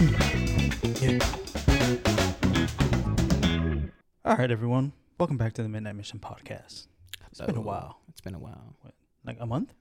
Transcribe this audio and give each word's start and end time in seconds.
All 0.00 0.06
right, 4.24 4.50
everyone. 4.50 4.92
Welcome 5.18 5.36
back 5.36 5.52
to 5.54 5.62
the 5.62 5.68
Midnight 5.68 5.94
Mission 5.94 6.18
podcast. 6.18 6.86
It's 7.30 7.40
been 7.44 7.56
a 7.56 7.60
while. 7.60 8.00
It's 8.08 8.22
been 8.22 8.34
a 8.34 8.38
while. 8.38 8.74
Like 9.26 9.36
a 9.40 9.46
month? 9.46 9.74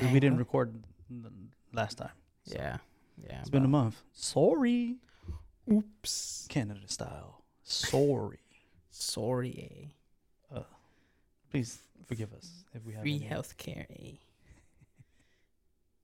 We- 0.00 0.08
we 0.14 0.18
didn't 0.18 0.38
record 0.38 0.82
the 1.08 1.30
last 1.72 1.98
time. 1.98 2.10
Yeah. 2.46 2.78
Yeah. 3.16 3.38
It's 3.42 3.48
been 3.48 3.64
a 3.64 3.68
month. 3.68 4.02
Sorry. 4.12 4.96
Oops. 5.70 6.46
Canada 6.48 6.88
style. 6.88 7.44
Sorry. 7.62 8.40
Sorry. 8.90 9.92
eh? 10.52 10.60
Please 11.52 11.78
forgive 12.08 12.32
us 12.32 12.64
if 12.74 12.84
we 12.84 12.94
have 12.94 13.02
Free 13.02 13.14
any- 13.24 13.28
healthcare. 13.28 13.86
Eh? 13.90 14.16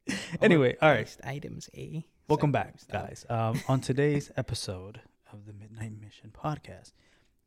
Anyway, 0.41 0.77
all 0.81 0.91
right. 0.93 1.17
Items. 1.25 1.69
Eh? 1.75 2.03
Welcome 2.31 2.53
back, 2.53 2.75
guys. 2.93 3.27
Um, 3.29 3.61
on 3.67 3.81
today's 3.81 4.31
episode 4.37 5.01
of 5.33 5.47
the 5.47 5.53
Midnight 5.53 5.93
Mission 6.01 6.31
podcast, 6.33 6.93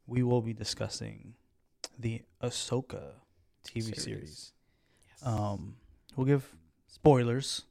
we 0.07 0.23
will 0.23 0.41
be 0.41 0.51
discussing 0.53 1.35
the 1.97 2.21
Ahsoka 2.43 3.13
TV 3.65 3.83
series. 3.95 4.03
Series. 4.03 4.53
Yes. 5.07 5.25
Um, 5.25 5.77
we'll 6.17 6.25
give 6.27 6.53
spoilers. 6.87 7.61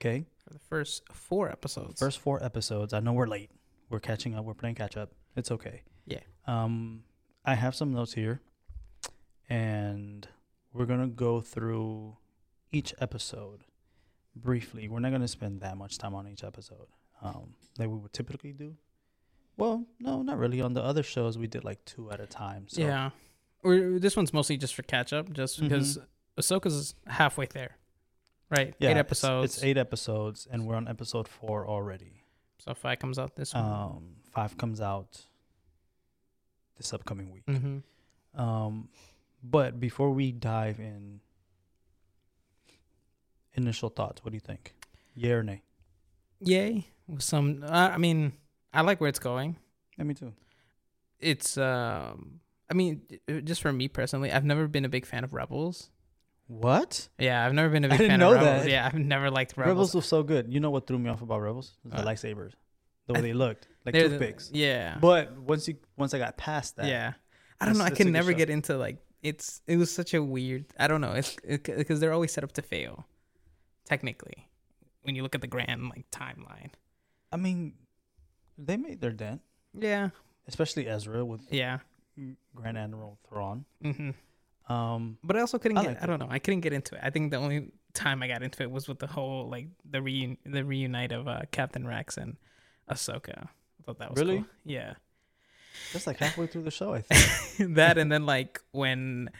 Okay, 0.00 0.24
For 0.44 0.52
the 0.52 0.58
first 0.58 1.04
four 1.12 1.48
episodes. 1.52 2.00
first 2.00 2.18
four 2.18 2.42
episodes. 2.42 2.92
I 2.92 2.98
know 2.98 3.12
we're 3.12 3.28
late. 3.28 3.50
We're 3.88 4.00
catching 4.00 4.34
up. 4.34 4.44
We're 4.44 4.54
playing 4.54 4.74
catch 4.74 4.96
up. 4.96 5.12
It's 5.36 5.52
okay. 5.52 5.82
Yeah. 6.04 6.18
Um, 6.48 7.04
I 7.44 7.54
have 7.54 7.76
some 7.76 7.92
notes 7.92 8.14
here, 8.14 8.40
and 9.48 10.26
we're 10.72 10.86
gonna 10.86 11.06
go 11.06 11.40
through 11.40 12.16
each 12.72 12.92
episode 12.98 13.60
briefly. 14.36 14.88
We're 14.88 15.00
not 15.00 15.12
gonna 15.12 15.28
spend 15.28 15.60
that 15.60 15.76
much 15.76 15.98
time 15.98 16.14
on 16.14 16.26
each 16.28 16.44
episode, 16.44 16.86
um, 17.22 17.54
like 17.78 17.88
we 17.88 17.96
would 17.96 18.12
typically 18.12 18.52
do. 18.52 18.76
Well, 19.56 19.84
no, 19.98 20.22
not 20.22 20.38
really. 20.38 20.60
On 20.60 20.72
the 20.72 20.82
other 20.82 21.02
shows, 21.02 21.36
we 21.36 21.46
did 21.46 21.64
like 21.64 21.84
two 21.84 22.10
at 22.10 22.20
a 22.20 22.26
time. 22.26 22.66
So. 22.68 22.80
Yeah. 22.80 23.10
Or 23.62 23.98
this 23.98 24.16
one's 24.16 24.32
mostly 24.32 24.56
just 24.56 24.74
for 24.74 24.82
catch 24.82 25.12
up, 25.12 25.30
just 25.32 25.60
Mhm. 25.60 25.64
because 25.64 25.98
Ahsoka's 26.38 26.94
halfway 27.06 27.46
there. 27.46 27.76
Right. 28.48 28.74
Yeah, 28.78 28.88
Eight 28.88 28.92
it's- 28.92 28.98
episodes. 29.06 29.54
It's, 29.56 29.64
eight 29.64 29.76
episodes, 29.76 30.48
and 30.50 30.66
we're 30.66 30.76
on 30.76 30.88
episode 30.88 31.28
four 31.28 31.66
already. 31.68 32.24
So 32.58 32.72
five 32.74 32.98
comes 32.98 33.18
out 33.18 33.36
this 33.36 33.52
one. 33.54 33.64
Um, 33.64 34.16
five 34.30 34.56
comes 34.56 34.80
out 34.80 35.26
this 36.76 36.92
upcoming 36.94 37.30
week. 37.30 37.44
mm-hmm. 37.46 38.40
Um, 38.40 38.88
but 39.42 39.78
before 39.80 40.10
we 40.12 40.32
dive 40.32 40.78
in, 40.80 41.20
initial 43.54 43.88
thoughts. 43.88 44.24
What 44.24 44.30
do 44.30 44.36
you 44.36 44.40
think? 44.40 44.74
Yay 45.14 45.32
or 45.32 45.42
nay? 45.42 45.62
Yay. 46.40 46.86
With 47.08 47.22
some. 47.22 47.62
Uh, 47.64 47.90
I 47.92 47.98
mean, 47.98 48.32
I 48.72 48.82
like 48.82 49.00
where 49.00 49.08
it's 49.08 49.18
going. 49.18 49.56
Yeah, 49.98 50.04
me 50.04 50.14
too. 50.14 50.32
it's 51.18 51.58
um 51.58 52.40
i 52.70 52.74
mean 52.74 53.02
uh, 53.28 53.40
just 53.40 53.60
for 53.60 53.70
me 53.72 53.86
personally 53.88 54.32
i've 54.32 54.44
never 54.46 54.66
been 54.66 54.86
a 54.86 54.88
big 54.88 55.04
fan 55.04 55.24
of 55.24 55.34
rebels 55.34 55.90
What? 56.46 57.08
yeah 57.18 57.44
i've 57.44 57.52
never 57.52 57.68
been 57.68 57.84
a 57.84 57.88
big 57.92 57.98
didn't 57.98 58.12
fan 58.12 58.20
know 58.20 58.32
of 58.32 58.40
rebels 58.40 58.62
that. 58.62 58.70
yeah 58.70 58.86
i've 58.86 58.94
never 58.94 59.30
liked 59.30 59.54
Rebels. 59.58 59.68
rebels, 59.68 59.94
was 59.94 60.06
so 60.06 60.22
good. 60.22 60.50
You 60.52 60.60
know 60.60 60.70
what 60.70 60.86
threw 60.86 60.98
me 60.98 61.10
off 61.10 61.20
about 61.20 61.40
Rebels? 61.42 61.76
The 61.84 61.96
Uh, 61.98 62.04
lightsabers, 62.06 62.52
the 63.06 63.12
way 63.12 63.18
I- 63.18 63.22
they 63.22 63.32
looked, 63.34 63.68
like 63.84 63.94
toothpicks. 63.94 64.50
yeah 64.54 64.96
But 64.98 65.36
once 65.36 65.68
you 65.68 65.76
once 65.98 66.14
I 66.14 66.18
got 66.18 66.38
past 66.38 66.76
that, 66.76 66.86
yeah 66.86 67.12
i 67.60 67.66
don't 67.66 67.76
know 67.76 67.84
i 67.84 67.88
that's 67.90 67.94
a 67.94 67.96
could 67.98 68.06
good 68.06 68.12
never 68.20 68.32
get 68.32 68.48
into 68.48 68.78
like 68.78 68.96
it's 69.22 69.60
it 69.66 69.76
was 69.76 69.92
such 69.92 70.14
a 70.14 70.22
weird 70.22 70.64
i 70.78 70.86
don't 70.88 71.02
know 71.02 71.12
it's 71.12 71.36
because 71.44 72.00
they're 72.00 72.14
always 72.14 72.32
set 72.32 72.44
up 72.44 72.52
to 72.52 72.62
fail 72.62 73.04
technically 73.84 74.48
when 75.02 75.14
you 75.14 75.22
look 75.22 75.34
at 75.34 75.40
the 75.40 75.46
grand 75.46 75.88
like 75.88 76.10
timeline. 76.10 76.70
I 77.32 77.36
mean, 77.36 77.74
they 78.58 78.76
made 78.76 79.00
their 79.00 79.12
dent, 79.12 79.40
yeah. 79.78 80.10
Especially 80.48 80.86
Ezra 80.88 81.24
with 81.24 81.40
yeah. 81.50 81.78
Grand 82.54 82.76
Admiral 82.76 83.18
Thrawn. 83.28 83.64
hmm 83.82 84.10
Um, 84.68 85.18
but 85.24 85.36
i 85.36 85.40
also 85.40 85.58
couldn't 85.58 85.78
I 85.78 85.82
get 85.82 85.88
liked 85.88 86.02
i 86.02 86.06
don't 86.06 86.18
know 86.20 86.28
i 86.30 86.38
couldn't 86.38 86.60
get 86.60 86.72
into 86.72 86.94
it. 86.96 87.00
I 87.02 87.10
think 87.10 87.30
the 87.30 87.38
only 87.38 87.72
time 87.94 88.22
i 88.22 88.28
got 88.28 88.42
into 88.42 88.62
it 88.62 88.70
was 88.70 88.86
with 88.88 88.98
the 89.00 89.06
whole 89.06 89.48
like 89.48 89.66
the 89.88 89.98
reun- 89.98 90.38
the 90.44 90.64
reunite 90.64 91.12
of 91.12 91.26
uh, 91.26 91.42
captain 91.50 91.86
rex 91.86 92.16
and 92.16 92.36
ahsoka. 92.90 93.44
I 93.46 93.82
thought 93.84 93.98
that 93.98 94.10
was 94.10 94.20
Really? 94.20 94.38
cool. 94.38 94.46
yeah. 94.64 94.94
That's 95.92 96.06
like 96.06 96.18
halfway 96.18 96.46
through 96.46 96.62
the 96.64 96.70
show, 96.70 96.92
I 96.94 97.00
think. 97.02 97.74
that 97.76 97.96
and 97.98 98.10
then 98.12 98.26
like 98.26 98.60
when 98.72 99.30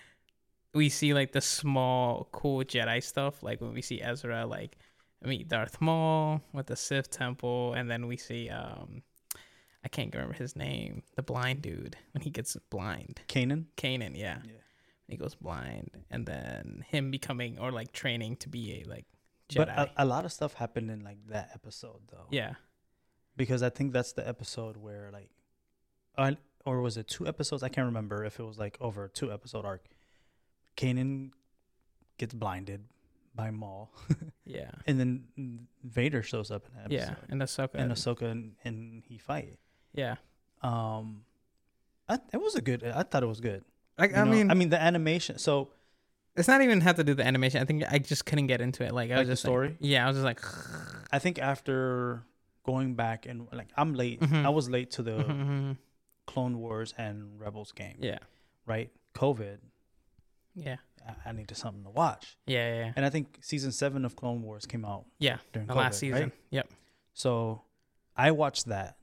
we 0.75 0.89
see 0.89 1.15
like 1.15 1.33
the 1.33 1.41
small 1.41 2.29
cool 2.33 2.59
Jedi 2.65 3.03
stuff, 3.03 3.43
like 3.43 3.61
when 3.61 3.73
we 3.73 3.83
see 3.83 4.01
Ezra 4.01 4.47
like 4.47 4.77
meet 5.23 5.49
Darth 5.49 5.81
Maul 5.81 6.41
with 6.53 6.67
the 6.67 6.77
Sith 6.77 7.11
temple, 7.11 7.75
and 7.75 7.91
then 7.91 8.07
we 8.07 8.17
see 8.17 8.49
um 8.49 9.03
I 9.85 9.89
can't 9.89 10.13
remember 10.15 10.35
his 10.35 10.55
name, 10.57 11.03
the 11.17 11.23
blind 11.23 11.63
dude 11.63 11.97
when 12.13 12.23
he 12.23 12.31
gets 12.31 12.55
blind, 12.69 13.23
Kanan. 13.29 13.65
Kanan, 13.77 14.17
yeah, 14.17 14.39
Yeah. 14.45 14.53
he 15.09 15.17
goes 15.17 15.35
blind, 15.35 15.91
and 16.11 16.27
then 16.27 16.85
him 16.89 17.11
becoming 17.11 17.59
or 17.59 17.73
like 17.73 17.93
training 17.93 18.37
to 18.37 18.49
be 18.49 18.83
a 18.85 18.89
like 18.89 19.07
Jedi, 19.49 19.57
But 19.57 19.69
a, 19.71 19.91
a 19.97 20.05
lot 20.05 20.25
of 20.25 20.33
stuff 20.33 20.55
happened 20.55 20.91
in 20.91 21.03
like 21.03 21.19
that 21.29 21.51
episode 21.55 22.03
though. 22.13 22.27
yeah, 22.31 22.55
Because 23.37 23.63
I 23.63 23.71
think 23.71 23.93
that's 23.93 24.13
the 24.13 24.27
episode 24.29 24.77
where 24.77 25.11
like, 25.13 25.31
or 26.67 26.83
was 26.83 26.97
it 26.97 27.09
two 27.09 27.27
episodes? 27.27 27.63
I 27.63 27.69
can't 27.71 27.87
remember 27.87 28.25
if 28.25 28.39
it 28.39 28.45
was 28.45 28.59
like 28.59 28.77
over 28.81 29.07
a 29.07 29.09
two 29.09 29.33
episode 29.33 29.65
arc. 29.65 29.87
Kanan 30.81 31.31
gets 32.19 32.33
blinded 32.35 32.85
by 33.35 33.51
Maul, 33.51 33.91
yeah, 34.45 34.71
and 34.87 34.99
then 34.99 35.67
Vader 35.85 36.23
shows 36.23 36.51
up 36.51 36.67
in 36.69 36.83
that 36.83 36.91
yeah, 36.93 37.15
and 37.29 37.41
Ahsoka, 37.43 37.75
and 37.75 37.93
Ahsoka 37.93 38.23
and, 38.31 38.53
and 38.65 39.03
he 39.09 39.19
fight. 39.19 39.59
yeah, 39.95 40.17
Um, 40.63 41.25
I, 42.09 42.19
it 42.33 42.41
was 42.41 42.55
a 42.57 42.61
good. 42.63 42.85
I 42.85 43.03
thought 43.03 43.23
it 43.23 43.27
was 43.27 43.41
good. 43.41 43.65
like 43.99 44.17
I 44.17 44.25
know? 44.25 44.31
mean, 44.31 44.51
I 44.51 44.55
mean 44.55 44.69
the 44.71 44.81
animation. 44.81 45.39
So 45.39 45.69
It's 46.37 46.49
not 46.49 46.63
even 46.63 46.81
have 46.81 46.97
to 46.97 47.05
do 47.05 47.15
the 47.15 47.25
animation. 47.27 47.61
I 47.63 47.65
think 47.67 47.85
I 47.91 47.99
just 47.99 48.25
couldn't 48.27 48.47
get 48.49 48.61
into 48.61 48.85
it. 48.85 48.93
Like 48.93 49.11
I 49.11 49.17
Like 49.17 49.21
was 49.21 49.29
the 49.29 49.33
just 49.35 49.45
like- 49.45 49.51
story? 49.51 49.77
yeah, 49.81 50.05
I 50.05 50.09
was 50.09 50.17
just 50.17 50.25
like, 50.25 50.41
I 51.13 51.19
think 51.19 51.39
after 51.39 52.23
going 52.65 52.95
back 52.95 53.27
and 53.27 53.49
like 53.53 53.69
I'm 53.77 53.95
late. 53.95 54.21
Mhm. 54.21 54.45
I 54.45 54.49
was 54.51 54.69
late 54.71 54.91
to 54.93 55.03
the 55.03 55.19
mhm, 55.25 55.77
Clone 56.27 56.59
Wars 56.59 56.95
and 56.99 57.39
Rebels 57.41 57.73
game. 57.73 57.99
yeah, 58.01 58.19
Right. 58.67 58.91
COVID. 59.15 59.59
Yeah, 60.61 60.77
I, 61.07 61.31
I 61.31 61.33
needed 61.33 61.57
something 61.57 61.83
to 61.85 61.91
watch, 61.91 62.37
yeah, 62.47 62.75
yeah, 62.85 62.93
and 62.97 63.05
I 63.07 63.11
think 63.11 63.39
season 63.41 63.73
seven 63.73 64.05
of 64.05 64.17
Clone 64.17 64.43
Wars 64.43 64.67
came 64.67 64.85
out 64.85 65.07
yeah. 65.19 65.39
during 65.53 65.67
The 65.67 65.75
COVID, 65.75 65.77
last 65.77 65.99
season. 65.99 66.23
right? 66.23 66.33
Yep. 66.51 66.71
So 67.15 67.63
I 68.17 68.31
watched 68.33 68.67
that. 68.67 68.97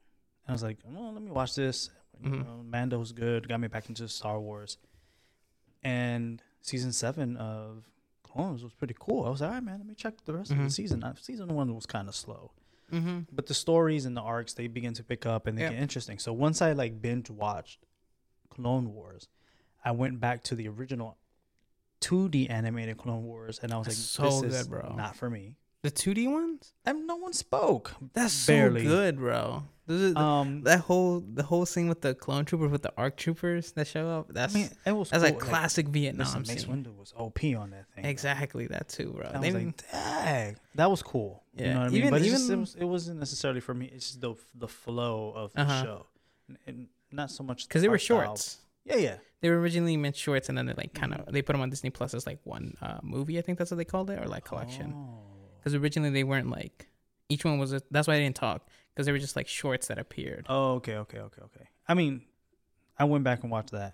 And 0.46 0.50
I 0.50 0.51
was 0.53 0.63
like, 0.63 0.78
oh, 0.96 1.09
let 1.13 1.22
me 1.22 1.31
watch 1.31 1.56
this. 1.56 1.90
You 2.23 2.29
Mhm. 2.29 2.46
know, 2.46 2.63
Mando's 2.63 3.12
good. 3.12 3.47
Got 3.50 3.59
me 3.59 3.67
back 3.67 3.90
into 3.90 4.07
Star 4.07 4.40
Wars. 4.40 4.78
And 5.84 6.41
season 6.62 6.91
seven 6.91 7.38
of 7.38 7.84
Clones 8.23 8.63
was 8.63 8.73
pretty 8.73 8.96
cool. 9.00 9.25
I 9.25 9.29
was 9.29 9.41
like, 9.41 9.50
all 9.50 9.53
right, 9.56 9.63
man, 9.63 9.78
let 9.79 9.88
me 9.88 9.96
check 9.96 10.13
the 10.25 10.34
rest 10.34 10.51
of 10.51 10.57
Mhm. 10.57 10.66
the 10.66 10.69
season. 10.72 11.03
Uh, 11.03 11.16
Season 11.16 11.47
one 11.53 11.73
was 11.75 11.85
kind 11.85 12.07
of 12.07 12.16
slow. 12.16 12.51
Mm-hmm. 12.91 13.22
But 13.31 13.47
the 13.47 13.53
stories 13.53 14.06
and 14.06 14.16
the 14.16 14.22
arcs, 14.22 14.53
they 14.53 14.67
begin 14.67 14.94
to 14.94 15.03
pick 15.03 15.25
up 15.25 15.46
and 15.47 15.57
they 15.57 15.63
Yep. 15.63 15.72
get 15.73 15.81
interesting. 15.81 16.19
So 16.19 16.31
once 16.34 16.62
I 16.62 16.72
like 16.73 17.01
binge 17.01 17.29
watched 17.29 17.85
Clone 18.50 18.94
Wars, 18.94 19.28
I 19.84 19.91
went 19.91 20.19
back 20.19 20.44
to 20.46 20.56
the 20.56 20.67
original 20.67 21.17
2D 22.02 22.50
animated 22.50 22.97
Clone 22.97 23.24
Wars 23.24 23.59
and 23.62 23.74
I 23.74 23.78
was 23.78 23.88
like, 23.88 23.96
so 23.96 24.41
this 24.41 24.62
is 24.62 24.68
bro. 24.68 24.94
not 24.97 25.16
for 25.16 25.30
me. 25.30 25.56
The 25.84 25.91
two 25.91 26.13
D 26.13 26.28
ones. 26.28 26.74
And 26.85 27.06
no 27.08 27.16
one 27.18 27.34
spoke. 27.34 27.94
That's 28.13 28.46
Barely. 28.46 28.84
so 28.84 28.90
good, 28.90 29.18
bro. 29.18 29.63
This 29.85 30.02
is, 30.02 30.16
Um, 30.18 30.63
that 30.63 30.80
whole 30.81 31.22
the 31.22 31.44
whole 31.44 31.66
scene 31.66 31.88
with 31.88 32.02
the 32.02 32.13
clone 32.13 32.44
troopers 32.46 32.72
with 32.72 32.81
the 32.81 32.91
arc 32.97 33.16
troopers 33.16 33.72
that 33.74 33.88
show 33.88 34.09
up. 34.09 34.28
That's 34.34 34.53
I 34.53 34.58
mean, 34.59 34.69
it 34.85 34.91
was 34.91 35.12
that's 35.12 35.24
cool. 35.24 35.31
like 35.31 35.40
classic 35.40 35.88
Vietnam 35.88 36.25
Listen, 36.44 36.56
Mace. 36.56 36.66
Windu 36.66 36.94
was 36.97 37.13
OP 37.16 37.56
on 37.56 37.69
that 37.69 37.85
thing. 37.94 38.02
bro. 38.03 38.09
Exactly 38.09 38.68
that 38.68 38.90
too, 38.90 39.14
bro. 39.16 39.28
I 39.34 39.38
was 39.40 39.47
even- 39.47 39.66
like, 39.68 39.91
dang, 39.91 40.58
that 40.75 40.90
was 40.91 41.02
cool. 41.03 41.44
You 41.56 41.66
Yeah, 41.66 41.73
know 41.76 41.79
what 41.79 41.85
I 41.85 41.90
mean? 41.90 41.97
even- 42.00 42.09
but 42.09 42.22
it, 42.22 42.26
just, 42.26 42.43
it, 42.43 42.46
even- 42.47 42.59
was, 42.61 42.76
it 42.76 42.85
wasn't 42.85 43.20
necessarily 43.20 43.61
for 43.61 43.73
me. 43.73 43.85
It's 43.93 44.08
just 44.08 44.22
the 44.22 44.35
the 44.55 44.67
flow 44.67 45.32
of 45.35 45.53
the 45.53 45.61
Uh-huh. 45.61 45.84
show, 45.84 46.05
and, 46.66 46.88
not 47.11 47.32
so 47.32 47.41
much 47.43 47.67
because 47.70 47.82
they 47.82 47.88
were 47.88 47.97
shorts. 48.00 48.58
Yeah, 48.87 48.95
yeah. 48.97 49.17
They 49.41 49.49
were 49.51 49.59
originally 49.59 49.97
meant 49.97 50.16
shorts, 50.16 50.49
and 50.49 50.57
then 50.57 50.66
they 50.66 50.73
like 50.73 50.93
kind 50.93 51.13
Mm-hmm. 51.13 51.28
of 51.28 51.34
they 51.34 51.41
put 51.41 51.53
them 51.53 51.61
on 51.61 51.69
Disney 51.69 51.89
Plus 51.91 52.13
as 52.13 52.25
like 52.25 52.39
one 52.43 52.75
uh, 52.81 52.99
movie. 53.03 53.37
I 53.37 53.41
think 53.41 53.57
that's 53.59 53.69
what 53.72 53.78
they 53.78 53.85
called 53.85 54.09
it, 54.09 54.19
or 54.19 54.25
like 54.28 54.45
collection. 54.45 54.93
Oh. 54.95 55.19
Because 55.59 55.75
originally 55.75 56.09
they 56.11 56.23
weren't 56.23 56.49
like 56.49 56.87
each 57.29 57.45
one 57.45 57.59
was. 57.59 57.73
A, 57.73 57.81
that's 57.91 58.07
why 58.07 58.16
I 58.16 58.19
didn't 58.19 58.35
talk 58.37 58.67
because 58.93 59.05
they 59.05 59.11
were 59.11 59.19
just 59.19 59.35
like 59.35 59.47
shorts 59.47 59.87
that 59.87 59.99
appeared. 59.99 60.45
Oh, 60.49 60.75
okay, 60.75 60.95
okay, 60.97 61.19
okay, 61.19 61.41
okay. 61.43 61.67
I 61.87 61.93
mean, 61.93 62.22
I 62.97 63.03
went 63.03 63.23
back 63.23 63.43
and 63.43 63.51
watched 63.51 63.72
that, 63.72 63.93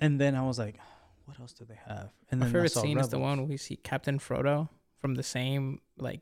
and 0.00 0.20
then 0.20 0.34
I 0.34 0.42
was 0.46 0.58
like, 0.58 0.76
what 1.24 1.38
else 1.40 1.52
do 1.52 1.64
they 1.64 1.78
have? 1.86 2.10
And 2.30 2.40
My 2.40 2.46
then 2.46 2.50
I 2.50 2.52
favorite 2.52 2.72
saw 2.72 2.82
scene 2.82 2.98
is 2.98 3.08
the 3.08 3.18
one 3.18 3.38
where 3.38 3.46
we 3.46 3.56
see 3.56 3.76
Captain 3.76 4.18
Fordo 4.18 4.68
from 4.98 5.14
the 5.14 5.22
same 5.22 5.80
like, 5.96 6.20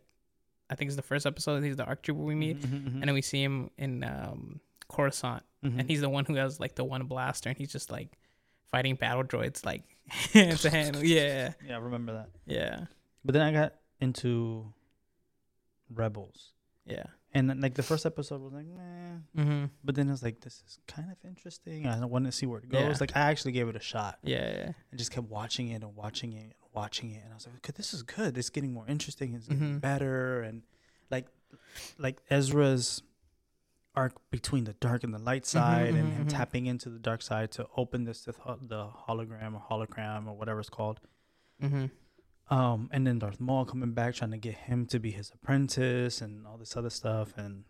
I 0.71 0.75
think 0.77 0.89
it's 0.89 0.97
the 0.97 1.03
first 1.03 1.27
episode. 1.27 1.65
He's 1.65 1.77
the 1.77 1.85
arc 1.85 2.03
trooper 2.03 2.21
we 2.23 2.35
meet, 2.35 2.61
Mhm, 2.61 2.67
mhm, 2.69 2.85
mhm. 2.85 2.95
and 3.01 3.03
then 3.05 3.15
we 3.15 3.23
see 3.23 3.43
him 3.43 3.71
in 3.79 4.05
um, 4.05 4.61
Coruscant, 4.93 5.43
Mhm. 5.65 5.79
and 5.81 5.89
he's 5.91 6.01
the 6.03 6.09
one 6.09 6.25
who 6.25 6.35
has 6.37 6.61
like 6.61 6.75
the 6.75 6.85
one 6.85 7.05
blaster, 7.07 7.49
and 7.49 7.59
he's 7.59 7.73
just 7.73 7.91
like 7.91 8.19
fighting 8.71 8.95
battle 8.97 9.25
droids 9.25 9.65
like 9.65 9.83
hand 10.33 10.59
to 10.59 10.71
hand. 10.71 10.97
Yeah, 11.03 11.53
yeah, 11.67 11.75
I 11.77 11.79
remember 11.79 12.13
that. 12.13 12.29
yeah, 12.47 12.87
But 13.25 13.33
then 13.35 13.43
I 13.43 13.53
got 13.53 13.75
into 14.01 14.73
Rebels, 15.95 16.53
yeah. 16.87 17.05
And 17.35 17.49
then, 17.49 17.61
like 17.63 17.73
the 17.75 17.83
first 17.83 18.05
episode 18.05 18.43
was 18.43 18.53
like, 18.53 18.67
meh. 18.67 19.43
Mm-hmm. 19.43 19.65
But 19.85 19.95
then 19.95 20.09
I 20.09 20.11
was 20.11 20.23
like, 20.23 20.41
this 20.41 20.63
is 20.67 20.79
kind 20.87 21.11
of 21.11 21.17
interesting. 21.27 21.87
I 21.87 22.05
want 22.05 22.27
to 22.27 22.33
see 22.33 22.45
where 22.45 22.59
it 22.61 22.69
goes. 22.69 22.81
Yeah. 22.83 22.97
Like 23.01 23.17
I 23.17 23.21
actually 23.21 23.53
gave 23.53 23.69
it 23.69 23.77
a 23.77 23.81
shot. 23.81 24.19
Yeah, 24.23 24.39
yeah. 24.51 24.73
and 24.91 24.99
just 24.99 25.11
kept 25.13 25.29
watching 25.29 25.69
it 25.71 25.83
and 25.83 25.97
watching 25.97 26.33
it 26.35 26.43
and 26.43 26.53
watching 26.75 27.11
it 27.13 27.23
and 27.25 27.33
I 27.33 27.35
was 27.35 27.47
like, 27.47 27.57
okay, 27.57 27.73
this 27.75 27.95
is 27.95 28.03
good. 28.03 28.37
It's 28.37 28.51
getting 28.51 28.73
more 28.75 28.87
interesting. 28.87 29.33
It's 29.35 29.47
getting 29.49 29.77
Mhm. 29.77 29.81
better 29.81 30.43
and 30.43 30.63
like 31.11 31.27
like 31.99 32.21
Ezra's 32.31 33.03
arc 33.95 34.15
between 34.31 34.65
the 34.65 34.73
dark 34.75 35.05
and 35.05 35.13
the 35.13 35.19
light 35.19 35.45
side 35.47 35.89
and 35.95 36.13
mhm, 36.13 36.17
him 36.17 36.27
tapping 36.29 36.67
into 36.67 36.89
the 36.89 36.99
dark 36.99 37.21
side 37.23 37.51
to 37.53 37.67
open 37.77 38.05
this 38.05 38.23
to 38.25 38.33
th- 38.33 38.59
the 38.63 38.89
hologram 39.09 39.55
or 39.55 39.63
hologram 39.71 40.27
or 40.27 40.33
whatever 40.35 40.61
it's 40.61 40.71
called. 40.71 41.01
Mm-hmm. 41.63 41.87
Um, 42.55 42.89
and 42.93 43.07
then 43.07 43.19
Darth 43.19 43.41
Maul 43.41 43.65
coming 43.65 43.93
back 43.93 44.15
trying 44.15 44.31
to 44.33 44.37
get 44.39 44.55
him 44.55 44.87
to 44.87 44.99
be 44.99 45.11
his 45.11 45.31
apprentice 45.31 46.21
and 46.21 46.47
all 46.47 46.57
this 46.59 46.77
other 46.77 46.91
stuff 46.91 47.35
and 47.37 47.65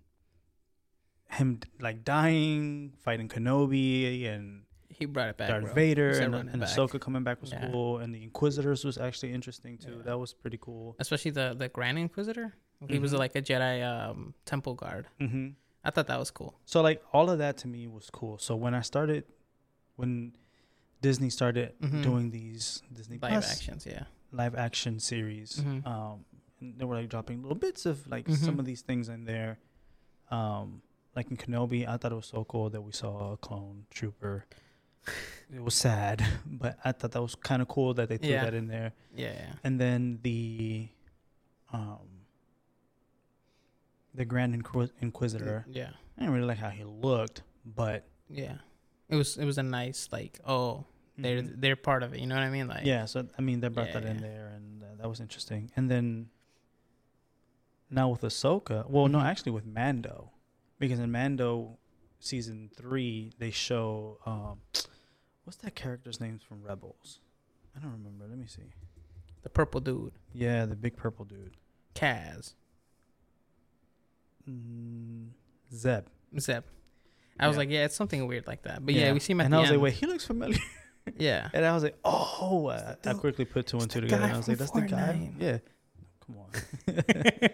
him 1.31 1.61
like 1.81 2.05
dying, 2.05 2.93
fighting 3.05 3.29
Kenobi 3.29 4.27
and 4.29 4.63
He 4.89 5.07
brought 5.07 5.29
it 5.29 5.37
back. 5.39 5.49
Darth 5.49 5.65
bro. 5.65 5.75
Vader 5.75 6.11
and, 6.11 6.35
and 6.35 6.61
back. 6.61 6.69
Ahsoka 6.69 7.01
coming 7.01 7.23
back 7.25 7.41
was 7.41 7.51
Yeah. 7.53 7.71
cool, 7.71 7.99
and 7.99 8.15
the 8.15 8.23
Inquisitors 8.23 8.85
was 8.85 8.99
actually 8.99 9.33
interesting 9.33 9.79
too. 9.79 9.97
Yeah. 9.99 10.03
That 10.05 10.19
was 10.19 10.35
pretty 10.35 10.59
cool. 10.61 10.97
especially 10.99 11.31
the 11.33 11.55
the 11.59 11.69
Grand 11.69 11.99
Inquisitor. 11.99 12.55
He 12.89 12.99
was 12.99 13.13
Mhm. 13.13 13.19
like 13.19 13.37
a 13.37 13.43
Jedi 13.43 13.83
um, 13.85 14.35
temple 14.45 14.75
guard. 14.75 15.07
I 15.85 15.91
thought 15.91 16.07
that 16.07 16.19
was 16.19 16.31
cool. 16.31 16.55
So 16.65 16.81
like 16.83 17.03
all 17.13 17.29
of 17.31 17.39
that 17.39 17.57
to 17.59 17.69
me 17.69 17.87
was 17.89 18.09
cool. 18.11 18.39
So 18.39 18.55
when 18.57 18.75
I 18.75 18.81
started, 18.83 19.25
when 19.97 20.33
Disney 21.01 21.31
started 21.31 21.75
Mhm. 21.81 22.03
doing 22.03 22.31
these 22.31 22.83
Disney 22.93 23.19
Live 23.19 23.31
Plus 23.33 23.53
actions, 23.53 23.85
yeah. 23.87 24.05
live 24.31 24.55
action 24.55 25.01
series, 25.01 25.57
Mhm. 25.57 25.85
um, 25.87 26.25
and 26.61 26.79
they 26.79 26.85
were 26.85 26.95
like 26.95 27.09
dropping 27.09 27.43
little 27.43 27.59
bits 27.59 27.85
of 27.87 28.07
like 28.09 28.29
some 28.29 28.57
Mhm. 28.57 28.61
of 28.61 28.65
these 28.65 28.83
things 28.83 29.09
in 29.09 29.25
there. 29.25 29.59
Um, 30.31 30.83
like 31.17 31.31
in 31.31 31.37
Kenobi, 31.37 31.87
I 31.87 31.97
thought 31.99 32.13
it 32.13 32.15
was 32.15 32.27
so 32.27 32.45
cool 32.45 32.71
that 32.71 32.81
we 32.83 32.93
saw 32.93 33.33
a 33.33 33.37
clone 33.37 33.87
trooper. 33.91 34.47
It 35.53 35.61
was 35.63 35.75
sad, 35.75 36.25
but 36.47 36.79
I 36.85 36.93
thought 36.93 37.11
that 37.13 37.21
was 37.21 37.35
kind 37.35 37.61
of 37.61 37.69
cool 37.69 37.93
that 37.95 38.09
they 38.09 38.17
threw 38.17 38.31
Yeah. 38.31 38.45
that 38.45 38.55
in 38.55 38.69
there. 38.69 38.95
Yeah, 39.15 39.33
yeah. 39.35 39.55
and 39.65 39.79
then 39.81 40.21
the 40.23 40.89
um 41.73 42.12
the 44.15 44.25
grand 44.25 44.55
Inquis- 44.55 44.93
inquisitor 45.01 45.65
Yeah. 45.69 45.91
i 46.17 46.21
didn't 46.21 46.35
really 46.35 46.47
like 46.47 46.59
how 46.59 46.71
he 46.71 46.85
looked 46.85 47.43
but 47.65 48.05
Yeah. 48.29 48.59
It 49.09 49.17
was 49.17 49.37
it 49.37 49.45
was 49.45 49.59
a 49.59 49.63
nice 49.63 50.09
like 50.13 50.41
oh 50.47 50.85
they're 51.19 51.43
Mhm. 51.43 51.61
they're 51.61 51.77
part 51.77 52.03
of 52.03 52.15
it. 52.15 52.21
You 52.21 52.27
know 52.27 52.35
what 52.35 52.45
I 52.45 52.51
mean? 52.51 52.67
Like 52.69 52.85
yeah 52.87 53.05
so 53.05 53.27
i 53.39 53.43
mean 53.43 53.61
they 53.61 53.69
brought 53.69 53.89
Yeah, 53.89 54.01
that 54.01 54.05
in 54.05 54.17
yeah. 54.17 54.21
there 54.29 54.47
and 54.57 54.83
uh, 54.83 54.87
that 54.99 55.09
was 55.09 55.21
interesting 55.21 55.71
and 55.77 55.91
then 55.91 56.31
now 57.91 58.09
with 58.09 58.23
ahsoka 58.23 58.89
well 58.89 59.09
no 59.09 59.19
Mhm. 59.19 59.25
actually 59.25 59.53
with 59.53 59.67
mando 59.67 60.31
because 60.79 60.99
in 60.99 61.11
mando 61.13 61.79
season 62.21 62.71
three 62.75 63.33
they 63.39 63.51
show 63.51 64.19
um 64.25 64.61
what's 65.45 65.59
that 65.59 65.75
character's 65.75 66.21
name 66.21 66.39
from 66.39 66.63
rebels 66.63 67.21
i 67.77 67.81
don't 67.81 67.93
remember 67.93 68.27
let 68.27 68.39
me 68.39 68.47
see 68.47 68.73
the 69.43 69.51
purple 69.51 69.81
dude, 69.81 70.13
yeah 70.33 70.65
the 70.65 70.77
big 70.77 70.97
purple 70.97 71.25
dude 71.25 71.57
Kaz, 71.95 72.55
zeb 75.75 76.07
Zeb. 76.39 76.65
I 77.41 77.49
was 77.49 77.57
like, 77.57 77.71
yeah, 77.71 77.85
it's 77.85 77.97
something 77.97 78.27
weird 78.27 78.47
like 78.47 78.63
that. 78.63 78.85
But 78.85 78.95
yeah, 78.95 79.13
we 79.13 79.19
see 79.21 79.33
him 79.33 79.41
at 79.41 79.47
and 79.47 79.55
I 79.55 79.61
was 79.61 79.71
end. 79.71 79.79
like, 79.79 79.85
wait, 79.85 79.95
he 79.95 80.07
looks 80.07 80.27
familiar. 80.27 80.59
Yeah. 81.19 81.49
And 81.53 81.65
I 81.65 81.75
was 81.75 81.83
like, 81.83 81.99
oh, 82.05 82.69
I, 82.69 82.95
I 83.05 83.15
quickly 83.15 83.45
put 83.45 83.67
two 83.67 83.79
and 83.79 83.91
two 83.91 84.03
together. 84.03 84.23
And 84.23 84.33
I 84.35 84.37
was 84.37 84.47
like, 84.47 84.59
that's 84.59 84.71
the 84.71 84.83
guy. 84.83 85.33
Yeah. 85.37 85.59
Come 86.25 86.37
on. 86.39 86.51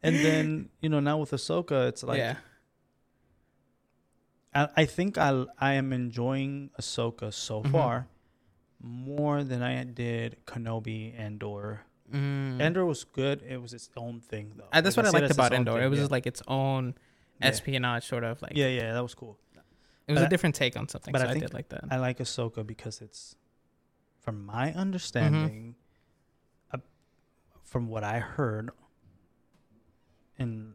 and 0.00 0.14
then, 0.16 0.68
you 0.80 0.88
know, 0.88 1.00
now 1.00 1.18
with 1.18 1.32
Ahsoka, 1.32 1.88
it's 1.88 2.04
like, 2.04 2.18
yeah. 2.18 2.36
I, 4.54 4.68
I 4.76 4.84
think 4.84 5.18
I, 5.18 5.44
I 5.58 5.72
am 5.74 5.92
enjoying 5.92 6.70
Ahsoka 6.80 7.34
so 7.34 7.62
Mhm. 7.64 7.72
far 7.72 8.06
more 8.80 9.42
than 9.42 9.60
I 9.60 9.82
did 9.82 10.36
Kenobi 10.46 11.14
and 11.16 11.42
Andor. 11.42 11.80
Mm. 12.12 12.60
Andor 12.60 12.84
was 12.84 13.04
good. 13.04 13.42
It 13.42 13.60
was 13.60 13.72
its 13.72 13.88
own 13.96 14.20
thing, 14.20 14.52
though. 14.56 14.68
Uh, 14.72 14.80
that's 14.80 14.96
Like, 14.96 15.06
what 15.06 15.14
I 15.14 15.18
liked 15.20 15.32
about 15.34 15.52
Andor. 15.52 15.72
thing, 15.72 15.82
It 15.82 15.88
was 15.88 15.98
yeah. 15.98 16.02
just 16.02 16.10
like 16.12 16.26
its 16.26 16.42
own 16.46 16.94
Yeah. 17.40 17.48
espionage 17.48 18.04
sort 18.06 18.24
of 18.24 18.40
like 18.42 18.52
Yeah, 18.54 18.68
yeah, 18.68 18.92
that 18.92 19.00
was 19.02 19.14
cool. 19.14 19.38
it 20.06 20.12
was 20.12 20.18
But 20.18 20.22
a 20.24 20.26
I- 20.26 20.28
different 20.28 20.54
take 20.54 20.76
on 20.76 20.86
something. 20.88 21.12
but 21.12 21.22
so 21.22 21.28
I 21.28 21.30
I, 21.30 21.38
did 21.38 21.54
like 21.54 21.70
that. 21.70 21.84
I 21.90 21.96
like 21.96 22.18
Ahsoka 22.18 22.66
because 22.66 23.00
it's, 23.00 23.36
from 24.20 24.44
my 24.44 24.72
understanding, 24.74 25.76
uh, 26.72 26.78
from 27.62 27.88
what 27.88 28.04
I 28.04 28.18
heard, 28.20 28.70
and 30.38 30.74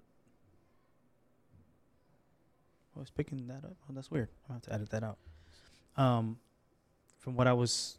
I 2.95 2.99
was 2.99 3.09
picking 3.11 3.47
that 3.47 3.63
up. 3.63 3.75
Oh, 3.89 3.93
that's 3.93 4.11
weird. 4.11 4.29
I'm 4.49 4.55
have 4.55 4.61
to 4.63 4.73
edit 4.73 4.89
that 4.89 5.03
out. 5.03 5.17
Um, 5.95 6.39
from 7.19 7.35
what 7.35 7.47
I 7.47 7.53
was, 7.53 7.97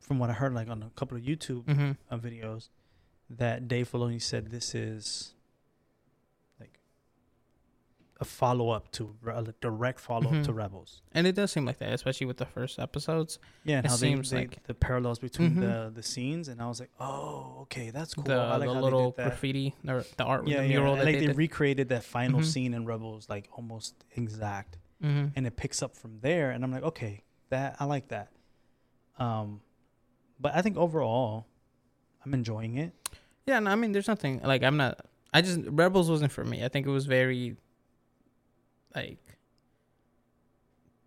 from 0.00 0.18
what 0.18 0.30
I 0.30 0.32
heard, 0.32 0.54
like 0.54 0.68
on 0.68 0.82
a 0.82 0.90
couple 0.96 1.16
of 1.16 1.22
YouTube 1.22 1.64
mm-hmm. 1.64 1.92
uh, 2.10 2.18
videos, 2.18 2.68
that 3.28 3.68
Dave 3.68 3.88
Filoni 3.90 4.20
said 4.20 4.50
this 4.50 4.74
is 4.74 5.34
like 6.58 6.80
a 8.20 8.24
follow 8.24 8.70
up 8.70 8.90
to 8.92 9.14
a 9.26 9.54
direct 9.60 10.00
follow 10.00 10.26
up 10.34 10.42
to 10.44 10.52
Mhm. 10.52 10.56
Rebels. 10.56 11.02
And 11.12 11.26
it 11.26 11.34
does 11.36 11.52
seem 11.52 11.64
like 11.64 11.78
that, 11.78 11.92
especially 11.92 12.26
with 12.26 12.38
the 12.38 12.46
first 12.46 12.78
episodes. 12.80 13.38
Yeah, 13.64 13.76
and 13.78 13.86
It 13.86 13.90
how 13.90 13.96
seems 13.96 14.30
they 14.30 14.38
like- 14.46 14.64
the 14.66 14.74
parallels 14.74 15.18
between 15.20 15.52
Mhm. 15.56 15.60
the 15.60 15.90
the 15.94 16.02
scenes, 16.02 16.48
and 16.48 16.60
I 16.60 16.66
was 16.66 16.80
like, 16.80 16.90
oh, 16.98 17.58
okay, 17.62 17.90
that's 17.90 18.14
cool. 18.14 18.24
The, 18.24 18.34
I 18.34 18.56
like 18.56 18.68
the 18.68 18.74
how 18.74 18.80
little 18.80 19.00
they 19.00 19.06
did 19.06 19.16
that. 19.16 19.26
graffiti 19.28 19.74
or 19.86 20.04
the 20.16 20.24
art, 20.24 20.46
Yeah, 20.48 20.56
the 20.58 20.62
yeah, 20.64 20.68
mural 20.68 20.94
and 20.94 21.04
like 21.04 21.18
they 21.20 21.26
they 21.26 21.32
recreated 21.32 21.88
that 21.90 22.02
final 22.04 22.40
Mhm. 22.40 22.44
scene 22.44 22.74
in 22.74 22.84
Rebels, 22.84 23.28
like 23.28 23.48
almost 23.52 24.04
exact, 24.16 24.78
mm-hmm. 25.02 25.28
and 25.36 25.46
it 25.46 25.56
picks 25.56 25.82
up 25.82 25.94
from 25.94 26.18
there. 26.20 26.50
And 26.50 26.64
I'm 26.64 26.72
like, 26.72 26.82
okay, 26.82 27.22
that 27.50 27.76
I 27.78 27.84
like 27.84 28.08
that. 28.08 28.32
Um, 29.18 29.60
but 30.40 30.54
I 30.54 30.62
think 30.62 30.76
overall, 30.76 31.46
I'm 32.24 32.32
enjoying 32.34 32.78
it. 32.78 32.92
Yeah, 33.46 33.58
no, 33.60 33.70
I 33.70 33.74
mean, 33.76 33.92
there's 33.92 34.08
nothing 34.08 34.40
like 34.42 34.62
I'm 34.62 34.76
not. 34.76 35.04
I 35.32 35.42
just 35.42 35.60
Rebels 35.66 36.08
wasn't 36.10 36.32
for 36.32 36.44
me. 36.44 36.64
I 36.64 36.68
think 36.68 36.86
it 36.86 36.90
was 36.90 37.06
very 37.06 37.56
like 38.94 39.18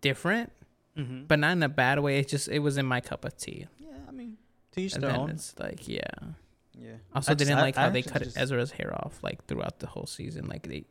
different, 0.00 0.50
Mm-hmm. 0.96 1.24
but 1.26 1.40
not 1.40 1.52
in 1.52 1.62
a 1.64 1.68
bad 1.68 1.98
way. 1.98 2.18
It 2.18 2.28
just 2.28 2.48
it 2.48 2.60
was 2.60 2.76
in 2.78 2.86
my 2.86 3.00
cup 3.00 3.24
of 3.24 3.36
tea. 3.36 3.66
yeah, 3.80 3.88
I 4.08 4.12
mean, 4.12 4.36
to 4.72 4.80
each 4.80 4.94
their 4.94 5.10
own. 5.10 5.30
it's 5.30 5.54
like, 5.58 5.88
yeah. 5.88 6.04
Yeah. 6.78 6.92
Also, 7.14 7.32
I 7.32 7.34
didn't 7.34 7.58
I- 7.58 7.62
like 7.62 7.76
I 7.78 7.82
how 7.82 7.90
they 7.90 8.02
cut 8.02 8.22
just- 8.22 8.36
Ezra's 8.38 8.70
hair 8.72 8.92
off 8.94 9.18
like 9.22 9.44
throughout 9.46 9.78
the 9.80 9.86
whole 9.88 10.06
season. 10.06 10.46
Like 10.46 10.68
they 10.68 10.84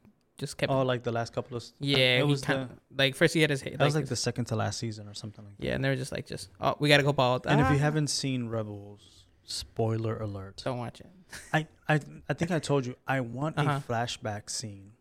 just 0.43 0.57
kept. 0.57 0.71
Oh, 0.71 0.83
like 0.83 1.01
the 1.03 1.11
last 1.11 1.33
couple 1.33 1.57
of. 1.57 1.63
yeah, 1.79 2.19
it 2.21 2.27
was 2.27 2.41
kind 2.41 2.69
the. 2.69 2.75
like 3.03 3.15
first 3.15 3.33
he 3.33 3.41
had 3.41 3.49
his 3.49 3.61
hair. 3.61 3.75
That 3.77 3.85
was 3.85 3.95
like 3.95 4.07
the 4.07 4.15
second 4.27 4.45
to 4.51 4.55
last 4.55 4.77
season 4.79 5.07
or 5.07 5.13
something 5.13 5.43
like 5.45 5.57
that. 5.57 5.65
yeah, 5.65 5.73
and 5.75 5.83
they 5.83 5.89
were 5.89 5.95
just 6.03 6.11
like, 6.11 6.25
just 6.27 6.49
oh, 6.61 6.75
we 6.79 6.89
gotta 6.89 7.03
go 7.03 7.13
bald. 7.13 7.47
And 7.47 7.59
if 7.61 7.69
you 7.69 7.75
Ah, 7.77 7.87
haven't 7.87 8.07
seen 8.09 8.47
Rebels, 8.49 9.25
spoiler 9.43 10.15
alert. 10.17 10.61
don't 10.65 10.77
watch 10.77 10.99
it. 11.01 11.07
I, 11.51 11.67
I 11.89 11.99
I 12.29 12.33
think 12.33 12.51
I 12.51 12.59
told 12.59 12.85
you 12.85 12.95
I 13.07 13.19
want 13.21 13.57
Uh-huh. 13.57 13.79
a 13.87 13.91
flashback 13.91 14.49
scene. 14.49 14.91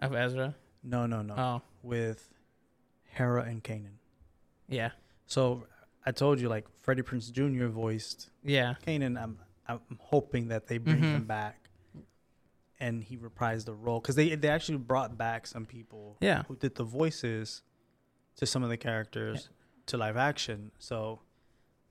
Of 0.00 0.14
Ezra. 0.14 0.54
No, 0.82 1.06
no, 1.06 1.20
no. 1.22 1.34
Oh, 1.36 1.62
With 1.82 2.28
Hera 3.04 3.42
and 3.42 3.62
Kanan. 3.62 3.98
yeah, 4.68 4.90
So 5.26 5.66
I 6.06 6.12
told 6.12 6.40
you 6.40 6.48
like 6.48 6.66
Freddie 6.82 7.02
Prinze 7.02 7.30
Jr. 7.32 7.66
voiced 7.66 8.30
yeah, 8.42 8.74
Kanan. 8.86 9.20
I'm 9.22 9.38
I'm 9.68 9.80
hoping 9.98 10.48
that 10.48 10.66
they 10.68 10.78
bring 10.78 11.02
him 11.02 11.22
Mhm. 11.24 11.26
back 11.26 11.59
and 12.80 13.04
he 13.04 13.16
reprised 13.16 13.66
the 13.66 13.74
role 13.74 14.00
because 14.00 14.14
they 14.16 14.34
they 14.34 14.48
actually 14.48 14.78
brought 14.78 15.16
back 15.18 15.46
some 15.46 15.66
people 15.66 16.16
yeah. 16.20 16.42
who 16.48 16.56
did 16.56 16.74
the 16.74 16.84
voices 16.84 17.62
to 18.36 18.46
some 18.46 18.62
of 18.62 18.70
the 18.70 18.76
characters 18.76 19.50
to 19.86 19.96
live 19.96 20.16
action. 20.16 20.70
So, 20.78 21.20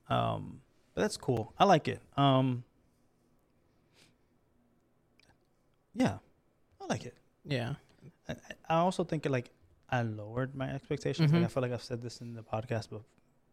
um, 0.10 0.62
but 0.94 1.02
that's 1.02 1.18
cool. 1.18 1.54
I 1.60 1.66
like 1.66 1.88
it. 1.88 2.02
Um, 2.18 2.64
yeah, 5.94 6.18
I 6.82 6.86
like 6.86 7.06
it. 7.06 7.16
Yeah. 7.46 7.76
I, 8.28 8.36
I 8.70 8.76
also 8.76 9.04
think 9.04 9.26
it, 9.26 9.32
like 9.32 9.52
I 9.90 10.02
lowered 10.04 10.56
my 10.56 10.70
expectations. 10.70 11.32
Like 11.32 11.42
Mhm. 11.42 11.46
I 11.46 11.48
feel 11.48 11.62
like 11.62 11.72
I've 11.72 11.84
said 11.84 12.02
this 12.02 12.22
in 12.22 12.34
the 12.34 12.44
podcast, 12.44 12.90
but 12.90 13.02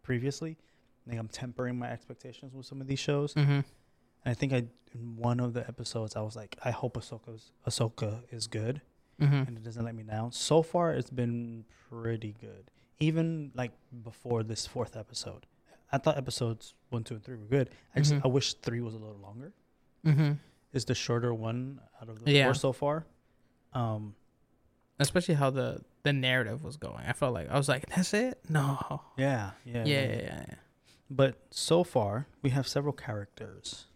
previously, 0.02 0.57
like 1.07 1.19
I'm 1.19 1.28
tempering 1.28 1.78
my 1.78 1.90
expectations 1.90 2.55
with 2.55 2.66
some 2.66 2.81
of 2.81 2.87
these 2.87 2.99
shows. 2.99 3.35
Mm-hmm. 3.35 3.61
I 4.26 4.35
think 4.35 4.52
I 4.52 4.64
in 4.95 5.16
one 5.16 5.40
of 5.40 5.52
the 5.52 5.66
episodes 5.68 6.16
I 6.16 6.21
was 6.23 6.37
like, 6.37 6.56
I 6.64 6.71
hope 6.71 6.97
Ahsoka's 6.97 7.52
Ahsoka 7.66 8.23
is 8.30 8.47
good 8.47 8.80
Mm-hmm. 9.21 9.35
and 9.35 9.56
it 9.56 9.64
doesn't 9.64 9.83
let 9.83 9.95
me 9.95 10.02
down. 10.02 10.30
So 10.33 10.62
far, 10.62 10.92
it's 10.92 11.09
been 11.09 11.64
pretty 11.88 12.35
good. 12.38 12.71
Even 13.00 13.50
like 13.54 13.73
before 14.02 14.42
this 14.42 14.66
fourth 14.66 14.95
episode, 14.95 15.47
I 15.90 15.97
thought 15.97 16.18
episodes 16.18 16.75
one, 16.90 17.02
two, 17.02 17.14
and 17.14 17.25
three 17.25 17.37
were 17.37 17.47
good. 17.47 17.71
I 17.95 18.00
just 18.00 18.12
Mhm. 18.12 18.25
I 18.25 18.28
wish 18.28 18.52
three 18.54 18.83
was 18.83 18.92
a 18.95 18.99
little 18.99 19.16
longer. 19.16 19.54
Mm-hmm. 20.04 20.33
It's 20.75 20.85
the 20.85 20.95
shorter 20.95 21.33
one 21.33 21.80
out 22.02 22.11
of 22.11 22.23
the 22.25 22.30
Yeah. 22.30 22.45
four 22.45 22.54
so 22.54 22.73
far. 22.73 23.06
Um, 23.73 24.16
Especially 24.99 25.35
how 25.35 25.50
the 25.50 25.83
the 26.04 26.12
narrative 26.12 26.62
was 26.62 26.76
going. 26.76 27.04
I 27.06 27.12
felt 27.12 27.35
like 27.35 27.50
I 27.50 27.56
was 27.59 27.68
like, 27.68 27.87
that's 27.87 28.14
it. 28.14 28.38
No. 28.49 29.02
yeah, 29.16 29.52
yeah, 29.64 29.85
Yeah, 29.85 29.85
yeah, 29.85 30.06
yeah. 30.16 30.45
yeah. 30.49 30.54
But 31.11 31.37
so 31.50 31.85
far, 31.85 32.26
we 32.42 32.50
have 32.50 32.66
several 32.68 32.92
characters 32.92 33.87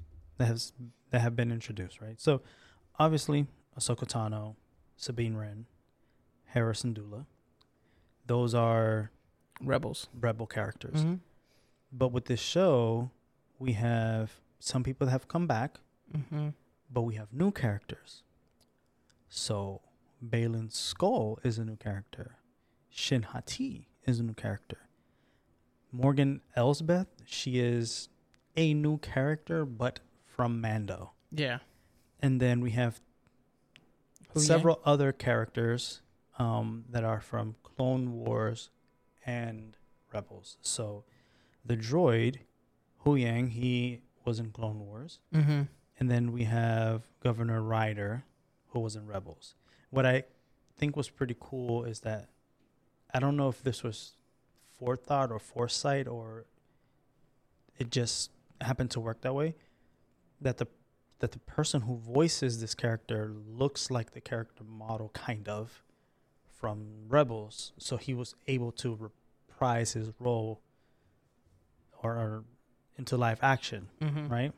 that 0.40 0.47
has 0.47 0.73
that 1.11 1.20
have 1.20 1.37
been 1.37 1.52
introduced, 1.52 2.00
right? 2.00 2.20
So, 2.20 2.40
obviously, 2.99 3.47
Ahsoka 3.78 4.06
Tano, 4.06 4.54
Sabine 4.97 5.37
Wren, 5.37 5.66
Hera 6.47 6.73
Syndulla. 6.73 7.26
Those 8.26 8.54
are 8.54 9.11
Rebels. 9.62 10.09
rebel 10.18 10.47
characters. 10.47 11.00
Mm-hmm. 11.04 11.14
But 11.92 12.12
with 12.12 12.25
this 12.25 12.40
show, 12.40 13.11
we 13.59 13.73
have 13.75 14.40
some 14.61 14.82
people 14.82 15.04
that 15.06 15.11
have 15.12 15.28
come 15.28 15.47
back, 15.47 15.78
Mm-hmm. 16.16 16.49
but 16.92 17.02
we 17.02 17.14
have 17.16 17.32
new 17.32 17.50
characters. 17.52 18.23
So 19.28 19.80
Baylan 20.26 20.70
Skoll 20.73 21.37
is 21.44 21.59
a 21.59 21.64
new 21.64 21.76
character. 21.76 22.37
Shin 22.88 23.23
Hati 23.23 23.87
is 24.06 24.18
a 24.18 24.23
new 24.25 24.35
character. 24.35 24.78
Morgan 25.92 26.40
Elsbeth, 26.56 27.06
she 27.25 27.59
is 27.61 28.09
a 28.56 28.75
new 28.75 28.99
character, 28.99 29.64
but 29.64 30.00
from 30.40 30.59
Mando. 30.59 31.11
Yeah. 31.30 31.59
And 32.23 32.40
then 32.40 32.62
we 32.62 32.70
have 32.70 32.99
Yang? 34.35 34.44
several 34.44 34.80
other 34.87 35.12
characters 35.12 36.00
um, 36.38 36.87
that 36.88 37.04
are 37.04 37.20
from 37.20 37.56
Clone 37.62 38.12
Wars 38.12 38.70
and 39.26 39.76
Rebels. 40.14 40.56
So 40.62 41.04
the 41.62 41.76
droid, 41.76 42.38
Hu 43.00 43.16
Yang, 43.16 43.49
he 43.49 44.00
was 44.25 44.38
in 44.38 44.50
Clone 44.50 44.80
Wars. 44.80 45.18
Mm-hmm. 45.35 45.64
And 45.99 46.11
then 46.11 46.32
we 46.32 46.44
have 46.44 47.02
Governor 47.23 47.61
Ryder, 47.61 48.25
who 48.68 48.80
was 48.80 48.97
in 48.97 49.06
Rebels. 49.06 49.56
What 49.90 50.06
I 50.06 50.25
think 50.78 50.97
was 50.97 51.11
pretty 51.11 51.37
cool 51.38 51.85
is 51.85 52.00
that 52.00 52.30
I 53.12 53.18
don't 53.18 53.37
know 53.37 53.50
if 53.50 53.62
this 53.62 53.82
was 53.82 54.12
forethought 54.78 55.30
or 55.30 55.38
foresight 55.38 56.09
or 56.09 56.47
it 57.78 57.90
just 57.90 58.30
happened 58.62 58.90
to 58.92 59.00
work 59.00 59.20
that 59.20 59.35
way. 59.35 59.54
That 60.40 60.59
the 60.59 60.66
that 61.20 61.32
the 61.32 61.38
person 61.40 61.82
who 61.82 61.97
voices 61.97 62.61
this 62.61 62.75
character 62.75 63.35
looks 63.47 63.90
like 63.90 64.12
the 64.12 64.20
character 64.23 64.64
model 64.64 65.11
kind 65.12 65.49
of 65.49 65.82
from 66.49 66.87
Rebels, 67.09 67.73
so 67.78 67.97
he 67.99 68.14
was 68.14 68.35
able 68.47 68.73
to 68.73 68.94
reprise 68.94 69.92
his 69.92 70.11
role 70.18 70.61
or, 72.02 72.12
or 72.14 72.44
into 72.97 73.16
live 73.16 73.38
action 73.42 73.88
Mm-hmm. 74.00 74.28
right? 74.28 74.52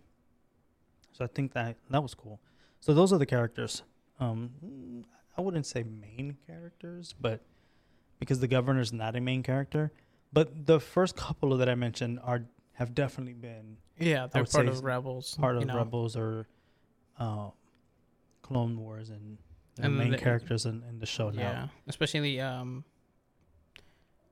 So 1.13 1.25
I 1.25 1.29
think 1.29 1.53
that 1.55 1.77
that 1.91 2.03
was 2.03 2.15
cool. 2.15 2.41
So 2.81 2.95
those 2.95 3.13
are 3.13 3.19
the 3.19 3.27
characters. 3.27 3.83
Um, 4.21 5.05
I 5.37 5.41
wouldn't 5.41 5.67
say 5.67 5.83
main 5.83 6.37
characters, 6.47 7.15
but 7.21 7.41
because 8.19 8.39
the 8.41 8.49
governor's 8.49 8.93
not 8.93 9.17
a 9.17 9.21
main 9.21 9.43
character, 9.43 9.93
but 10.33 10.67
the 10.67 10.79
first 10.81 11.17
couple 11.17 11.57
that 11.57 11.69
I 11.69 11.75
mentioned 11.75 12.21
are 12.23 12.45
have 12.75 12.95
definitely 12.95 13.35
been 13.35 13.77
Yeah, 13.99 14.27
they're 14.27 14.45
part 14.45 14.69
of 14.69 14.83
Rebels. 14.85 15.35
part 15.37 15.57
of 15.57 15.67
know. 15.67 15.77
Rebels 15.77 16.17
or 16.17 16.47
uh, 17.19 17.51
Clone 18.43 18.79
Wars 18.81 19.11
and 19.11 19.39
the 19.77 19.85
And 19.85 19.97
main 19.99 20.11
the- 20.11 20.19
characters 20.19 20.67
in, 20.67 20.83
in 20.89 20.99
the 20.99 21.07
show 21.07 21.31
Yeah, 21.33 21.53
now. 21.53 21.71
especially 21.87 22.41
um, 22.41 22.85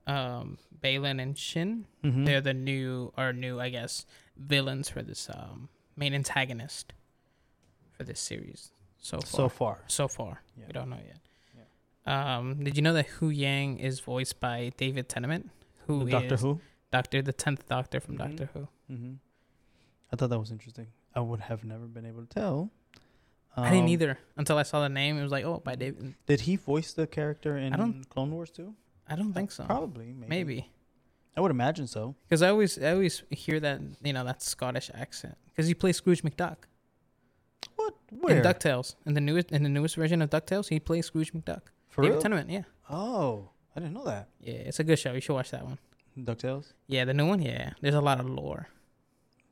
um, 0.07 0.57
Baylan 0.81 1.21
and 1.21 1.37
Shin. 1.37 1.85
Mhm. 2.03 2.25
They're 2.25 2.41
the 2.41 2.53
new, 2.53 3.13
or 3.17 3.33
new, 3.33 3.59
I 3.59 3.69
guess, 3.69 4.05
villains 4.37 4.89
for 4.89 5.01
this 5.03 5.29
um 5.29 5.69
main 5.95 6.13
antagonist 6.13 6.93
for 7.91 8.03
this 8.03 8.19
series 8.19 8.71
so 8.97 9.19
far. 9.19 9.27
so 9.27 9.49
far. 9.49 9.79
so 9.87 10.07
far, 10.07 10.41
Yeah. 10.57 10.65
we 10.67 10.73
don't 10.73 10.89
know 10.89 10.97
yet. 11.05 11.17
Um, 12.03 12.63
did 12.63 12.75
you 12.75 12.81
know 12.81 12.93
that 12.93 13.05
Hu 13.05 13.29
Yang 13.29 13.77
is 13.79 13.99
voiced 13.99 14.39
by 14.39 14.71
David 14.77 15.07
Tennant, 15.07 15.51
who 15.85 16.05
The 16.05 16.11
Doctor 16.11 16.37
Who. 16.37 16.59
Doctor, 16.91 17.21
the 17.21 17.33
tenth 17.33 17.67
Doctor 17.67 17.99
from 17.99 18.15
Mhm. 18.15 18.17
Doctor 18.17 18.49
Who? 18.53 18.67
hmm 18.93 19.13
I 20.11 20.17
thought 20.17 20.29
that 20.29 20.39
was 20.39 20.51
interesting. 20.51 20.87
I 21.15 21.21
would 21.21 21.39
have 21.41 21.63
never 21.63 21.85
been 21.85 22.05
able 22.05 22.21
to 22.21 22.27
tell. 22.27 22.69
I 23.55 23.69
didn't 23.69 23.83
Um, 23.85 23.89
either 23.89 24.19
until 24.37 24.57
I 24.57 24.63
saw 24.63 24.81
the 24.81 24.89
name. 24.89 25.17
It 25.17 25.23
was 25.23 25.31
like, 25.31 25.43
oh, 25.45 25.59
by 25.59 25.75
David. 25.75 26.15
Did 26.25 26.41
he 26.41 26.55
voice 26.57 26.93
the 26.93 27.07
character 27.07 27.57
in 27.57 27.73
I 27.73 27.77
don't- 27.77 28.09
Clone 28.09 28.31
Wars 28.31 28.49
too? 28.51 28.75
I 29.07 29.15
don't 29.15 29.33
think 29.33 29.51
so. 29.51 29.65
Probably, 29.65 30.13
maybe. 30.13 30.27
Maybe. 30.29 30.71
I 31.35 31.41
would 31.41 31.51
imagine 31.51 31.87
so. 31.87 32.15
Because 32.27 32.41
I 32.41 32.49
always, 32.49 32.77
I 32.81 32.91
always 32.91 33.23
hear 33.29 33.59
that 33.61 33.81
you 34.03 34.13
know 34.13 34.23
that 34.25 34.41
Scottish 34.41 34.89
accent. 34.93 35.37
Because 35.45 35.67
he 35.67 35.73
plays 35.73 35.97
Scrooge 35.97 36.23
McDuck 36.23 36.57
What? 37.75 37.95
Where? 38.11 38.37
in 38.37 38.43
Ducktales. 38.43 38.95
In 39.05 39.13
the 39.13 39.21
newest, 39.21 39.51
in 39.51 39.63
the 39.63 39.69
newest 39.69 39.95
version 39.95 40.21
of 40.21 40.29
Ducktales, 40.29 40.67
he 40.69 40.79
plays 40.79 41.05
Scrooge 41.07 41.33
McDuck. 41.33 41.61
For 41.89 42.01
David 42.03 42.15
real? 42.15 42.21
Tennant, 42.21 42.49
yeah, 42.49 42.63
Oh, 42.89 43.49
I 43.75 43.79
didn't 43.79 43.93
know 43.93 44.05
that. 44.05 44.29
yeah, 44.41 44.53
it's 44.55 44.79
a 44.79 44.83
good 44.83 44.97
show. 44.99 45.13
You 45.13 45.21
should 45.21 45.33
watch 45.33 45.51
that 45.51 45.65
one. 45.65 45.77
Ducktales. 46.17 46.73
Yeah, 46.87 47.05
the 47.05 47.13
new 47.13 47.27
one. 47.27 47.41
Yeah, 47.41 47.71
there's 47.81 47.95
a 47.95 48.01
lot 48.01 48.19
of 48.19 48.29
lore. 48.29 48.67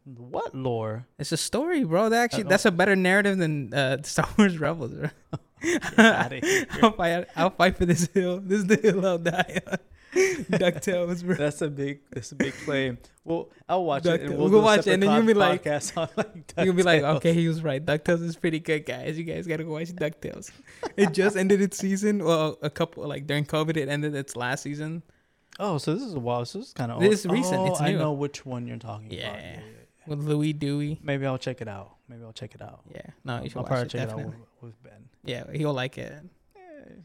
What 0.05 0.55
lore? 0.55 1.05
It's 1.19 1.31
a 1.31 1.37
story, 1.37 1.83
bro. 1.83 2.09
That 2.09 2.23
actually, 2.23 2.43
that's 2.43 2.65
a 2.65 2.71
better 2.71 2.95
narrative 2.95 3.37
than 3.37 3.73
uh, 3.73 3.97
Star 4.03 4.27
Wars 4.37 4.57
Rebels, 4.57 4.93
bro. 4.93 5.09
I'll 5.97 6.91
fight. 6.93 7.27
I'll 7.35 7.49
fight 7.51 7.77
for 7.77 7.85
this 7.85 8.07
hill. 8.07 8.39
This 8.39 8.59
is 8.59 8.67
the 8.67 8.77
hill 8.77 9.05
I'll 9.05 9.17
die 9.17 9.61
on. 9.69 9.77
Ducktales, 10.13 11.23
bro. 11.23 11.35
That's 11.35 11.61
a 11.61 11.69
big. 11.69 11.99
That's 12.11 12.31
a 12.31 12.35
big 12.35 12.53
claim. 12.65 12.97
Well, 13.23 13.49
I'll 13.67 13.83
watch 13.85 14.05
it. 14.05 14.21
And 14.21 14.37
We'll 14.37 14.49
we'll, 14.49 14.61
watch 14.63 14.87
it, 14.87 14.93
and 14.93 15.03
then 15.03 15.11
you'll 15.11 15.25
be 15.25 15.33
like- 15.35 15.67
on 15.67 16.09
like 16.15 16.53
You'll 16.57 16.73
be 16.73 16.81
like, 16.83 17.03
okay, 17.03 17.33
he 17.33 17.47
was 17.47 17.61
right. 17.61 17.85
Ducktales 17.85 18.23
is 18.23 18.35
pretty 18.35 18.59
good, 18.59 18.85
guys. 18.85 19.17
You 19.17 19.23
guys 19.23 19.45
gotta 19.45 19.63
go 19.63 19.71
watch 19.73 19.89
Ducktales. 19.93 20.49
It 20.97 21.11
just 21.13 21.37
ended 21.37 21.61
its 21.61 21.77
season. 21.77 22.23
Well, 22.23 22.57
a 22.63 22.69
couple 22.69 23.07
like 23.07 23.27
during 23.27 23.45
COVID, 23.45 23.77
it 23.77 23.87
ended 23.89 24.15
its 24.15 24.35
last 24.35 24.63
season. 24.63 25.03
Oh, 25.59 25.77
so 25.77 25.93
this 25.93 26.03
is 26.03 26.13
a 26.13 26.19
while. 26.19 26.45
So 26.45 26.59
this 26.59 26.67
is 26.69 26.73
kind 26.73 26.91
of. 26.91 26.99
This 27.01 27.19
is 27.21 27.25
recent. 27.27 27.57
Oh, 27.59 27.65
It's 27.67 27.81
I 27.81 27.91
new. 27.91 27.97
know 27.97 28.13
which 28.13 28.45
one 28.45 28.65
you're 28.67 28.77
talking 28.77 29.11
Yeah. 29.11 29.29
about. 29.35 29.63
With 30.07 30.19
Louis 30.21 30.53
Dewey. 30.53 30.99
Maybe 31.03 31.25
I'll 31.25 31.37
check 31.37 31.61
it 31.61 31.67
out. 31.67 31.97
Maybe 32.07 32.23
I'll 32.23 32.33
check 32.33 32.55
it 32.55 32.61
out. 32.61 32.81
Yeah, 32.93 33.01
no, 33.23 33.43
you 33.43 33.49
should 33.49 33.57
I'll 33.57 33.63
watch 33.63 33.69
probably 33.69 33.85
it. 33.85 33.89
check 33.89 34.09
it 34.09 34.11
out 34.11 34.25
with, 34.25 34.35
with 34.61 34.83
Ben. 34.83 35.09
Yeah, 35.23 35.43
he'll 35.53 35.73
like 35.73 35.97
it. 35.99 36.11
Eh, 36.55 36.59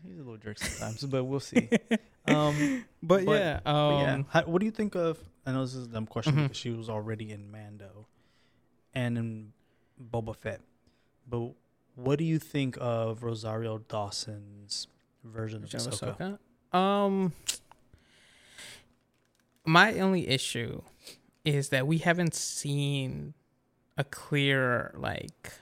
he's 0.07 0.15
a 0.15 0.23
little 0.23 0.39
jerk 0.39 0.59
sometimes, 0.59 1.03
but 1.05 1.25
we'll 1.25 1.41
see. 1.41 1.69
Um, 2.27 2.87
But, 3.03 3.27
But- 3.27 3.39
yeah, 3.39 3.57
um, 3.67 3.75
But 3.75 3.99
yeah, 3.99 4.23
How, 4.31 4.43
what 4.45 4.61
do 4.61 4.65
you 4.65 4.71
think 4.73 4.95
of? 4.95 5.19
I 5.45 5.53
know 5.53 5.61
this 5.63 5.75
is 5.75 5.85
a 5.85 5.91
dumb 5.91 6.07
question 6.07 6.35
Mhm. 6.35 6.43
because 6.45 6.57
she 6.57 6.71
was 6.71 6.89
already 6.89 7.31
in 7.33 7.51
Mando, 7.51 8.07
and 8.95 9.19
in 9.19 9.53
Boba 10.03 10.35
Fett. 10.35 10.63
But 11.29 11.51
what 11.97 12.19
do 12.19 12.25
you 12.25 12.39
think 12.39 12.79
of 12.81 13.23
Rosario 13.23 13.77
Dawson's 13.77 14.87
version 15.23 15.65
of 15.65 15.69
Ahsoka? 15.69 16.39
Ahsoka? 16.73 16.79
Um, 16.79 17.33
my 19.65 19.99
only 19.99 20.29
issue 20.29 20.83
is 21.45 21.69
that 21.71 21.87
we 21.87 21.99
haven't 21.99 22.35
seen 22.35 23.35
a 23.97 24.05
clear 24.05 24.93
like 24.97 25.53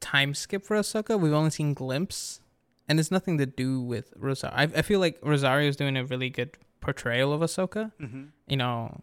time 0.00 0.34
skip 0.34 0.64
for 0.64 0.76
Ahsoka. 0.76 1.18
We've 1.18 1.32
only 1.32 1.50
seen 1.50 1.74
glimpse, 1.74 2.40
and 2.88 3.00
it's 3.00 3.10
nothing 3.10 3.38
to 3.38 3.46
do 3.46 3.80
with 3.80 4.12
Rosario. 4.16 4.56
I, 4.56 4.62
I 4.62 4.82
feel 4.82 5.00
like 5.00 5.18
Rosario 5.22 5.68
is 5.68 5.76
doing 5.76 5.96
a 5.96 6.04
really 6.04 6.30
good 6.30 6.56
portrayal 6.80 7.32
of 7.32 7.40
Ahsoka. 7.40 7.92
Mm-hmm. 8.00 8.24
You 8.46 8.56
know, 8.56 9.00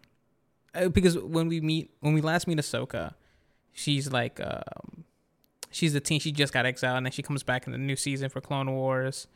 uh, 0.73 0.89
because 0.89 1.17
when 1.17 1.47
we 1.47 1.61
meet, 1.61 1.91
when 1.99 2.13
we 2.13 2.21
last 2.21 2.47
meet 2.47 2.57
Ahsoka, 2.57 3.15
she's 3.73 4.11
like, 4.11 4.39
um, 4.39 5.03
she's 5.69 5.93
the 5.93 5.99
teen. 5.99 6.19
She 6.19 6.31
just 6.31 6.53
got 6.53 6.65
exiled, 6.65 6.97
and 6.97 7.05
then 7.05 7.11
she 7.11 7.23
comes 7.23 7.43
back 7.43 7.65
in 7.65 7.71
the 7.71 7.79
new 7.79 7.95
season 7.95 8.29
for 8.29 8.41
Clone 8.41 8.71
Wars, 8.71 9.27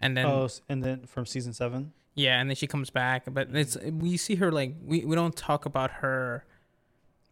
and 0.00 0.16
then 0.16 0.26
oh, 0.26 0.48
and 0.68 0.82
then 0.82 1.06
from 1.06 1.26
season 1.26 1.52
seven. 1.52 1.92
Yeah, 2.16 2.40
and 2.40 2.50
then 2.50 2.56
she 2.56 2.66
comes 2.66 2.90
back, 2.90 3.24
but 3.32 3.54
it's 3.54 3.76
we 3.82 4.16
see 4.16 4.34
her 4.36 4.50
like 4.50 4.74
we, 4.84 5.04
we 5.04 5.14
don't 5.14 5.36
talk 5.36 5.64
about 5.66 5.90
her. 6.02 6.44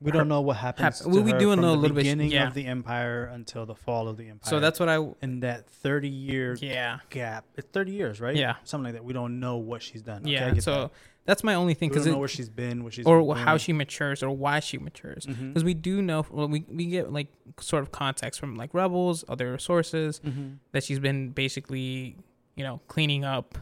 We 0.01 0.11
Her- 0.11 0.19
don't 0.19 0.29
know 0.29 0.43
what 0.43 0.59
happens. 0.59 0.99
hap- 1.01 1.09
well, 1.09 1.23
we 1.23 1.33
do 1.33 1.47
know 1.47 1.53
a 1.53 1.57
the 1.57 1.63
little 1.77 1.95
bit- 1.97 2.03
beginning 2.03 2.31
yeah. 2.31 2.47
of 2.49 2.53
the 2.55 2.67
Empire 2.67 3.25
until 3.33 3.65
the 3.65 3.75
fall 3.75 4.07
of 4.09 4.17
the 4.19 4.29
Empire. 4.29 4.51
So 4.51 4.61
that's 4.61 4.79
what 4.79 4.89
I 4.91 4.99
in 5.23 5.41
that 5.41 5.67
thirty 5.71 6.09
year 6.11 6.57
yeah 6.61 6.99
gap. 7.11 7.47
It's 7.57 7.69
thirty 7.73 7.93
years, 7.93 8.21
right? 8.21 8.37
Yeah. 8.37 8.57
something 8.65 8.85
like 8.85 8.95
that. 8.95 9.05
We 9.05 9.15
don't 9.15 9.41
know 9.41 9.57
what 9.57 9.83
she's 9.83 10.03
done. 10.03 10.23
Okay, 10.23 10.33
yeah. 10.33 10.55
So 10.59 10.73
that. 10.75 10.91
that's 11.25 11.43
my 11.45 11.55
only 11.55 11.73
thing 11.73 11.89
we 11.89 11.95
because 11.95 12.05
don't 12.05 12.15
know 12.15 12.19
where 12.19 12.29
she's 12.29 12.51
been, 12.51 12.85
what 12.85 12.93
she's 12.93 13.07
or 13.07 13.23
been 13.35 13.43
how 13.45 13.57
she 13.57 13.73
matures 13.73 14.23
or 14.23 14.31
why 14.31 14.61
she 14.61 14.77
matures 14.77 15.25
because 15.25 15.65
we 15.65 15.73
do 15.73 16.03
know 16.03 16.27
well, 16.31 16.49
we 16.49 16.67
we 16.69 16.87
get 16.87 17.11
like 17.11 17.29
sort 17.61 17.83
of 17.83 17.91
context 17.93 18.39
from 18.41 18.57
like 18.57 18.75
rebels 18.75 19.25
other 19.29 19.57
sources 19.57 20.21
Mhm. 20.27 20.59
that 20.73 20.85
she's 20.85 20.99
been 20.99 21.31
basically 21.31 22.17
you 22.57 22.65
know 22.65 22.81
cleaning 22.89 23.25
up 23.25 23.57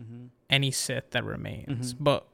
Mhm. 0.00 0.28
Any 0.50 0.70
Sith 0.70 1.10
that 1.10 1.24
remains. 1.24 1.94
Mhm. 1.94 1.96
But 2.00 2.26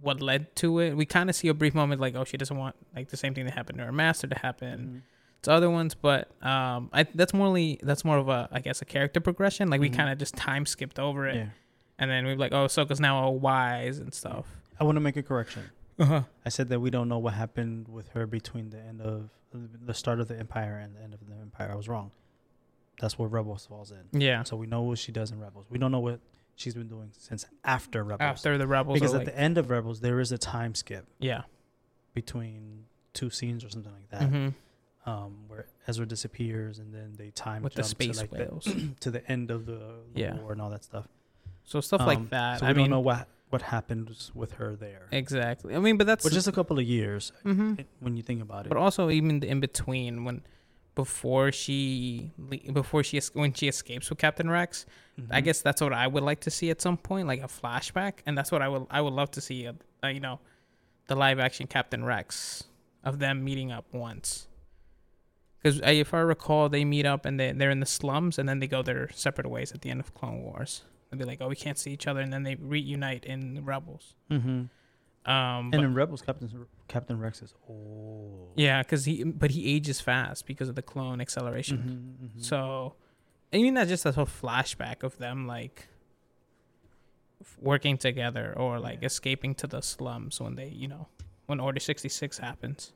what 0.00 0.20
led 0.20 0.54
to 0.56 0.78
it, 0.80 0.94
we 0.94 1.06
kind 1.06 1.30
of 1.30 1.36
see 1.36 1.48
a 1.48 1.54
brief 1.54 1.74
moment 1.74 2.00
like, 2.00 2.14
oh, 2.14 2.24
she 2.24 2.36
doesn't 2.36 2.56
want 2.56 2.76
like 2.94 3.08
the 3.08 3.16
same 3.16 3.34
thing 3.34 3.44
that 3.46 3.54
happened 3.54 3.78
to 3.78 3.84
her 3.84 3.92
master 3.92 4.26
to 4.26 4.38
happen 4.38 5.02
Mhm. 5.06 5.42
to 5.42 5.52
other 5.52 5.70
ones. 5.70 5.94
But 5.94 6.30
um, 6.44 6.90
I 6.92 7.04
that's 7.14 7.32
morely 7.34 7.78
that's 7.82 8.04
more 8.04 8.18
of 8.18 8.28
a 8.28 8.48
I 8.52 8.60
guess 8.60 8.82
a 8.82 8.84
character 8.84 9.20
progression. 9.20 9.68
Like 9.70 9.80
we 9.80 9.90
Mhm. 9.90 9.94
kind 9.96 10.10
of 10.10 10.18
just 10.18 10.34
time 10.36 10.66
skipped 10.66 10.98
over 10.98 11.26
it, 11.26 11.36
Yeah. 11.36 11.48
and 11.98 12.10
then 12.10 12.24
we're 12.26 12.36
like, 12.36 12.52
oh, 12.52 12.66
Ahsoka's 12.66 13.00
now 13.00 13.24
a 13.26 13.30
wise 13.30 13.98
and 13.98 14.12
stuff. 14.12 14.46
I 14.80 14.84
want 14.84 14.96
to 14.96 15.00
make 15.00 15.16
a 15.16 15.22
correction. 15.22 15.64
Uh-huh. 15.98 16.22
I 16.44 16.48
said 16.48 16.68
that 16.70 16.80
we 16.80 16.90
don't 16.90 17.08
know 17.08 17.18
what 17.18 17.34
happened 17.34 17.86
with 17.88 18.08
her 18.08 18.26
between 18.26 18.70
the 18.70 18.80
end 18.80 19.00
of 19.00 19.30
the 19.52 19.94
start 19.94 20.18
of 20.18 20.26
the 20.26 20.36
Empire 20.36 20.76
and 20.76 20.96
the 20.96 21.00
end 21.00 21.14
of 21.14 21.20
the 21.28 21.34
Empire. 21.36 21.70
I 21.70 21.76
was 21.76 21.88
wrong. 21.88 22.10
That's 23.00 23.16
where 23.18 23.28
Rebels 23.28 23.66
falls 23.66 23.92
in. 23.92 24.20
Yeah. 24.20 24.42
So 24.42 24.56
we 24.56 24.66
know 24.66 24.82
what 24.82 24.98
she 24.98 25.12
does 25.12 25.30
in 25.30 25.38
Rebels. 25.38 25.66
We 25.70 25.78
don't 25.78 25.92
know 25.92 26.00
what 26.00 26.18
she's 26.56 26.74
been 26.74 26.88
doing 26.88 27.10
since 27.18 27.44
after 27.64 28.02
Rebels. 28.04 28.20
After 28.38 28.56
the 28.58 28.66
rebels, 28.66 28.94
because 28.94 29.14
at 29.14 29.18
like, 29.18 29.26
the 29.26 29.38
end 29.38 29.58
of 29.58 29.70
Rebels 29.70 30.00
there 30.00 30.20
is 30.20 30.32
a 30.32 30.38
time 30.38 30.74
skip 30.74 31.06
yeah. 31.18 31.42
between 32.14 32.84
two 33.12 33.30
scenes 33.30 33.64
or 33.64 33.68
something 33.70 33.92
like 33.92 34.08
that. 34.10 34.28
hmm 34.28 34.48
um, 35.06 35.44
where 35.48 35.66
Ezra 35.86 36.06
disappears 36.06 36.78
and 36.78 36.94
then 36.94 37.12
they 37.18 37.28
time 37.28 37.62
with 37.62 37.74
the 37.74 37.82
jump 37.82 37.90
space 37.90 38.16
to 38.16 38.22
like 38.22 38.32
whales. 38.32 38.64
the, 38.64 38.94
to 39.00 39.10
the 39.10 39.30
end 39.30 39.50
of 39.50 39.66
the, 39.66 39.72
the 40.14 40.20
Yeah. 40.20 40.40
war 40.40 40.52
and 40.52 40.62
all 40.62 40.70
that 40.70 40.82
stuff. 40.82 41.06
so 41.62 41.82
stuff 41.82 42.00
Um, 42.00 42.06
like 42.06 42.30
that. 42.30 42.60
So 42.60 42.64
we 42.66 42.70
I 42.70 42.72
don't 42.72 42.88
know 42.88 43.00
what 43.00 43.28
what 43.50 43.60
happens 43.60 44.32
with 44.34 44.52
her 44.54 44.74
there, 44.76 45.08
exactly. 45.12 45.76
I 45.76 45.78
mean, 45.78 45.98
but 45.98 46.06
that's 46.06 46.24
which 46.24 46.34
is 46.34 46.48
a 46.48 46.52
couple 46.52 46.78
of 46.78 46.86
years 46.86 47.32
hmm 47.42 47.74
when 48.00 48.16
you 48.16 48.22
think 48.22 48.40
about 48.40 48.64
it. 48.64 48.70
But 48.70 48.78
also 48.78 49.10
even 49.10 49.40
the 49.40 49.48
in 49.48 49.60
between 49.60 50.24
when 50.24 50.42
before 50.94 51.50
she 51.50 52.30
before 52.72 53.02
she 53.02 53.20
when 53.32 53.52
she 53.52 53.66
escapes 53.68 54.08
with 54.10 54.18
Captain 54.18 54.48
Rex, 54.48 54.86
I 55.30 55.40
Mhm. 55.40 55.44
guess 55.44 55.62
that's 55.62 55.80
what 55.80 55.92
I 55.92 56.06
would 56.06 56.22
like 56.22 56.40
to 56.42 56.50
see 56.50 56.70
at 56.70 56.80
some 56.80 56.96
point, 56.96 57.26
like 57.26 57.40
a 57.42 57.48
flashback, 57.48 58.14
and 58.26 58.36
that's 58.38 58.52
what 58.52 58.62
I 58.62 58.68
would 58.68 58.86
I 58.90 59.00
would 59.00 59.12
love 59.12 59.30
to 59.32 59.40
see, 59.40 59.64
a, 59.66 59.74
a, 60.02 60.10
you 60.12 60.20
know, 60.20 60.40
the 61.08 61.16
live 61.16 61.38
action 61.40 61.66
Captain 61.66 62.04
Rex 62.04 62.64
of 63.02 63.18
them 63.18 63.42
meeting 63.44 63.72
up 63.72 63.86
once. 63.92 64.46
Because 65.62 65.80
if 65.84 66.12
I 66.14 66.18
recall, 66.18 66.68
they 66.68 66.84
meet 66.84 67.06
up 67.06 67.24
and 67.24 67.40
they 67.40 67.52
they're 67.52 67.70
in 67.70 67.80
the 67.80 67.86
slums, 67.86 68.38
and 68.38 68.48
then 68.48 68.58
they 68.60 68.66
go 68.66 68.82
their 68.82 69.08
separate 69.12 69.48
ways 69.48 69.72
at 69.72 69.80
the 69.82 69.90
end 69.90 70.00
of 70.00 70.14
Clone 70.14 70.42
Wars. 70.42 70.82
They'll 71.10 71.18
be 71.18 71.24
like, 71.24 71.40
"Oh, 71.40 71.48
we 71.48 71.56
can't 71.56 71.78
see 71.78 71.92
each 71.92 72.06
other," 72.06 72.20
and 72.20 72.32
then 72.32 72.42
they 72.44 72.54
reunite 72.56 73.24
in 73.24 73.64
Rebels. 73.64 74.14
Mhm. 74.30 74.68
Um, 75.26 75.34
And 75.34 75.70
but- 75.72 75.80
in 75.84 75.94
Rebels, 75.94 76.20
Captain 76.22 76.66
Captain 76.88 77.18
Rex 77.18 77.40
is 77.42 77.54
old. 77.68 78.52
yeah, 78.56 78.82
because 78.82 79.06
he 79.06 79.24
but 79.24 79.50
he 79.52 79.74
ages 79.74 80.00
fast 80.00 80.46
because 80.46 80.68
of 80.68 80.74
the 80.74 80.82
clone 80.82 81.20
acceleration. 81.20 82.18
Mhm, 82.20 82.28
mhm. 82.38 82.44
So, 82.44 82.94
and 83.52 83.60
even 83.62 83.74
that's 83.74 83.88
just 83.88 84.04
a 84.04 84.12
whole 84.12 84.26
flashback 84.26 85.02
of 85.02 85.16
them 85.18 85.46
like 85.46 85.88
f- 87.40 87.56
working 87.60 87.96
together 87.96 88.52
or 88.56 88.78
like 88.78 89.00
Yeah. 89.00 89.06
escaping 89.06 89.54
to 89.56 89.66
the 89.66 89.80
slums 89.80 90.40
when 90.40 90.56
they, 90.56 90.68
you 90.68 90.88
know, 90.88 91.08
when 91.46 91.58
Order 91.60 91.80
66 91.80 92.38
happens 92.38 92.92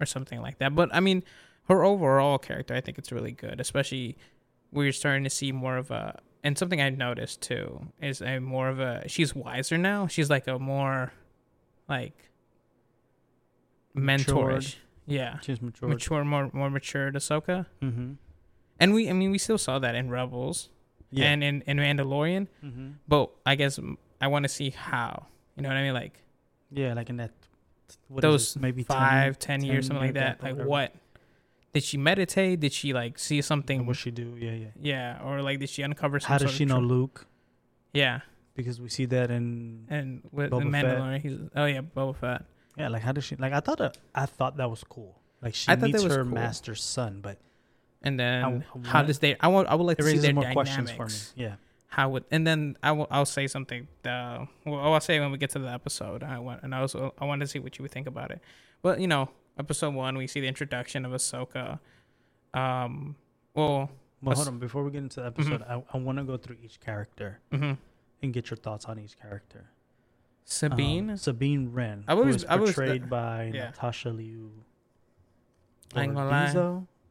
or 0.00 0.06
something 0.06 0.40
like 0.40 0.58
that. 0.58 0.74
But 0.74 0.94
I 0.94 1.00
mean, 1.00 1.24
her 1.64 1.84
overall 1.84 2.38
character, 2.38 2.74
I 2.74 2.80
think 2.80 2.98
it's 2.98 3.10
really 3.12 3.32
good, 3.32 3.60
especially 3.60 4.16
we're 4.70 4.92
starting 4.92 5.24
to 5.24 5.30
see 5.30 5.50
more 5.52 5.76
of 5.76 5.90
a, 5.90 6.20
and 6.44 6.56
something 6.56 6.80
I 6.80 6.90
noticed 6.90 7.40
too 7.42 7.88
is 8.00 8.20
a 8.22 8.38
more 8.38 8.68
of 8.68 8.78
a, 8.80 9.08
she's 9.08 9.34
wiser 9.34 9.76
now. 9.76 10.06
She's 10.06 10.30
like 10.30 10.46
a 10.46 10.58
more 10.58 11.12
like 11.88 12.14
Matured. 13.94 14.62
mentorish. 14.62 14.76
Yeah. 15.06 15.38
she's 15.40 15.60
mature. 15.62 15.88
Mature, 15.88 16.24
more 16.24 16.50
more 16.52 16.70
mature 16.70 17.10
Ahsoka. 17.12 17.66
Mm-hmm. 17.82 18.12
And 18.80 18.94
we, 18.94 19.08
I 19.08 19.12
mean, 19.12 19.30
we 19.32 19.38
still 19.38 19.58
saw 19.58 19.78
that 19.80 19.94
in 19.94 20.08
Rebels 20.10 20.68
Yeah. 21.10 21.30
and 21.30 21.42
in, 21.42 21.62
in 21.62 21.78
Mandalorian, 21.78 22.46
mm-hmm. 22.64 22.90
but 23.08 23.30
I 23.44 23.54
guess 23.56 23.80
I 24.20 24.26
want 24.28 24.44
to 24.44 24.48
see 24.48 24.70
how. 24.70 25.26
You 25.56 25.62
know 25.62 25.70
what 25.70 25.78
I 25.78 25.82
mean? 25.82 25.94
Like 25.94 26.22
Yeah, 26.70 26.94
like 26.94 27.08
in 27.10 27.16
that. 27.16 27.32
those 28.10 28.54
it, 28.54 28.62
maybe 28.62 28.84
10 28.84 28.96
five, 28.96 29.38
ten 29.38 29.60
10 29.60 29.68
years, 29.68 29.86
something 29.86 30.04
like 30.06 30.14
that. 30.14 30.42
Like 30.42 30.52
whatever. 30.52 30.68
what? 30.68 30.94
Did 31.72 31.82
she 31.82 31.96
meditate? 31.98 32.60
Did 32.60 32.72
she 32.72 32.92
like 32.92 33.18
see 33.18 33.40
something? 33.42 33.86
What 33.86 33.96
she 33.96 34.10
do? 34.10 34.36
Yeah, 34.38 34.52
yeah. 34.52 34.66
yeah, 34.80 35.22
or 35.24 35.42
like 35.42 35.58
did 35.58 35.68
she 35.70 35.82
uncover 35.82 36.18
How 36.22 36.38
does 36.38 36.50
she 36.50 36.64
know 36.64 36.78
Luke? 36.80 37.26
Yeah, 37.92 38.20
Because 38.58 38.80
we 38.82 38.88
see 38.90 39.06
that 39.14 39.30
in 39.30 39.86
and 39.88 40.22
with 40.32 40.50
the 40.50 40.56
Boba 40.58 40.70
Fett. 40.72 40.84
Mandalorian, 40.98 41.20
he's 41.22 41.38
oh 41.54 41.64
yeah, 41.64 41.80
Boba 41.96 42.16
Fett. 42.16 42.42
yeah. 42.76 42.88
Like 42.88 43.02
how 43.06 43.12
does 43.12 43.22
she? 43.24 43.36
Like 43.36 43.52
I 43.54 43.60
thought 43.60 43.78
that 43.78 43.96
I 44.14 44.26
thought 44.26 44.56
that 44.58 44.68
was 44.68 44.82
cool. 44.82 45.14
Like 45.40 45.54
she 45.54 45.70
I 45.70 45.76
meets 45.76 46.02
was 46.02 46.12
her 46.12 46.24
cool. 46.24 46.34
master's 46.34 46.82
son, 46.82 47.20
but 47.22 47.38
And 48.02 48.18
then 48.18 48.44
I- 48.44 48.48
I 48.58 48.62
how 48.92 49.02
does 49.02 49.18
they? 49.20 49.36
I 49.38 49.46
want. 49.54 49.68
I 49.68 49.74
would 49.76 49.84
like 49.86 49.98
to 49.98 50.04
see 50.10 50.18
their 50.18 50.34
more 50.34 50.42
dynamics. 50.42 50.70
questions 50.70 50.90
for 50.90 51.06
me. 51.06 51.44
Yeah. 51.46 51.54
how 51.88 52.06
would 52.10 52.24
and 52.34 52.42
then 52.46 52.76
I 52.82 52.90
will 52.92 53.06
I'll 53.10 53.24
say 53.38 53.46
something 53.46 53.86
uh 54.04 54.44
well 54.66 54.80
I'll 54.92 55.00
say 55.00 55.18
when 55.22 55.30
we 55.32 55.38
get 55.38 55.50
to 55.56 55.60
the 55.60 55.72
episode 55.80 56.20
I 56.22 56.38
want 56.38 56.62
and 56.64 56.74
I 56.76 56.80
also 56.84 57.14
I 57.18 57.24
want 57.30 57.40
to 57.40 57.46
see 57.46 57.60
what 57.64 57.78
you 57.78 57.82
would 57.84 57.94
think 57.96 58.06
about 58.14 58.28
it 58.34 58.40
but 58.84 59.00
you 59.00 59.06
know 59.08 59.30
episode 59.58 59.94
one 59.94 60.12
we 60.20 60.26
see 60.26 60.40
the 60.44 60.48
introduction 60.54 61.06
of 61.06 61.12
Ahsoka 61.12 61.78
um 62.54 63.16
well 63.54 63.88
Well, 64.22 64.34
hold 64.36 64.48
on. 64.48 64.58
Before 64.58 64.82
we 64.84 64.90
get 64.90 65.02
into 65.06 65.20
the 65.22 65.26
episode, 65.32 65.62
I, 65.62 65.74
I 65.94 65.96
want 65.98 66.18
to 66.18 66.24
go 66.24 66.36
through 66.36 66.56
each 66.66 66.80
character 66.80 67.38
mhm. 67.52 67.78
And 68.22 68.32
get 68.32 68.50
your 68.50 68.56
thoughts 68.56 68.84
on 68.86 68.98
each 68.98 69.18
character. 69.18 69.70
Sabine 70.44 71.10
Um, 71.10 71.16
Sabine 71.16 71.68
Wren. 71.72 72.04
I 72.08 72.14
was- 72.14 72.36
is 72.36 72.44
I 72.46 72.56
was- 72.56 72.72
portrayed 72.74 73.08
by 73.10 73.50
yeah. 73.54 73.66
Natasha 73.66 74.10
Liu. 74.10 74.50
I 75.94 76.02
ain't 76.04 76.14
gonna 76.14 76.28
lie. 76.30 76.48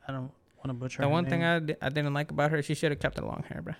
I 0.07 0.11
don't 0.11 0.31
want 0.57 0.67
to 0.67 0.73
butcher. 0.73 1.01
the 1.01 1.09
one 1.09 1.25
thing 1.25 1.41
name. 1.41 1.55
I, 1.55 1.59
di- 1.59 1.75
I 1.81 1.89
didn't 1.89 2.13
like 2.13 2.31
about 2.31 2.51
her 2.51 2.61
she 2.61 2.73
should 2.75 2.91
have 2.91 2.99
kept 2.99 3.15
the 3.15 3.25
long 3.25 3.43
hair 3.47 3.61
bro 3.61 3.73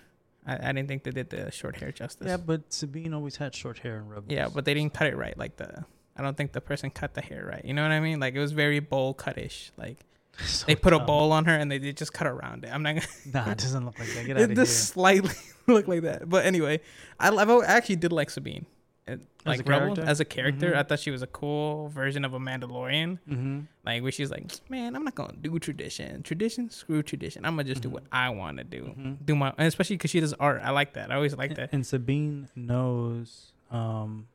I, 0.45 0.69
I 0.69 0.71
didn't 0.73 0.87
think 0.87 1.03
they 1.03 1.11
did 1.11 1.29
the 1.29 1.51
short 1.51 1.77
hair 1.77 1.91
justice 1.91 2.27
Yeah, 2.27 2.37
but 2.37 2.71
Sabine 2.71 3.13
always 3.13 3.35
had 3.37 3.53
short 3.55 3.79
hair 3.79 3.97
in 3.97 4.07
Rebels. 4.09 4.31
yeah 4.31 4.47
but 4.53 4.65
they 4.65 4.73
didn't 4.73 4.93
cut 4.93 5.07
it 5.07 5.15
right 5.17 5.37
like 5.37 5.57
the 5.57 5.85
I 6.15 6.21
don't 6.23 6.35
think 6.37 6.51
the 6.53 6.61
person 6.61 6.89
cut 6.89 7.13
the 7.13 7.21
hair 7.21 7.45
right 7.51 7.63
you 7.65 7.73
know 7.73 7.81
what 7.83 7.91
I 7.91 7.99
mean 7.99 8.19
like 8.19 8.35
it 8.35 8.39
was 8.39 8.51
very 8.53 8.79
bowl 8.79 9.13
cutish 9.13 9.71
like 9.77 9.99
So 10.45 10.65
they 10.67 10.75
put 10.75 10.93
a 10.93 10.97
dumb. 10.97 11.05
bowl 11.07 11.31
on 11.31 11.45
her 11.45 11.53
and 11.55 11.71
they 11.71 11.79
did 11.79 11.97
just 11.97 12.13
cut 12.13 12.27
around 12.27 12.63
it 12.63 12.69
I'm 12.71 12.83
not 12.83 12.95
gonna 12.95 13.07
Nah, 13.33 13.51
it 13.51 13.57
doesn't 13.57 13.85
look 13.85 13.97
like 13.99 14.09
that. 14.13 14.25
Get 14.25 14.37
out 14.37 14.43
it 14.43 14.49
of 14.51 14.55
does 14.55 14.75
slightly 14.75 15.33
look 15.67 15.87
like 15.87 16.03
that. 16.03 16.29
But 16.29 16.45
anyway, 16.45 16.79
I, 17.19 17.29
I've 17.29 17.49
actually 17.63 17.95
did 17.97 18.11
like 18.11 18.29
Sabine, 18.29 18.65
It- 19.07 19.21
As 19.21 19.45
like 19.45 19.59
a 19.61 19.63
Rebel 19.63 19.95
character? 19.95 20.03
as 20.11 20.19
a 20.19 20.25
character. 20.25 20.71
Mhm. 20.71 20.77
I 20.77 20.83
thought 20.83 20.99
she 20.99 21.09
was 21.11 21.21
a 21.23 21.27
cool 21.27 21.87
version 21.89 22.23
of 22.25 22.33
a 22.33 22.39
Mandalorian. 22.39 23.17
Mm-hmm. 23.27 23.59
Like 23.85 24.03
where 24.03 24.11
she's 24.11 24.29
like, 24.29 24.51
man, 24.69 24.95
I'm 24.95 25.03
not 25.03 25.15
gonna 25.15 25.33
do 25.41 25.57
tradition. 25.59 26.21
Tradition, 26.23 26.69
screw 26.69 27.01
tradition. 27.01 27.43
I'm 27.45 27.53
gonna 27.55 27.63
just 27.63 27.81
do 27.81 27.89
what. 27.89 28.03
I 28.11 28.29
want 28.29 28.57
to 28.57 28.63
do. 28.63 28.93
Mhm. 28.97 29.25
Do 29.25 29.35
my, 29.35 29.53
and 29.57 29.67
especially 29.67 29.95
because 29.97 30.11
she 30.11 30.19
does 30.19 30.33
art. 30.33 30.61
I 30.63 30.69
like 30.71 30.93
that. 30.93 31.11
I 31.11 31.15
always 31.15 31.35
like 31.35 31.55
that. 31.55 31.69
And 31.71 31.85
Sabine 31.87 32.49
knows, 32.55 33.53
um, 33.71 34.27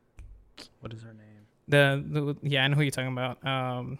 what 0.81 0.91
is 0.93 1.01
her 1.03 1.13
name? 1.13 1.19
The, 1.67 2.03
the 2.05 2.35
yeah, 2.49 2.65
I 2.65 2.67
know 2.67 2.75
who 2.75 2.81
you're 2.81 2.91
talking 2.91 3.11
about. 3.13 3.45
Um, 3.47 3.99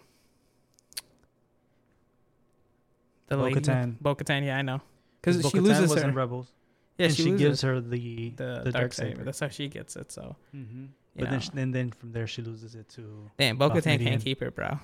the 3.28 3.36
lady, 3.36 3.54
Bo-Katan. 3.60 3.96
Bo-Katan. 4.00 4.44
Yeah, 4.44 4.58
I 4.58 4.62
know. 4.62 4.80
Because 5.20 5.48
she 5.50 5.60
loses 5.60 5.90
was 5.90 6.02
her. 6.02 6.08
in 6.08 6.14
Rebels. 6.14 6.52
yeah, 6.98 7.06
and 7.06 7.14
she, 7.16 7.22
she, 7.24 7.30
loses 7.30 7.46
gives 7.46 7.60
her 7.62 7.80
the 7.80 8.30
the, 8.36 8.60
the 8.64 8.72
dark 8.72 8.90
Darksaber. 8.90 8.94
saber. 8.94 9.24
That's 9.24 9.40
how 9.40 9.48
she 9.48 9.68
gets 9.68 9.96
it. 9.96 10.12
So. 10.12 10.36
Mm-hmm. 10.54 10.82
you 10.82 10.88
But 11.16 11.30
then, 11.30 11.40
she, 11.40 11.50
and 11.56 11.74
then 11.74 11.90
from 11.92 12.12
there 12.12 12.26
she 12.26 12.42
loses 12.42 12.74
it 12.74 12.88
to. 12.90 13.30
Damn, 13.38 13.56
Bo 13.56 13.70
Katan 13.70 14.02
can't 14.02 14.22
keep 14.22 14.42
it, 14.42 14.54
bro. 14.54 14.78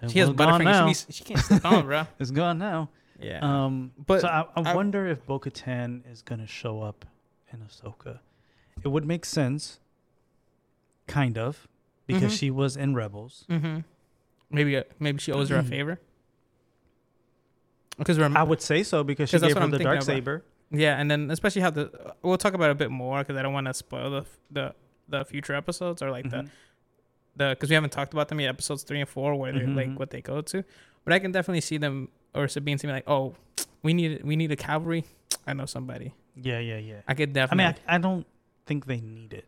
And 0.00 0.10
She 0.10 0.18
has 0.20 0.30
well, 0.30 0.36
Butterfinger. 0.58 0.64
now. 0.64 0.92
She, 0.92 1.06
be- 1.06 1.12
she 1.12 1.24
can't 1.24 1.40
stick 1.40 1.64
on, 1.64 1.86
bro. 1.86 2.06
It's 2.18 2.30
gone 2.30 2.58
now. 2.58 2.88
Yeah. 3.20 3.38
Um, 3.40 3.92
But 4.06 4.22
so 4.22 4.28
I, 4.28 4.40
I 4.56 4.70
I- 4.72 4.74
wonder 4.74 5.06
if 5.06 5.24
Bo 5.26 5.38
Katan 5.38 6.02
is 6.10 6.22
gonna 6.22 6.46
show 6.46 6.82
up 6.82 7.04
in 7.52 7.60
Ahsoka. 7.60 8.18
It 8.84 8.88
would 8.88 9.04
make 9.06 9.24
sense, 9.24 9.78
kind 11.06 11.36
of, 11.38 11.68
because 12.06 12.32
Mhm. 12.34 12.38
she 12.38 12.50
was 12.50 12.76
in 12.76 12.94
Rebels. 12.94 13.44
mm-hmm. 13.48 13.80
Maybe 14.50 14.76
uh, 14.76 14.82
maybe 14.98 15.18
she 15.18 15.32
owes 15.32 15.48
her 15.48 15.56
a 15.56 15.62
favor. 15.62 15.98
Because 17.98 18.18
I 18.18 18.42
would 18.42 18.60
say 18.62 18.82
so 18.82 19.04
because 19.04 19.30
she 19.30 19.38
gave 19.38 19.54
what 19.56 19.70
the 19.70 19.78
dark 19.78 20.02
saber. 20.02 20.44
yeah, 20.70 20.98
and 20.98 21.10
then 21.10 21.30
especially 21.30 21.62
how 21.62 21.70
the 21.70 22.14
we'll 22.22 22.38
talk 22.38 22.54
about 22.54 22.70
it 22.70 22.72
a 22.72 22.74
bit 22.76 22.90
more 22.90 23.18
because 23.18 23.36
I 23.36 23.42
don't 23.42 23.52
want 23.52 23.66
to 23.66 23.74
spoil 23.74 24.10
the 24.10 24.24
the 24.50 24.74
the 25.08 25.24
future 25.24 25.54
episodes 25.54 26.00
or 26.02 26.10
like 26.10 26.30
the 26.30 26.38
Mhm. 26.38 26.48
the 27.36 27.48
because 27.50 27.68
we 27.68 27.74
haven't 27.74 27.90
talked 27.90 28.12
about 28.14 28.28
them 28.28 28.40
yet. 28.40 28.48
Episodes 28.48 28.82
three 28.82 29.00
and 29.00 29.08
four 29.08 29.34
where 29.34 29.52
they're 29.52 29.66
Mhm, 29.66 29.76
like 29.76 29.98
what 29.98 30.10
they 30.10 30.22
go 30.22 30.40
to, 30.40 30.64
but 31.04 31.12
I 31.12 31.18
can 31.18 31.32
definitely 31.32 31.60
see 31.60 31.76
them 31.76 32.08
or 32.34 32.48
Sabine 32.48 32.78
seeing 32.78 32.92
like, 32.94 33.04
oh, 33.08 33.34
we 33.82 33.92
need 33.92 34.22
we 34.24 34.36
need 34.36 34.50
a 34.52 34.56
cavalry. 34.56 35.04
I 35.46 35.52
know 35.52 35.66
somebody. 35.66 36.14
Yeah, 36.34 36.60
yeah, 36.60 36.78
yeah. 36.78 37.00
I 37.06 37.12
could 37.14 37.32
definitely. 37.34 37.64
I 37.64 37.68
mean, 37.68 37.76
I, 37.86 37.94
I 37.96 37.98
don't 37.98 38.26
think 38.64 38.86
they 38.86 39.00
need 39.00 39.34
it, 39.34 39.46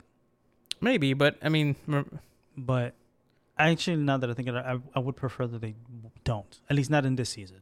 maybe, 0.83 1.15
but 1.15 1.39
I 1.43 1.49
mean, 1.49 1.77
but 2.59 2.93
actually 3.59 3.97
now 3.97 4.19
that 4.19 4.29
I 4.29 4.35
think 4.35 4.49
of 4.49 4.57
it, 4.57 4.65
I, 4.67 4.79
I 4.95 4.99
would 4.99 5.17
prefer 5.17 5.47
that 5.47 5.61
they 5.63 5.75
don't. 6.25 6.61
At 6.69 6.77
least 6.77 6.91
not 6.91 7.07
in 7.07 7.17
this 7.17 7.31
season. 7.31 7.61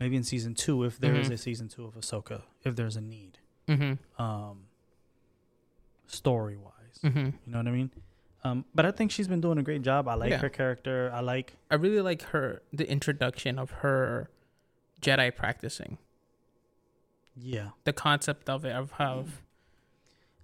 Maybe 0.00 0.16
in 0.16 0.22
season 0.24 0.54
two, 0.54 0.84
if 0.84 0.98
there 0.98 1.16
is 1.16 1.28
Mhm. 1.28 1.32
a 1.32 1.36
season 1.38 1.68
two 1.68 1.84
of 1.84 1.94
Ahsoka, 1.94 2.42
if 2.64 2.76
there's 2.76 2.96
a 2.96 3.00
need, 3.00 3.38
mhm, 3.66 3.98
um, 4.18 4.66
story 6.06 6.56
wise. 6.56 6.72
mhm. 7.02 7.34
You 7.46 7.52
know 7.52 7.58
what 7.58 7.68
I 7.68 7.70
mean? 7.70 7.90
Um, 8.44 8.64
but 8.74 8.86
I 8.86 8.90
think 8.92 9.10
she's 9.10 9.28
been 9.28 9.40
doing 9.40 9.58
a 9.58 9.62
great 9.62 9.82
job. 9.82 10.08
I 10.08 10.14
like 10.14 10.30
Yeah. 10.30 10.38
her 10.38 10.48
character. 10.48 11.10
I 11.12 11.20
like 11.20 11.56
I 11.70 11.74
really 11.74 12.00
like 12.00 12.22
her 12.32 12.62
the 12.72 12.88
introduction 12.90 13.58
of 13.58 13.70
her 13.82 14.30
Jedi 15.02 15.34
practicing. 15.34 15.98
yeah 17.40 17.70
The 17.84 17.92
concept 17.92 18.48
of 18.48 18.64
it 18.64 18.72
of 18.72 18.92
how 18.92 19.26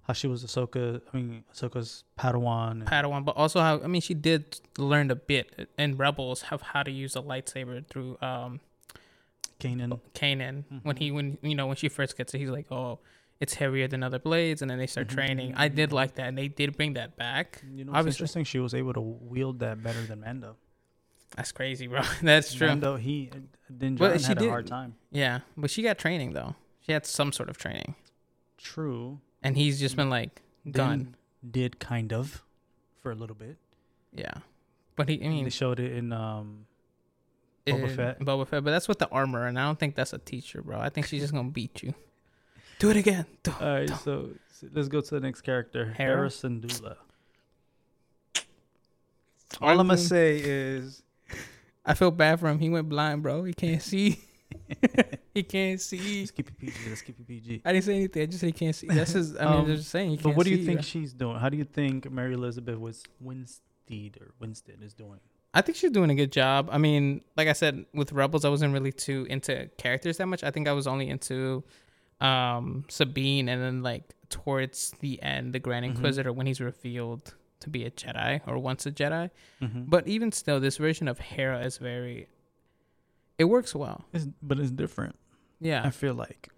how 0.03 0.13
she 0.13 0.27
was 0.27 0.43
Ahsoka. 0.45 1.01
I 1.13 1.17
mean 1.17 1.43
Ahsoka's 1.53 2.03
Padawan. 2.17 2.83
Padawan, 2.85 3.25
but 3.25 3.35
also 3.35 3.59
how 3.59 3.81
I 3.81 3.87
mean 3.87 4.01
she 4.01 4.13
did 4.13 4.59
learn 4.77 5.09
a 5.11 5.15
bit 5.15 5.69
in 5.77 5.97
Rebels 5.97 6.45
of 6.51 6.61
how 6.61 6.83
to 6.83 6.91
use 6.91 7.15
a 7.15 7.21
lightsaber 7.21 7.85
through 7.87 8.17
um 8.21 8.59
Kanan. 9.59 9.99
Kanan 10.13 10.63
when 10.83 10.95
Mhm. 10.95 10.99
he 10.99 11.11
when 11.11 11.37
you 11.41 11.55
know 11.55 11.67
when 11.67 11.75
she 11.77 11.89
first 11.89 12.17
gets 12.17 12.33
it 12.33 12.39
he's 12.39 12.49
like 12.49 12.71
oh 12.71 12.99
it's 13.39 13.55
heavier 13.55 13.87
than 13.87 14.01
other 14.03 14.17
blades 14.19 14.61
and 14.61 14.71
then 14.71 14.77
they 14.77 14.87
start 14.87 15.07
Mhm, 15.07 15.13
training. 15.13 15.53
I 15.55 15.67
did 15.67 15.91
like 15.91 16.15
that 16.15 16.27
and 16.27 16.37
they 16.37 16.47
did 16.47 16.77
bring 16.77 16.93
that 16.93 17.17
back. 17.17 17.61
You 17.69 17.83
know, 17.83 17.91
it's 17.91 17.97
Obviously. 17.99 18.17
interesting. 18.23 18.43
She 18.45 18.59
was 18.59 18.73
able 18.73 18.93
to 18.93 19.01
wield 19.01 19.59
that 19.59 19.83
better 19.83 20.01
than 20.01 20.21
Mando. 20.21 20.55
That's 21.35 21.51
crazy, 21.51 21.87
bro. 21.87 22.01
That's 22.21 22.53
true. 22.53 22.67
Mando, 22.67 22.95
he 22.95 23.29
Din 23.77 23.97
Well, 23.97 24.11
Djarin 24.11 24.19
she 24.19 24.25
had 24.27 24.37
did- 24.37 24.47
a 24.47 24.51
hard 24.51 24.67
time. 24.67 24.95
Yeah, 25.11 25.39
but 25.57 25.69
she 25.69 25.81
got 25.83 25.97
training 25.97 26.31
though. 26.33 26.55
She 26.81 26.91
had 26.93 27.05
some 27.05 27.31
sort 27.33 27.49
of 27.49 27.57
training, 27.57 27.95
True. 28.57 29.19
and 29.43 29.57
he's 29.57 29.79
just 29.79 29.95
been 29.95 30.09
like 30.09 30.41
done. 30.69 31.15
Did 31.49 31.79
kind 31.79 32.13
of 32.13 32.43
for 33.01 33.11
a 33.11 33.15
little 33.15 33.35
bit. 33.35 33.57
Yeah, 34.13 34.33
but 34.95 35.09
he. 35.09 35.15
I 35.21 35.25
I 35.25 35.27
mean, 35.27 35.31
mean, 35.37 35.43
they 35.45 35.49
showed 35.49 35.79
it 35.79 35.91
in 35.93 36.13
um, 36.13 36.67
Boba 37.73 37.83
in 37.89 37.95
Fett. 37.95 38.19
Boba 38.19 38.47
Fett, 38.47 38.63
but 38.63 38.71
that's 38.71 38.87
with 38.87 38.99
the 38.99 39.09
armor, 39.09 39.47
and 39.47 39.57
I 39.59 39.63
don't 39.65 39.79
think 39.79 39.95
that's 39.95 40.13
a 40.13 40.17
teacher, 40.19 40.61
bro. 40.61 40.79
I 40.79 40.89
think 40.89 41.07
she's 41.07 41.21
just 41.21 41.33
gonna 41.33 41.49
beat 41.49 41.81
you. 41.83 41.93
Do 42.79 42.89
it 42.89 42.97
again. 42.97 43.25
Do- 43.43 43.53
All 43.59 43.67
right, 43.73 43.89
so, 43.89 44.29
so 44.51 44.67
let's 44.73 44.87
go 44.87 45.01
to 45.01 45.09
the 45.15 45.19
next 45.21 45.41
character, 45.41 45.93
Hera? 45.97 46.15
Harrison 46.17 46.59
Dula. 46.61 46.97
All 49.61 49.69
I'm 49.79 49.87
gonna 49.87 49.97
say 49.97 50.37
is 50.43 51.01
I 51.85 51.93
feel 51.93 52.11
bad 52.11 52.39
for 52.39 52.47
him. 52.49 52.59
He 52.59 52.69
went 52.69 52.89
blind, 52.89 53.23
bro. 53.23 53.43
He 53.43 53.53
can't 53.53 53.81
see. 53.91 54.19
he 55.33 55.43
can't 55.43 55.79
see. 55.79 56.19
let's 56.21 56.31
keep 56.31 56.49
it 56.49 56.57
PG. 56.57 56.73
Let's 56.89 57.01
keep 57.01 57.19
it 57.19 57.27
PG. 57.27 57.61
I 57.63 57.71
didn't 57.73 57.85
say 57.85 57.95
anything. 57.95 58.21
I 58.23 58.25
just 58.25 58.39
said 58.39 58.47
he 58.47 58.51
can't 58.53 58.75
see. 58.75 58.87
That's 58.87 59.11
his. 59.13 59.35
I 59.37 59.45
mean, 59.45 59.53
Um, 59.53 59.59
I'm 59.61 59.75
just 59.75 59.89
saying. 59.89 60.09
He 60.11 60.15
But 60.17 60.23
can't 60.23 60.37
what 60.37 60.45
do 60.45 60.51
you 60.51 60.57
see, 60.57 60.65
think 60.65 60.77
bro. 60.79 60.83
she's 60.83 61.13
doing? 61.13 61.37
How 61.39 61.49
do 61.49 61.57
you 61.57 61.63
think 61.63 62.11
Mary 62.11 62.33
Elizabeth 62.33 62.77
was 62.79 63.03
Winstead 63.19 64.17
or 64.19 64.33
Winston 64.39 64.81
is 64.81 64.93
doing? 64.93 65.19
I 65.57 65.61
think 65.61 65.77
she's 65.77 65.91
doing 65.91 66.09
a 66.09 66.15
good 66.15 66.31
job. 66.31 66.69
I 66.71 66.77
mean, 66.77 67.21
like 67.37 67.47
I 67.47 67.53
said, 67.53 67.85
with 67.93 68.11
Rebels, 68.11 68.43
I 68.45 68.49
wasn't 68.49 68.73
really 68.73 68.91
too 68.91 69.25
into 69.29 69.69
characters 69.77 70.17
that 70.17 70.27
much. 70.27 70.43
I 70.43 70.51
think 70.51 70.67
I 70.67 70.73
was 70.73 70.85
only 70.85 71.07
into 71.09 71.63
um 72.21 72.85
Sabine, 72.89 73.49
and 73.49 73.61
then 73.61 73.81
like 73.83 74.03
towards 74.29 74.91
the 74.99 75.21
end, 75.23 75.53
the 75.53 75.59
Grand 75.59 75.85
Mhm. 75.85 75.89
Inquisitor 75.95 76.31
when 76.33 76.45
he's 76.47 76.61
revealed 76.61 77.33
to 77.61 77.69
be 77.69 77.85
a 77.85 77.91
Jedi 77.91 78.41
or 78.47 78.57
once 78.57 78.85
a 78.85 78.91
Jedi. 78.91 79.29
Mm-hmm. 79.61 79.83
But 79.87 80.07
even 80.07 80.31
still, 80.31 80.59
this 80.59 80.77
version 80.77 81.07
of 81.07 81.19
Hera 81.19 81.59
is 81.65 81.77
very. 81.77 82.27
It 83.37 83.45
works 83.45 83.73
well. 83.75 84.05
it's, 84.13 84.27
but 84.41 84.59
it's 84.59 84.71
different. 84.71 85.15
Yeah, 85.59 85.81
I 85.83 85.89
feel 85.89 86.13
like 86.13 86.49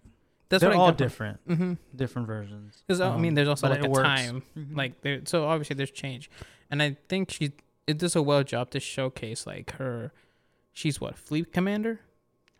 that's 0.48 0.60
they're 0.62 0.74
all 0.74 0.92
different, 0.92 1.38
Mhm. 1.48 1.78
different 1.94 2.26
versions. 2.28 2.82
Because 2.86 3.00
I 3.00 3.16
mean, 3.16 3.28
Um, 3.30 3.34
there's 3.36 3.48
also 3.48 3.68
like 3.68 3.84
a 3.84 3.88
works. 3.88 4.02
time, 4.06 4.42
Mhm. 4.56 4.76
like 4.76 5.00
there. 5.02 5.20
So 5.24 5.46
obviously, 5.46 5.74
there's 5.76 5.90
change, 5.90 6.30
and 6.70 6.82
I 6.82 6.96
think 7.08 7.30
she 7.30 7.52
it 7.88 7.98
does 7.98 8.14
a 8.14 8.22
well 8.22 8.44
job 8.44 8.70
to 8.70 8.80
showcase 8.80 9.46
like 9.46 9.72
her. 9.72 10.12
She's 10.72 11.00
what 11.00 11.16
fleet 11.16 11.52
commander, 11.52 12.00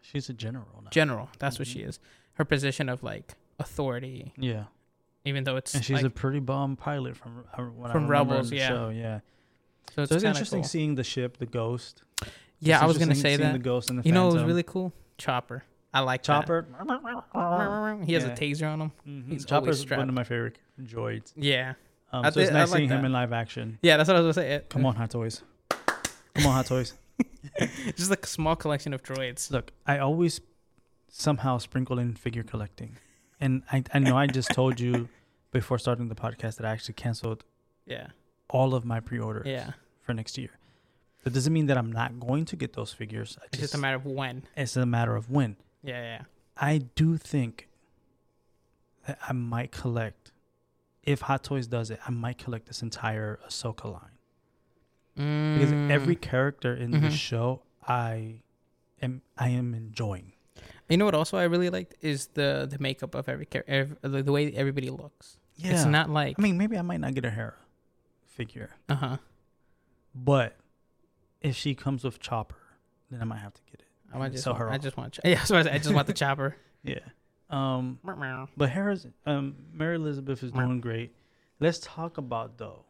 she's 0.01 0.29
a 0.29 0.33
general 0.33 0.81
now. 0.83 0.91
general. 0.91 1.29
That's 1.39 1.59
what 1.59 1.69
Mhm. 1.69 1.73
she 1.73 1.79
is. 1.81 2.01
Her 2.35 2.45
position 2.45 2.89
of 2.89 3.03
like 3.03 3.35
authority, 3.59 4.33
yeah, 4.37 4.65
even 5.25 5.45
though 5.45 5.57
it's 5.57 5.75
and 5.75 5.85
she's 5.85 5.97
like, 5.97 6.05
a 6.05 6.11
pretty 6.11 6.41
bomb 6.41 6.77
pilot 6.77 7.17
from 7.17 7.45
uh, 7.57 7.63
what 7.63 7.93
From 7.93 8.09
Rebels, 8.09 8.51
yeah. 8.51 8.69
show, 8.69 8.89
yeah. 8.91 9.21
so 9.95 10.03
it's, 10.03 10.11
So 10.11 10.15
it's 10.17 10.25
interesting 10.25 10.61
cool. 10.63 10.69
seeing 10.69 10.95
the 10.95 11.05
ship, 11.05 11.37
the 11.39 11.47
Ghost. 11.47 12.03
Yeah, 12.61 12.77
It's 12.77 12.83
I 12.83 12.87
was 12.87 12.99
gonna 12.99 13.15
say 13.15 13.37
that. 13.37 13.53
the 13.53 13.59
Ghost 13.59 13.91
and 13.91 13.99
the 14.01 14.05
you 14.05 14.13
know, 14.13 14.29
it 14.31 14.35
was 14.35 14.43
really 14.45 14.63
cool. 14.65 14.93
Chopper. 15.17 15.65
I 15.95 16.01
like 16.01 16.23
that. 16.25 16.47
Chopper. 16.47 16.67
He 18.05 18.13
has 18.13 18.25
Yeah. 18.25 18.31
a 18.31 18.37
taser 18.37 18.71
on 18.73 18.81
him. 18.83 18.93
Mhm. 19.07 19.29
He's 19.33 19.45
Chopper's 19.45 19.89
one 19.89 20.09
of 20.09 20.15
my 20.15 20.25
favorite 20.25 20.59
droids. 20.81 21.33
Yeah, 21.37 21.75
Um, 22.13 22.25
I 22.25 22.31
so 22.31 22.41
it's 22.41 22.51
I 22.51 22.55
nice 22.55 22.71
like 22.71 22.79
seeing 22.79 22.89
him 22.89 23.03
that. 23.03 23.07
in 23.07 23.13
live 23.13 23.33
action. 23.33 23.79
yeah. 23.83 23.97
That's 23.97 24.09
what 24.09 24.17
I 24.17 24.21
was 24.21 24.37
gonna 24.37 24.47
say. 24.47 24.63
Come 24.69 24.87
on, 24.87 24.95
Hot 24.97 25.11
Toys. 25.11 25.43
Come 25.69 26.47
on, 26.47 26.53
Hot 26.53 26.67
Toys. 26.67 26.95
It's 27.57 27.99
just 27.99 28.11
like 28.11 28.25
a 28.25 28.29
small 28.29 28.55
collection 28.57 28.93
of 28.95 29.03
droids. 29.03 29.51
Look, 29.51 29.73
I 29.87 29.99
always 29.99 30.41
somehow 31.09 31.59
sprinkle 31.59 31.99
in 31.99 32.15
figure 32.15 32.43
collecting, 32.45 32.97
and 33.41 33.63
I 33.73 33.83
I 33.93 33.99
know 33.99 34.17
I 34.17 34.27
just 34.27 34.51
told 34.51 34.79
you 34.79 35.09
before 35.51 35.79
starting 35.79 36.09
the 36.09 36.15
podcast 36.15 36.57
that 36.57 36.67
I 36.67 36.71
actually 36.71 36.95
canceled 36.95 37.45
Yeah, 37.87 38.09
all 38.49 38.75
of 38.75 38.85
my 38.85 39.01
pre-orders 39.01 39.47
yeah. 39.47 39.73
for 40.01 40.15
next 40.15 40.39
year. 40.39 40.51
That 41.25 41.33
doesn't 41.35 41.53
mean 41.53 41.67
that 41.67 41.77
I'm 41.77 41.91
not 41.91 42.21
going 42.21 42.45
to 42.47 42.57
get 42.57 42.75
those 42.75 42.93
figures. 42.93 43.37
I 43.41 43.47
It's 43.47 43.59
just 43.59 43.75
a 43.75 43.79
matter 43.79 43.97
of 43.97 44.07
when. 44.07 44.45
It's 44.57 44.77
a 44.77 44.87
matter 44.87 45.17
of 45.17 45.31
when. 45.31 45.57
Yeah, 45.83 46.01
yeah. 46.03 46.23
I 46.57 46.79
do 46.95 47.17
think 47.17 47.69
that 49.07 49.19
I 49.29 49.33
might 49.33 49.73
collect. 49.73 50.31
If 51.09 51.23
Hot 51.23 51.43
Toys 51.43 51.67
does 51.67 51.91
it, 51.91 52.01
I 52.07 52.11
might 52.11 52.39
collect 52.39 52.67
this 52.67 52.83
entire 52.83 53.39
Ahsoka 53.49 53.87
line 53.93 54.17
because 55.15 55.73
every 55.91 56.17
Mm. 56.17 56.21
character 56.21 56.75
in 56.75 56.91
the 56.91 56.99
Mhm. 56.99 57.13
show 57.13 57.63
I 57.87 58.43
am 59.01 59.23
I 59.37 59.49
am 59.49 59.75
enjoying. 59.75 60.33
You 60.89 60.97
know 60.99 61.05
what? 61.07 61.15
Also, 61.15 61.37
I 61.39 61.45
really 61.45 61.71
liked 61.71 61.95
is 62.03 62.29
the 62.39 62.67
the 62.71 62.79
makeup 62.79 63.15
of 63.15 63.29
every 63.29 63.47
character, 63.47 63.97
the, 64.03 64.23
the 64.23 64.33
way 64.33 64.53
everybody 64.53 64.91
looks. 64.91 65.39
Yeah, 65.57 65.73
It's 65.73 65.85
not 65.87 66.09
like. 66.11 66.37
I 66.39 66.43
mean, 66.43 66.57
maybe 66.59 66.77
I 66.79 66.83
might 66.83 67.01
not 67.01 67.15
get 67.15 67.25
a 67.25 67.31
Hera 67.31 67.55
figure, 68.27 68.71
uh 68.89 68.95
huh. 68.95 69.17
but 70.15 70.57
if 71.41 71.57
she 71.57 71.75
comes 71.75 72.05
with 72.05 72.21
Chopper, 72.21 72.63
then 73.11 73.21
I 73.21 73.25
might 73.25 73.39
have 73.39 73.55
to 73.55 73.63
get 73.71 73.81
it. 73.81 73.87
I 74.13 74.19
might 74.19 74.33
just. 74.33 74.45
sell 74.45 74.55
her 74.55 74.71
I 74.71 74.77
off. 74.77 74.83
just 74.83 74.97
want. 74.97 75.19
Yeah, 75.25 75.43
so 75.45 75.57
I 75.57 75.61
I 75.61 75.79
just 75.79 75.93
want 75.95 76.07
the 76.07 76.13
chopper. 76.23 76.57
Yeah. 76.85 77.01
Um, 77.51 77.99
but 78.57 78.71
Hera's 78.71 79.07
um 79.25 79.57
Mary 79.73 79.97
Elizabeth 79.97 80.43
is 80.43 80.53
doing 80.53 80.81
great. 80.81 81.15
Let's 81.61 81.79
talk 81.79 82.19
about 82.19 82.59
though. 82.59 82.85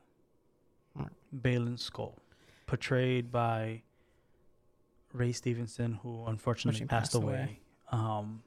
Baylan 1.42 1.76
Skoll, 1.78 2.14
portrayed 2.66 3.30
by 3.30 3.82
Ray 5.12 5.32
Stevenson, 5.32 5.98
who 6.02 6.24
unfortunately 6.26 6.86
passed, 6.86 7.12
passed 7.12 7.14
away. 7.14 7.34
away. 7.34 7.60
Um, 7.92 8.42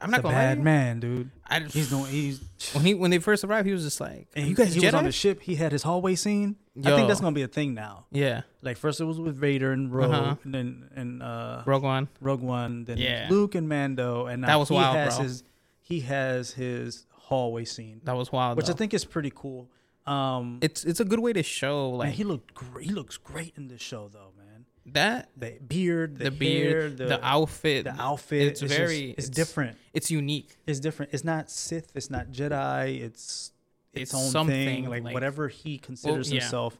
I'm 0.00 0.10
not 0.10 0.22
gonna 0.22 0.34
bad 0.34 0.58
lie. 0.58 0.64
man, 0.64 1.00
dude. 1.00 1.30
I, 1.46 1.60
He's 1.60 1.92
no 1.92 2.04
he's. 2.04 2.40
when 2.72 2.84
he 2.84 2.94
when 2.94 3.10
they 3.10 3.18
first 3.18 3.44
arrived, 3.44 3.66
he 3.66 3.72
was 3.72 3.82
just 3.84 4.00
like, 4.00 4.28
and 4.34 4.46
"You 4.48 4.54
guys 4.54 4.74
he 4.74 4.84
was 4.84 4.94
on 4.94 5.04
the 5.04 5.12
ship. 5.12 5.42
He 5.42 5.56
had 5.56 5.72
his 5.72 5.82
hallway 5.82 6.14
scene. 6.14 6.56
I 6.84 6.96
think 6.96 7.08
that's 7.08 7.20
gonna 7.20 7.34
be 7.34 7.42
a 7.42 7.48
thing 7.48 7.74
now. 7.74 8.06
Yeah, 8.10 8.42
Like 8.62 8.76
first 8.78 9.00
it 9.00 9.04
was 9.04 9.18
with 9.20 9.36
Vader 9.36 9.72
and 9.72 9.92
Rogue, 9.92 10.10
Uh-huh. 10.12 10.36
and 10.44 10.54
then 10.54 10.88
and 10.96 11.22
uh, 11.22 11.62
Rogue 11.66 11.82
One. 11.82 12.08
Rogue 12.20 12.40
One, 12.40 12.84
then 12.86 12.96
Yeah. 12.98 13.26
Luke 13.30 13.54
and 13.54 13.68
Mando, 13.68 14.26
and 14.26 14.44
That 14.44 14.56
was 14.58 14.68
he 14.70 14.74
wild, 14.76 14.96
has 14.96 15.16
bro. 15.16 15.24
his 15.24 15.44
he 15.80 16.00
has 16.00 16.52
his 16.52 17.06
hallway 17.12 17.64
scene, 17.66 18.00
That 18.04 18.16
was 18.16 18.32
wild. 18.32 18.56
which 18.56 18.70
I 18.70 18.72
think 18.72 18.94
is 18.94 19.04
pretty 19.04 19.32
cool. 19.34 19.68
Um, 20.06 20.58
it's 20.62 20.84
it's 20.84 21.00
a 21.00 21.04
good 21.04 21.20
way 21.20 21.32
to 21.34 21.42
show 21.42 21.90
man, 21.90 21.98
like 21.98 22.12
he 22.14 22.24
looked 22.24 22.54
great. 22.54 22.86
He 22.86 22.92
looks 22.92 23.18
great 23.18 23.52
in 23.56 23.68
this 23.68 23.82
show, 23.82 24.08
though, 24.08 24.32
man. 24.38 24.46
That 24.86 25.28
The 25.36 25.58
beard, 25.66 26.18
the, 26.18 26.24
the, 26.24 26.30
beard, 26.30 26.96
the, 26.98 27.04
the, 27.06 27.24
outfit, 27.26 27.84
the 27.84 27.94
outfit. 28.00 28.42
it's 28.48 28.60
just- 28.60 28.74
very- 28.74 29.10
it's, 29.10 29.28
it's- 29.28 29.30
different. 29.30 29.76
it's 29.92 30.10
unique. 30.10 30.56
It's 30.66 30.80
different. 30.80 31.12
It's 31.14 31.24
not 31.24 31.50
Sith. 31.50 31.92
It's 31.94 32.10
not 32.10 32.28
Jedi. 32.32 33.00
It's 33.02 33.52
its, 33.92 34.02
It's 34.02 34.14
own 34.14 34.30
something, 34.30 34.54
thing. 34.66 34.88
Like, 34.88 35.02
like- 35.04 35.14
whatever 35.14 35.48
he 35.48 35.78
considers 35.78 36.32
yeah. 36.32 36.40
himself, 36.40 36.78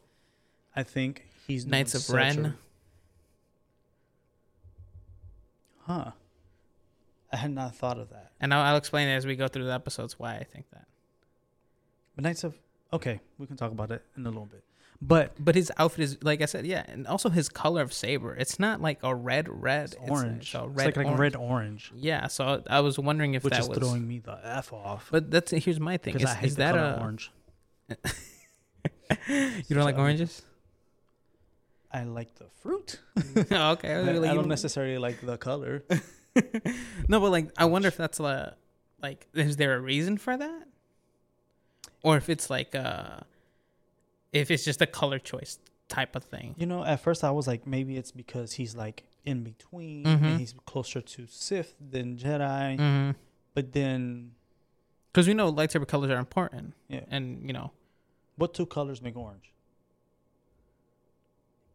I 0.75 0.83
think 0.83 1.27
he's 1.47 1.67
Knights 1.67 1.95
of 1.95 2.09
Ren. 2.15 2.47
a- 2.47 2.57
huh? 5.87 6.11
I 7.33 7.37
had 7.37 7.51
not 7.53 7.75
thought 7.77 7.99
of 7.99 8.11
that. 8.11 8.33
And 8.41 8.53
I'll, 8.55 8.63
I'll 8.63 8.77
explain 8.77 9.09
as 9.09 9.27
we 9.27 9.37
go 9.37 9.47
through 9.49 9.65
the 9.65 9.73
episodes 9.73 10.19
why 10.19 10.35
I 10.37 10.45
think 10.45 10.67
that. 10.73 10.87
But 12.17 12.25
Knights 12.25 12.45
of 12.45 12.55
okay, 12.93 13.21
we 13.39 13.47
can 13.47 13.57
talk 13.57 13.71
about 13.73 13.91
it 13.93 14.03
in 14.17 14.25
a 14.27 14.29
little 14.29 14.47
bit. 14.47 14.65
But 15.03 15.33
But 15.43 15.55
his 15.55 15.73
outfit 15.79 16.01
is 16.01 16.19
like 16.23 16.43
I 16.43 16.45
said, 16.45 16.67
yeah, 16.67 16.85
and 16.87 17.07
also 17.07 17.31
his 17.31 17.49
color 17.49 17.81
of 17.81 17.93
saber. 17.93 18.35
It's 18.35 18.59
not 18.59 18.83
like 18.83 18.99
a 19.03 19.15
red, 19.15 19.49
red. 19.49 19.95
it's 19.95 20.11
orange. 20.11 20.43
It's, 20.43 20.55
a 20.55 20.65
It's 20.65 20.77
like, 20.77 20.97
like 20.97 21.19
red 21.19 21.37
orange, 21.37 21.91
Yeah, 21.95 22.27
so 22.27 22.63
I 22.69 22.81
was 22.81 22.99
wondering 22.99 23.35
if 23.35 23.43
which 23.45 23.53
that 23.53 23.63
is 23.63 23.69
was. 23.69 23.79
throwing 23.79 24.07
me 24.07 24.19
the 24.19 24.39
f 24.43 24.73
off. 24.73 25.09
But 25.11 25.31
that's 25.31 25.53
here's 25.53 25.81
my 25.81 25.97
thing. 25.97 26.17
Is, 26.17 26.25
I 26.27 26.35
hate 26.35 26.47
is 26.49 26.57
that 26.57 26.77
a 26.77 27.01
orange. 27.01 27.31
you 29.29 29.75
don't 29.75 29.85
like 29.85 29.99
oranges? 29.99 30.43
I 31.93 32.05
like 32.05 32.35
the 32.37 32.47
fruit. 32.63 33.01
okay, 33.37 33.93
I, 33.93 34.01
really- 34.03 34.29
I 34.29 34.35
don't 34.35 34.49
necessarily 34.49 34.99
like 34.99 35.21
the 35.23 35.37
color. 35.39 35.83
no, 37.09 37.21
but 37.21 37.31
like 37.31 37.51
I 37.57 37.65
wonder 37.65 37.89
if 37.89 37.97
that's 37.97 38.21
a 38.21 38.55
like 39.03 39.27
is 39.35 39.57
there 39.57 39.75
a 39.77 39.81
reason 39.81 40.19
for 40.19 40.37
that? 40.37 40.65
Or 42.03 42.17
if 42.17 42.29
it's 42.29 42.49
like 42.51 42.75
uh 42.75 43.21
if 44.33 44.51
it's 44.51 44.65
just 44.65 44.81
a 44.83 44.87
color 44.87 45.19
choice 45.19 45.59
type 45.89 46.15
of 46.15 46.25
thing. 46.25 46.55
You 46.57 46.67
know, 46.67 46.85
at 46.85 47.01
first 47.01 47.25
I 47.25 47.31
was 47.33 47.47
like, 47.47 47.67
maybe 47.67 47.97
it's 47.97 48.13
because 48.13 48.53
he's 48.53 48.77
like 48.77 49.05
in 49.25 49.43
between 49.43 50.05
Mhm. 50.05 50.23
and 50.23 50.39
he's 50.41 50.55
closer 50.67 51.01
to 51.01 51.27
Sith 51.27 51.75
than 51.81 52.17
Jedi. 52.17 52.79
Mm-hmm. 52.79 53.11
But 53.55 53.73
then, 53.73 54.33
Because 55.13 55.27
we 55.27 55.35
know 55.35 55.53
lightsaber 55.53 55.87
colors 55.89 56.11
are 56.11 56.19
important, 56.19 56.75
yeah, 56.89 57.05
and 57.11 57.45
you 57.47 57.53
know, 57.53 57.73
what 58.37 58.55
two 58.55 58.65
colors 58.67 59.03
make 59.03 59.17
orange? 59.17 59.53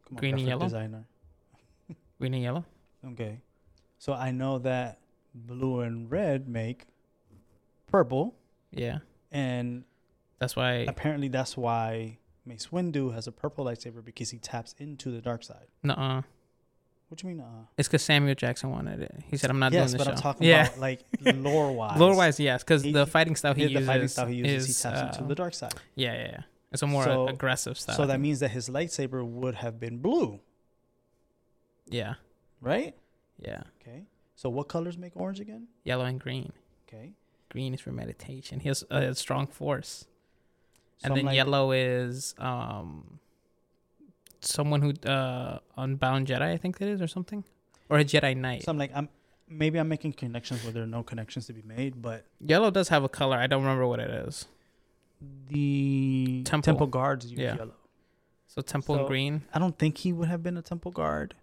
Come 0.08 0.16
Green 0.16 0.34
and 0.38 0.46
yellow? 0.46 0.64
Designer. 0.64 1.04
green 2.18 2.34
and 2.34 2.42
yellow. 2.42 2.64
Okay, 3.04 3.40
so 3.98 4.12
I 4.14 4.30
know 4.30 4.58
that 4.60 5.00
blue 5.34 5.80
and 5.80 6.10
red 6.10 6.48
make 6.48 6.86
purple, 7.86 8.34
Yeah, 8.70 9.00
and 9.30 9.84
that's 10.38 10.56
why. 10.56 10.86
apparently 10.88 11.28
that's 11.28 11.56
why 11.56 12.18
Mace 12.46 12.68
Windu 12.68 13.12
has 13.14 13.26
a 13.26 13.32
purple 13.32 13.64
lightsaber 13.64 14.04
because 14.04 14.30
he 14.30 14.38
taps 14.38 14.74
into 14.78 15.10
the 15.10 15.20
dark 15.20 15.42
side. 15.42 15.66
Nuh-uh. 15.82 16.22
What 17.08 17.18
do 17.20 17.28
you 17.28 17.34
mean? 17.34 17.44
Uh, 17.44 17.66
It's 17.78 17.88
because 17.88 18.02
Samuel 18.02 18.34
Jackson 18.34 18.70
wanted 18.70 19.00
it. 19.00 19.14
He 19.28 19.36
said, 19.36 19.50
"I'm 19.50 19.58
not 19.60 19.72
yes, 19.72 19.90
doing 19.92 19.98
the 19.98 20.04
but. 20.04 20.14
I'm 20.14 20.20
talking 20.20 20.46
yeah. 20.48 20.66
about 20.66 20.78
like 20.80 21.04
lore 21.20 21.70
wise. 21.72 21.98
Lore 22.00 22.16
wise, 22.16 22.40
yes, 22.40 22.64
because 22.64 22.82
the 22.82 23.06
fighting 23.06 23.36
style 23.36 23.54
he 23.54 23.64
the 23.64 23.70
uses, 23.70 23.86
fighting 23.86 24.08
style 24.08 24.26
he 24.26 24.34
uses, 24.36 24.68
is, 24.70 24.76
he 24.76 24.82
taps 24.82 25.00
uh, 25.00 25.06
into 25.18 25.28
the 25.28 25.34
dark 25.36 25.54
side. 25.54 25.74
Yeah, 25.94 26.14
yeah, 26.14 26.22
yeah. 26.32 26.40
It's 26.72 26.82
a 26.82 26.86
more 26.86 27.04
So- 27.04 27.28
aggressive 27.28 27.78
style. 27.78 27.96
So 27.96 28.06
that 28.06 28.20
means 28.20 28.40
that 28.40 28.50
his 28.50 28.68
lightsaber 28.68 29.24
would 29.24 29.56
have 29.56 29.78
been 29.78 29.98
blue, 29.98 30.40
yeah, 31.88 32.14
right? 32.60 32.94
yeah. 33.38 33.62
Okay. 33.80 34.04
So 34.34 34.48
what 34.50 34.68
colors 34.68 34.98
make 34.98 35.16
orange 35.16 35.40
again? 35.40 35.68
Yellow 35.84 36.04
and 36.04 36.20
green. 36.20 36.52
Okay. 36.88 37.12
Green 37.48 37.72
is 37.72 37.80
for 37.80 37.92
meditation. 37.92 38.60
He 38.60 38.68
has 38.68 38.84
a 38.90 39.14
strong 39.14 39.46
force. 39.46 40.06
And 41.04 41.14
then 41.16 41.26
like, 41.26 41.36
yellow 41.36 41.72
is 41.72 42.34
um 42.38 43.18
someone 44.40 44.80
who 44.82 44.92
uh 45.08 45.58
Unbound 45.76 46.26
Jedi, 46.26 46.42
I 46.42 46.56
think 46.56 46.80
it 46.80 46.88
is, 46.88 47.00
or 47.02 47.06
something, 47.08 47.44
or 47.88 47.98
a 47.98 48.04
Jedi 48.04 48.36
Knight. 48.36 48.64
So 48.64 48.70
I'm 48.70 48.78
like, 48.78 48.92
I'm 48.94 49.08
maybe 49.48 49.78
I'm 49.78 49.88
making 49.88 50.14
connections 50.14 50.62
where 50.64 50.72
there 50.72 50.82
are 50.82 50.86
no 50.86 51.02
connections 51.02 51.46
to 51.46 51.52
be 51.52 51.62
made, 51.62 52.00
but 52.02 52.24
Yellow 52.40 52.70
does 52.70 52.88
have 52.88 53.04
a 53.04 53.08
color. 53.08 53.36
I 53.36 53.46
don't 53.46 53.62
remember 53.62 53.86
what 53.86 54.00
it 54.00 54.10
is. 54.10 54.46
the 55.48 56.42
Temple. 56.44 56.62
temple, 56.72 56.86
guards 56.88 57.26
use 57.30 57.40
Yeah. 57.40 57.56
yellow. 57.56 57.74
So 58.46 58.60
temple 58.62 58.96
and 58.96 59.04
So- 59.04 59.08
green. 59.08 59.42
I 59.52 59.58
don't 59.58 59.78
think 59.78 59.98
he 59.98 60.12
would 60.12 60.28
have 60.28 60.42
been 60.42 60.56
a 60.58 60.62
temple 60.62 60.90
guard 60.92 61.34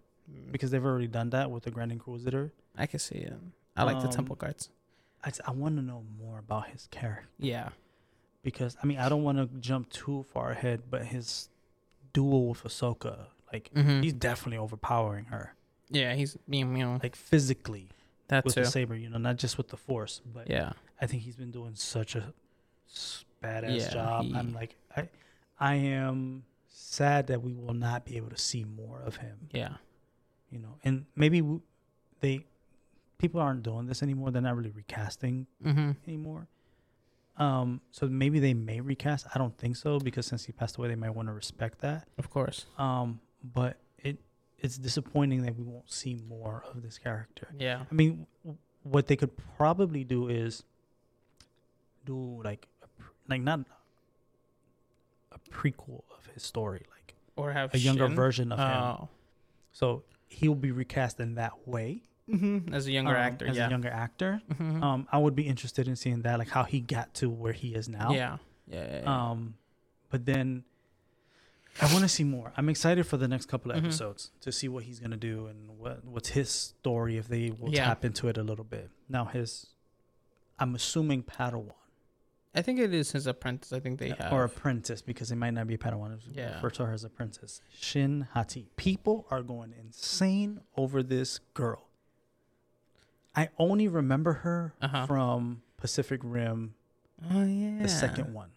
because 0.52 0.70
they've 0.70 0.84
already 0.84 1.08
done 1.08 1.30
that 1.30 1.50
with 1.50 1.64
the 1.64 1.70
Grand 1.72 1.90
Inquisitor. 1.90 2.52
I 2.76 2.86
can 2.86 2.98
see 3.00 3.16
it. 3.16 3.34
I 3.76 3.82
like 3.82 3.98
the 4.00 4.06
Um, 4.06 4.12
temple 4.12 4.36
guards. 4.36 4.70
I, 5.24 5.32
I 5.46 5.50
want 5.50 5.76
to 5.76 5.82
know 5.82 6.04
more 6.18 6.38
about 6.38 6.68
his 6.68 6.86
character 6.92 7.28
Yeah. 7.38 7.70
Because 8.44 8.76
I 8.80 8.86
mean 8.86 8.98
I 8.98 9.08
don't 9.08 9.24
want 9.24 9.38
to 9.38 9.46
jump 9.58 9.90
too 9.90 10.24
far 10.32 10.52
ahead, 10.52 10.82
but 10.88 11.06
his 11.06 11.48
duel 12.12 12.46
with 12.50 12.62
Ahsoka, 12.62 13.26
like 13.52 13.70
Mm-hmm. 13.74 14.02
he's 14.02 14.12
definitely 14.12 14.58
overpowering 14.58 15.24
her, 15.26 15.54
yeah, 15.90 16.14
he's 16.14 16.36
meow 16.46 16.66
meow. 16.66 17.00
like 17.02 17.16
physically 17.16 17.88
That 18.28 18.44
with 18.44 18.54
too. 18.54 18.60
the 18.62 18.66
saber, 18.70 18.94
you 18.94 19.08
know, 19.10 19.18
not 19.18 19.36
just 19.36 19.58
with 19.58 19.68
the 19.68 19.76
Force, 19.76 20.20
but 20.24 20.48
Yeah. 20.48 20.72
I 21.00 21.06
think 21.06 21.22
he's 21.24 21.36
been 21.36 21.50
doing 21.50 21.74
such 21.74 22.14
a 22.14 22.32
badass 23.42 23.78
Yeah, 23.80 23.90
job. 23.90 24.24
he- 24.26 24.34
I'm 24.34 24.52
like, 24.54 24.76
I, 24.96 25.08
I 25.58 25.74
am 25.74 26.44
sad 26.68 27.26
that 27.28 27.42
we 27.42 27.52
will 27.52 27.74
not 27.74 28.04
be 28.04 28.16
able 28.16 28.30
to 28.30 28.38
see 28.38 28.64
more 28.64 29.00
of 29.04 29.16
him. 29.16 29.48
Yeah. 29.52 29.74
You 30.50 30.60
know, 30.60 30.76
and 30.84 31.06
maybe 31.16 31.40
w- 31.40 31.60
they, 32.20 32.46
people 33.18 33.40
aren't 33.40 33.62
doing 33.64 33.86
this 33.86 34.02
anymore. 34.02 34.30
They're 34.30 34.42
not 34.42 34.56
really 34.56 34.70
recasting 34.70 35.46
Mm-hmm. 35.64 35.90
anymore. 36.06 36.46
Um, 37.36 37.80
so 37.90 38.06
maybe 38.06 38.38
they 38.38 38.54
may 38.54 38.80
recast. 38.80 39.26
I 39.34 39.38
don't 39.38 39.56
think 39.58 39.76
so 39.76 39.98
because 39.98 40.26
since 40.26 40.44
he 40.44 40.52
passed 40.52 40.76
away, 40.76 40.88
they 40.88 40.94
might 40.94 41.10
want 41.10 41.28
to 41.28 41.32
respect 41.34 41.80
that. 41.80 42.06
Of 42.18 42.30
course. 42.30 42.66
Um, 42.78 43.20
but 43.42 43.78
it, 43.98 44.18
it's 44.58 44.78
disappointing 44.78 45.42
that 45.42 45.56
we 45.56 45.64
won't 45.64 45.90
see 45.90 46.20
more 46.28 46.64
of 46.72 46.82
this 46.82 46.96
character. 46.98 47.48
Yeah. 47.58 47.82
I 47.90 47.94
mean, 47.94 48.26
w- 48.44 48.58
what 48.84 49.08
they 49.08 49.16
could 49.16 49.32
probably 49.56 50.04
do 50.04 50.28
is 50.28 50.62
do 52.04 52.40
like, 52.44 52.68
a, 52.82 52.86
pr- 53.02 53.10
like 53.28 53.40
not 53.42 53.60
a 55.32 55.38
prequel 55.50 56.02
of 56.16 56.26
his 56.34 56.42
story, 56.44 56.82
like 56.92 57.14
Or 57.36 57.50
have 57.52 57.74
a 57.74 57.78
younger 57.78 58.06
Shin. 58.06 58.14
version 58.14 58.52
of 58.52 58.58
him. 58.58 58.66
Oh. 58.68 59.08
So 59.72 60.04
he'll 60.28 60.54
be 60.54 60.70
recast 60.70 61.18
in 61.18 61.34
that 61.34 61.66
way 61.66 62.02
Mm-hmm. 62.30 62.72
As 62.72 62.86
a 62.86 62.92
younger 62.92 63.10
um, 63.16 63.22
actor. 63.22 63.46
as 63.46 63.56
yeah. 63.56 63.66
a 63.66 63.70
younger 63.70 63.90
actor. 63.90 64.40
Mhm. 64.54 64.82
Um, 64.82 65.08
I 65.12 65.18
would 65.18 65.34
be 65.34 65.46
interested 65.46 65.86
in 65.88 65.96
seeing 65.96 66.22
that, 66.22 66.38
like 66.38 66.48
how 66.48 66.64
he 66.64 66.80
got 66.80 67.12
to 67.14 67.28
where 67.28 67.52
he 67.52 67.74
is 67.74 67.88
now. 67.88 68.12
Yeah. 68.12 68.38
Yeah. 68.66 68.84
yeah, 68.86 69.00
yeah. 69.02 69.30
Um, 69.30 69.54
but 70.10 70.24
then 70.24 70.64
I 71.82 71.92
want 71.92 72.02
to 72.04 72.08
see 72.08 72.24
more. 72.24 72.52
I'm 72.56 72.68
excited 72.68 73.06
for 73.06 73.16
the 73.18 73.28
next 73.28 73.46
couple 73.46 73.72
of 73.72 73.76
Mhm. 73.76 73.84
episodes 73.86 74.30
to 74.40 74.52
see 74.52 74.68
what 74.68 74.84
he's 74.84 75.00
gonna 75.00 75.16
do 75.18 75.46
and 75.46 75.78
what 75.78 76.04
what's 76.04 76.30
his 76.30 76.48
story 76.48 77.16
if 77.18 77.28
they 77.28 77.50
will 77.50 77.70
Yeah. 77.74 77.84
tap 77.86 78.04
into 78.04 78.28
it 78.28 78.38
a 78.38 78.42
little 78.42 78.64
bit. 78.64 78.90
Now 79.08 79.26
his, 79.26 79.66
I'm 80.58 80.74
assuming 80.74 81.24
Padawan 81.24 81.72
I 82.56 82.62
think 82.62 82.78
it 82.78 82.94
is 82.94 83.10
his 83.10 83.26
apprentice. 83.26 83.72
I 83.72 83.80
think 83.80 83.98
they 83.98 84.10
have. 84.10 84.32
or 84.32 84.44
apprentice 84.44 85.02
because 85.02 85.32
it 85.32 85.36
might 85.36 85.50
not 85.54 85.66
be 85.66 85.76
Padawan. 85.76 86.20
Yeah. 86.32 86.54
refer 86.54 86.70
to 86.70 86.86
her 86.86 86.92
as 86.92 87.02
apprentice. 87.02 87.60
Shin 87.76 88.28
Hati. 88.32 88.68
People 88.76 89.26
are 89.28 89.42
going 89.42 89.74
insane 89.78 90.60
over 90.76 91.02
this 91.02 91.40
girl. 91.52 91.83
I 93.36 93.48
only 93.58 93.88
remember 93.88 94.32
her 94.32 94.74
Uh-huh. 94.80 95.06
from 95.06 95.62
Pacific 95.76 96.20
Rim 96.22 96.74
oh 97.30 97.44
yeah. 97.44 97.82
the 97.82 97.88
second 97.88 98.32
one. 98.32 98.50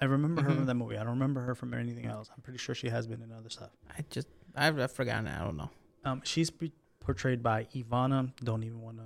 I 0.00 0.04
remember 0.04 0.42
her 0.42 0.50
Mhm. 0.50 0.56
from 0.56 0.66
that 0.66 0.74
movie. 0.74 0.96
I 0.96 1.00
don't 1.04 1.14
remember 1.14 1.40
her 1.42 1.54
from 1.54 1.72
anything 1.72 2.06
else. 2.06 2.28
I'm 2.34 2.42
pretty 2.42 2.58
sure 2.58 2.74
she 2.74 2.88
has 2.90 3.06
been 3.06 3.22
in 3.22 3.32
other 3.32 3.48
stuff. 3.48 3.70
I 3.96 4.02
just 4.10 4.28
I've, 4.54 4.78
I've 4.78 4.92
forgotten. 4.92 5.26
I 5.28 5.42
don't 5.44 5.56
know. 5.56 5.70
Um, 6.04 6.20
she's 6.24 6.50
be- 6.50 6.72
portrayed 7.00 7.42
by 7.42 7.66
Ivanna. 7.74 8.32
Don't 8.42 8.62
even 8.64 8.80
want 8.82 8.98
to 8.98 9.04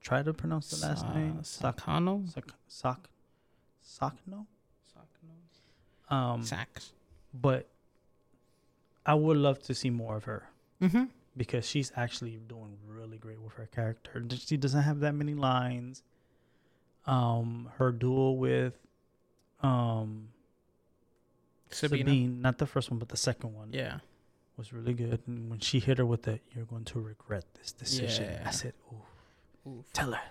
try 0.00 0.22
to 0.22 0.32
pronounce 0.34 0.70
the 0.70 0.86
last 0.86 1.00
Sa- 1.00 1.14
name. 1.14 1.42
Sak- 1.42 1.76
Sakano. 1.76 2.28
Sak- 2.28 2.52
Sak- 2.68 3.08
Sakhno. 3.82 4.46
Um, 6.10 6.42
Sax. 6.42 6.92
but 7.34 7.68
I 9.04 9.12
would 9.14 9.36
love 9.36 9.60
to 9.64 9.74
see 9.74 9.90
more 9.90 10.16
of 10.16 10.24
her 10.24 10.48
Mm-hmm. 10.80 11.04
Because 11.38 11.66
she's 11.66 11.92
actually 11.96 12.38
doing 12.48 12.76
really 12.86 13.16
great 13.16 13.40
with 13.40 13.54
her 13.54 13.66
character. 13.66 14.22
She 14.36 14.56
doesn't 14.58 14.82
have 14.82 15.00
that 15.00 15.14
many 15.14 15.34
lines. 15.34 16.02
Um, 17.06 17.70
her 17.78 17.90
duel 17.92 18.36
with, 18.36 18.74
um, 19.62 20.28
Sabina. 21.70 22.10
Sabine, 22.10 22.40
not 22.42 22.58
the 22.58 22.66
first 22.66 22.90
one, 22.90 22.98
but 22.98 23.08
the 23.08 23.16
second 23.16 23.54
one, 23.54 23.72
Yeah. 23.72 24.00
was 24.56 24.72
really 24.72 24.92
good. 24.94 25.20
And 25.26 25.48
when 25.50 25.60
she 25.60 25.80
hit 25.80 25.98
her 25.98 26.06
with 26.06 26.22
the, 26.22 26.40
"You're 26.54 26.64
going 26.66 26.84
to 26.86 27.00
regret 27.00 27.44
this 27.54 27.72
decision," 27.72 28.24
Yeah. 28.24 28.42
I 28.46 28.50
said, 28.50 28.74
"Ooh, 28.92 29.70
Oof. 29.70 29.92
tell 29.92 30.12
her, 30.12 30.22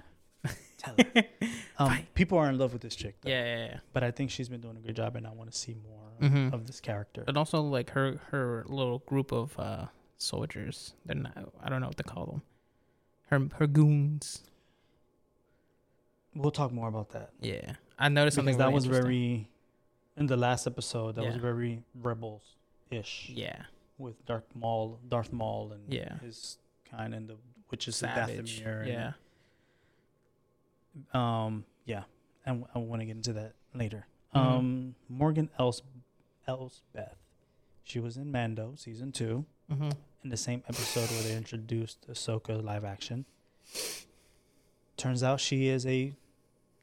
tell 0.77 0.95
her." 0.97 1.23
um, 1.79 1.99
people 2.15 2.37
are 2.37 2.49
in 2.49 2.57
love 2.57 2.73
with 2.73 2.81
this 2.81 2.95
chick, 2.95 3.21
though, 3.21 3.29
Yeah, 3.29 3.43
yeah, 3.45 3.65
yeah. 3.67 3.79
but 3.93 4.03
I 4.03 4.11
think 4.11 4.29
she's 4.31 4.49
been 4.49 4.61
doing 4.61 4.77
a 4.77 4.81
good 4.81 4.95
job, 4.95 5.15
and 5.15 5.25
I 5.27 5.31
want 5.31 5.51
to 5.51 5.57
see 5.57 5.73
more 5.75 6.11
Mhm. 6.29 6.53
of 6.53 6.65
this 6.67 6.79
character. 6.81 7.23
And 7.27 7.37
also 7.37 7.61
like 7.61 7.91
her 7.91 8.17
her 8.31 8.65
little 8.67 8.99
group 8.99 9.31
of 9.31 9.57
uh 9.59 9.87
soldiers. 10.17 10.93
They're 11.05 11.15
not. 11.15 11.37
I 11.63 11.69
don't 11.69 11.81
know 11.81 11.87
what 11.87 11.97
to 11.97 12.03
call 12.03 12.25
them. 12.25 12.41
Her 13.29 13.55
her 13.59 13.67
goons. 13.67 14.43
We'll 16.35 16.51
talk 16.51 16.71
more 16.71 16.87
about 16.87 17.09
that 17.11 17.31
Yeah. 17.41 17.73
I 17.97 18.09
noticed 18.09 18.35
because 18.37 18.45
something 18.45 18.57
that 18.59 18.65
really 18.65 18.75
was 18.75 18.85
very 18.85 19.49
in 20.15 20.27
the 20.27 20.37
last 20.37 20.67
episode. 20.67 21.15
That 21.15 21.25
was 21.25 21.35
very 21.35 21.83
rebels 21.95 22.43
ish 22.91 23.29
Yeah. 23.33 23.63
with 23.97 24.23
Darth 24.27 24.45
Maul, 24.55 24.99
Darth 25.09 25.33
Maul, 25.33 25.71
and 25.71 25.91
Yeah. 25.91 26.19
his 26.19 26.59
kind 26.85 27.13
and 27.15 27.27
the 27.27 27.37
witches 27.71 28.01
of. 28.03 28.09
Dathomir. 28.09 28.81
and 28.81 28.87
Yeah. 28.87 29.13
Um, 31.13 31.65
yeah, 31.85 32.03
and 32.45 32.65
I 32.73 32.79
want 32.79 33.01
to 33.01 33.05
get 33.05 33.15
into 33.15 33.33
that 33.33 33.53
later. 33.73 34.07
Mhm. 34.33 34.39
Um, 34.39 34.95
Morgan 35.09 35.49
Els 35.59 35.81
Elsbeth, 36.47 37.17
she 37.83 37.99
was 37.99 38.17
in 38.17 38.31
Mando 38.31 38.73
season 38.75 39.11
two 39.11 39.45
Mm-hmm. 39.71 39.89
In 40.23 40.29
the 40.29 40.37
same 40.37 40.63
episode 40.67 41.09
where 41.11 41.23
they 41.23 41.35
introduced 41.35 42.07
Ahsoka 42.09 42.63
live 42.63 42.83
action. 42.83 43.25
Turns 44.97 45.21
out 45.23 45.39
she 45.39 45.67
is 45.67 45.85
a 45.85 46.13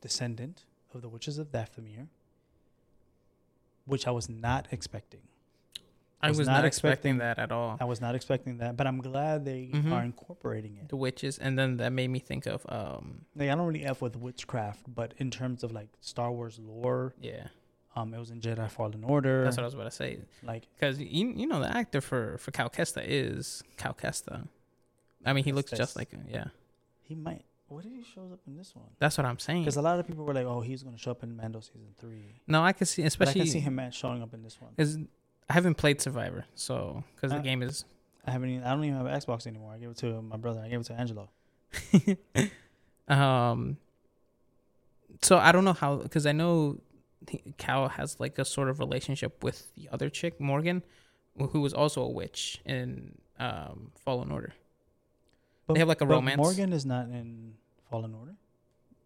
descendant 0.00 0.64
of 0.94 1.02
the 1.02 1.08
witches 1.08 1.38
of 1.38 1.50
Dathomir, 1.50 2.06
which 3.86 4.06
I 4.06 4.10
was 4.12 4.28
not 4.28 4.68
expecting. 4.70 5.22
I 6.22 6.28
Was 6.28 6.38
was, 6.38 6.46
not 6.46 6.58
not, 6.58 6.64
expecting, 6.64 7.16
expecting- 7.16 7.18
that 7.18 7.38
at 7.38 7.52
all. 7.52 7.76
I 7.80 7.84
was 7.84 8.00
not 8.00 8.14
expecting 8.14 8.56
that, 8.58 8.78
but 8.78 8.86
I'm 8.86 9.02
glad 9.02 9.44
they 9.44 9.66
Mhm. 9.74 9.92
are 9.92 10.02
incorporating 10.02 10.76
it. 10.78 10.88
The 10.88 10.96
witches, 10.96 11.38
and 11.38 11.58
then 11.58 11.76
that 11.78 11.90
made 11.92 12.08
me 12.08 12.18
think 12.18 12.46
of 12.46 12.64
um 12.70 13.26
Like 13.36 13.50
I 13.50 13.54
don't 13.54 13.66
really 13.66 13.84
f 13.84 14.00
with 14.00 14.16
witchcraft, 14.16 14.94
but 14.94 15.12
in 15.18 15.30
terms 15.30 15.62
of 15.62 15.72
like 15.72 15.88
Star 16.00 16.32
Wars 16.32 16.58
lore, 16.58 17.14
yeah. 17.20 17.48
Um, 17.96 18.12
it 18.12 18.18
was 18.18 18.30
in 18.30 18.40
Jedi 18.40 18.68
Fallen 18.70 19.04
Order. 19.04 19.44
That's 19.44 19.56
what 19.56 19.62
I 19.62 19.66
was 19.66 19.74
about 19.74 19.84
to 19.84 19.90
say. 19.90 20.18
like 20.42 20.66
Because 20.74 20.98
you 20.98 21.28
you 21.28 21.46
know 21.46 21.60
the 21.60 21.74
actor 21.76 22.00
for 22.00 22.38
for 22.38 22.50
Cal 22.50 22.68
Kestis 22.68 23.04
is 23.06 23.62
Cal 23.76 23.94
Kestis. 23.94 24.46
I 25.24 25.32
mean, 25.32 25.44
he 25.44 25.52
looks 25.52 25.70
just 25.70 25.96
like 25.96 26.10
him. 26.10 26.24
Yeah, 26.28 26.46
he 27.02 27.14
might. 27.14 27.44
What 27.68 27.84
if 27.86 27.92
he 27.92 28.04
shows 28.04 28.30
up 28.30 28.40
in 28.46 28.56
this 28.56 28.74
one? 28.76 28.86
that's 28.98 29.16
what 29.16 29.24
I'm 29.24 29.38
saying. 29.38 29.62
Because 29.62 29.76
a 29.76 29.82
lot 29.82 29.98
of 29.98 30.06
people 30.06 30.24
were 30.24 30.34
like, 30.34 30.44
"Oh, 30.44 30.60
he's 30.60 30.82
going 30.82 30.94
to 30.94 31.00
show 31.00 31.12
up 31.12 31.22
in 31.22 31.36
Mando 31.36 31.60
season 31.60 31.94
3. 31.98 32.10
No, 32.46 32.62
I 32.62 32.72
can 32.72 32.86
see, 32.86 33.02
But 33.02 33.04
I 33.04 33.06
especially 33.06 33.40
can 33.40 33.50
see 33.50 33.60
him 33.60 33.80
showing 33.90 34.22
up 34.22 34.34
in 34.34 34.42
this 34.42 34.60
one. 34.60 34.72
Is 34.76 34.98
I 35.48 35.52
haven't 35.54 35.74
played 35.76 36.00
Survivor, 36.00 36.44
so 36.54 37.04
because 37.14 37.32
the 37.32 37.38
game 37.40 37.62
is. 37.62 37.84
I 38.26 38.30
haven't. 38.30 38.50
Even, 38.50 38.64
I 38.64 38.70
don't 38.70 38.84
even 38.84 38.96
have 38.96 39.06
an 39.06 39.18
Xbox 39.18 39.46
anymore. 39.46 39.72
I 39.72 39.78
gave 39.78 39.90
it 39.90 39.96
to 39.98 40.20
my 40.22 40.36
brother. 40.36 40.60
I 40.60 40.68
gave 40.68 40.80
it 40.80 40.84
to 40.86 40.94
Angelo. 40.94 41.30
um. 43.08 43.76
So 45.22 45.38
I 45.38 45.52
don't 45.52 45.64
know 45.64 45.72
how 45.72 45.96
because 45.96 46.26
I 46.26 46.32
know 46.32 46.78
Cal 47.58 47.88
has 47.88 48.18
like 48.20 48.38
a 48.38 48.44
sort 48.44 48.68
of 48.68 48.78
relationship 48.78 49.42
with 49.42 49.74
the 49.74 49.88
other 49.90 50.08
chick 50.08 50.40
Morgan, 50.40 50.82
who 51.36 51.60
was 51.60 51.72
also 51.74 52.02
a 52.02 52.08
witch 52.08 52.60
in 52.64 53.18
um 53.38 53.92
Fallen 54.04 54.30
Order. 54.30 54.52
But, 55.66 55.74
They 55.74 55.78
have, 55.80 55.88
like, 55.88 56.02
a 56.02 56.06
romance. 56.06 56.36
Morgan 56.36 56.74
is 56.74 56.84
not 56.84 57.06
in 57.06 57.54
Fallen 57.90 58.14
Order. 58.14 58.34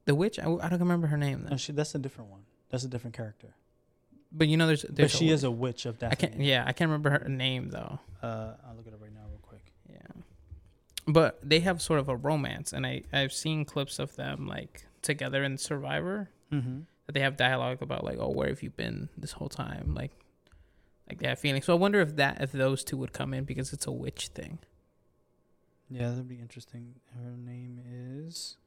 The 0.07 0.14
witch, 0.14 0.38
I, 0.40 0.50
I 0.50 0.68
don't 0.68 0.81
remember 0.81 1.07
her 1.07 1.16
name. 1.16 1.46
No, 1.48 1.57
she, 1.57 1.70
that's 1.72 1.94
a 1.94 1.98
different 1.98 2.31
one. 2.31 2.40
That's 2.70 2.83
a 2.83 2.88
different 2.88 3.14
character. 3.16 3.54
But 4.33 4.48
you 4.48 4.57
know, 4.57 4.66
there's, 4.66 4.85
But 4.85 5.11
she 5.11 5.31
a, 5.31 5.35
is 5.35 5.44
a 5.44 5.50
witch 5.50 5.87
of 5.87 6.00
that. 6.00 6.12
I 6.12 6.14
can't. 6.16 6.40
Yeah, 6.40 6.64
I 6.66 6.72
can't 6.72 6.88
remember 6.88 7.11
her 7.11 7.28
name 7.28 7.70
though. 7.70 7.98
Uh, 8.22 8.54
I'll 8.66 8.74
look 8.76 8.87
it 8.87 8.92
up 8.92 9.00
right 9.00 9.14
now, 9.14 9.22
real 9.28 9.38
quick. 9.40 9.72
Yeah. 9.90 9.98
But 11.07 11.38
they 11.42 11.61
have 11.61 11.81
sort 11.81 12.00
of 12.00 12.09
a 12.09 12.16
romance, 12.16 12.72
and 12.72 12.87
I 12.87 13.02
I've 13.12 13.33
seen 13.33 13.64
clips 13.64 13.98
of 13.98 14.16
them 14.16 14.46
like 14.46 14.85
together 15.02 15.42
in 15.44 15.57
Survivor 15.59 16.28
Mm-hmm. 16.52 16.81
That 17.09 17.14
they 17.14 17.21
have 17.21 17.38
dialogue 17.38 17.81
about 17.81 18.05
like, 18.05 18.18
oh, 18.21 18.29
where 18.31 18.49
have 18.49 18.62
you 18.62 18.68
been 18.68 19.09
this 19.16 19.33
whole 19.33 19.49
time? 19.49 19.94
Like, 19.94 20.12
like 21.09 21.21
they 21.21 21.29
have 21.29 21.38
feelings. 21.38 21.64
So 21.64 21.73
I 21.73 21.77
wonder 21.77 22.01
if 22.01 22.16
that 22.16 22.42
if 22.42 22.53
those 22.53 22.85
two 22.85 22.99
would 22.99 23.14
come 23.14 23.33
in 23.33 23.44
because 23.44 23.73
it's 23.73 23.87
a 23.87 23.90
witch 23.90 24.29
thing. 24.29 24.59
Yeah, 25.88 26.11
that'd 26.11 26.29
be 26.29 26.37
interesting. 26.37 26.97
Her 27.14 27.31
name 27.35 27.81
is. 28.29 28.59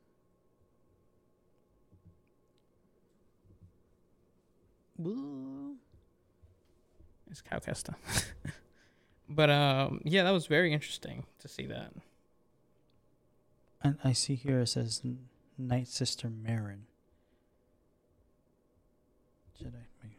Ooh. 5.00 5.76
It's 7.30 7.42
Cal 7.42 7.62
but 9.30 9.50
um, 9.50 10.02
yeah, 10.04 10.24
that 10.24 10.32
was 10.32 10.48
very 10.48 10.74
interesting 10.74 11.26
to 11.40 11.48
see 11.48 11.68
that. 11.68 11.94
And 13.84 13.98
I 14.04 14.14
see 14.14 14.36
here 14.36 14.60
it 14.60 14.68
says 14.68 15.02
Night 15.58 15.88
Sister 15.88 16.28
Merrin. 16.28 16.82
Jedi. 19.62 20.12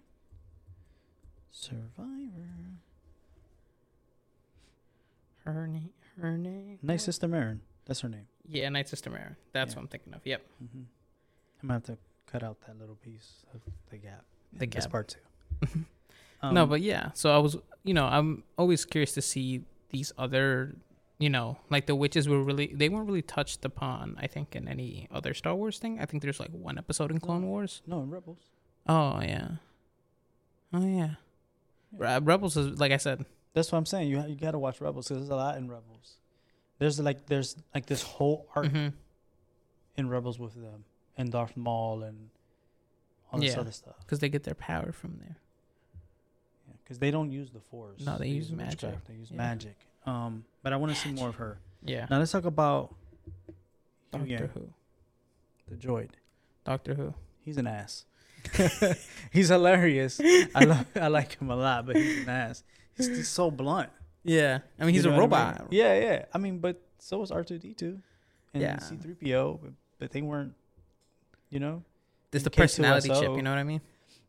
Survivor. 1.51 2.79
Her 5.45 5.67
name. 5.67 5.91
Her 6.21 6.37
name. 6.39 6.79
Night 6.83 7.01
Sister 7.01 7.29
Merrin. 7.29 7.59
That's 7.87 8.01
her 8.01 8.09
name. 8.09 8.27
Yeah, 8.49 8.69
Night 8.69 8.89
Sister 8.89 9.11
Merrin. 9.11 9.37
That's 9.53 9.73
Yeah. 9.73 9.77
what 9.77 9.83
I'm 9.83 9.89
thinking 9.89 10.15
of. 10.15 10.21
Yep. 10.25 10.43
Mm-hmm. 10.63 10.79
I'm 11.63 11.69
gonna 11.69 11.75
have 11.75 11.83
to 11.85 11.99
cut 12.27 12.43
out 12.43 12.59
that 12.67 12.79
little 12.79 12.97
piece 12.97 13.45
of 13.55 13.61
the 13.91 13.97
gap. 13.99 14.25
The 14.53 14.67
That's 14.67 14.87
gap. 14.87 14.93
part 14.93 15.09
two. 15.61 15.69
no, 16.53 16.63
Um, 16.63 16.69
but 16.69 16.81
yeah. 16.81 17.11
So 17.15 17.35
I 17.35 17.39
was, 17.39 17.57
you 17.85 17.95
know, 17.95 18.07
I'm 18.07 18.45
always 18.59 18.85
curious 18.85 19.13
to 19.15 19.23
see 19.23 19.63
these 19.91 20.13
other, 20.19 20.75
you 21.19 21.31
know, 21.31 21.59
like 21.71 21.87
the 21.87 21.95
witches 21.95 22.29
were 22.29 22.43
really 22.43 22.67
they 22.75 22.89
weren't 22.89 23.07
really 23.07 23.23
touched 23.23 23.65
upon. 23.65 24.17
I 24.21 24.27
think 24.27 24.55
in 24.57 24.69
any 24.69 25.09
other 25.13 25.35
Star 25.35 25.55
Wars 25.55 25.79
thing. 25.79 25.99
I 26.01 26.07
think 26.07 26.23
there's 26.23 26.41
like 26.41 26.51
one 26.51 26.79
episode 26.79 27.11
in 27.11 27.21
Clone 27.21 27.43
No. 27.43 27.49
Wars. 27.49 27.83
no 27.87 28.01
in 28.03 28.11
Rebels. 28.11 28.39
Oh 28.89 29.21
yeah. 29.23 29.49
Oh 30.73 30.85
yeah. 30.87 31.15
Re- 31.97 32.19
Rebels 32.21 32.57
is 32.57 32.79
like 32.81 32.93
I 32.93 32.97
said. 32.97 33.25
That's 33.55 33.71
what 33.71 33.79
I'm 33.79 33.87
saying. 33.87 34.09
You 34.09 34.23
you 34.27 34.35
gotta 34.37 34.59
watch 34.59 34.81
Rebels 34.81 35.09
because 35.09 35.21
there's 35.23 35.31
a 35.31 35.37
lot 35.37 35.57
in 35.59 35.69
Rebels. 35.69 36.17
There's 36.79 36.99
like 36.99 37.27
there's 37.27 37.57
like 37.75 37.87
this 37.87 38.03
whole 38.03 38.49
arc 38.57 38.67
hmm 38.67 38.89
in 39.97 40.09
Rebels 40.09 40.39
with 40.39 40.55
them 40.55 40.85
and 41.19 41.31
Darth 41.31 41.55
Maul 41.55 42.03
and 42.03 42.31
all 43.31 43.39
this 43.39 43.53
Yeah. 43.55 43.61
other 43.61 43.73
stuff. 43.73 43.97
Because 44.01 44.21
they 44.21 44.31
get 44.31 44.43
their 44.45 44.55
power 44.55 44.91
from 44.91 45.19
there. 45.19 45.37
Yeah, 46.67 46.75
Because 46.83 46.99
they 46.99 47.11
don't 47.11 47.31
use 47.31 47.51
the 47.51 47.61
Force. 47.61 48.01
No, 48.01 48.17
they 48.17 48.29
use 48.29 48.51
witchcraft, 48.51 48.83
magic. 48.83 49.05
They 49.07 49.15
use 49.15 49.31
Yeah. 49.31 49.37
magic. 49.37 49.77
Um, 50.07 50.47
but 50.63 50.73
I 50.73 50.77
want 50.77 50.95
to 50.95 50.99
see 50.99 51.13
more 51.13 51.29
of 51.29 51.35
her. 51.37 51.59
Yeah. 51.85 52.07
Now 52.09 52.19
let's 52.19 52.33
talk 52.33 52.47
about 52.47 52.95
Doctor 54.13 54.27
Yang, 54.27 54.49
Who. 54.55 54.73
the 55.69 55.77
droid. 55.77 56.11
Doctor 56.65 56.95
Who. 56.95 57.13
He's 57.43 57.59
an 57.59 57.67
ass. 57.67 58.07
he's 59.33 59.49
hilarious. 59.49 60.21
I 60.55 60.65
love, 60.65 60.87
I 60.97 61.09
like 61.09 61.39
him 61.41 61.51
a 61.51 61.57
lot, 61.57 61.87
but 61.87 61.97
he's 61.97 62.23
an 62.23 62.29
ass. 62.29 62.63
He's 62.97 63.09
just 63.09 63.33
so 63.33 63.51
blunt. 63.51 63.91
Yeah. 64.25 64.59
I 64.79 64.85
mean, 64.85 64.95
he's 64.95 65.05
You 65.05 65.11
a 65.13 65.17
know 65.17 65.25
what 65.27 65.33
I 65.35 65.45
mean? 65.45 65.55
robot. 65.59 65.73
Yeah, 65.73 65.95
yeah. 65.99 66.25
I 66.33 66.39
mean, 66.39 66.59
but 66.59 66.81
so 66.99 67.19
was 67.19 67.31
R 67.31 67.43
two 67.45 67.59
D 67.59 67.75
two, 67.75 67.99
and 68.55 68.63
Yeah. 68.63 68.79
C 68.79 68.97
three 68.97 69.15
PO, 69.15 69.61
but 69.99 70.11
they 70.11 70.23
weren't. 70.23 70.55
You 71.51 71.61
know, 71.61 71.83
It's 72.33 72.45
the 72.45 72.51
K2SO. 72.51 72.57
personality 72.57 73.09
chip. 73.11 73.23
You 73.37 73.43
know 73.43 73.51
what 73.51 73.59
I 73.59 73.65
mean? 73.65 73.81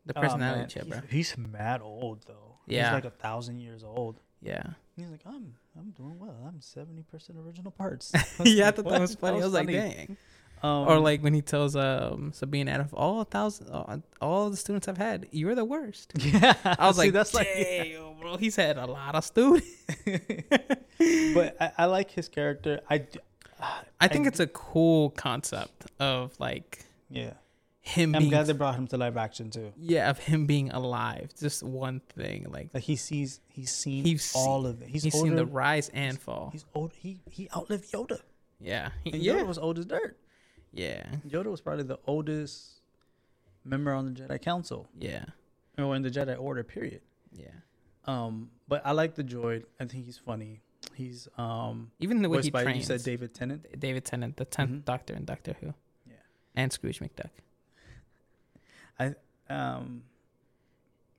The 0.06 0.18
Oh, 0.18 0.22
personality 0.22 0.60
man. 0.60 0.68
chip, 0.70 0.84
He's, 0.84 0.92
bro. 0.94 1.02
he's 1.10 1.38
mad 1.38 1.82
old 1.82 2.24
though. 2.28 2.58
Yeah. 2.68 2.86
he's 2.86 2.94
like 2.94 3.06
a 3.06 3.10
thousand 3.12 3.60
years 3.60 3.84
old. 3.84 4.20
Yeah. 4.42 4.62
He's 4.98 5.10
like, 5.10 5.22
I'm, 5.26 5.54
I'm 5.80 5.92
doing 5.92 6.20
well. 6.20 6.36
I'm 6.46 6.60
seventy 6.60 7.04
percent 7.04 7.38
original 7.40 7.72
parts. 7.72 8.12
yeah, 8.44 8.68
I 8.68 8.72
thought 8.72 8.90
that 8.90 9.00
was 9.02 9.16
funny. 9.16 9.42
I 9.42 9.46
was 9.46 9.54
like, 9.54 9.68
dang. 9.68 10.18
Um, 10.64 10.88
or 10.88 10.98
like 11.00 11.22
when 11.22 11.34
he 11.34 11.42
tells 11.42 11.76
um 11.76 12.32
Sabine, 12.34 12.70
out 12.70 12.80
of 12.80 12.94
all 12.94 13.24
thousand, 13.26 13.70
all, 13.70 14.02
all 14.22 14.50
the 14.50 14.56
students 14.58 14.88
I've 14.88 14.98
had, 14.98 15.28
you're 15.32 15.56
the 15.56 15.66
worst. 15.66 16.14
yeah, 16.18 16.54
I 16.64 16.88
was 16.88 16.96
See, 16.96 17.02
like, 17.04 17.12
that's 17.12 17.32
that's 17.32 17.58
like, 17.60 17.98
bro. 18.22 18.38
He's 18.38 18.56
had 18.56 18.78
a 18.78 18.86
lot 18.86 19.14
of 19.16 19.26
students. 19.26 19.68
but 21.34 21.58
I, 21.60 21.72
I 21.80 21.86
like 21.86 22.12
his 22.12 22.28
character. 22.30 22.80
I, 22.90 23.06
I 24.00 24.08
think 24.08 24.26
I- 24.26 24.30
it's 24.30 24.40
a 24.40 24.48
cool 24.48 25.10
concept 25.12 25.86
of 26.00 26.40
like 26.40 26.86
yeah. 27.10 27.34
him 27.82 28.16
I'm 28.16 28.20
being, 28.22 28.32
glad 28.32 28.48
they 28.48 28.54
brought 28.54 28.76
him 28.76 28.88
to 28.88 28.98
live 28.98 29.18
action 29.18 29.50
too. 29.50 29.74
yeah, 29.78 30.10
of 30.10 30.18
him 30.20 30.46
being 30.46 30.72
alive. 30.72 31.32
Just 31.40 31.64
one 31.64 32.00
thing, 32.16 32.48
like 32.50 32.70
Like 32.74 32.84
he 32.84 32.96
sees, 32.96 33.40
he's 33.50 33.72
seen 33.74 34.06
He's 34.06 34.34
all 34.36 34.66
of 34.66 34.82
it. 34.82 34.88
He's, 34.88 35.04
he's 35.04 35.16
older. 35.16 35.28
seen 35.28 35.36
the 35.36 35.46
rise 35.46 35.90
and 35.94 36.20
fall. 36.20 36.50
He's 36.52 36.66
old. 36.74 36.94
He 36.96 37.20
he 37.30 37.50
outlived 37.56 37.92
Yoda. 37.92 38.20
Yeah, 38.62 38.90
He- 39.04 39.12
And 39.12 39.22
yeah, 39.22 39.34
Yoda 39.34 39.48
was 39.48 39.58
old 39.58 39.78
as 39.80 39.86
dirt. 39.86 40.18
Yeah, 40.74 41.06
Yoda 41.28 41.46
was 41.48 41.62
probably 41.62 41.84
the 41.84 42.00
oldest 42.08 42.82
member 43.64 43.94
on 43.94 44.06
the 44.14 44.22
Jedi 44.22 44.42
Council 44.42 44.88
yeah, 45.00 45.26
or 45.78 45.96
in 45.96 46.02
the 46.02 46.10
Jedi 46.12 46.40
Order. 46.40 46.64
Period. 46.64 47.02
yeah. 47.32 47.48
Um, 48.06 48.50
but 48.68 48.82
I 48.86 48.92
like 48.92 49.16
the 49.16 49.24
droid. 49.24 49.64
I 49.80 49.86
think 49.86 50.04
he's 50.06 50.18
funny. 50.18 50.60
He's 50.96 51.30
um 51.38 51.92
Even 52.00 52.22
the 52.22 52.28
way 52.30 52.42
he 52.42 52.52
by 52.52 52.64
trains. 52.64 52.80
you 52.80 52.84
said 52.84 53.04
David 53.04 53.34
Tennant. 53.34 53.80
David 53.80 54.04
Tennant, 54.04 54.36
the 54.36 54.46
10th 54.46 54.70
Mhm. 54.82 54.86
Doctor 54.86 55.14
in 55.16 55.24
Doctor 55.24 55.56
Who. 55.62 55.68
Yeah. 56.06 56.16
And 56.56 56.72
Scrooge 56.74 57.00
McDuck. 57.00 57.30
I 59.00 59.16
um, 59.50 60.04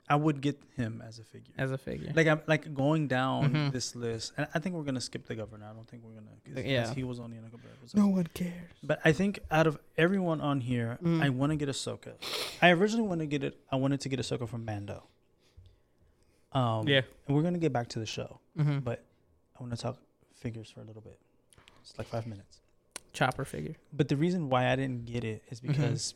I 0.07 0.15
would 0.15 0.39
get 0.39 0.61
him 0.77 1.01
as 1.07 1.17
a 1.17 1.23
figure. 1.23 1.51
as 1.57 1.71
a 1.71 1.77
figure. 1.79 2.11
Like 2.15 2.27
I'm 2.27 2.41
like 2.47 2.73
going 2.75 3.07
down 3.07 3.51
Mhm. 3.53 3.71
this 3.71 3.95
list, 3.95 4.33
and 4.37 4.47
I 4.53 4.59
think 4.59 4.75
we're 4.75 4.83
gonna 4.83 5.01
skip 5.01 5.25
the 5.25 5.33
governor. 5.35 5.65
I 5.65 5.73
don't 5.73 5.87
think 5.87 6.03
we're 6.03 6.13
gonna. 6.13 6.27
Cause, 6.55 6.63
Yeah. 6.63 6.85
'cause 6.85 6.95
he 6.95 7.03
was 7.03 7.19
only 7.19 7.37
in 7.37 7.43
a 7.43 7.49
couple 7.49 7.69
episodes. 7.71 7.95
No 7.95 8.07
one 8.09 8.27
cares. 8.27 8.53
But 8.83 8.99
I 9.03 9.11
think 9.13 9.39
out 9.49 9.65
of 9.65 9.79
everyone 9.97 10.41
on 10.41 10.61
here, 10.61 10.99
Mm. 11.01 11.23
I 11.23 11.29
want 11.29 11.51
to 11.51 11.55
get 11.55 11.69
Ahsoka. 11.69 12.13
I 12.61 12.69
originally 12.71 13.07
want 13.07 13.21
to 13.21 13.25
get 13.25 13.43
it. 13.43 13.59
I 13.71 13.77
wanted 13.77 13.99
to 14.01 14.09
get 14.09 14.19
Ahsoka 14.19 14.47
from 14.47 14.63
Mando. 14.63 15.07
Um, 16.51 16.87
yeah. 16.87 17.01
and 17.27 17.35
we're 17.35 17.43
gonna 17.43 17.57
get 17.57 17.73
back 17.73 17.89
to 17.89 17.99
the 17.99 18.05
show, 18.05 18.39
Mm-hmm. 18.57 18.79
but 18.79 19.03
I 19.59 19.63
want 19.63 19.75
to 19.75 19.81
talk 19.81 19.97
figures 20.35 20.69
for 20.69 20.79
a 20.81 20.83
little 20.83 21.01
bit. 21.01 21.19
It's 21.81 21.97
like 21.97 22.07
five 22.07 22.25
minutes. 22.27 22.61
Chopper 23.11 23.43
figure. 23.45 23.75
But 23.91 24.07
the 24.07 24.15
reason 24.15 24.49
why 24.49 24.69
I 24.71 24.75
didn't 24.75 25.05
get 25.05 25.23
it 25.23 25.43
is 25.49 25.59
Mhm. 25.61 25.67
because 25.69 26.13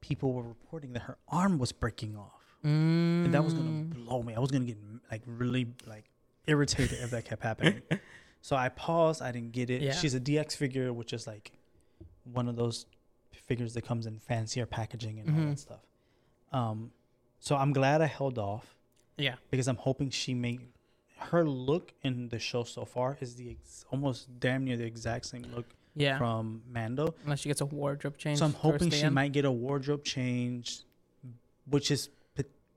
people 0.00 0.32
were 0.32 0.42
reporting 0.44 0.92
that 0.92 1.02
her 1.02 1.18
arm 1.28 1.58
was 1.58 1.72
breaking 1.72 2.16
off, 2.16 2.39
Mm. 2.64 3.24
and 3.26 3.34
that 3.34 3.42
was 3.44 3.54
gonna 3.54 3.84
blow 3.84 4.22
me. 4.22 4.34
I 4.34 4.38
was 4.40 4.50
gonna 4.50 4.64
get 4.66 4.76
like 5.10 5.22
really 5.26 5.68
like 5.86 6.04
irritated 6.46 6.98
if 7.00 7.10
that 7.10 7.24
kept 7.24 7.42
happening. 7.42 7.82
So 8.42 8.56
I 8.56 8.70
paused. 8.70 9.20
I 9.20 9.32
didn't 9.32 9.52
get 9.52 9.68
it. 9.68 9.82
Yeah. 9.82 9.92
She's 9.92 10.14
a 10.14 10.20
DX 10.20 10.56
figure, 10.56 10.94
which 10.94 11.12
is 11.12 11.26
like 11.26 11.52
one 12.24 12.48
of 12.48 12.56
those 12.56 12.86
figures 13.32 13.74
that 13.74 13.82
comes 13.84 14.06
in 14.06 14.18
fancier 14.18 14.64
packaging 14.64 15.18
and 15.20 15.28
all 15.28 15.34
Mhm. 15.36 15.50
that 15.50 15.58
stuff. 15.58 15.80
Um, 16.50 16.90
so 17.38 17.54
I'm 17.56 17.74
glad 17.74 18.00
I 18.00 18.06
held 18.06 18.38
off 18.38 18.74
Yeah. 19.18 19.34
because 19.50 19.68
I'm 19.68 19.76
hoping 19.76 20.08
she 20.08 20.32
may. 20.32 20.58
Her 21.18 21.44
look 21.46 21.92
in 22.02 22.30
the 22.30 22.38
show 22.38 22.64
so 22.64 22.86
far 22.86 23.18
is 23.20 23.36
the 23.36 23.50
ex- 23.50 23.84
almost 23.90 24.40
damn 24.40 24.64
near 24.64 24.78
the 24.78 24.84
exact 24.86 25.26
same 25.26 25.42
look 25.54 25.66
Yeah. 25.94 26.16
from 26.16 26.62
Mando. 26.66 27.14
Unless 27.24 27.40
she 27.40 27.50
gets 27.50 27.60
a 27.60 27.66
wardrobe 27.66 28.16
change. 28.16 28.38
So 28.38 28.46
I'm 28.46 28.54
hoping 28.54 28.88
she 28.88 29.02
end. 29.02 29.14
might 29.14 29.32
get 29.32 29.44
a 29.44 29.52
wardrobe 29.52 30.02
change, 30.02 30.80
which 31.66 31.90
is 31.90 32.08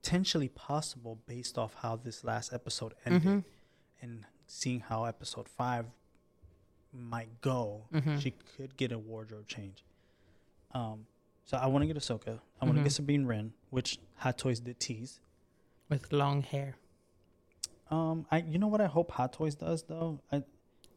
potentially 0.04 0.50
possible 0.50 1.18
based 1.28 1.58
off 1.58 1.76
how 1.76 1.96
this 1.96 2.24
last 2.26 2.52
episode 2.52 2.94
ended 3.06 3.24
Mhm. 3.24 3.44
and 4.02 4.26
seeing 4.46 4.82
how 4.82 5.06
episode 5.06 5.48
five 5.48 5.86
might 6.92 7.40
go. 7.40 7.88
Mhm. 7.92 8.20
She 8.20 8.32
could 8.32 8.76
get 8.76 8.92
a 8.92 9.00
wardrobe 9.00 9.48
change. 9.48 9.84
Um, 10.72 11.08
so 11.46 11.56
I 11.58 11.68
want 11.68 11.84
to 11.84 11.88
get 11.88 11.96
Ahsoka. 11.96 12.42
I 12.60 12.66
want 12.66 12.76
to 12.76 12.82
Mhm. 12.82 12.84
get 12.84 12.92
Sabine 12.92 13.26
Wren, 13.26 13.54
which 13.70 13.98
Hot 14.18 14.38
Toys 14.38 14.60
did 14.60 14.78
tease. 14.80 15.22
With 15.88 16.12
long 16.12 16.42
hair. 16.44 16.76
Um, 17.90 18.26
I 18.30 18.40
you 18.40 18.58
know 18.60 18.68
what 18.68 18.82
I 18.82 18.88
hope 18.88 19.12
Hot 19.12 19.32
Toys 19.34 19.56
does 19.56 19.84
though. 19.84 20.20
I, 20.32 20.44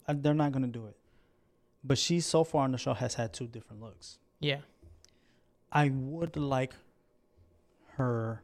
I 0.08 0.14
they're 0.14 0.34
not 0.34 0.50
gonna 0.52 0.66
do 0.66 0.86
it, 0.86 0.96
but 1.84 1.96
she 1.98 2.20
so 2.20 2.42
far 2.42 2.64
on 2.64 2.72
the 2.72 2.78
show 2.78 2.94
has 2.94 3.14
had 3.14 3.32
two 3.32 3.46
different 3.46 3.80
looks. 3.82 4.18
Yeah. 4.40 4.62
I 5.70 5.90
would 5.90 6.36
like 6.36 6.74
her. 7.98 8.42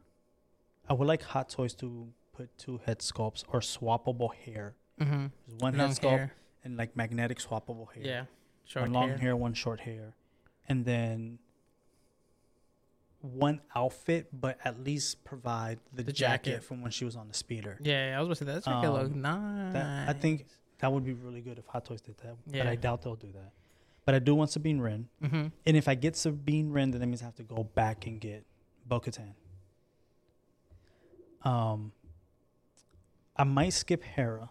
I 0.89 0.93
would 0.93 1.07
like 1.07 1.23
Hot 1.23 1.49
Toys 1.49 1.73
to 1.75 2.07
put 2.33 2.55
two 2.57 2.79
head 2.85 2.99
sculpts 2.99 3.43
or 3.47 3.59
swappable 3.61 4.33
hair. 4.33 4.75
Mm-hmm. 4.99 5.25
There's 5.47 5.59
One 5.61 5.77
long 5.77 5.87
head 5.89 5.97
sculpt 5.97 6.09
hair. 6.11 6.33
and 6.63 6.77
like 6.77 6.95
magnetic 6.95 7.39
swappable 7.39 7.91
hair. 7.93 8.03
Yeah. 8.05 8.23
Short 8.65 8.83
one 8.83 8.93
long 8.93 9.09
hair. 9.09 9.17
hair. 9.17 9.35
one 9.35 9.53
short 9.53 9.81
hair, 9.81 10.13
and 10.69 10.85
then 10.85 11.39
one 13.21 13.61
outfit, 13.75 14.27
but 14.33 14.57
at 14.65 14.83
least 14.83 15.23
provide 15.23 15.79
the, 15.93 16.03
The 16.03 16.11
jacket. 16.11 16.49
jacket. 16.51 16.63
from 16.63 16.81
when 16.81 16.91
she 16.91 17.05
was 17.05 17.15
on 17.15 17.27
the 17.29 17.33
speeder. 17.33 17.77
Yeah, 17.81 18.09
yeah, 18.09 18.17
I 18.17 18.21
was 18.21 18.27
gonna 18.27 18.35
say 18.35 18.45
that 18.45 18.65
jacket 18.65 18.87
Um, 18.87 18.93
look 18.93 19.15
nice. 19.15 19.73
That, 19.73 20.09
I 20.09 20.13
think 20.13 20.45
that 20.79 20.91
would 20.91 21.05
be 21.05 21.13
really 21.13 21.41
good 21.41 21.57
if 21.57 21.65
Hot 21.67 21.85
Toys 21.85 22.01
did 22.01 22.17
that, 22.19 22.35
but 22.47 22.67
I 22.67 22.75
doubt 22.75 23.01
they'll 23.01 23.15
do 23.15 23.31
that. 23.33 23.51
But 24.05 24.15
I 24.15 24.19
do 24.19 24.35
want 24.35 24.49
Sabine 24.49 24.81
Wren, 24.81 25.07
Mm-hmm. 25.23 25.47
and 25.65 25.77
if 25.77 25.87
I 25.87 25.95
get 25.95 26.15
Sabine 26.17 26.71
Wren, 26.71 26.91
then 26.91 26.99
that 26.99 27.07
means 27.07 27.21
I 27.21 27.25
have 27.25 27.35
to 27.35 27.43
go 27.43 27.63
back 27.63 28.05
and 28.07 28.19
get 28.19 28.45
Bo-Katan. 28.85 29.33
Um, 31.43 31.91
I 33.35 33.43
might 33.43 33.73
skip 33.73 34.03
Hera, 34.03 34.49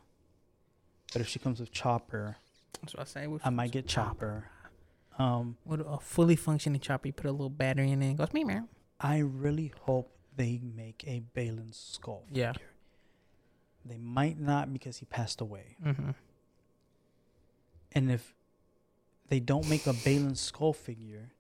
but 1.13 1.21
if 1.23 1.29
she 1.29 1.39
comes 1.39 1.61
with 1.61 1.71
Chopper, 1.73 2.37
That's 2.81 2.95
what 2.95 3.03
I 3.03 3.05
say. 3.05 3.27
With 3.27 3.47
I 3.47 3.51
might 3.51 3.71
get 3.71 3.87
Chopper. 3.87 4.45
Um, 5.19 5.57
With 5.65 5.81
a 5.81 5.99
fully 6.01 6.37
functioning 6.37 6.81
chopper, 6.81 7.09
you 7.09 7.13
put 7.13 7.27
a 7.27 7.33
little 7.33 7.51
battery 7.51 7.91
in 7.93 8.03
it. 8.03 8.09
and 8.09 8.19
goes 8.19 8.33
me, 8.33 8.45
man. 8.45 8.69
I 8.99 9.19
really 9.19 9.73
hope 9.83 10.11
they 10.37 10.59
make 10.75 11.05
a 11.07 11.23
Baylan 11.37 11.73
Skoll 11.73 12.25
figure. 12.29 12.43
Yeah. 12.47 12.53
They 13.85 13.99
might 13.99 14.39
not 14.41 14.73
because 14.73 14.97
he 14.99 15.05
passed 15.07 15.41
away. 15.41 15.77
Mm-hmm. 15.85 16.11
And 17.93 18.11
if 18.11 18.35
they 19.29 19.39
don't 19.39 19.69
make 19.69 19.87
a 19.87 19.93
Baylan 19.93 20.33
Skoll 20.33 20.75
figure, 20.75 21.33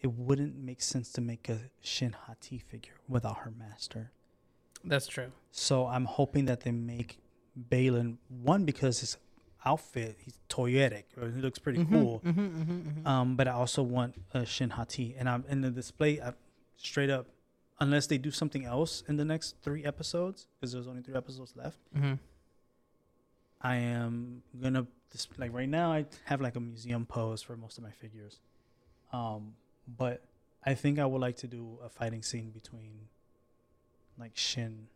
it 0.00 0.12
wouldn't 0.12 0.56
make 0.56 0.82
sense 0.82 1.10
to 1.12 1.20
make 1.22 1.48
a 1.48 1.58
Shin 1.80 2.12
Hati 2.26 2.58
figure 2.58 2.94
without 3.08 3.38
her 3.38 3.50
master. 3.50 4.12
That's 4.84 5.06
true. 5.06 5.32
So 5.50 5.86
I'm 5.86 6.04
hoping 6.04 6.44
that 6.46 6.60
they 6.60 6.70
make 6.72 7.18
Baylan 7.70 8.18
one 8.28 8.64
because 8.64 9.00
his 9.00 9.16
outfit 9.64 10.16
he's 10.20 10.38
toyetic, 10.48 11.04
or 11.20 11.30
he 11.30 11.40
looks 11.40 11.58
pretty 11.58 11.80
Mhm, 11.80 11.90
cool. 11.90 12.22
mhm, 12.24 12.34
mhm, 12.34 13.02
mhm. 13.02 13.06
Um, 13.06 13.36
but 13.36 13.48
I 13.48 13.52
also 13.52 13.82
want 13.82 14.14
a 14.32 14.46
Shin 14.46 14.70
Hati, 14.70 15.14
and 15.18 15.28
I'm 15.28 15.44
in 15.48 15.60
the 15.62 15.70
display. 15.70 16.20
I, 16.20 16.32
straight 16.76 17.10
up, 17.10 17.26
unless 17.80 18.06
they 18.06 18.18
do 18.18 18.30
something 18.30 18.64
else 18.64 19.02
in 19.08 19.16
the 19.16 19.24
next 19.24 19.56
three 19.62 19.84
episodes, 19.84 20.46
because 20.60 20.72
there's 20.72 20.86
only 20.86 21.02
three 21.02 21.16
episodes 21.16 21.54
left. 21.56 21.78
Mhm. 21.94 22.18
I 23.60 23.76
am 23.76 24.42
gonna 24.60 24.86
like 25.36 25.52
right 25.52 25.68
now. 25.68 25.92
I 25.92 26.06
have 26.26 26.40
like 26.40 26.54
a 26.56 26.60
museum 26.60 27.04
pose 27.06 27.42
for 27.42 27.56
most 27.56 27.78
of 27.78 27.82
my 27.84 27.90
figures, 27.90 28.38
um, 29.12 29.56
but 29.96 30.22
I 30.64 30.74
think 30.74 30.98
I 30.98 31.06
would 31.06 31.20
like 31.20 31.36
to 31.38 31.48
do 31.48 31.78
a 31.82 31.88
fighting 31.88 32.22
scene 32.22 32.50
between 32.50 33.08
like 34.18 34.36
Shin, 34.36 34.88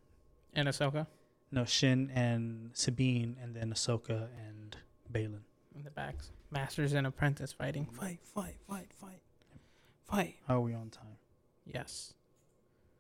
And 0.55 0.69
Ahsoka 0.69 1.07
no 1.51 1.65
Shin 1.65 2.11
and 2.15 2.71
Sabine, 2.75 3.37
and 3.43 3.55
then 3.55 3.73
Ahsoka 3.73 4.29
and 4.49 4.77
Baylan. 5.13 5.41
in 5.75 5.85
the 5.85 5.91
backs. 5.91 6.31
Masters 6.51 6.93
and 6.93 7.07
apprentice 7.07 7.53
fighting. 7.53 7.87
Fight, 7.93 8.19
fight, 8.23 8.57
fight, 8.69 8.89
fight, 9.01 9.21
fight. 10.05 10.37
How 10.49 10.57
are 10.57 10.61
we 10.61 10.75
on 10.75 10.91
time? 10.91 11.17
Yes. 11.67 12.15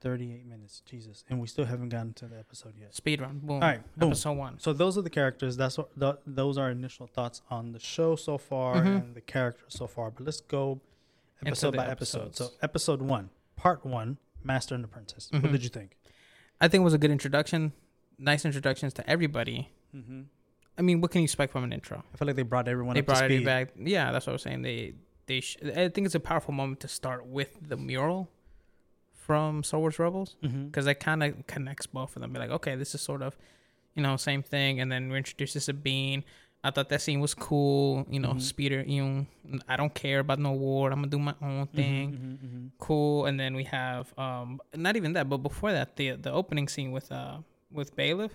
Thirty-eight 0.00 0.46
minutes, 0.46 0.82
Jesus, 0.84 1.22
and 1.30 1.40
we 1.40 1.46
still 1.46 1.64
haven't 1.64 1.90
gotten 1.90 2.12
to 2.14 2.26
the 2.26 2.36
episode 2.38 2.74
yet. 2.76 2.92
Speed 2.94 3.20
run. 3.20 3.38
Boom. 3.38 3.56
All 3.56 3.60
right, 3.60 3.82
boom. 3.96 4.08
Episode 4.10 4.32
one. 4.32 4.58
So 4.58 4.72
those 4.72 4.98
are 4.98 5.02
the 5.02 5.10
characters. 5.10 5.56
That's 5.56 5.78
what 5.78 5.98
th- 5.98 6.16
those 6.26 6.58
are 6.58 6.70
initial 6.70 7.06
thoughts 7.06 7.40
on 7.50 7.70
the 7.72 7.78
show 7.78 8.16
so 8.16 8.36
far 8.36 8.76
Mhm. 8.76 8.86
and 9.00 9.14
the 9.14 9.20
characters 9.20 9.74
so 9.74 9.86
far. 9.86 10.10
But 10.10 10.24
let's 10.26 10.40
go 10.40 10.80
episode 11.46 11.70
the 11.72 11.76
by 11.78 11.86
episode. 11.86 12.34
So 12.34 12.48
episode 12.62 13.00
one, 13.00 13.30
part 13.54 13.86
one, 13.86 14.18
Master 14.42 14.74
and 14.74 14.84
Apprentice. 14.84 15.28
What 15.30 15.42
Mhm. 15.42 15.52
did 15.52 15.62
you 15.62 15.68
think? 15.68 15.96
I 16.62 16.68
think 16.68 16.80
it 16.80 16.84
was 16.84 16.94
a 16.94 16.98
good 16.98 17.10
introduction. 17.10 17.72
Nice 18.18 18.44
introductions 18.46 18.94
to 18.94 19.10
everybody. 19.10 19.68
Mm-hmm. 19.94 20.20
I 20.78 20.82
mean, 20.82 21.00
what 21.02 21.10
can 21.10 21.20
you 21.20 21.24
expect 21.24 21.52
from 21.52 21.64
an 21.64 21.72
intro? 21.72 22.02
I 22.12 22.16
feel 22.16 22.26
like 22.26 22.36
they 22.36 22.42
brought 22.42 22.68
everyone 22.68 22.94
they 22.94 23.00
up 23.00 23.06
brought 23.06 23.18
speed. 23.24 23.44
back. 23.44 23.72
Yeah, 23.76 24.10
that's 24.12 24.26
what 24.26 24.32
I 24.32 24.34
was 24.34 24.42
saying. 24.42 24.62
They 24.62 24.94
they. 25.26 25.40
Sh- 25.40 25.58
I 25.64 25.88
think 25.88 26.06
it's 26.06 26.14
a 26.14 26.20
powerful 26.20 26.54
moment 26.54 26.80
to 26.80 26.88
start 26.88 27.26
with 27.26 27.50
the 27.68 27.76
mural 27.76 28.30
from 29.12 29.62
Star 29.62 29.80
Wars 29.80 29.98
Rebels 29.98 30.36
Mm-hmm. 30.42 30.66
because 30.66 30.84
that 30.86 31.00
kind 31.00 31.22
of 31.22 31.46
connects 31.46 31.86
both 31.86 32.16
of 32.16 32.22
them. 32.22 32.32
Be 32.32 32.38
like, 32.38 32.50
okay, 32.50 32.74
this 32.76 32.94
is 32.94 33.00
sort 33.00 33.22
of, 33.22 33.36
you 33.94 34.02
know, 34.02 34.16
same 34.16 34.42
thing. 34.42 34.80
And 34.80 34.90
then 34.90 35.08
we're 35.10 35.18
introduced 35.18 35.52
to 35.54 35.60
Sabine. 35.60 36.24
I 36.64 36.70
thought 36.70 36.88
that 36.90 37.02
scene 37.02 37.18
was 37.20 37.34
cool. 37.34 38.06
You 38.08 38.20
know, 38.20 38.34
Mhm. 38.34 38.40
Speeder, 38.40 38.82
you 38.86 39.02
know, 39.04 39.26
I 39.68 39.76
don't 39.76 39.92
care 39.92 40.20
about 40.20 40.38
no 40.38 40.52
war. 40.52 40.90
I'm 40.92 40.98
gonna 41.00 41.08
do 41.08 41.18
my 41.18 41.34
own 41.42 41.66
thing. 41.66 42.12
Mm-hmm. 42.12 42.66
Cool. 42.78 43.26
And 43.26 43.38
then 43.40 43.54
we 43.54 43.64
have 43.64 44.16
um 44.18 44.60
not 44.74 44.96
even 44.96 45.12
that, 45.14 45.28
but 45.28 45.38
before 45.38 45.72
that, 45.72 45.96
the 45.96 46.12
the 46.12 46.30
opening 46.32 46.68
scene 46.68 46.92
with 46.92 47.10
uh 47.10 47.38
with 47.70 47.96
Bailiff. 47.96 48.32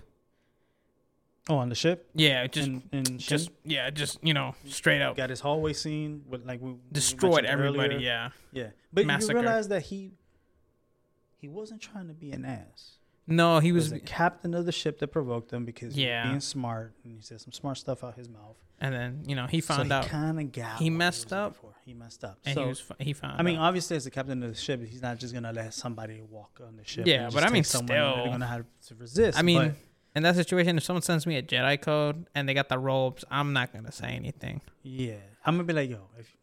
Oh, 1.49 1.55
on 1.55 1.69
the 1.69 1.75
ship. 1.75 2.09
Yeah, 2.13 2.45
just 2.47 2.67
and, 2.67 2.82
and 2.91 3.19
just 3.19 3.49
yeah, 3.63 3.89
just 3.89 4.21
you 4.21 4.34
know, 4.34 4.55
straight 4.67 5.01
up 5.01 5.15
got 5.15 5.30
his 5.30 5.39
hallway 5.39 5.71
scene 5.71 6.23
with 6.28 6.45
like 6.45 6.59
we 6.61 6.71
we 6.73 6.78
destroyed 6.91 7.43
mentioned 7.43 7.47
everybody. 7.53 7.95
earlier. 7.95 7.99
Yeah. 7.99 8.30
yeah. 8.51 8.67
But 8.91 9.05
Massacre. 9.05 9.38
you 9.38 9.43
realize 9.43 9.69
that 9.69 9.84
he 9.84 10.11
he 11.39 11.47
wasn't 11.47 11.80
trying 11.80 12.07
to 12.09 12.13
be 12.13 12.32
an 12.32 12.43
ass. 12.43 12.97
No, 13.28 13.59
he 13.59 13.71
was, 13.73 13.86
was 13.86 13.91
the 13.91 13.99
captain 13.99 14.53
of 14.53 14.65
the 14.65 14.71
ship 14.71 14.99
that 14.99 15.07
provoked 15.09 15.51
him 15.51 15.65
because 15.65 15.93
he 15.95 16.05
was 16.05 16.23
being 16.28 16.39
smart 16.39 16.93
and 17.03 17.13
he 17.13 17.21
said 17.21 17.41
some 17.41 17.51
smart 17.51 17.78
stuff 17.78 18.03
out 18.03 18.15
his 18.15 18.30
mouth. 18.30 18.55
and 18.80 18.93
then 18.95 19.23
you 19.28 19.36
know 19.36 19.47
he 19.47 19.59
So 19.59 19.73
found 19.75 19.88
he 19.88 19.93
out, 19.93 20.05
kind 20.07 20.39
of 20.39 20.51
got 20.51 20.78
he 20.80 20.89
messed 20.89 21.34
up. 21.34 21.55
for. 21.57 21.73
He 21.86 21.93
messed 21.93 22.23
up. 22.23 22.38
and 22.45 22.53
so 22.55 22.61
he 22.63 22.67
was 22.69 22.84
he 22.99 23.13
found. 23.13 23.39
I 23.39 23.43
mean, 23.43 23.57
out. 23.57 23.63
obviously, 23.67 23.95
as 23.97 24.03
the 24.05 24.11
captain 24.11 24.41
of 24.43 24.49
the 24.49 24.55
ship, 24.59 24.86
he's 24.86 25.01
not 25.01 25.17
just 25.19 25.34
gonna 25.34 25.51
let 25.53 25.73
somebody 25.73 26.21
walk 26.30 26.59
on 26.65 26.78
the 26.78 26.86
ship. 26.86 27.05
Yeah, 27.07 27.30
but 27.34 27.43
I 27.43 27.49
mean, 27.49 27.63
still. 27.63 27.82
they're 27.84 28.25
gonna 28.25 28.45
have 28.47 28.65
to 28.88 28.95
resist. 28.95 29.38
I 29.38 29.41
mean, 29.41 29.57
but 29.69 29.75
in 30.15 30.23
that 30.23 30.36
situation, 30.36 30.78
if 30.78 30.84
someone 30.84 31.01
sends 31.01 31.25
me 31.28 31.36
a 31.38 31.41
Jedi 31.43 31.80
code 31.82 32.25
and 32.36 32.47
they 32.47 32.53
got 32.53 32.69
the 32.69 32.78
robes, 32.80 33.23
I'm 33.32 33.51
not 33.53 33.71
gonna 33.73 33.91
say 33.91 34.07
anything. 34.07 34.61
yeah, 34.84 35.15
I'm 35.45 35.55
gonna 35.55 35.63
be 35.65 35.73
like, 35.73 35.89
yo, 35.89 36.07
if, 36.17 36.34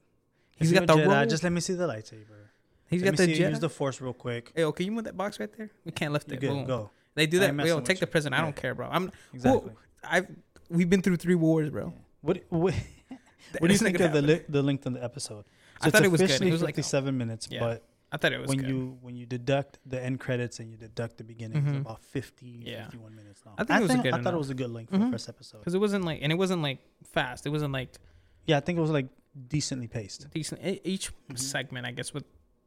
He's 0.56 0.70
if 0.72 0.78
got 0.78 0.86
the 0.86 1.02
Jedi, 1.02 1.08
robe. 1.20 1.28
just 1.28 1.42
let 1.42 1.52
me 1.52 1.60
see 1.60 1.72
the 1.74 1.86
lightsaber. 1.88 2.43
He's 2.90 3.02
let 3.02 3.16
got 3.16 3.20
me 3.20 3.26
the 3.26 3.34
see 3.34 3.42
Jedi. 3.42 3.50
use 3.50 3.60
the 3.60 3.68
force 3.70 4.00
real 4.00 4.12
quick. 4.12 4.52
Hey, 4.54 4.62
yo, 4.62 4.72
can 4.72 4.86
you 4.86 4.92
move 4.92 5.04
that 5.04 5.16
box 5.16 5.40
right 5.40 5.50
there? 5.56 5.70
We 5.84 5.92
can't 5.92 6.12
lift 6.12 6.28
You 6.28 6.34
it. 6.34 6.40
good? 6.40 6.48
Boom. 6.50 6.64
Go 6.66 6.90
They 7.14 7.26
do 7.26 7.38
that. 7.40 7.54
Yo, 7.66 7.80
take 7.80 7.98
the 8.00 8.06
prison. 8.06 8.32
I 8.32 8.40
don't 8.40 8.54
care, 8.56 8.74
bro. 8.74 8.88
I'm. 8.90 9.10
exactly. 9.32 9.72
I've. 10.02 10.26
We've 10.70 10.88
been 10.88 11.02
through 11.02 11.16
three 11.16 11.34
wars, 11.34 11.70
bro. 11.70 11.86
Yeah. 11.86 12.00
What 12.22 12.42
what, 12.48 12.74
what 13.58 13.68
do 13.68 13.72
you 13.72 13.78
think 13.78 14.00
of 14.00 14.12
the 14.12 14.22
li- 14.22 14.42
the 14.48 14.62
length 14.62 14.86
of 14.86 14.94
the 14.94 15.02
episode? 15.04 15.44
I 15.80 15.90
thought 15.90 16.04
it 16.04 16.10
was 16.10 16.20
good. 16.20 16.30
It 16.42 16.50
was 16.52 16.62
like- 16.62 16.82
seven 16.84 17.16
minutes, 17.18 17.48
Yeah. 17.50 17.60
but 17.60 17.82
I 18.12 18.16
thought 18.16 18.32
it 18.32 18.40
was 18.40 18.48
when 18.48 18.58
good. 18.58 18.68
you 18.68 18.98
when 19.02 19.16
you 19.16 19.26
deduct 19.26 19.78
the 19.86 20.02
end 20.02 20.20
credits 20.20 20.60
and 20.60 20.70
you 20.70 20.76
deduct 20.76 21.18
the 21.18 21.24
beginning, 21.24 21.62
Mhm. 21.62 21.68
it's 21.68 21.76
about 21.78 22.00
50, 22.04 22.62
Yeah. 22.64 22.84
51 22.84 23.14
minutes 23.16 23.42
long. 23.44 23.56
I 23.58 23.64
think 23.64 23.80
it 23.80 23.82
was 23.82 23.90
a 23.94 23.98
good 23.98 24.14
I 24.14 24.22
thought 24.22 24.34
it 24.34 24.38
was 24.38 24.50
a 24.50 24.54
good 24.54 24.70
length 24.70 24.90
for 24.90 24.96
Mhm. 24.98 25.06
the 25.06 25.10
first 25.12 25.28
episode. 25.28 25.58
because 25.58 25.74
it 25.74 25.78
wasn't 25.80 26.04
like, 26.04 26.20
and 26.22 26.30
it 26.32 26.36
wasn't 26.36 26.62
like 26.62 26.78
fast. 27.12 27.44
It 27.46 27.50
wasn't 27.50 27.72
like 27.72 27.90
Yeah, 28.46 28.56
I 28.58 28.60
think 28.60 28.78
it 28.78 28.80
was 28.82 28.90
like 28.90 29.08
decently 29.48 29.88
paced. 29.88 30.30
decent. 30.30 30.60
Each 30.84 31.10
Mhm. 31.28 31.38
segment, 31.38 31.86
I 31.86 31.90
guess, 31.92 32.14
with 32.14 32.24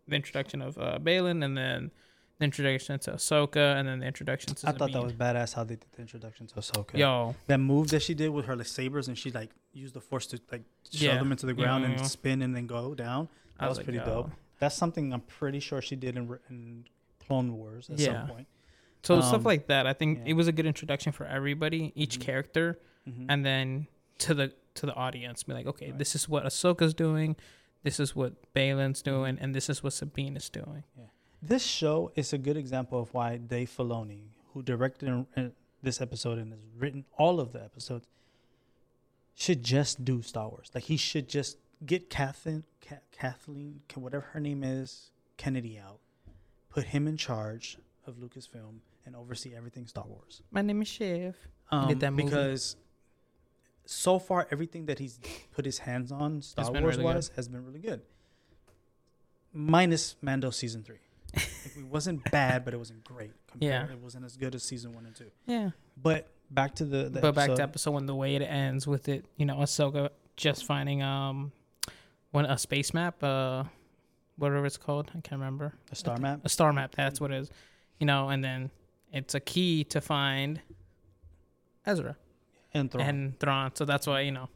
the 0.08 0.16
introduction 0.16 0.62
of 0.62 0.78
uh, 0.78 1.00
Baylan 1.00 1.44
and 1.44 1.58
then 1.58 1.92
the 2.40 2.46
introduction 2.46 3.00
to 3.00 3.12
Ahsoka 3.14 3.76
and 3.78 3.88
then 3.88 4.00
the 4.00 4.06
introduction 4.06 4.54
to 4.56 4.70
I 4.70 4.72
thought 4.72 4.92
that 4.92 5.04
was 5.04 5.14
badass 5.14 5.54
how 5.54 5.64
they 5.64 5.76
did 5.76 5.86
the 5.94 6.02
introduction 6.02 6.48
to 6.48 6.56
Ahsoka. 6.56 6.98
Yo, 6.98 7.36
That 7.48 7.58
move 7.60 7.90
that 7.90 8.02
she 8.04 8.14
did 8.14 8.30
with 8.30 8.46
her 8.46 8.56
like 8.56 8.68
sabers 8.68 9.08
and 9.08 9.18
she 9.18 9.32
like 9.32 9.52
used 9.74 9.94
the 9.94 10.02
force 10.02 10.28
to 10.28 10.40
like 10.52 10.64
shove 10.92 11.02
Yeah. 11.02 11.18
them 11.18 11.32
into 11.32 11.46
the 11.46 11.54
ground 11.54 11.84
yeah, 11.84 11.90
and 11.92 12.00
yeah. 12.00 12.06
spin 12.06 12.42
and 12.42 12.56
then 12.56 12.68
go 12.68 12.94
down. 12.96 13.28
I 13.60 13.64
That 13.66 13.70
was 13.70 13.78
was 13.78 13.78
like, 13.80 13.86
pretty 13.86 14.00
yo. 14.00 14.06
dope. 14.06 14.32
That's 14.60 14.76
something 14.76 15.14
I'm 15.14 15.22
pretty 15.22 15.60
sure 15.60 15.82
she 15.82 15.96
did 15.96 16.16
in, 16.18 16.38
in 16.50 16.86
Clone 17.26 17.56
Wars 17.56 17.90
at 17.90 18.00
some 18.00 18.28
point. 18.28 18.48
So 19.04 19.20
stuff 19.22 19.36
Um, 19.36 19.44
like 19.44 19.68
that, 19.68 19.86
I 19.88 19.94
think 19.94 20.22
it 20.26 20.34
was 20.34 20.48
a 20.48 20.52
good 20.52 20.66
introduction 20.66 21.12
for 21.12 21.26
everybody, 21.26 21.92
each 21.96 22.18
Mhm. 22.20 22.22
character, 22.22 22.80
Mhm. 23.08 23.26
and 23.30 23.46
then 23.46 23.88
to 24.20 24.34
the 24.34 24.54
to 24.76 24.86
the 24.86 24.94
audience, 24.94 25.42
be 25.42 25.54
like, 25.54 25.66
okay, 25.66 25.90
Right. 25.90 25.98
this 25.98 26.14
is 26.14 26.30
what 26.30 26.44
Ahsoka's 26.44 26.94
doing, 26.94 27.36
this 27.88 28.02
is 28.02 28.14
what 28.14 28.34
Baylan's 28.54 29.02
doing, 29.02 29.38
and 29.40 29.56
this 29.56 29.70
is 29.70 29.82
what 29.82 29.94
Sabine 29.94 30.36
is 30.36 30.50
doing. 30.50 30.84
This 31.42 31.64
show 31.64 32.12
is 32.16 32.34
a 32.34 32.38
good 32.38 32.58
example 32.58 33.00
of 33.00 33.14
why 33.14 33.38
Dave 33.38 33.70
Filoni, 33.70 34.24
who 34.52 34.62
directed 34.62 35.26
this 35.82 36.02
episode 36.02 36.38
and 36.38 36.52
has 36.52 36.60
written 36.78 37.06
all 37.18 37.40
of 37.40 37.54
the 37.54 37.64
episodes, 37.64 38.06
should 39.36 39.64
just 39.64 40.04
do 40.04 40.22
Star 40.22 40.50
Wars. 40.50 40.70
Like 40.76 40.84
he 40.84 40.98
should 40.98 41.30
just 41.30 41.60
get 41.86 42.10
Kathleen, 42.10 42.66
Kathleen, 43.14 43.80
whatever 43.96 44.26
her 44.34 44.42
name 44.42 44.66
is, 44.66 45.12
Kennedy 45.38 45.80
out, 45.80 46.00
put 46.70 46.84
him 46.88 47.08
in 47.08 47.16
charge 47.16 47.78
of 48.06 48.16
Lucasfilm, 48.16 48.80
and 49.06 49.16
oversee 49.16 49.56
everything 49.56 49.88
Star 49.88 50.04
Wars. 50.06 50.42
My 50.52 50.62
name 50.62 50.82
is 50.82 50.90
Chef. 50.90 51.36
Um, 51.72 51.88
did 51.88 52.02
that 52.02 52.12
movie. 52.12 52.26
because 52.26 52.76
so 53.90 54.20
far 54.20 54.48
everything 54.52 54.86
that 54.88 55.00
he's 55.00 55.20
put 55.56 55.66
his 55.66 55.80
hands 55.80 56.12
on 56.12 56.42
Star 56.42 56.72
Wars 56.72 56.84
really 56.84 56.98
good. 56.98 57.04
wise 57.04 57.32
has 57.36 57.48
been 57.48 57.66
really 57.66 57.80
good. 57.80 58.02
Minus 59.54 60.16
Mando 60.22 60.50
season 60.52 60.84
three. 60.84 61.00
Like, 61.34 61.48
it 61.78 61.86
wasn't 61.86 62.30
bad, 62.32 62.66
but 62.66 62.74
it 62.74 62.78
wasn't 62.78 63.04
great. 63.04 63.32
Yeah. 63.60 63.90
it 63.90 64.00
wasn't 64.00 64.26
as 64.26 64.38
good 64.38 64.56
as 64.56 64.64
season 64.64 64.94
one 64.94 65.06
and 65.06 65.16
two. 65.16 65.32
Yeah. 65.46 65.72
But 66.02 66.30
back 66.52 66.76
to 66.76 66.86
the, 66.86 67.10
the 67.10 67.22
but 67.22 67.34
back 67.36 67.48
to 67.48 67.52
episode. 67.54 67.64
episode 67.64 67.92
one, 67.92 68.06
the 68.06 68.16
way 68.16 68.36
it 68.36 68.42
ends 68.42 68.86
with 68.88 69.10
it, 69.10 69.26
you 69.38 69.46
know, 69.46 69.56
Ahsoka 69.58 70.10
just 70.36 70.66
finding 70.66 71.02
um 71.02 71.52
one 72.32 72.46
a 72.46 72.58
space 72.58 72.94
map, 72.94 73.24
uh 73.24 73.64
whatever 74.38 74.66
it's 74.66 74.78
called. 74.78 75.10
I 75.12 75.22
can't 75.22 75.40
remember. 75.40 75.74
A 75.92 75.96
star 75.96 76.18
map. 76.18 76.42
A 76.44 76.50
star 76.50 76.72
map, 76.74 76.94
that's 76.96 77.20
what 77.20 77.32
it 77.32 77.38
is. 77.38 77.50
You 78.00 78.06
know, 78.06 78.30
and 78.30 78.44
then 78.44 78.70
it's 79.12 79.34
a 79.34 79.40
key 79.40 79.84
to 79.86 80.02
find 80.02 80.62
Ezra 81.86 82.16
and 82.74 82.92
Thrawn. 82.92 83.08
and 83.08 83.40
Thrawn. 83.40 83.72
So 83.76 83.86
that's 83.86 84.08
why, 84.08 84.22
you 84.22 84.32
know, 84.32 84.50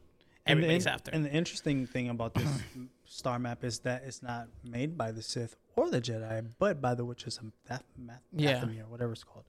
And 0.46 0.62
the 0.62 0.90
after. 0.90 1.10
And 1.10 1.24
the 1.24 1.30
interesting 1.32 1.86
thing 1.86 2.08
about 2.08 2.34
this 2.34 2.48
star 3.04 3.38
map 3.38 3.64
is 3.64 3.80
that 3.80 4.02
it's 4.06 4.22
not 4.22 4.48
made 4.64 4.96
by 4.98 5.12
the 5.12 5.22
Sith 5.22 5.56
or 5.76 5.90
the 5.90 6.00
Jedi, 6.00 6.46
but 6.58 6.80
by 6.80 6.94
the 6.94 7.04
witches 7.04 7.38
of 7.38 7.52
Dath- 7.68 7.84
Math- 7.96 8.20
Yeah. 8.32 8.60
Dathomir, 8.60 8.86
whatever 8.88 9.12
it's 9.12 9.24
called. 9.24 9.44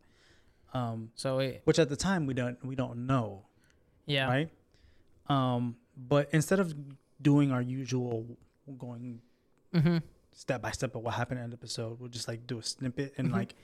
Um, 0.74 1.12
so 1.16 1.40
it, 1.40 1.62
which 1.66 1.78
at 1.80 1.90
the 1.90 1.96
time 1.96 2.26
we 2.26 2.34
don't 2.34 2.58
we 2.66 2.76
don't 2.76 3.06
know, 3.06 3.46
yeah. 4.08 4.28
right? 4.28 4.50
Um, 5.30 5.76
but 5.96 6.30
instead 6.32 6.60
of 6.60 6.74
doing 7.22 7.52
our 7.52 7.62
usual 7.62 8.26
going 8.78 9.22
Mm-hmm. 9.74 9.98
step 10.34 10.62
by 10.62 10.72
step 10.72 10.96
of 10.96 11.02
what 11.04 11.14
happened 11.16 11.40
in 11.42 11.50
the 11.50 11.56
episode, 11.56 12.00
we'll 12.00 12.10
just 12.10 12.28
like 12.28 12.46
do 12.48 12.58
a 12.60 12.64
snippet 12.64 13.14
and 13.18 13.30
Mhm. 13.30 13.34
like 13.34 13.56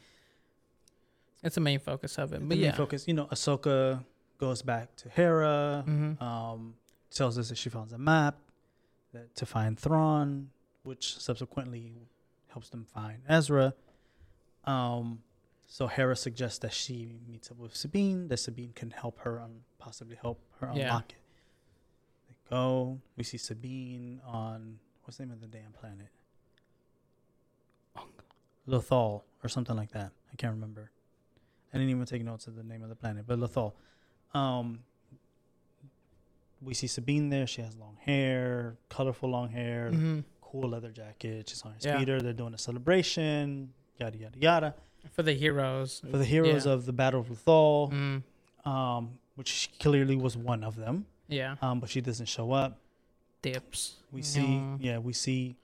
It's 1.44 1.56
the 1.56 1.62
main 1.62 1.80
focus 1.80 2.18
of 2.18 2.32
it. 2.34 2.40
the 2.42 2.46
But 2.46 2.48
main 2.58 2.60
yeah. 2.60 2.76
focus. 2.76 3.08
You 3.08 3.14
know, 3.14 3.26
Ahsoka 3.28 4.04
goes 4.40 4.62
back 4.62 4.96
to 4.98 5.10
Hera. 5.10 5.84
Mm-hmm. 5.88 6.24
um, 6.24 6.76
tells 7.12 7.38
us 7.38 7.50
that 7.50 7.58
she 7.58 7.70
finds 7.70 7.92
a 7.94 7.98
map 7.98 8.38
that, 9.14 9.36
to 9.36 9.46
find 9.46 9.78
Thrawn, 9.80 10.50
which 10.84 11.18
subsequently 11.18 11.94
helps 12.50 12.70
them 12.70 12.86
find 12.86 13.18
Ezra. 13.28 13.74
Um, 14.66 15.20
so 15.66 15.88
Hera 15.88 16.16
suggests 16.16 16.60
that 16.60 16.74
she 16.74 17.16
meets 17.28 17.50
up 17.52 17.58
with 17.58 17.76
Sabine, 17.76 18.28
that 18.28 18.38
Sabine 18.38 18.72
can 18.76 18.92
help 18.92 19.20
her 19.22 19.40
on 19.40 19.62
possibly 19.80 20.18
help 20.22 20.40
her 20.60 20.72
Yeah. 20.76 20.84
unlock 20.84 21.12
it. 21.12 21.18
They 22.28 22.36
go. 22.56 23.00
We 23.18 23.24
see 23.24 23.38
Sabine 23.38 24.22
on 24.26 24.80
what's 25.04 25.18
the 25.18 25.26
name 25.26 25.34
of 25.34 25.42
the 25.42 25.48
damn 25.48 25.72
planet? 25.72 26.10
Lothal 28.68 29.24
or 29.44 29.50
something 29.50 29.76
like 29.76 29.92
that. 29.92 30.12
I 30.32 30.36
can't 30.36 30.54
remember. 30.54 30.92
I 31.74 31.78
didn't 31.78 31.90
even 31.92 32.06
take 32.06 32.24
notes 32.24 32.48
of 32.48 32.56
the 32.56 32.64
name 32.64 32.84
of 32.84 32.90
the 32.90 32.96
planet, 32.96 33.26
but 33.28 33.40
Lothal. 33.40 33.74
Um, 34.34 34.80
we 36.62 36.74
see 36.74 36.88
Sabine 36.88 37.30
there. 37.30 37.48
She 37.48 37.62
has 37.62 37.76
long 37.78 37.98
hair, 38.02 38.78
colorful 38.90 39.30
long 39.30 39.50
hair, 39.50 39.92
Mhm. 39.92 40.24
cool 40.42 40.70
leather 40.70 40.92
jacket. 40.92 41.50
She's 41.50 41.62
on 41.64 41.72
her 41.72 41.78
Yeah. 41.82 41.96
speeder. 41.96 42.22
They're 42.22 42.34
doing 42.34 42.54
a 42.54 42.58
celebration. 42.58 43.74
Yada 44.00 44.18
yada 44.18 44.38
yada 44.40 44.76
For 45.12 45.24
the 45.24 45.34
heroes. 45.34 46.00
for 46.02 46.18
the 46.18 46.26
heroes 46.26 46.66
Yeah. 46.66 46.74
of 46.74 46.86
the 46.86 46.94
Battle 46.94 47.22
of 47.22 47.28
Lothal, 47.30 47.92
Mm, 47.92 48.24
um, 48.70 49.20
which 49.36 49.70
clearly 49.80 50.16
was 50.16 50.36
one 50.38 50.64
of 50.64 50.76
them. 50.76 51.06
yeah. 51.28 51.56
Um, 51.62 51.80
but 51.80 51.90
she 51.90 52.02
doesn't 52.02 52.26
show 52.28 52.52
up. 52.52 52.80
Dips. 53.42 53.96
We 54.12 54.22
see, 54.22 54.56
Yeah. 54.56 54.78
yeah, 54.80 54.98
we 54.98 55.14
see 55.14 55.56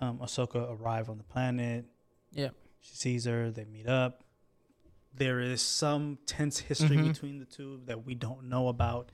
um, 0.00 0.18
Ahsoka 0.18 0.68
arrive 0.80 1.08
on 1.08 1.18
the 1.18 1.24
planet. 1.24 1.84
Yeah. 2.32 2.50
She 2.80 2.96
sees 2.96 3.24
her. 3.26 3.50
They 3.52 3.64
meet 3.64 3.86
up. 3.86 4.23
There 5.16 5.40
is 5.40 5.62
some 5.62 6.18
tense 6.26 6.58
history 6.58 6.96
Mhm. 6.96 7.08
between 7.12 7.38
the 7.38 7.44
two 7.44 7.80
that 7.86 8.04
we 8.04 8.14
don't 8.14 8.48
know 8.48 8.68
about. 8.68 9.10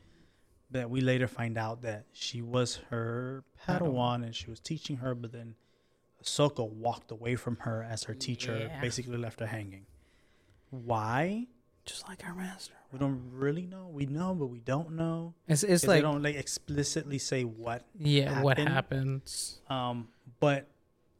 That 0.70 0.88
we 0.88 1.00
later 1.00 1.26
find 1.26 1.58
out 1.58 1.82
that 1.82 2.06
she 2.12 2.40
was 2.42 2.76
her 2.90 3.42
Padawan 3.66 4.24
and 4.24 4.34
she 4.34 4.48
was 4.48 4.60
teaching 4.60 4.98
her, 4.98 5.14
but 5.14 5.32
then 5.32 5.56
Ahsoka 6.22 6.68
walked 6.68 7.10
away 7.10 7.34
from 7.34 7.56
her 7.58 7.82
as 7.82 8.04
her 8.04 8.14
teacher, 8.14 8.56
Yeah. 8.58 8.80
basically 8.80 9.16
left 9.16 9.40
her 9.40 9.46
hanging. 9.46 9.86
Why? 10.70 11.48
Just 11.84 12.06
like 12.08 12.24
our 12.24 12.34
master. 12.34 12.74
We 12.92 12.98
don't 12.98 13.30
really 13.32 13.66
know. 13.66 13.88
We 13.88 14.06
know, 14.06 14.34
but 14.34 14.46
we 14.46 14.60
don't 14.60 14.92
know. 14.92 15.34
It's 15.48 15.62
it's 15.62 15.86
like 15.86 15.98
they 15.98 16.02
don't 16.02 16.22
like 16.22 16.36
explicitly 16.36 17.18
say 17.18 17.44
what 17.44 17.84
yeah, 17.98 18.42
what 18.42 18.58
happens? 18.58 19.60
Um, 19.68 20.08
but 20.38 20.69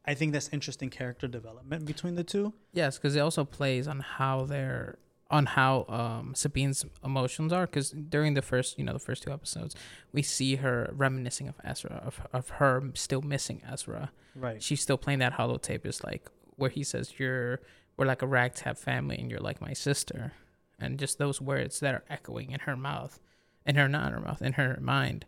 I 0.05 0.13
think 0.15 0.33
that's 0.33 0.49
interesting 0.51 0.89
character 0.89 1.27
development 1.27 1.85
between 1.85 2.15
the 2.15 2.23
two. 2.23 2.53
Yes, 2.73 2.97
because 2.97 3.15
it 3.15 3.19
also 3.19 3.45
plays 3.45 3.87
on 3.87 3.99
how 3.99 4.45
they're 4.45 4.97
on 5.29 5.45
how 5.45 5.85
um 5.87 6.33
Sabine's 6.35 6.85
emotions 7.03 7.53
are. 7.53 7.65
Because 7.65 7.91
during 7.91 8.33
the 8.33 8.41
first, 8.41 8.77
you 8.77 8.83
know, 8.83 8.93
the 8.93 8.99
first 8.99 9.23
two 9.23 9.31
episodes, 9.31 9.75
we 10.11 10.21
see 10.21 10.57
her 10.57 10.91
reminiscing 10.93 11.47
of 11.47 11.55
Ezra, 11.63 12.01
of 12.05 12.21
of 12.33 12.49
her 12.49 12.83
still 12.95 13.21
missing 13.21 13.61
Ezra. 13.71 14.11
Right. 14.35 14.61
She's 14.61 14.81
still 14.81 14.97
playing 14.97 15.19
that 15.19 15.33
holotape. 15.33 15.85
Is 15.85 16.03
like 16.03 16.29
where 16.55 16.69
he 16.69 16.83
says, 16.83 17.19
"You're 17.19 17.61
we're 17.97 18.05
like 18.05 18.21
a 18.21 18.27
ragtag 18.27 18.77
family, 18.77 19.17
and 19.17 19.29
you're 19.29 19.39
like 19.39 19.61
my 19.61 19.73
sister," 19.73 20.33
and 20.79 20.99
just 20.99 21.17
those 21.17 21.39
words 21.39 21.79
that 21.79 21.93
are 21.93 22.03
echoing 22.09 22.51
in 22.51 22.61
her 22.61 22.75
mouth, 22.75 23.19
in 23.65 23.75
her 23.75 23.87
not 23.87 24.07
in 24.07 24.13
her 24.13 24.19
mouth, 24.19 24.41
in 24.41 24.53
her 24.53 24.77
mind, 24.81 25.25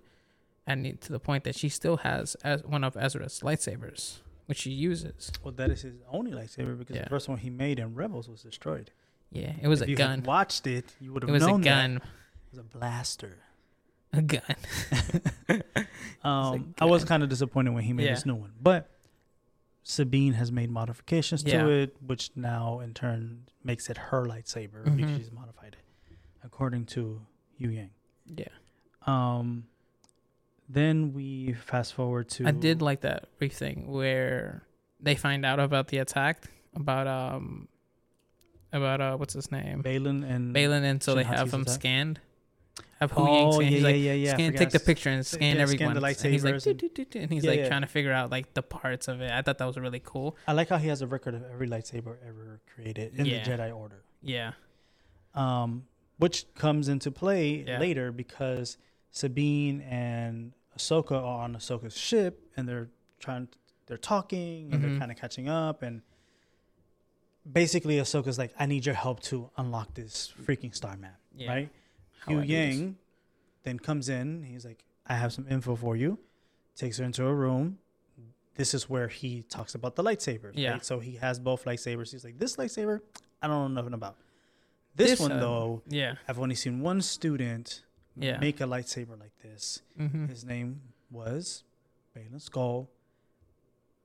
and 0.66 1.00
to 1.02 1.12
the 1.12 1.20
point 1.20 1.44
that 1.44 1.56
she 1.56 1.70
still 1.70 1.98
has 1.98 2.36
as 2.44 2.64
one 2.64 2.84
of 2.84 2.98
Ezra's 2.98 3.42
lightsabers, 3.42 4.20
which 4.46 4.60
she 4.60 4.72
uses. 4.72 5.32
Well, 5.44 5.54
that 5.54 5.70
is 5.72 5.82
his 5.82 5.96
only 6.12 6.32
lightsaber 6.32 6.78
because 6.78 6.96
Yeah. 6.96 7.04
the 7.04 7.10
first 7.10 7.30
one 7.30 7.38
he 7.40 7.50
made 7.50 7.80
in 7.80 7.96
Rebels 7.96 8.28
was 8.30 8.42
destroyed. 8.44 8.92
Yeah, 9.32 9.54
it 9.62 9.68
was 9.68 9.82
if 9.82 9.88
a 9.88 9.92
you 9.92 9.98
gun. 9.98 10.10
had 10.20 10.26
watched 10.28 10.68
it, 10.68 10.94
you 11.00 11.12
would 11.14 11.24
have 11.24 11.30
known. 11.30 11.36
It 11.36 11.40
was 11.40 11.44
a 11.44 11.48
known 11.48 11.62
that. 11.62 11.70
gun. 11.70 11.96
It 11.98 12.02
was 12.52 12.60
a 12.60 12.64
blaster. 12.64 13.38
A 14.14 14.22
gun. 14.22 14.44
Um, 16.24 16.74
I 16.80 16.86
was 16.86 17.04
kind 17.04 17.22
of 17.22 17.28
disappointed 17.28 17.72
when 17.74 17.84
he 17.84 17.92
made 17.92 18.06
Yeah. 18.06 18.14
this 18.14 18.26
new 18.26 18.36
one, 18.36 18.54
but 18.62 18.90
Sabine 19.84 20.34
has 20.34 20.54
made 20.54 20.72
modifications 20.72 21.44
Yeah. 21.44 21.64
to 21.64 21.70
it, 21.70 21.98
which 22.02 22.32
now 22.36 22.80
in 22.80 22.94
turn 22.94 23.48
makes 23.62 23.90
it 23.90 23.98
her 23.98 24.24
lightsaber 24.24 24.86
because 24.86 25.12
Mhm. 25.12 25.18
she's 25.18 25.32
modified 25.34 25.76
it, 25.78 26.18
according 26.42 26.86
to 26.88 27.26
Huyang. 27.60 27.90
Yeah. 28.26 28.48
Um, 29.06 29.68
then 30.70 31.14
we 31.14 31.54
fast 31.54 31.94
forward 31.94 32.30
to 32.30 32.48
I 32.48 32.52
did 32.52 32.82
like 32.82 33.02
that 33.02 33.28
brief 33.38 33.54
thing 33.54 33.88
where 33.88 34.64
they 35.00 35.16
find 35.16 35.46
out 35.46 35.60
about 35.60 35.88
the 35.90 35.98
attack, 36.00 36.46
about 36.76 37.08
um 37.08 37.68
about 38.72 39.02
uh 39.02 39.16
what's 39.18 39.34
his 39.34 39.52
name? 39.52 39.84
Baylan 39.84 40.24
and 40.30 40.56
Baylan 40.56 40.84
and 40.84 41.04
so 41.04 41.16
they 41.16 41.24
Shin 41.24 41.34
have 41.34 41.54
him 41.54 41.62
attack. 41.62 41.74
scanned. 41.76 42.20
Have 43.00 43.12
Hu 43.12 43.22
Oh 43.22 43.60
Yang 43.60 43.62
yeah. 43.62 43.70
He's 43.70 43.82
yeah, 43.82 43.88
like, 43.88 43.96
yeah, 43.98 44.14
yeah. 44.14 44.34
Scan, 44.34 44.54
take 44.54 44.70
the 44.72 44.80
picture 44.80 45.10
and 45.10 45.26
scan 45.26 45.58
yeah, 45.58 45.66
scan 45.66 45.88
everyone. 45.92 45.94
the 45.96 46.04
and 46.26 46.34
he's 46.34 46.44
like, 46.44 46.56
lightsabers 46.56 46.64
"Doo, 46.64 46.70
and- 46.72 46.80
doo, 46.80 46.90
doo, 46.90 47.06
doo," 47.06 47.20
and 47.20 47.32
he's 47.32 47.44
Yeah, 47.44 47.50
like 47.52 47.60
yeah. 47.60 47.68
trying 47.68 47.82
to 47.82 47.88
figure 47.88 48.12
out 48.14 48.32
like 48.32 48.54
the 48.54 48.64
parts 48.64 49.08
of 49.08 49.22
it. 49.22 49.30
I 49.32 49.42
thought 49.42 49.58
that 49.58 49.66
was 49.66 49.78
really 49.78 50.02
cool. 50.04 50.38
I 50.48 50.54
like 50.54 50.70
how 50.70 50.78
he 50.78 50.88
has 50.88 51.02
a 51.02 51.08
record 51.08 51.36
of 51.36 51.44
every 51.52 51.68
lightsaber 51.68 52.16
ever 52.28 52.62
created 52.74 53.14
in 53.16 53.26
the 53.26 53.40
Jedi 53.42 53.76
Order. 53.76 54.04
Yeah. 54.22 54.54
um, 55.36 55.84
which 56.18 56.46
comes 56.56 56.88
into 56.88 57.12
play 57.12 57.66
later 57.66 58.12
because 58.12 58.78
Sabine 59.14 59.80
and 59.82 60.52
Ahsoka 60.78 61.12
are 61.12 61.44
on 61.44 61.56
Ahsoka's 61.56 61.96
ship 61.96 62.50
and 62.58 62.68
they're 62.68 62.90
trying, 63.20 63.48
they're 63.86 63.96
talking 63.98 64.74
and 64.74 64.84
they're 64.84 64.90
Mhm. 64.92 65.00
kind 65.00 65.12
of 65.12 65.18
catching 65.18 65.48
up 65.48 65.84
and 65.84 66.02
basically 67.50 67.98
Ahsoka's 67.98 68.38
like, 68.38 68.54
I 68.60 68.66
need 68.66 68.86
your 68.86 68.96
help 68.96 69.22
to 69.24 69.50
unlock 69.58 69.94
this 69.94 70.34
freaking 70.44 70.74
star 70.76 70.98
map, 70.98 71.20
Yeah. 71.36 71.50
right? 71.50 71.70
How 72.20 72.34
Hu 72.34 72.40
I 72.40 72.42
do 72.42 72.48
this. 72.48 72.76
Yang 72.78 72.96
then 73.64 73.80
comes 73.80 74.10
in. 74.10 74.44
He's 74.44 74.66
like, 74.66 74.84
I 75.06 75.16
have 75.16 75.32
some 75.32 75.48
info 75.50 75.76
for 75.76 75.96
you. 75.96 76.18
Takes 76.76 76.98
her 76.98 77.06
into 77.06 77.26
a 77.26 77.34
room. 77.34 77.78
This 78.56 78.74
is 78.74 78.90
where 78.90 79.08
he 79.08 79.44
talks 79.44 79.76
about 79.76 79.96
the 79.96 80.04
lightsabers. 80.04 80.54
Yeah. 80.56 80.72
Right? 80.74 80.86
So 80.86 81.00
he 81.00 81.16
has 81.18 81.40
both 81.40 81.66
lightsabers. 81.66 82.12
He's 82.12 82.24
like, 82.24 82.40
this 82.40 82.56
lightsaber, 82.56 83.02
I 83.42 83.48
don't 83.48 83.74
know 83.74 83.82
nothing 83.82 83.94
about. 83.94 84.18
This, 84.96 85.12
This, 85.12 85.20
one 85.20 85.32
uh, 85.34 85.40
though, 85.40 85.82
Yeah. 85.88 86.16
I've 86.28 86.40
only 86.40 86.56
seen 86.56 86.82
one 86.82 87.02
student 87.02 87.84
Yeah. 88.16 88.38
make 88.40 88.62
a 88.62 88.66
lightsaber 88.66 89.20
like 89.20 89.32
this. 89.42 89.82
hmm 89.98 90.28
His 90.28 90.44
name 90.46 90.82
was 91.10 91.64
Baylan 92.16 92.48
Skoll. 92.48 92.88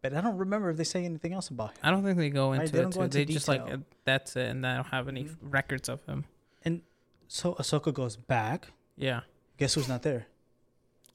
But 0.00 0.14
I 0.14 0.20
don't 0.20 0.38
remember 0.38 0.70
if 0.70 0.76
they 0.76 0.84
say 0.84 1.04
anything 1.04 1.32
else 1.32 1.48
about 1.48 1.70
him. 1.72 1.78
I 1.82 1.90
don't 1.90 2.04
think 2.04 2.16
they 2.18 2.30
go 2.30 2.50
Right, 2.52 2.60
into 2.60 2.72
they 2.72 2.78
it. 2.78 2.82
don't 2.82 2.90
go 2.94 3.00
too. 3.00 3.04
into 3.04 3.18
They 3.18 3.24
just 3.24 3.48
like 3.48 3.62
that's 4.04 4.36
it, 4.36 4.48
and 4.50 4.66
I 4.66 4.76
don't 4.76 4.86
have 4.86 5.08
any 5.08 5.24
Mhm. 5.24 5.36
records 5.42 5.88
of 5.88 6.04
him. 6.06 6.24
And 6.64 6.82
so 7.26 7.54
Ahsoka 7.54 7.92
goes 7.92 8.16
back. 8.16 8.68
Yeah. 8.96 9.22
Guess 9.58 9.74
who's 9.74 9.88
not 9.88 10.02
there? 10.02 10.26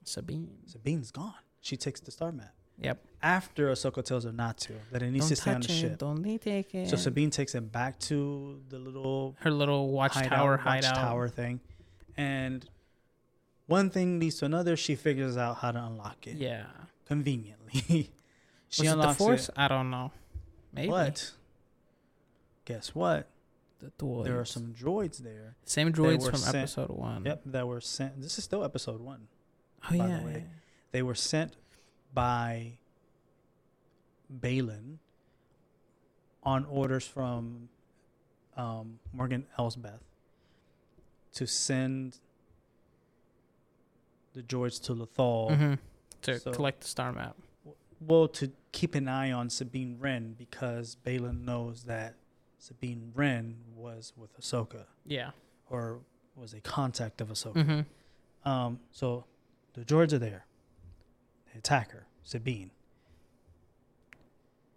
Sabine. 0.04 0.50
Sabine's 0.66 1.12
gone. 1.12 1.34
She 1.62 1.78
takes 1.78 2.00
the 2.02 2.12
star 2.12 2.32
map. 2.32 2.54
Yep. 2.80 3.06
After 3.22 3.70
Ahsoka 3.72 4.04
tells 4.04 4.26
her 4.26 4.32
not 4.34 4.58
to, 4.60 4.74
that 4.91 5.02
it 5.02 5.12
needs 5.12 5.26
don't 5.26 5.30
to 5.30 5.36
stay 5.38 5.54
on 5.54 5.62
the 5.62 5.72
it. 5.72 5.76
ship. 5.76 5.98
Don't 6.00 6.24
take 6.41 6.76
it. 6.76 6.89
So 6.89 6.98
Sabine 6.98 7.30
takes 7.30 7.56
him 7.56 7.68
back 7.68 8.00
to 8.02 8.62
the 8.70 8.80
little 8.80 9.36
her 9.39 9.52
little 9.52 9.91
watchtower 9.91 10.58
hideout. 10.58 10.91
watchtower 10.96 11.30
thing. 11.30 11.62
And 12.18 12.68
one 13.68 13.89
thing 13.89 14.20
leads 14.20 14.38
to 14.39 14.45
another. 14.45 14.76
She 14.76 14.95
figures 14.95 15.38
out 15.38 15.57
how 15.57 15.72
to 15.72 15.84
unlock 15.84 16.28
it 16.28 16.36
Yeah. 16.38 16.66
conveniently. 17.07 18.11
she 18.70 18.84
Was 18.84 18.91
it 18.93 18.97
the 19.01 19.14
force? 19.14 19.49
it. 19.49 19.55
I 19.57 19.68
don't 19.68 19.89
know. 19.89 20.11
Maybe. 20.74 20.89
But 20.89 21.32
guess 22.66 22.93
what? 22.95 23.28
The 23.80 23.91
droids. 23.99 24.24
There 24.26 24.39
are 24.39 24.45
some 24.45 24.74
droids 24.74 25.18
there. 25.18 25.55
same 25.66 25.91
droids 25.91 26.26
from 26.30 26.38
sent- 26.39 26.55
episode 26.55 26.89
one. 26.89 27.26
Yep, 27.26 27.41
that 27.47 27.68
were 27.68 27.82
sent. 27.82 28.22
This 28.22 28.38
is 28.38 28.43
still 28.43 28.64
episode 28.64 29.01
one. 29.01 29.28
Oh 29.86 29.97
by 29.97 30.07
the 30.07 30.32
yeah. 30.32 30.39
They 30.91 31.01
were 31.01 31.16
sent 31.16 31.55
by 32.14 32.78
Baylan 34.39 34.97
on 36.43 36.66
orders 36.66 37.05
from 37.07 37.70
um, 38.55 38.99
Morgan 39.11 39.45
Elsbeth 39.57 40.01
to 41.34 41.45
send 41.47 42.18
the 44.34 44.42
droids 44.44 44.82
to 44.84 44.94
Lothal. 44.96 45.52
Mhm. 45.52 45.80
To 46.24 46.40
So- 46.40 46.52
collect 46.54 46.82
the 46.82 46.88
star 46.88 47.12
map. 47.14 47.36
Well, 48.00 48.28
to 48.30 48.52
keep 48.72 48.96
an 48.96 49.08
eye 49.08 49.32
on 49.32 49.50
Sabine 49.50 49.98
Wren 50.00 50.34
because 50.34 50.98
Baylan 51.06 51.42
knows 51.46 51.84
that 51.84 52.16
Sabine 52.58 53.12
Wren 53.16 53.64
was 53.76 54.14
with 54.18 54.38
Ahsoka 54.40 54.86
Yeah. 55.06 55.32
or 55.70 56.02
was 56.36 56.54
a 56.54 56.62
contact 56.62 57.22
of 57.22 57.30
Ahsoka. 57.30 57.54
Mm-hmm. 57.56 58.50
Um, 58.50 58.80
so 58.92 59.26
the 59.74 59.86
droids 59.86 60.12
are 60.14 60.20
there. 60.20 60.46
They 61.52 61.60
attack 61.60 61.92
her, 61.92 62.08
Sabine. 62.24 62.72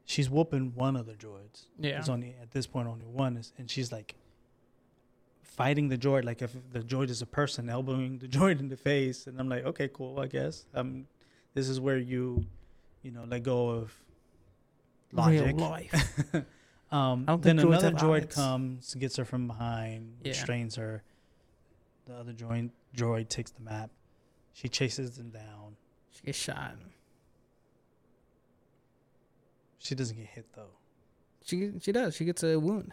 She's 0.05 0.31
whooping 0.31 0.75
one 0.75 0.95
of 0.97 1.07
the 1.07 1.15
droids. 1.15 1.67
Yeah. 1.79 1.93
There's 1.93 2.09
only 2.09 2.35
at 2.41 2.53
this 2.53 2.67
point 2.67 2.87
only 2.89 3.07
one, 3.07 3.37
is, 3.37 3.53
and 3.59 3.69
she's 3.71 3.91
like 3.91 4.15
fighting 5.57 5.89
the 5.89 5.99
droid 5.99 6.25
like 6.25 6.43
if 6.43 6.55
the 6.73 6.81
droid 6.81 7.11
is 7.11 7.23
a 7.23 7.27
person, 7.27 7.69
elbowing 7.69 8.19
the 8.19 8.29
droid 8.37 8.61
in 8.61 8.69
the 8.69 8.77
face. 8.77 9.27
And 9.27 9.41
I'm 9.41 9.49
like, 9.49 9.65
okay, 9.65 9.89
cool, 9.93 10.21
I 10.21 10.27
guess. 10.27 10.67
Um, 10.75 11.07
this 11.55 11.69
is 11.69 11.81
where 11.81 11.99
you, 11.99 12.45
you 13.03 13.11
know, 13.11 13.25
let 13.27 13.43
go 13.43 13.69
of 13.71 13.93
logic. 15.13 15.57
Real 15.57 15.57
life. 15.57 15.95
um, 16.93 17.25
I 17.27 17.33
don't 17.33 17.43
then 17.43 17.57
think 17.59 17.69
another 17.69 17.93
droid 17.93 18.27
eyes. 18.27 18.35
comes, 18.35 18.95
gets 18.95 19.17
her 19.17 19.25
from 19.25 19.47
behind, 19.47 20.19
Yeah. 20.23 20.31
restrains 20.31 20.77
her. 20.77 21.03
The 22.07 22.15
other 22.15 22.33
droid 22.33 22.71
droid 22.95 23.29
takes 23.29 23.51
the 23.51 23.63
map. 23.63 23.91
She 24.53 24.69
chases 24.69 25.17
them 25.17 25.31
down. 25.31 25.77
she 26.11 26.23
gets 26.23 26.39
shot. 26.39 26.77
She 29.79 29.95
doesn't 29.95 30.17
get 30.17 30.27
hit 30.27 30.47
though. 30.55 30.71
She 31.45 31.73
she 31.81 31.93
does. 31.93 32.15
She 32.15 32.25
gets 32.25 32.43
a 32.43 32.59
wound. 32.59 32.93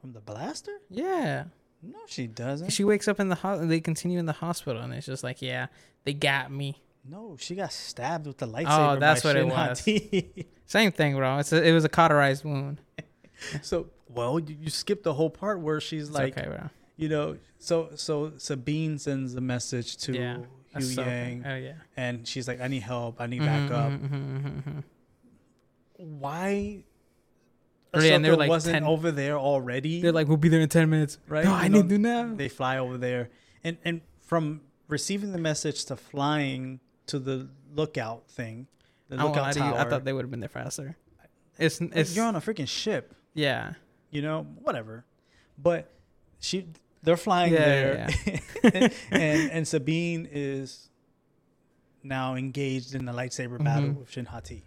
From 0.00 0.12
the 0.12 0.20
blaster? 0.20 0.72
Yeah. 0.88 1.44
No, 1.82 1.98
she 2.06 2.26
doesn't. 2.26 2.70
She 2.70 2.84
wakes 2.84 3.08
up 3.08 3.20
in 3.20 3.28
the 3.28 3.34
ho- 3.36 3.64
they 3.66 3.80
continue 3.80 4.18
in 4.18 4.26
the 4.26 4.32
hospital 4.32 4.82
and 4.82 4.92
it's 4.94 5.06
just 5.06 5.22
like, 5.24 5.40
yeah, 5.42 5.66
they 6.04 6.12
got 6.14 6.50
me. 6.50 6.80
no, 7.08 7.36
she 7.38 7.54
got 7.54 7.72
stabbed 7.72 8.26
with 8.26 8.36
the 8.38 8.46
lightsaber. 8.46 8.96
Oh, 8.96 9.00
that's 9.00 9.24
what 9.24 9.36
it 9.36 9.46
was. 9.46 9.80
Hati. 9.80 10.46
Same 10.66 10.92
thing, 10.92 11.16
bro. 11.16 11.38
It's 11.38 11.52
a, 11.52 11.62
it 11.62 11.72
was 11.72 11.84
a 11.84 11.88
cauterized 11.88 12.44
wound. 12.44 12.80
so 13.62 13.88
Well, 14.08 14.38
you, 14.40 14.56
you 14.60 14.70
skipped 14.70 15.04
the 15.04 15.14
whole 15.14 15.30
part 15.30 15.60
where 15.60 15.80
she's 15.80 16.08
It's 16.08 16.12
like, 16.16 16.36
okay, 16.38 16.48
bro. 16.48 16.68
you 16.96 17.08
know, 17.08 17.38
so 17.58 17.90
so 17.96 18.32
Sabine 18.36 18.98
sends 18.98 19.34
a 19.34 19.40
message 19.40 19.96
to 19.98 20.12
Yeah, 20.12 20.36
Hu. 20.74 20.80
Yang, 20.82 21.44
Oh 21.46 21.56
yeah. 21.56 21.72
and 21.96 22.26
she's 22.28 22.46
like, 22.46 22.60
I 22.60 22.68
need 22.68 22.82
help. 22.82 23.20
I 23.20 23.26
need 23.26 23.40
Mhm, 23.42 23.46
backup. 23.68 23.92
mhm, 23.92 24.10
mhm, 24.10 24.42
mhm, 24.42 24.62
mhm. 24.64 24.84
Why? 25.96 26.84
Yeah, 27.94 28.14
and 28.14 28.24
they're 28.24 28.36
like 28.36 28.48
wasn't 28.48 28.74
10 28.74 28.84
over 28.84 29.10
there 29.10 29.36
already. 29.38 30.00
They're 30.00 30.12
like, 30.12 30.28
we'll 30.28 30.36
be 30.36 30.48
there 30.48 30.60
in 30.60 30.68
ten 30.68 30.88
minutes. 30.90 31.18
right? 31.28 31.44
No, 31.44 31.50
You 31.50 31.56
I 31.56 31.68
know, 31.68 31.80
need 31.82 31.88
to 31.90 31.98
now. 31.98 32.32
They 32.34 32.48
fly 32.48 32.78
over 32.78 32.96
there, 32.98 33.30
and 33.64 33.78
and 33.84 34.00
from 34.20 34.60
receiving 34.88 35.32
the 35.32 35.38
message 35.38 35.84
to 35.86 35.96
flying 35.96 36.80
to 37.06 37.18
the 37.18 37.48
lookout 37.74 38.28
thing, 38.30 38.68
the 39.08 39.16
lookout 39.16 39.54
tower. 39.54 39.76
I 39.78 39.84
thought 39.88 40.04
they 40.04 40.12
would 40.12 40.22
have 40.24 40.30
been 40.30 40.40
there 40.40 40.48
faster. 40.48 40.96
It's 41.58 41.80
it's 41.80 42.14
you're 42.14 42.24
on 42.26 42.36
a 42.36 42.40
freaking 42.40 42.68
ship, 42.68 43.14
yeah. 43.34 43.74
you 44.10 44.22
know, 44.22 44.46
whatever. 44.62 45.04
But 45.58 45.90
she, 46.38 46.68
they're 47.02 47.16
flying 47.18 47.52
Yeah, 47.52 47.58
there, 47.58 48.08
yeah, 48.64 48.88
and 49.10 49.50
and 49.50 49.68
Sabine 49.68 50.26
is 50.30 50.88
now 52.02 52.34
engaged 52.34 52.94
in 52.94 53.04
the 53.04 53.12
lightsaber 53.12 53.62
battle 53.62 53.90
Mhm. 53.90 53.96
with 53.98 54.10
Shin 54.10 54.26
Hati. 54.26 54.64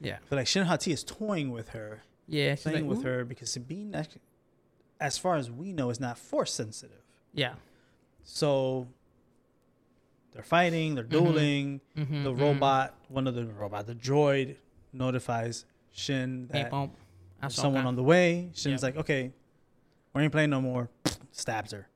Yeah. 0.00 0.18
But 0.28 0.36
like 0.36 0.46
Shin 0.46 0.66
Hati 0.66 0.92
is 0.92 1.02
toying 1.02 1.50
with 1.50 1.70
her, 1.70 2.02
Yeah. 2.26 2.54
Playing 2.56 2.88
like, 2.88 2.96
with 2.96 3.04
her 3.04 3.24
because 3.24 3.50
Sabine, 3.50 3.94
actually, 3.94 4.22
as 5.00 5.18
far 5.18 5.36
as 5.36 5.50
we 5.50 5.72
know, 5.72 5.90
is 5.90 6.00
not 6.00 6.18
force 6.18 6.52
sensitive. 6.52 7.02
Yeah. 7.32 7.54
So 8.22 8.86
they're 10.32 10.42
fighting, 10.42 10.94
they're 10.94 11.04
Mhm. 11.04 11.10
dueling. 11.10 11.80
Mm-hmm, 11.96 12.24
The 12.24 12.34
robot, 12.34 12.94
one 13.08 13.26
of 13.26 13.34
the 13.34 13.46
robot, 13.46 13.86
the 13.86 13.94
droid, 13.94 14.56
notifies 14.92 15.64
Shin 15.92 16.48
that 16.48 16.70
there's 17.40 17.54
someone 17.54 17.86
on 17.86 17.94
the 17.96 18.02
way. 18.02 18.50
Shin's 18.54 18.82
Yep. 18.82 18.82
like, 18.82 18.96
okay, 18.96 19.32
we 20.12 20.22
ain't 20.22 20.32
playing 20.32 20.50
no 20.50 20.60
more. 20.60 20.88
Stabs 21.32 21.72
her 21.72 21.88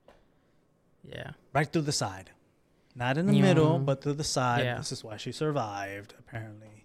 Yeah. 1.02 1.32
right 1.52 1.66
through 1.72 1.82
the 1.82 1.92
side. 1.92 2.30
Not 2.94 3.16
in 3.18 3.26
the 3.26 3.34
Yeah. 3.34 3.42
middle, 3.42 3.78
but 3.78 4.02
through 4.02 4.14
the 4.14 4.24
side. 4.24 4.64
Yeah. 4.64 4.76
This 4.78 4.92
is 4.92 5.02
why 5.04 5.16
she 5.16 5.30
survived, 5.32 6.14
apparently. 6.18 6.77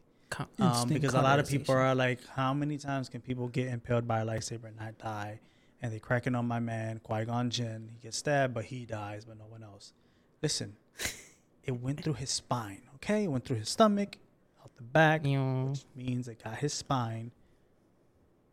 Um, 0.60 0.90
because 0.90 1.14
a 1.14 1.22
lot 1.22 1.40
of 1.40 1.48
people 1.48 1.76
are 1.76 1.94
like, 1.96 2.20
how 2.36 2.54
many 2.54 2.78
times 2.78 3.10
can 3.10 3.22
people 3.22 3.48
get 3.48 3.68
impaled 3.68 4.08
by 4.08 4.22
a 4.22 4.26
lightsaber 4.26 4.66
and 4.66 4.78
not 4.80 4.98
die? 4.98 5.40
And 5.82 5.92
they 5.92 6.00
cracking 6.00 6.34
on 6.36 6.48
my 6.48 6.60
man, 6.60 7.00
Qui 7.04 7.26
Gon 7.26 7.50
Jinn. 7.50 7.90
He 7.94 8.00
gets 8.00 8.18
stabbed, 8.18 8.54
but 8.54 8.66
he 8.66 8.86
dies, 8.86 9.26
but 9.26 9.38
no 9.38 9.46
one 9.50 9.64
else. 9.64 9.94
Listen, 10.42 10.76
it 11.64 11.72
went 11.72 12.04
through 12.04 12.14
his 12.14 12.30
spine, 12.30 12.82
okay? 12.96 13.26
It 13.26 13.28
went 13.28 13.46
through 13.46 13.58
his 13.58 13.70
stomach, 13.70 14.18
out 14.64 14.72
the 14.78 14.84
back, 14.84 15.22
Yeah. 15.26 15.64
which 15.66 15.84
means 15.96 16.28
it 16.28 16.42
got 16.44 16.56
his 16.58 16.74
spine. 16.74 17.32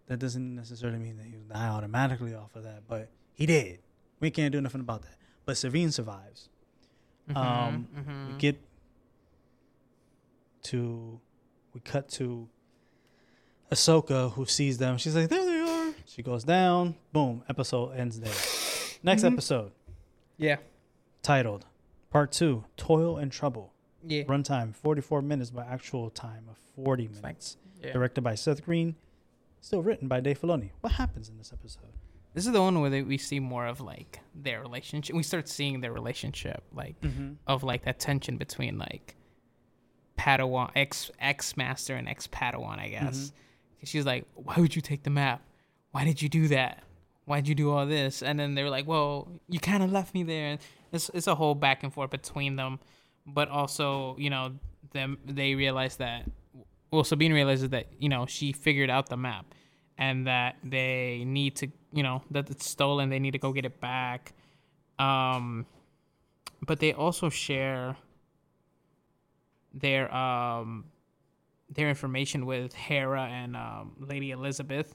That 0.09 0.19
doesn't 0.19 0.57
necessarily 0.57 0.99
mean 0.99 1.17
that 1.19 1.27
he 1.27 1.37
will 1.37 1.45
die 1.55 1.69
automatically 1.69 2.35
off 2.35 2.57
of 2.57 2.65
that, 2.65 2.83
but 2.89 3.09
he 3.33 3.47
did. 3.47 3.79
We 4.19 4.31
can't 4.31 4.51
do 4.53 4.61
nothing 4.61 4.81
about 4.81 5.03
that. 5.03 5.17
But 5.47 5.57
Sabine 5.57 5.93
survives. 5.93 6.49
Um, 7.35 7.87
mhm. 7.97 8.33
We 8.33 8.39
get 8.39 8.61
to, 10.65 11.21
we 11.75 11.81
cut 11.81 12.09
to 12.11 12.49
Ahsoka 13.71 14.33
who 14.33 14.47
sees 14.47 14.79
them. 14.79 14.97
She's 14.99 15.15
like, 15.15 15.29
there 15.29 15.45
they 15.45 15.61
are. 15.61 15.95
She 16.07 16.23
goes 16.23 16.45
down. 16.45 16.97
Boom. 17.13 17.43
Episode 17.49 17.91
ends 17.93 18.19
there. 18.21 18.33
Next 19.03 19.23
Mhm. 19.23 19.33
episode 19.33 19.73
yeah. 20.37 20.57
titled 21.23 21.67
Part 22.11 22.33
Two: 22.33 22.65
Toil 22.77 23.17
and 23.17 23.31
Trouble. 23.31 23.73
Yeah. 24.03 24.23
Runtime 24.25 24.75
44 24.75 25.23
minutes 25.23 25.51
by 25.51 25.65
actual 25.65 26.11
time 26.11 26.49
of 26.49 26.57
40 26.75 27.05
It's 27.05 27.17
like- 27.17 27.23
minutes. 27.23 27.57
yeah. 27.83 27.93
Directed 27.93 28.23
by 28.23 28.35
Steph 28.35 28.63
Green. 28.63 28.97
Still 29.61 29.83
written 29.83 30.09
by 30.09 30.21
Dave 30.21 30.41
Filoni. 30.41 30.71
What 30.81 30.95
happens 30.95 31.29
in 31.29 31.37
this 31.39 31.53
episode? 31.53 31.93
This 32.33 32.47
is 32.47 32.53
the 32.53 32.63
one 32.63 32.81
where 32.81 32.89
they, 32.91 33.03
we 33.03 33.19
see 33.19 33.41
more 33.41 33.67
of 33.67 33.81
like 33.81 34.21
their 34.35 34.61
relationship. 34.63 35.15
We 35.15 35.23
start 35.23 35.49
seeing 35.49 35.81
their 35.81 35.93
relationship, 35.93 36.63
like 36.73 36.99
Mm-hmm. 37.03 37.35
of 37.47 37.63
like 37.63 37.85
that 37.85 37.99
tension 38.01 38.37
between 38.39 38.79
like 38.79 39.17
Padawan, 40.21 40.71
ex 40.77 41.11
ex 41.19 41.57
master 41.57 41.95
and 41.97 42.07
ex 42.09 42.27
Padawan, 42.27 42.79
I 42.79 42.89
guess. 42.89 43.33
'Cause 43.81 43.89
She's 43.89 44.05
like, 44.07 44.25
"Why 44.35 44.57
would 44.59 44.77
you 44.77 44.83
take 44.83 45.03
the 45.05 45.11
map? 45.11 45.41
Why 45.93 46.05
did 46.05 46.21
you 46.23 46.29
do 46.29 46.49
that? 46.49 46.83
Why'd 47.25 47.49
you 47.49 47.55
do 47.55 47.71
all 47.71 47.87
this?" 47.87 48.23
And 48.23 48.39
then 48.39 48.55
they 48.55 48.63
were 48.63 48.71
like, 48.71 48.87
"Well, 48.87 49.29
you 49.49 49.59
kind 49.61 49.83
of 49.83 49.91
left 49.91 50.13
me 50.15 50.23
there." 50.23 50.47
And 50.53 50.59
It's 50.93 51.09
it's 51.15 51.27
a 51.29 51.35
whole 51.37 51.55
back 51.55 51.83
and 51.85 51.93
forth 51.95 52.11
between 52.11 52.57
them, 52.57 52.81
but 53.27 53.49
also 53.49 54.17
you 54.19 54.29
know 54.29 54.59
them 54.93 55.19
they 55.25 55.55
realize 55.55 55.97
that 55.99 56.21
well 56.91 57.05
Sabine 57.05 57.33
realizes 57.33 57.69
that 57.71 57.87
you 58.03 58.09
know 58.09 58.27
she 58.27 58.53
figured 58.53 58.91
out 58.91 59.07
the 59.09 59.17
map 59.17 59.47
and 59.97 60.27
that 60.27 60.57
they 60.65 61.23
need 61.25 61.55
to 61.61 61.69
you 61.93 62.03
know 62.03 62.23
that 62.33 62.51
it's 62.51 62.67
stolen 62.69 63.09
they 63.09 63.21
need 63.21 63.31
to 63.39 63.39
go 63.39 63.53
get 63.53 63.65
it 63.65 63.81
back 63.81 64.33
um 64.99 65.65
but 66.69 66.81
they 66.81 66.93
also 66.93 67.29
share 67.29 67.97
their 69.75 70.13
um 70.15 70.85
their 71.73 71.89
information 71.89 72.47
with 72.47 72.73
Hera 72.75 73.23
and 73.23 73.57
um, 73.57 73.93
Lady 74.01 74.33
Elizabeth 74.33 74.95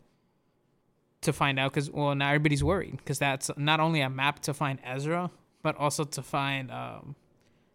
to 1.21 1.31
find 1.33 1.57
out 1.57 1.71
because 1.73 1.89
well 1.89 2.13
now 2.15 2.27
everybody's 2.27 2.63
worried 2.63 2.97
because 2.97 3.17
that's 3.19 3.49
not 3.57 3.79
only 3.79 4.01
a 4.01 4.09
map 4.09 4.39
to 4.41 4.53
find 4.53 4.79
Ezra 4.83 5.31
but 5.63 5.75
also 5.77 6.03
to 6.03 6.21
find 6.21 6.71
um. 6.71 7.15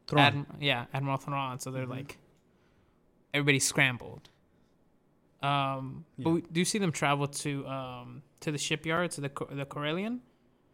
Adm- 0.08 0.44
yeah 0.58 0.86
Admiral 0.92 1.18
Thrawn 1.18 1.60
so 1.60 1.70
they're 1.70 1.86
Mhm. 1.86 1.90
like 1.90 2.18
everybody's 3.32 3.64
scrambled 3.64 4.28
um 5.42 6.04
but 6.18 6.28
Yeah. 6.30 6.34
we 6.34 6.40
do 6.52 6.64
see 6.64 6.78
them 6.78 6.90
travel 6.92 7.28
to 7.28 7.66
um 7.66 8.22
to 8.40 8.50
the 8.50 8.58
shipyard 8.58 9.12
to 9.12 9.20
the 9.20 9.28
the 9.50 9.64
Corellian 9.64 10.18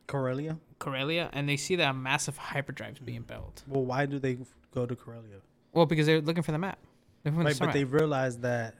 Corellia? 0.06 0.58
Corellia 0.78 1.28
and 1.32 1.48
they 1.48 1.56
see 1.58 1.76
that 1.76 1.92
massive 1.94 2.36
hyperdrive's 2.38 2.98
being 3.00 3.22
built 3.22 3.62
Well, 3.66 3.84
why 3.84 4.06
do 4.06 4.18
they 4.18 4.38
go 4.72 4.86
to 4.86 4.96
Corellia? 4.96 5.40
Well 5.76 5.86
because 5.86 6.06
they're 6.06 6.20
looking 6.20 6.42
for 6.42 6.52
the 6.52 6.58
map 6.58 6.78
for 7.22 7.30
the 7.30 7.36
Right, 7.44 7.58
but 7.58 7.72
they 7.72 7.84
realized 7.84 8.42
that 8.42 8.74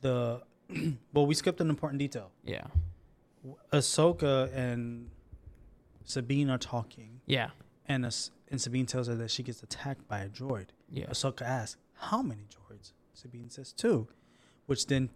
the 0.00 0.42
well, 1.12 1.26
we 1.26 1.34
skipped 1.34 1.60
an 1.60 1.68
important 1.68 1.98
detail. 1.98 2.30
yeah 2.44 2.64
Ahsoka 3.72 4.54
and 4.54 5.10
Sabine 6.04 6.50
are 6.50 6.58
talking, 6.58 7.20
yeah 7.26 7.50
and 7.86 8.04
As- 8.06 8.30
and 8.50 8.60
Sabine 8.60 8.86
tells 8.86 9.06
her 9.08 9.14
that 9.14 9.30
she 9.30 9.42
gets 9.42 9.62
attacked 9.62 10.06
by 10.08 10.20
a 10.20 10.28
droid. 10.28 10.68
yeah 10.90 11.06
Ahsoka 11.06 11.42
asks, 11.42 11.76
"How 11.94 12.20
many 12.22 12.42
droids?" 12.56 12.92
Sabine 13.14 13.50
says 13.50 13.72
two, 13.72 14.08
which 14.66 14.86
then 14.86 15.10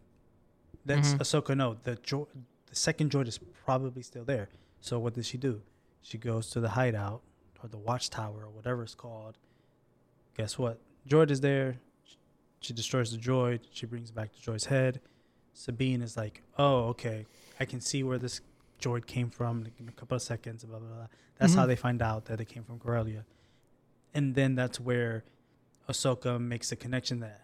lets 0.87 1.15
Mhm. 1.15 1.19
Ahsoka 1.19 1.57
know 1.57 1.75
the 1.83 1.97
dro- 1.97 2.29
the 2.67 2.75
second 2.77 3.11
droid 3.11 3.29
is 3.29 3.39
probably 3.39 4.03
still 4.03 4.25
there. 4.25 4.49
So 4.81 4.99
what 4.99 5.15
does 5.15 5.27
she 5.27 5.39
do? 5.39 5.63
She 6.03 6.19
goes 6.19 6.51
to 6.51 6.61
the 6.61 6.71
hideout 6.71 7.23
or 7.63 7.69
the 7.69 7.79
watchtower 7.79 8.45
or 8.45 8.51
whatever 8.51 8.83
it's 8.83 8.95
called. 8.95 9.39
Guess 10.37 10.59
what? 10.59 10.81
Droid 11.09 11.31
is 11.31 11.41
there. 11.41 11.79
She 12.61 12.73
destroys 12.73 13.13
the 13.13 13.19
droid. 13.19 13.61
She 13.73 13.87
brings 13.87 14.11
back 14.11 14.31
the 14.33 14.41
droid's 14.41 14.67
head. 14.67 15.01
Sabine 15.53 16.03
is 16.03 16.17
like, 16.17 16.43
"Oh, 16.59 16.87
okay. 16.89 17.27
I 17.61 17.65
can 17.67 17.81
see 17.81 18.03
where 18.03 18.19
this 18.19 18.41
droid 18.81 19.07
came 19.07 19.31
from 19.31 19.67
in 19.79 19.89
a 19.89 19.93
couple 19.93 20.17
of 20.17 20.23
seconds." 20.23 20.65
Blah 20.65 20.79
blah 20.79 20.89
blah. 20.89 21.07
That's 21.39 21.55
how 21.55 21.65
Mhm. 21.65 21.69
they 21.69 21.77
find 21.77 22.03
out 22.03 22.25
that 22.27 22.41
it 22.41 22.47
came 22.47 22.65
from 22.65 22.79
Corellia. 22.79 23.25
And 24.15 24.35
then 24.35 24.55
that's 24.55 24.81
where 24.81 25.25
Ahsoka 25.89 26.41
makes 26.41 26.71
the 26.71 26.77
connection 26.77 27.21
that 27.21 27.43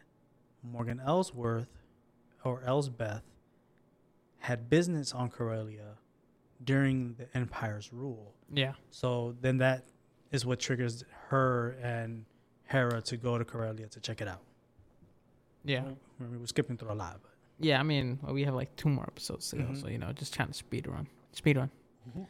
Morgan 0.62 1.00
Ellsworth 1.00 1.68
or 2.44 2.62
Elsbeth 2.62 3.22
had 4.38 4.70
business 4.70 5.12
on 5.12 5.28
Corellia 5.30 5.98
during 6.64 7.14
the 7.14 7.28
Empire's 7.36 7.92
rule. 7.92 8.34
yeah 8.52 8.74
So 8.90 9.36
then 9.40 9.58
that 9.58 9.84
is 10.30 10.46
what 10.46 10.60
triggers 10.60 11.04
her 11.28 11.70
and 11.82 12.24
Hera 12.70 13.02
to 13.02 13.16
go 13.16 13.36
to 13.36 13.44
Corellia 13.44 13.88
to 13.88 14.00
check 14.00 14.20
it 14.20 14.28
out. 14.28 14.42
yeah 15.64 15.80
I 15.82 16.22
mean, 16.22 16.40
we're 16.40 16.46
skipping 16.46 16.76
through 16.76 16.92
a 16.92 16.94
lot, 16.94 17.18
but 17.22 17.32
Yeah, 17.58 17.78
I 17.80 17.82
mean, 17.82 18.18
well, 18.22 18.32
we 18.32 18.44
have 18.44 18.54
like 18.54 18.74
two 18.76 18.88
more 18.88 19.04
episodes 19.04 19.50
to 19.50 19.56
go, 19.56 19.64
Mhm. 19.64 19.80
so 19.80 19.88
you 19.88 19.98
know, 19.98 20.12
just 20.12 20.32
trying 20.32 20.48
to 20.48 20.54
speed 20.54 20.86
run, 20.86 21.06
speed 21.32 21.56
run. 21.58 21.70
Mhm. 22.08 22.26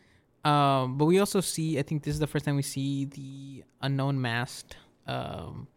Um, 0.50 0.96
but 0.98 1.04
we 1.04 1.18
also 1.20 1.40
see, 1.40 1.78
I 1.78 1.82
think 1.82 2.02
this 2.02 2.14
is 2.14 2.20
the 2.20 2.26
first 2.26 2.44
time 2.46 2.56
we 2.56 2.62
see 2.62 3.04
the 3.04 3.62
unknown 3.82 4.20
masked, 4.20 4.76
um, 5.06 5.68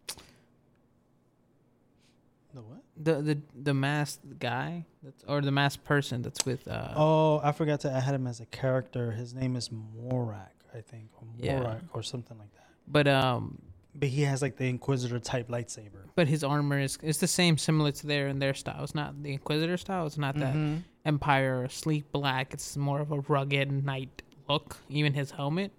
the 2.53 2.61
what? 2.61 2.81
the 2.95 3.21
the 3.21 3.41
the 3.63 3.73
masked 3.73 4.39
guy 4.39 4.85
that's 5.03 5.23
or 5.27 5.41
the 5.41 5.51
masked 5.51 5.83
person 5.83 6.21
that's 6.21 6.45
with. 6.45 6.67
Uh, 6.67 6.93
Oh, 6.95 7.39
I 7.43 7.51
forgot 7.51 7.79
to 7.81 7.91
add 7.91 8.13
him 8.15 8.25
as 8.27 8.39
a 8.39 8.45
character. 8.45 9.11
His 9.11 9.33
name 9.33 9.55
is 9.55 9.69
Marrok, 9.71 10.53
I 10.73 10.81
think, 10.81 11.09
or 11.19 11.27
Yeah. 11.37 11.59
Marrok 11.59 11.81
or 11.93 12.01
something 12.03 12.37
like 12.37 12.53
that. 12.53 12.69
But 12.87 13.07
um, 13.07 13.61
But 13.95 14.09
he 14.09 14.23
has 14.23 14.41
like 14.41 14.57
the 14.57 14.65
Inquisitor 14.67 15.19
type 15.19 15.49
lightsaber. 15.49 16.07
but 16.15 16.27
his 16.27 16.43
armor 16.43 16.79
is 16.79 16.97
it's 17.03 17.19
the 17.19 17.27
same, 17.27 17.57
similar 17.57 17.91
to 17.91 18.07
their 18.07 18.27
and 18.27 18.41
their 18.41 18.53
style. 18.53 18.83
It's 18.83 18.95
not 18.95 19.21
the 19.23 19.33
Inquisitor 19.33 19.77
style. 19.77 20.05
It's 20.07 20.17
not 20.17 20.35
that 20.39 20.55
Mhm. 20.55 20.83
Empire 21.05 21.67
sleek 21.69 22.11
black. 22.11 22.53
It's 22.53 22.75
more 22.77 22.99
of 23.01 23.11
a 23.11 23.19
rugged 23.21 23.71
knight 23.85 24.21
look. 24.49 24.77
Even 24.89 25.13
his 25.13 25.31
helmet. 25.31 25.71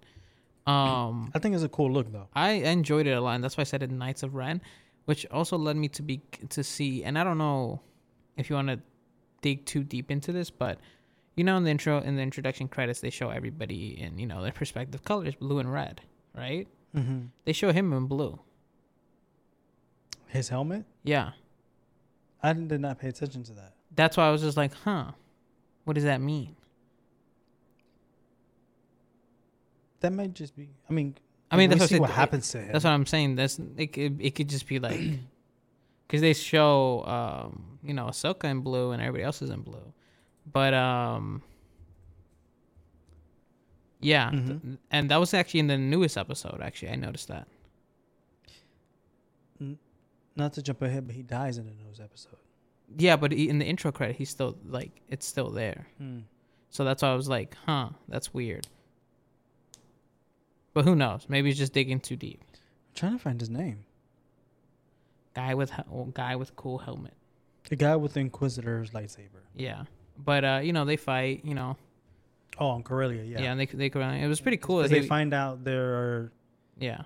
Um, 0.67 1.31
I 1.35 1.39
think 1.39 1.53
it's 1.55 1.63
a 1.63 1.69
cool 1.69 1.91
look 1.91 2.11
though. 2.11 2.27
I 2.33 2.51
enjoyed 2.51 3.05
it 3.07 3.11
a 3.11 3.21
lot, 3.21 3.35
and 3.35 3.43
that's 3.43 3.57
why 3.57 3.61
I 3.61 3.65
said 3.65 3.83
it 3.83 3.91
Knights 3.91 4.23
of 4.23 4.33
Ren, 4.33 4.61
which 5.05 5.25
also 5.27 5.57
led 5.57 5.75
me 5.75 5.87
to 5.89 6.01
be 6.01 6.21
to 6.49 6.63
see. 6.63 7.03
And 7.03 7.19
I 7.19 7.23
don't 7.23 7.37
know 7.37 7.81
if 8.37 8.49
you 8.49 8.55
want 8.55 8.69
to 8.69 8.79
dig 9.41 9.65
too 9.65 9.83
deep 9.83 10.09
into 10.11 10.31
this, 10.31 10.49
but 10.49 10.79
You 11.37 11.43
know, 11.43 11.57
in 11.57 11.65
the 11.65 11.69
intro, 11.69 11.99
in 11.99 12.15
the 12.15 12.21
introduction 12.21 12.69
credits, 12.69 13.01
they 13.01 13.09
show 13.09 13.29
everybody 13.29 13.99
in 13.99 14.17
you 14.17 14.25
know 14.25 14.41
their 14.41 14.53
perspective 14.53 15.03
colors, 15.03 15.35
blue 15.35 15.59
and 15.59 15.69
red, 15.71 15.99
right? 16.33 16.65
Mm-hmm. 16.95 17.19
They 17.43 17.53
show 17.53 17.71
him 17.71 17.91
in 17.93 18.05
blue. 18.07 18.39
His 20.27 20.49
helmet. 20.49 20.85
Yeah, 21.03 21.31
I 22.43 22.53
did 22.53 22.79
not 22.81 22.99
pay 22.99 23.07
attention 23.09 23.43
to 23.43 23.53
that. 23.53 23.73
that's 23.95 24.17
why 24.17 24.27
I 24.27 24.31
was 24.31 24.41
just 24.41 24.57
like, 24.57 24.73
huh, 24.83 25.11
what 25.85 25.93
does 25.93 26.03
that 26.03 26.19
mean? 26.21 26.55
That 30.01 30.11
might 30.13 30.33
just 30.33 30.55
be. 30.55 30.69
I 30.89 30.93
mean, 30.93 31.15
I 31.49 31.57
mean, 31.57 31.69
that's 31.69 31.81
what, 31.81 31.89
see 31.89 31.99
what 31.99 32.09
it- 32.09 32.13
happens 32.13 32.49
to 32.51 32.59
him. 32.61 32.71
That's 32.71 32.83
what 32.83 32.91
I'm 32.91 33.05
saying. 33.05 33.35
That's 33.35 33.59
it. 33.77 33.87
Could, 33.93 34.21
it 34.21 34.35
could 34.35 34.49
just 34.49 34.67
be 34.67 34.79
like, 34.79 34.99
because 36.07 36.21
they 36.21 36.33
show, 36.33 37.03
um, 37.05 37.79
you 37.83 37.93
know, 37.93 38.05
Ahsoka 38.05 38.45
in 38.45 38.59
blue 38.61 38.91
and 38.91 39.01
everybody 39.01 39.23
else 39.23 39.41
is 39.41 39.49
in 39.49 39.61
blue, 39.61 39.93
but 40.51 40.73
um, 40.73 41.41
yeah, 44.05 44.29
th- 44.31 44.41
Mhm. 44.43 44.77
and 44.91 45.09
that 45.11 45.17
was 45.17 45.33
actually 45.33 45.61
in 45.61 45.67
the 45.67 45.77
newest 45.77 46.17
episode. 46.17 46.59
Actually, 46.61 46.91
I 46.91 46.95
noticed 46.95 47.27
that. 47.29 47.47
Not 50.37 50.51
to 50.53 50.61
jump 50.61 50.81
ahead, 50.81 51.07
but 51.07 51.15
he 51.15 51.21
dies 51.23 51.57
in 51.57 51.65
the 51.65 51.71
news 51.71 52.01
episode. 52.01 52.35
Yeah, 52.97 53.15
but 53.15 53.31
he, 53.31 53.47
in 53.47 53.57
the 53.57 53.65
intro 53.65 53.89
credit, 53.93 54.17
he's 54.17 54.29
still 54.29 54.57
like, 54.67 54.91
it's 55.07 55.25
still 55.25 55.49
there. 55.49 55.87
Hmm. 55.97 56.19
So 56.69 56.83
that's 56.83 57.01
why 57.03 57.09
I 57.11 57.15
was 57.15 57.29
like, 57.29 57.55
huh, 57.65 57.91
that's 58.09 58.33
weird. 58.33 58.67
But 60.73 60.83
who 60.83 60.93
knows? 60.93 61.27
Maybe 61.29 61.47
he's 61.49 61.57
just 61.57 61.71
digging 61.71 62.01
too 62.01 62.17
deep. 62.17 62.41
I'm 62.51 62.59
trying 62.95 63.13
to 63.13 63.19
find 63.19 63.39
his 63.39 63.49
name. 63.49 63.85
Guy 65.35 65.53
with 65.53 65.71
guy 66.13 66.35
with 66.35 66.53
cool 66.57 66.79
helmet. 66.79 67.13
The 67.69 67.77
guy 67.77 67.95
with 67.95 68.13
the 68.13 68.19
Inquisitor's 68.19 68.91
lightsaber. 68.91 69.43
Yeah, 69.55 69.83
but 70.17 70.43
uh, 70.43 70.59
you 70.63 70.73
know 70.73 70.83
they 70.83 70.97
fight. 70.97 71.45
You 71.45 71.55
know, 71.55 71.77
Oh, 72.57 72.67
on 72.69 72.83
Corellia, 72.83 73.23
yeah, 73.23 73.41
yeah. 73.41 73.51
and 73.51 73.59
they 73.59 73.65
they 73.65 73.89
could- 73.89 74.01
it 74.01 74.27
was 74.27 74.39
pretty 74.41 74.57
cool. 74.57 74.87
They 74.87 75.01
he- 75.01 75.07
find 75.07 75.33
out 75.33 75.63
there 75.63 75.95
are 75.95 76.31
yeah, 76.79 77.01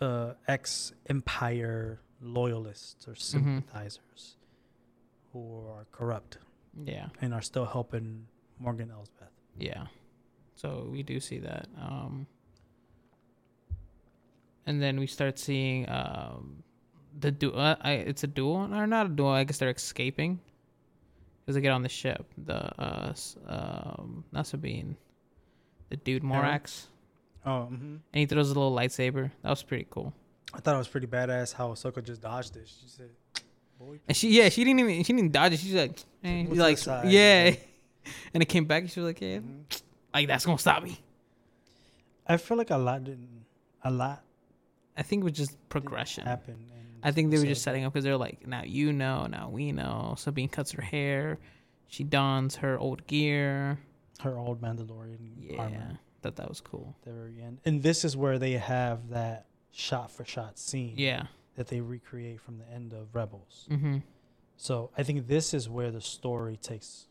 uh, 0.00 0.34
ex-Empire 0.48 2.00
loyalists 2.20 3.06
or 3.08 3.14
sympathizers 3.14 4.36
who 5.32 5.66
are 5.68 5.86
corrupt 5.92 6.38
yeah, 6.84 7.08
and 7.20 7.32
are 7.34 7.42
still 7.42 7.64
helping 7.66 8.26
Morgan 8.58 8.90
Elsbeth. 8.90 9.30
yeah. 9.58 9.86
So 10.54 10.88
we 10.92 11.02
do 11.02 11.18
see 11.18 11.38
that. 11.38 11.66
Um, 11.80 12.26
and 14.66 14.80
then 14.80 15.00
we 15.00 15.06
start 15.06 15.38
seeing 15.38 15.88
um, 15.88 16.62
the 17.18 17.30
duel. 17.32 17.58
Uh, 17.58 17.76
I, 17.80 17.92
it's 17.94 18.22
a 18.22 18.28
duel 18.28 18.72
or 18.72 18.86
not 18.86 19.06
a 19.06 19.08
duel? 19.08 19.28
I 19.30 19.44
guess 19.44 19.58
they're 19.58 19.70
escaping 19.70 20.40
because 21.44 21.54
they 21.56 21.60
get 21.60 21.72
on 21.72 21.82
the 21.82 21.88
ship. 21.88 22.24
The 22.38 22.56
uh, 22.80 23.08
s- 23.10 23.36
um, 23.46 24.24
not 24.32 24.46
Sabine, 24.46 24.96
the 25.90 25.96
dude 25.96 26.22
Morax, 26.22 26.86
Oh, 27.44 27.64
hmm 27.64 27.74
and 27.74 28.00
he 28.20 28.26
throws 28.26 28.50
a 28.50 28.54
little 28.54 28.72
lightsaber. 28.74 29.30
That 29.42 29.50
was 29.50 29.62
pretty 29.62 29.86
cool. 29.90 30.12
I 30.54 30.60
thought 30.60 30.74
it 30.74 30.78
was 30.78 30.88
pretty 30.88 31.06
badass 31.06 31.52
how 31.54 31.68
Ahsoka 31.70 32.04
just 32.04 32.20
dodged 32.20 32.56
it. 32.56 32.68
She 32.68 32.86
said, 32.86 33.10
"Boy, 33.78 33.98
And 34.06 34.16
she, 34.16 34.30
yeah, 34.38 34.48
she 34.50 34.62
didn't 34.64 34.80
even, 34.80 35.02
she 35.02 35.12
didn't 35.12 35.32
dodge 35.32 35.54
it. 35.54 35.60
She's 35.60 35.74
like, 35.74 35.90
What's 36.22 36.48
she's 36.50 36.58
like, 36.58 36.78
side? 36.78 37.10
yeah. 37.10 37.54
And 38.34 38.42
it 38.42 38.46
came 38.46 38.64
back. 38.64 38.88
She 38.90 38.98
was 39.00 39.06
like, 39.08 39.20
yeah, 39.20 39.38
Mhm. 39.38 39.62
like 40.12 40.26
that's 40.28 40.44
gonna 40.44 40.58
stop 40.58 40.82
me. 40.82 40.98
I 42.26 42.36
feel 42.36 42.56
like 42.56 42.70
a 42.70 42.76
lot 42.76 43.04
didn't, 43.04 43.44
a 43.84 43.90
lot 43.90 44.22
I 44.96 45.02
think 45.02 45.22
it 45.22 45.24
was 45.24 45.32
just 45.32 45.56
progression. 45.68 46.26
happen. 46.26 46.54
in 46.54 46.81
I 47.02 47.10
think 47.12 47.30
they 47.30 47.38
were 47.38 47.44
just 47.46 47.62
setting 47.62 47.84
up 47.84 47.92
because 47.92 48.04
they're 48.04 48.16
like, 48.16 48.46
now 48.46 48.62
you 48.64 48.92
know, 48.92 49.26
now 49.26 49.48
we 49.50 49.72
know. 49.72 50.14
Sabine 50.18 50.48
cuts 50.48 50.70
her 50.72 50.82
hair. 50.82 51.38
She 51.88 52.04
dons 52.04 52.56
her 52.56 52.78
old 52.78 53.06
gear. 53.06 53.78
her 54.20 54.38
old 54.38 54.60
Mandalorian 54.62 55.18
Yeah, 55.38 55.60
armor 55.62 55.98
thought 56.22 56.36
that 56.36 56.48
was 56.48 56.60
cool. 56.60 56.96
the 57.04 57.10
very 57.12 57.42
end, 57.42 57.58
and 57.64 57.82
this 57.82 58.04
is 58.04 58.16
where 58.16 58.38
they 58.38 58.52
have 58.52 59.08
that 59.10 59.46
shot 59.72 60.10
for 60.12 60.24
shot 60.24 60.58
scene. 60.58 60.94
Yeah. 60.96 61.24
that 61.56 61.66
they 61.66 61.80
recreate 61.80 62.40
from 62.40 62.56
the 62.58 62.68
end 62.72 62.92
of 62.94 63.14
Rebels. 63.14 63.66
Mm-hmm. 63.70 63.98
So 64.56 64.90
I 64.96 65.02
think 65.02 65.26
this 65.26 65.52
is 65.52 65.68
where 65.68 65.90
the 65.90 66.00
story 66.00 66.56
takes 66.56 67.08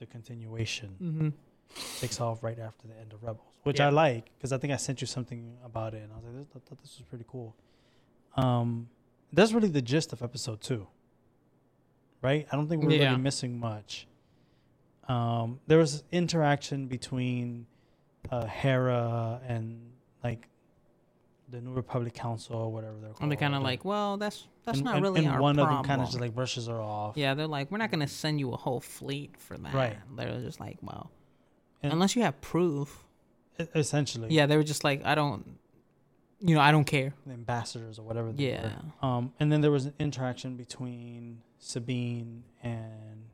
the 0.00 0.06
continuation 0.06 0.96
Mm-hmm. 1.00 1.28
takes 2.00 2.20
off 2.20 2.42
right 2.42 2.58
after 2.58 2.88
the 2.88 2.98
end 2.98 3.12
of 3.12 3.22
Rebels, 3.22 3.54
which 3.64 3.78
Yeah. 3.78 3.88
I 3.88 3.90
like 3.90 4.24
because 4.36 4.52
I 4.52 4.58
think 4.58 4.72
I 4.72 4.76
sent 4.76 5.00
you 5.02 5.06
something 5.06 5.58
about 5.64 5.92
it, 5.94 6.02
and 6.02 6.12
I 6.12 6.16
was 6.16 6.24
like, 6.24 6.34
this, 6.34 6.46
I 6.56 6.58
thought 6.68 6.80
this 6.80 6.96
was 6.98 7.06
pretty 7.08 7.26
cool. 7.28 7.54
Um, 8.36 8.88
that's 9.32 9.52
really 9.52 9.68
the 9.68 9.82
gist 9.82 10.12
of 10.12 10.22
episode 10.22 10.60
two, 10.60 10.86
right? 12.20 12.46
I 12.52 12.56
don't 12.56 12.68
think 12.68 12.84
we're 12.84 12.92
Yeah. 12.92 13.10
really 13.10 13.22
missing 13.22 13.58
much. 13.58 14.06
Um, 15.08 15.60
there 15.66 15.78
was 15.78 16.04
interaction 16.12 16.86
between 16.86 17.66
uh, 18.30 18.46
Hera 18.46 19.40
and 19.46 19.92
like 20.22 20.48
the 21.48 21.60
New 21.60 21.72
Republic 21.72 22.14
Council 22.14 22.56
or 22.56 22.72
whatever 22.72 22.94
they're 23.00 23.08
called. 23.10 23.22
And 23.22 23.30
they're 23.30 23.36
kind 23.38 23.54
of 23.54 23.62
like, 23.62 23.84
well, 23.84 24.16
that's 24.16 24.46
that's 24.64 24.78
and, 24.78 24.84
not 24.84 24.94
and- 24.96 25.02
really 25.02 25.24
and 25.24 25.34
our 25.34 25.40
one 25.40 25.56
problem. 25.56 25.76
of 25.78 25.82
them 25.82 25.88
kind 25.88 26.00
of 26.02 26.08
just 26.08 26.20
like 26.20 26.34
brushes 26.34 26.68
her 26.68 26.80
off. 26.80 27.16
yeah, 27.16 27.34
they're 27.34 27.48
like, 27.48 27.70
we're 27.70 27.78
not 27.78 27.90
gonna 27.90 28.06
send 28.06 28.38
you 28.38 28.52
a 28.52 28.56
whole 28.56 28.80
fleet 28.80 29.34
for 29.38 29.58
that. 29.58 29.74
Right. 29.74 29.96
They're 30.16 30.40
just 30.40 30.60
like, 30.60 30.78
well, 30.82 31.10
And- 31.82 31.92
unless 31.92 32.14
you 32.16 32.22
have 32.22 32.40
proof. 32.40 33.04
Essentially. 33.74 34.28
Yeah, 34.30 34.46
they 34.46 34.56
were 34.56 34.62
just 34.64 34.82
like, 34.82 35.04
I 35.04 35.14
don't, 35.14 35.58
you 36.44 36.54
know, 36.54 36.60
I 36.60 36.72
don't 36.72 36.84
care. 36.84 37.14
the 37.26 37.32
ambassadors 37.32 37.98
or 37.98 38.02
whatever. 38.02 38.32
They 38.32 38.48
Yeah. 38.50 38.72
Were. 39.02 39.08
Um, 39.08 39.32
and 39.40 39.50
then 39.52 39.60
there 39.60 39.70
was 39.70 39.86
an 39.86 39.94
interaction 39.98 40.56
between 40.56 41.40
Sabine 41.58 42.42
and 42.62 43.28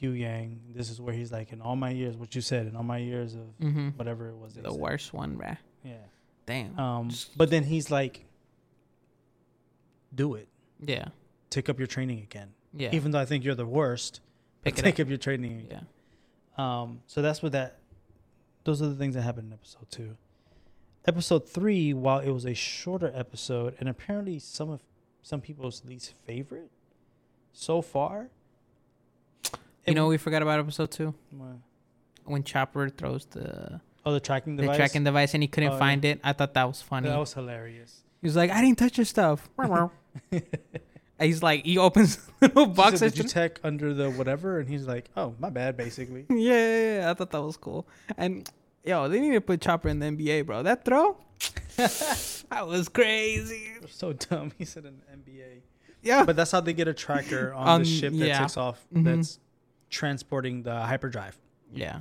Huyang. 0.00 0.58
This 0.74 0.90
is 0.90 1.00
where 1.00 1.14
he's 1.14 1.30
like, 1.30 1.52
in 1.52 1.60
all 1.60 1.76
my 1.76 1.90
years, 1.90 2.16
what 2.16 2.34
you 2.34 2.40
said, 2.40 2.66
in 2.66 2.74
all 2.76 2.82
my 2.82 2.98
years 2.98 3.34
of 3.34 3.40
Mm-hmm. 3.60 3.88
whatever 3.90 4.28
it 4.30 4.36
was. 4.36 4.54
The 4.54 4.62
said. 4.70 4.80
worst 4.80 5.12
one, 5.14 5.36
bruh. 5.36 5.56
Yeah. 5.84 5.94
Damn. 6.46 6.78
Um, 6.78 7.10
but 7.36 7.50
then 7.50 7.62
he's 7.62 7.90
like, 7.90 8.24
do 10.14 10.34
it. 10.34 10.48
yeah. 10.80 11.06
Take 11.50 11.68
up 11.68 11.78
your 11.78 11.86
training 11.86 12.20
again. 12.20 12.48
Yeah. 12.72 12.88
Even 12.92 13.10
though 13.12 13.18
I 13.18 13.26
think 13.26 13.44
you're 13.44 13.54
the 13.54 13.66
worst, 13.66 14.20
Pick 14.64 14.74
take 14.74 14.94
up. 14.98 15.04
up 15.04 15.08
your 15.10 15.18
training 15.18 15.60
again. 15.60 15.86
Yeah. 16.58 16.80
Um, 16.82 17.02
so 17.06 17.20
that's 17.20 17.42
what 17.42 17.52
that. 17.52 17.78
Those 18.64 18.80
are 18.80 18.86
the 18.86 18.94
things 18.94 19.14
that 19.16 19.22
happened 19.22 19.48
in 19.48 19.52
episode 19.52 19.90
two. 19.90 20.16
Episode 21.04 21.48
three, 21.48 21.92
while 21.92 22.20
it 22.20 22.30
was 22.30 22.44
a 22.46 22.54
shorter 22.54 23.10
episode, 23.14 23.74
and 23.80 23.88
apparently 23.88 24.38
some 24.38 24.70
of 24.70 24.80
some 25.22 25.40
people's 25.40 25.82
least 25.84 26.14
favorite 26.26 26.70
so 27.52 27.82
far. 27.82 28.28
You 29.86 29.94
know, 29.94 30.06
we 30.06 30.16
forgot 30.16 30.42
about 30.42 30.60
episode 30.60 30.92
two 30.92 31.12
What? 31.30 31.56
when 32.24 32.44
Chopper 32.44 32.88
throws 32.88 33.24
the 33.26 33.80
oh, 34.06 34.12
the 34.12 34.20
tracking 34.20 34.54
the 34.54 34.62
device. 34.62 34.76
tracking 34.76 35.02
device 35.02 35.34
and 35.34 35.42
he 35.42 35.48
couldn't 35.48 35.70
Oh, 35.70 35.72
yeah. 35.72 35.78
find 35.80 36.04
it. 36.04 36.20
I 36.22 36.32
thought 36.34 36.54
that 36.54 36.68
was 36.68 36.80
funny. 36.80 37.08
that 37.08 37.18
was 37.18 37.34
hilarious. 37.34 38.02
he 38.20 38.26
was 38.28 38.36
like, 38.36 38.50
"I 38.52 38.60
didn't 38.60 38.78
touch 38.78 38.96
your 38.96 39.04
stuff." 39.04 39.48
He's 41.20 41.42
like, 41.42 41.64
he 41.64 41.78
opens 41.78 42.16
the 42.40 42.48
little 42.48 42.66
box. 42.66 42.98
said, 43.00 43.12
Did 43.14 43.24
you 43.24 43.28
check 43.30 43.60
under 43.64 43.92
the 43.94 44.10
whatever? 44.10 44.58
And 44.60 44.68
he's 44.68 44.86
like, 44.86 45.08
"Oh, 45.16 45.34
my 45.40 45.50
bad." 45.50 45.76
Basically, 45.76 46.26
yeah, 46.28 46.36
yeah, 46.36 46.94
yeah, 47.00 47.10
I 47.10 47.14
thought 47.14 47.30
that 47.32 47.42
was 47.42 47.56
cool. 47.56 47.86
And 48.16 48.48
yo, 48.84 49.08
they 49.08 49.20
need 49.20 49.32
to 49.32 49.40
put 49.40 49.60
Chopper 49.60 49.88
in 49.88 49.98
the 49.98 50.06
NBA, 50.06 50.46
bro. 50.46 50.62
That 50.62 50.84
throw, 50.84 51.16
that 51.76 52.66
was 52.66 52.88
crazy. 52.88 53.72
They're 53.80 53.88
so 53.88 54.12
dumb. 54.12 54.52
He 54.58 54.64
said 54.64 54.84
an 54.84 55.02
NBA, 55.12 55.62
Yeah, 56.02 56.24
but 56.24 56.36
that's 56.36 56.50
how 56.50 56.60
they 56.60 56.72
get 56.72 56.88
a 56.88 56.94
tracker 56.94 57.52
on 57.54 57.66
On- 57.68 57.80
the 57.82 57.86
ship 57.88 58.12
that 58.12 58.26
yeah. 58.26 58.38
takes 58.40 58.56
off. 58.56 58.84
Mhm. 58.94 59.04
That's 59.04 59.38
transporting 59.90 60.62
the 60.62 60.80
hyperdrive. 60.80 61.38
yeah. 61.72 62.00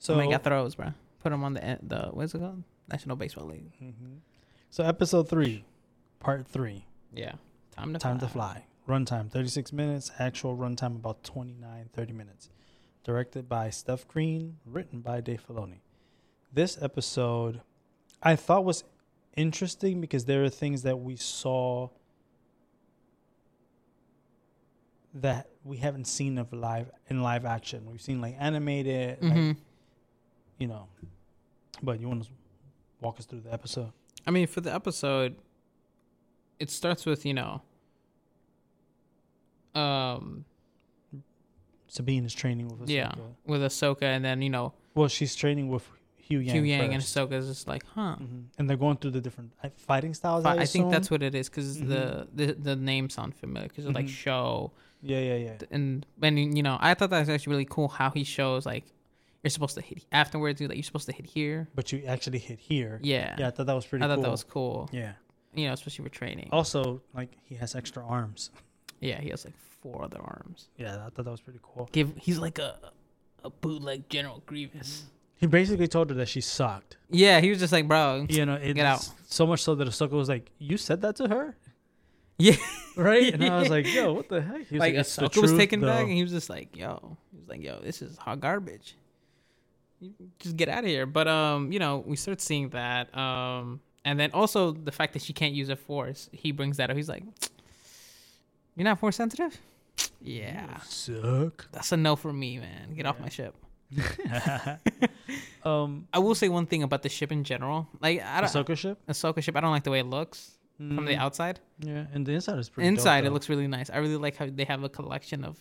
So 0.00 0.18
I 0.20 0.30
got 0.30 0.44
throws, 0.44 0.76
bro. 0.76 0.92
Put 1.22 1.30
them 1.30 1.42
on 1.42 1.54
the 1.54 1.78
the 1.82 2.08
what's 2.12 2.32
it 2.34 2.38
called? 2.38 2.62
National 2.88 3.16
Baseball 3.16 3.46
League. 3.46 3.72
Mhm. 3.82 4.18
So 4.70 4.84
episode 4.84 5.28
three, 5.28 5.64
part 6.20 6.46
three, 6.46 6.84
Yeah, 7.12 7.32
time 7.74 7.92
to 7.92 7.98
time 7.98 8.18
fly. 8.20 8.26
to 8.28 8.32
fly. 8.32 8.64
Runtime 8.88 9.30
36 9.30 9.72
minutes. 9.72 10.10
Actual 10.18 10.56
runtime 10.56 10.94
about 10.96 11.22
29, 11.24 11.90
30 11.92 12.12
minutes. 12.12 12.48
Directed 13.04 13.48
by 13.48 13.68
Steph 13.70 14.06
Green. 14.08 14.58
Written 14.64 15.00
by 15.00 15.20
Dave 15.20 15.44
Filoni. 15.46 15.80
This 16.52 16.80
episode, 16.80 17.60
I 18.22 18.36
thought 18.36 18.64
was 18.64 18.84
interesting 19.36 20.00
because 20.00 20.24
there 20.24 20.42
are 20.44 20.48
things 20.48 20.82
that 20.82 20.98
we 20.98 21.16
saw 21.16 21.90
that 25.14 25.48
we 25.64 25.76
haven't 25.78 26.06
seen 26.06 26.38
of 26.38 26.52
live 26.52 26.90
in 27.08 27.22
live 27.22 27.44
action. 27.44 27.86
We've 27.90 28.00
seen 28.00 28.20
like 28.20 28.36
animated, 28.38 29.22
like, 29.22 29.32
hmm 29.32 29.52
you 30.58 30.66
know. 30.66 30.88
But 31.82 32.00
you 32.00 32.08
want 32.08 32.24
to 32.24 32.30
walk 33.00 33.18
us 33.20 33.26
through 33.26 33.42
the 33.42 33.52
episode? 33.52 33.92
I 34.26 34.32
mean, 34.32 34.48
for 34.48 34.60
the 34.60 34.74
episode, 34.74 35.36
it 36.58 36.68
starts 36.70 37.06
with 37.06 37.24
you 37.24 37.34
know, 37.34 37.62
um, 39.76 40.44
Sabine 41.86 42.24
is 42.24 42.34
training 42.34 42.66
with 42.68 42.80
Ahsoka. 42.80 42.88
yeah, 42.92 43.12
with 43.46 43.60
Ahsoka, 43.62 44.02
and 44.02 44.24
then 44.24 44.42
you 44.42 44.50
know, 44.50 44.72
Well, 44.96 45.06
she's 45.08 45.36
training 45.36 45.68
with 45.68 45.88
Huyang. 46.30 46.50
Hugh 46.52 46.62
Yang 46.62 46.94
and 46.94 47.02
first. 47.02 47.16
Ahsoka 47.16 47.32
is 47.32 47.46
just 47.48 47.66
like, 47.68 47.84
huh. 47.94 48.16
Mhm. 48.20 48.44
And 48.58 48.68
they're 48.68 48.76
going 48.76 48.96
through 48.98 49.12
the 49.12 49.20
different 49.20 49.52
uh, 49.62 49.68
fighting 49.76 50.12
styles. 50.14 50.44
Fi- 50.44 50.56
I, 50.56 50.60
I 50.62 50.66
think 50.66 50.90
that's 50.90 51.10
what 51.10 51.22
it 51.22 51.34
is 51.34 51.48
because 51.48 51.78
the, 51.80 52.28
the 52.34 52.52
the 52.52 52.76
names 52.76 53.14
sound 53.14 53.34
familiar 53.34 53.68
because 53.68 53.86
it's 53.86 53.94
like 53.94 54.06
Mhm. 54.06 54.10
show 54.26 54.72
Yeah, 55.02 55.20
yeah, 55.20 55.36
yeah. 55.36 55.56
and 55.70 56.04
when 56.18 56.36
you 56.56 56.62
know, 56.62 56.76
I 56.80 56.94
thought 56.94 57.10
that 57.10 57.20
was 57.20 57.28
actually 57.28 57.52
really 57.52 57.64
cool 57.70 57.88
how 57.88 58.10
he 58.10 58.24
shows 58.24 58.66
like 58.66 58.84
you're 59.42 59.50
supposed 59.50 59.76
to 59.76 59.80
hit 59.80 60.04
afterwards. 60.12 60.60
Like 60.60 60.74
you're 60.74 60.82
supposed 60.82 61.06
to 61.06 61.12
hit 61.12 61.24
here. 61.26 61.68
But 61.74 61.92
you 61.92 62.02
actually 62.06 62.38
hit 62.40 62.58
here. 62.58 62.98
Yeah, 63.02 63.36
Yeah, 63.38 63.46
I 63.48 63.50
thought 63.50 63.66
that 63.66 63.74
was 63.74 63.86
pretty 63.86 64.04
I 64.04 64.08
thought 64.08 64.16
cool. 64.16 64.22
that 64.24 64.30
was 64.30 64.44
cool. 64.44 64.90
yeah. 64.92 65.12
You 65.54 65.66
know, 65.68 65.72
especially 65.72 66.04
for 66.04 66.10
training. 66.10 66.50
Also, 66.52 67.00
like 67.14 67.30
he 67.44 67.54
has 67.54 67.74
extra 67.74 68.04
arms. 68.06 68.50
Yeah, 69.00 69.20
he 69.20 69.28
has 69.30 69.44
like 69.44 69.54
four 69.56 70.02
other 70.02 70.18
arms. 70.20 70.68
Yeah, 70.76 70.96
I 71.06 71.10
thought 71.10 71.24
that 71.24 71.30
was 71.30 71.40
pretty 71.40 71.60
cool. 71.62 71.88
Give 71.92 72.12
he's 72.16 72.40
like 72.40 72.58
a 72.58 72.74
a 73.44 73.50
bootleg 73.50 74.08
General 74.08 74.42
Grievous. 74.44 75.04
He 75.38 75.46
basically 75.46 75.86
told 75.88 76.10
her 76.10 76.16
that 76.16 76.28
she 76.28 76.40
sucked. 76.40 76.96
Yeah, 77.10 77.40
he 77.40 77.48
was 77.50 77.58
just 77.60 77.72
like, 77.72 77.86
bro. 77.88 78.26
You 78.28 78.44
know, 78.44 78.54
it's 78.54 78.74
Get 78.74 78.86
out. 78.86 79.08
so 79.28 79.46
much 79.46 79.62
so 79.62 79.74
that 79.76 79.86
Ahsoka 79.88 80.10
was 80.10 80.28
like, 80.28 80.50
"You 80.58 80.76
said 80.76 81.00
that 81.02 81.16
to 81.16 81.28
her." 81.28 81.56
Yeah. 82.38 82.56
right? 82.96 83.32
And 83.32 83.44
I 83.44 83.58
was 83.60 83.68
like, 83.76 83.86
yo, 83.92 84.12
what 84.12 84.28
the 84.28 84.42
heck? 84.42 84.66
He 84.66 84.74
was 84.74 84.80
like 84.80 84.94
"It's 84.94 85.14
the 85.16 85.22
Ahsoka 85.22 85.40
was 85.42 85.50
truth, 85.50 85.58
taken 85.60 85.80
back, 85.80 86.02
and 86.02 86.12
he 86.12 86.22
was 86.22 86.32
just 86.32 86.50
like, 86.50 86.76
"Yo," 86.76 87.16
he 87.32 87.38
was 87.38 87.48
like, 87.48 87.62
"Yo, 87.62 87.80
this 87.80 88.02
is 88.02 88.16
hot 88.18 88.40
garbage. 88.40 88.96
You 90.00 90.12
just 90.40 90.56
get 90.56 90.68
out 90.68 90.84
of 90.84 90.90
here." 90.90 91.06
But 91.06 91.28
um, 91.28 91.70
you 91.72 91.78
know, 91.78 92.02
we 92.04 92.16
start 92.16 92.40
seeing 92.40 92.70
that 92.70 93.16
um, 93.16 93.80
and 94.04 94.18
then 94.18 94.32
also 94.32 94.72
the 94.72 94.92
fact 94.92 95.12
that 95.12 95.22
she 95.22 95.32
can't 95.32 95.54
use 95.54 95.68
a 95.68 95.76
force. 95.76 96.28
He 96.32 96.50
brings 96.52 96.76
that 96.78 96.90
up. 96.90 96.96
He's 96.96 97.08
like, 97.08 97.22
"You're 98.76 98.84
not 98.84 98.98
force 98.98 99.16
sensitive." 99.16 99.56
Yeah, 100.20 100.78
Suck. 100.80 101.68
that's 101.70 101.92
a 101.92 101.96
no 101.96 102.16
for 102.16 102.32
me, 102.32 102.58
man. 102.58 102.94
Get 102.94 103.06
off 103.06 103.20
my 103.20 103.28
ship. 103.28 103.54
um, 105.64 106.06
I 106.12 106.18
will 106.18 106.34
say 106.34 106.48
one 106.48 106.66
thing 106.66 106.82
about 106.82 107.02
the 107.02 107.08
ship 107.08 107.32
in 107.32 107.44
general. 107.44 107.88
Like, 108.00 108.22
I 108.22 108.40
don't 108.40 108.50
Ahsoka 108.50 108.76
ship 108.76 108.98
Ahsoka 109.08 109.42
ship. 109.42 109.56
I 109.56 109.60
don't 109.60 109.70
like 109.70 109.84
the 109.84 109.90
way 109.90 110.00
it 110.00 110.06
looks 110.06 110.52
from 110.76 111.04
the 111.06 111.12
Mm, 111.14 111.18
outside. 111.18 111.60
Yeah, 111.80 112.04
and 112.12 112.24
the 112.24 112.32
inside 112.32 112.58
is 112.58 112.68
pretty. 112.68 112.88
dope, 112.88 112.98
Inside, 112.98 113.24
it 113.24 113.30
looks 113.32 113.48
really 113.48 113.66
nice. 113.66 113.90
I 113.90 113.96
really 113.98 114.16
like 114.16 114.36
how 114.36 114.46
they 114.50 114.64
have 114.64 114.84
a 114.84 114.88
collection 114.88 115.44
of 115.44 115.58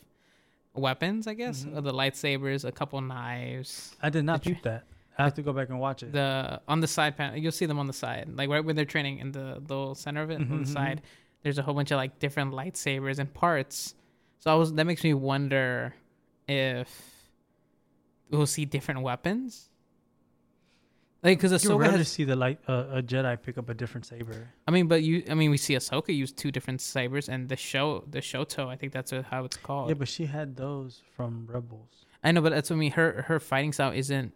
weapons. 0.76 1.26
I 1.28 1.34
guess 1.34 1.64
Mhm. 1.66 1.84
the 1.84 1.92
lightsabers, 1.94 2.66
a 2.66 2.72
couple 2.72 3.02
knives. 3.02 3.96
I 4.02 4.10
did 4.10 4.26
not 4.26 4.44
peep 4.44 4.62
that. 4.64 4.84
I 5.18 5.24
have 5.24 5.34
to 5.34 5.42
go 5.42 5.52
back 5.54 5.70
and 5.70 5.80
watch 5.80 6.04
it. 6.04 6.12
The 6.12 6.62
on 6.68 6.80
the 6.82 6.88
side 6.88 7.18
panel, 7.18 7.38
you'll 7.38 7.52
see 7.52 7.66
them 7.66 7.80
on 7.80 7.88
the 7.88 7.94
side, 7.94 8.30
like 8.36 8.50
right 8.50 8.64
when 8.64 8.76
they're 8.76 8.86
training 8.86 9.18
in 9.20 9.32
the 9.32 9.60
the 9.66 9.96
center 9.96 10.22
of 10.22 10.30
it 10.30 10.36
on 10.36 10.46
Mhm, 10.46 10.50
the 10.50 10.56
mhm. 10.70 10.74
side. 10.74 11.02
There's 11.42 11.58
a 11.58 11.64
whole 11.64 11.74
bunch 11.74 11.90
of 11.92 11.98
like 11.98 12.20
different 12.20 12.52
lightsabers 12.54 13.18
and 13.18 13.34
parts. 13.34 13.96
So 14.40 14.52
I 14.52 14.56
was 14.56 14.72
that 14.74 14.86
makes 14.86 15.04
me 15.04 15.16
wonder 15.16 15.96
if 16.48 17.17
we'll 18.30 18.46
see 18.46 18.66
different 18.66 19.02
weapons. 19.02 19.70
Like, 21.24 21.40
because 21.40 21.52
Ahsoka 21.52 21.70
you 21.70 21.78
rarely 21.78 21.98
has, 22.00 22.08
see 22.10 22.24
the 22.26 22.36
light 22.36 22.60
uh, 22.68 22.86
a 22.92 23.02
Jedi 23.02 23.42
pick 23.42 23.58
up 23.58 23.70
a 23.70 23.74
different 23.74 24.06
saber. 24.06 24.50
I 24.68 24.72
mean, 24.72 24.88
but 24.88 25.02
you, 25.02 25.24
I 25.30 25.34
mean, 25.34 25.50
we 25.50 25.58
see 25.58 25.76
Ahsoka 25.76 26.16
use 26.16 26.32
two 26.32 26.52
different 26.52 26.80
sabers, 26.80 27.28
and 27.28 27.50
the 27.50 27.56
show, 27.56 28.04
the 28.10 28.20
Shoto, 28.20 28.68
I 28.68 28.76
think 28.76 28.94
that's 28.94 29.12
how 29.12 29.44
it's 29.44 29.58
called. 29.58 29.90
Yeah, 29.90 29.96
but 29.96 30.08
she 30.08 30.28
had 30.28 30.56
those 30.56 31.02
from 31.16 31.48
Rebels. 31.52 32.06
I 32.24 32.32
know, 32.32 32.42
but 32.42 32.52
that's 32.52 32.70
what 32.70 32.76
I 32.76 32.80
mean. 32.80 32.92
Her 32.92 33.26
her 33.28 33.40
fighting 33.40 33.74
style 33.74 33.92
isn't 33.92 34.34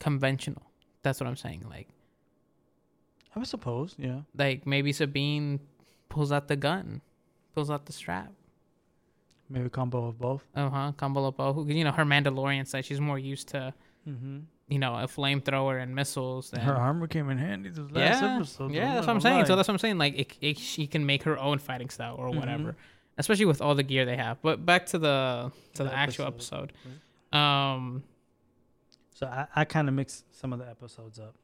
conventional. 0.00 0.62
That's 1.02 1.20
what 1.20 1.28
I'm 1.28 1.36
saying. 1.36 1.64
Like 1.68 1.88
I 3.34 3.38
would 3.38 3.48
suppose. 3.48 3.94
Yeah. 3.98 4.20
like 4.36 4.66
maybe 4.66 4.92
Sabine 4.92 5.60
pulls 6.08 6.32
out 6.32 6.48
the 6.48 6.56
gun, 6.56 7.00
pulls 7.54 7.70
out 7.70 7.86
the 7.86 7.92
strap. 7.92 8.32
Maybe 9.50 9.68
combo 9.70 10.06
of 10.08 10.18
both. 10.18 10.44
Uh 10.54 10.68
huh. 10.70 10.92
Combo 10.96 11.30
bow. 11.30 11.64
You 11.66 11.84
know, 11.84 11.92
her 11.92 12.04
Mandalorian 12.04 12.66
side. 12.66 12.84
She's 12.84 13.00
more 13.00 13.18
used 13.18 13.48
to 13.48 13.74
Mm-hmm. 14.08 14.38
you 14.68 14.78
know 14.78 14.94
a 14.94 15.06
flamethrower 15.06 15.82
and 15.82 15.94
missiles. 15.94 16.52
And, 16.54 16.62
Her 16.62 16.74
armor 16.74 17.06
came 17.06 17.28
in 17.28 17.36
handy 17.36 17.68
this 17.68 17.90
last 17.90 18.22
yeah, 18.22 18.36
episode. 18.36 18.72
yeah. 18.72 18.94
That's 18.94 19.06
what 19.06 19.14
I'm 19.16 19.20
saying. 19.20 19.44
So 19.46 19.54
that's 19.56 19.68
what 19.68 19.74
I'm 19.74 19.78
saying. 19.78 19.98
Like 19.98 20.18
it, 20.18 20.36
it, 20.40 20.58
she 20.58 20.86
can 20.86 21.04
make 21.04 21.24
her 21.24 21.38
own 21.38 21.58
fighting 21.58 21.90
style 21.90 22.14
or 22.16 22.30
Mhm. 22.30 22.36
whatever, 22.36 22.76
especially 23.18 23.44
with 23.44 23.60
all 23.60 23.74
the 23.74 23.82
gear 23.82 24.06
they 24.06 24.16
have. 24.16 24.40
But 24.40 24.64
back 24.64 24.86
to 24.86 24.98
the 24.98 25.52
to 25.74 25.82
the, 25.84 25.90
The 25.90 25.94
actual 25.96 26.26
episode. 26.26 26.72
episode. 26.84 27.38
Um. 27.38 28.02
So 29.14 29.26
I, 29.26 29.46
I 29.56 29.64
kind 29.64 29.88
of 29.88 29.94
mixed 29.94 30.24
some 30.38 30.52
of 30.52 30.58
the 30.58 30.68
episodes 30.68 31.18
up. 31.18 31.34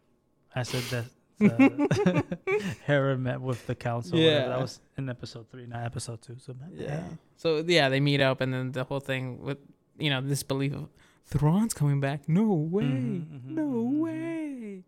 I 0.55 0.62
said 0.62 0.82
that 0.90 1.05
Hera 2.87 3.16
met 3.18 3.41
with 3.41 3.66
the 3.66 3.74
council. 3.74 4.18
Yeah, 4.18 4.30
Yeah. 4.30 4.49
that 4.49 4.61
was 4.61 4.80
in 4.97 5.09
episode 5.09 5.49
three, 5.51 5.66
not 5.66 5.85
episode 5.85 6.22
two. 6.22 6.37
So 6.39 6.55
my 6.61 6.66
bad. 6.85 7.18
So 7.37 7.62
yeah, 7.66 7.89
they 7.89 8.01
meet 8.01 8.20
up, 8.20 8.41
and 8.41 8.53
then 8.53 8.72
the 8.72 8.85
whole 8.85 9.01
thing 9.01 9.41
with 9.43 9.59
you 9.99 10.11
know 10.11 10.20
this 10.20 10.43
belief 10.43 10.74
of 10.74 10.89
Thrawn's 11.26 11.74
coming 11.74 12.01
back. 12.01 12.28
No 12.28 12.53
way, 12.53 12.85
Mhm, 12.85 13.26
mhm, 13.26 13.45
no 13.51 13.62
mhm, 13.62 13.93
mhm. 13.93 13.99
way. 14.01 14.82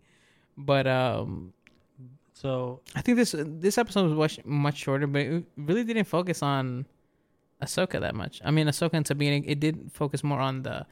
But 0.56 0.86
um, 0.86 1.52
So 2.34 2.80
I 2.94 3.00
think 3.00 3.16
this 3.16 3.34
this 3.36 3.78
episode 3.78 4.04
was 4.04 4.12
much 4.14 4.44
much 4.44 4.76
shorter, 4.76 5.06
but 5.06 5.22
it 5.22 5.44
really 5.56 5.84
didn't 5.84 6.04
focus 6.04 6.42
on 6.42 6.86
Ahsoka 7.62 8.00
that 8.00 8.14
much. 8.14 8.40
I 8.44 8.50
mean, 8.50 8.66
Ahsoka 8.66 8.92
and 8.94 9.06
Sabine, 9.06 9.42
it 9.46 9.60
did 9.60 9.90
focus 9.92 10.22
more 10.22 10.40
on 10.40 10.62
the 10.62 10.86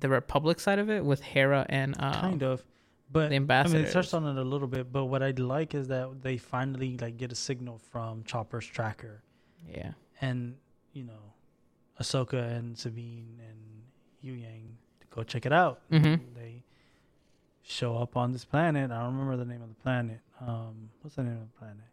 the 0.00 0.08
Republic 0.08 0.58
side 0.60 0.78
of 0.78 0.88
it 0.90 1.04
with 1.04 1.20
Hera 1.20 1.66
and 1.68 1.94
um, 2.00 2.12
kind 2.14 2.42
of, 2.42 2.64
but 3.12 3.30
the 3.30 3.36
I 3.36 3.38
mean, 3.38 3.84
it 3.84 3.92
touched 3.92 4.14
on 4.14 4.24
it 4.26 4.36
a 4.40 4.44
little 4.44 4.68
bit. 4.68 4.92
But 4.92 5.06
what 5.06 5.22
I 5.22 5.30
like 5.30 5.74
is 5.74 5.88
that 5.88 6.22
they 6.22 6.36
finally 6.38 6.96
like 6.98 7.16
get 7.16 7.32
a 7.32 7.34
signal 7.34 7.78
from 7.78 8.22
Chopper's 8.24 8.66
tracker, 8.66 9.22
yeah, 9.68 9.92
and 10.20 10.56
you 10.92 11.04
know, 11.04 11.34
Ahsoka 12.00 12.56
and 12.56 12.76
Sabine 12.78 13.40
and 13.48 13.82
Huyang 14.24 14.62
to 15.00 15.06
go 15.10 15.22
check 15.22 15.44
it 15.46 15.52
out. 15.52 15.80
Mhm. 15.90 16.20
They 16.34 16.62
show 17.62 17.96
up 17.96 18.16
on 18.16 18.32
this 18.32 18.44
planet. 18.44 18.90
I 18.90 19.02
don't 19.02 19.12
remember 19.16 19.36
the 19.36 19.44
name 19.44 19.62
of 19.62 19.68
the 19.68 19.80
planet. 19.82 20.20
Um, 20.40 20.90
what's 21.02 21.16
the 21.16 21.22
name 21.22 21.34
of 21.36 21.52
the 21.52 21.58
planet? 21.58 21.84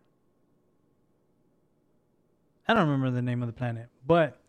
I 2.68 2.74
don't 2.74 2.86
remember 2.88 3.12
the 3.12 3.22
name 3.22 3.42
of 3.42 3.48
the 3.48 3.54
planet, 3.54 3.88
but 4.06 4.42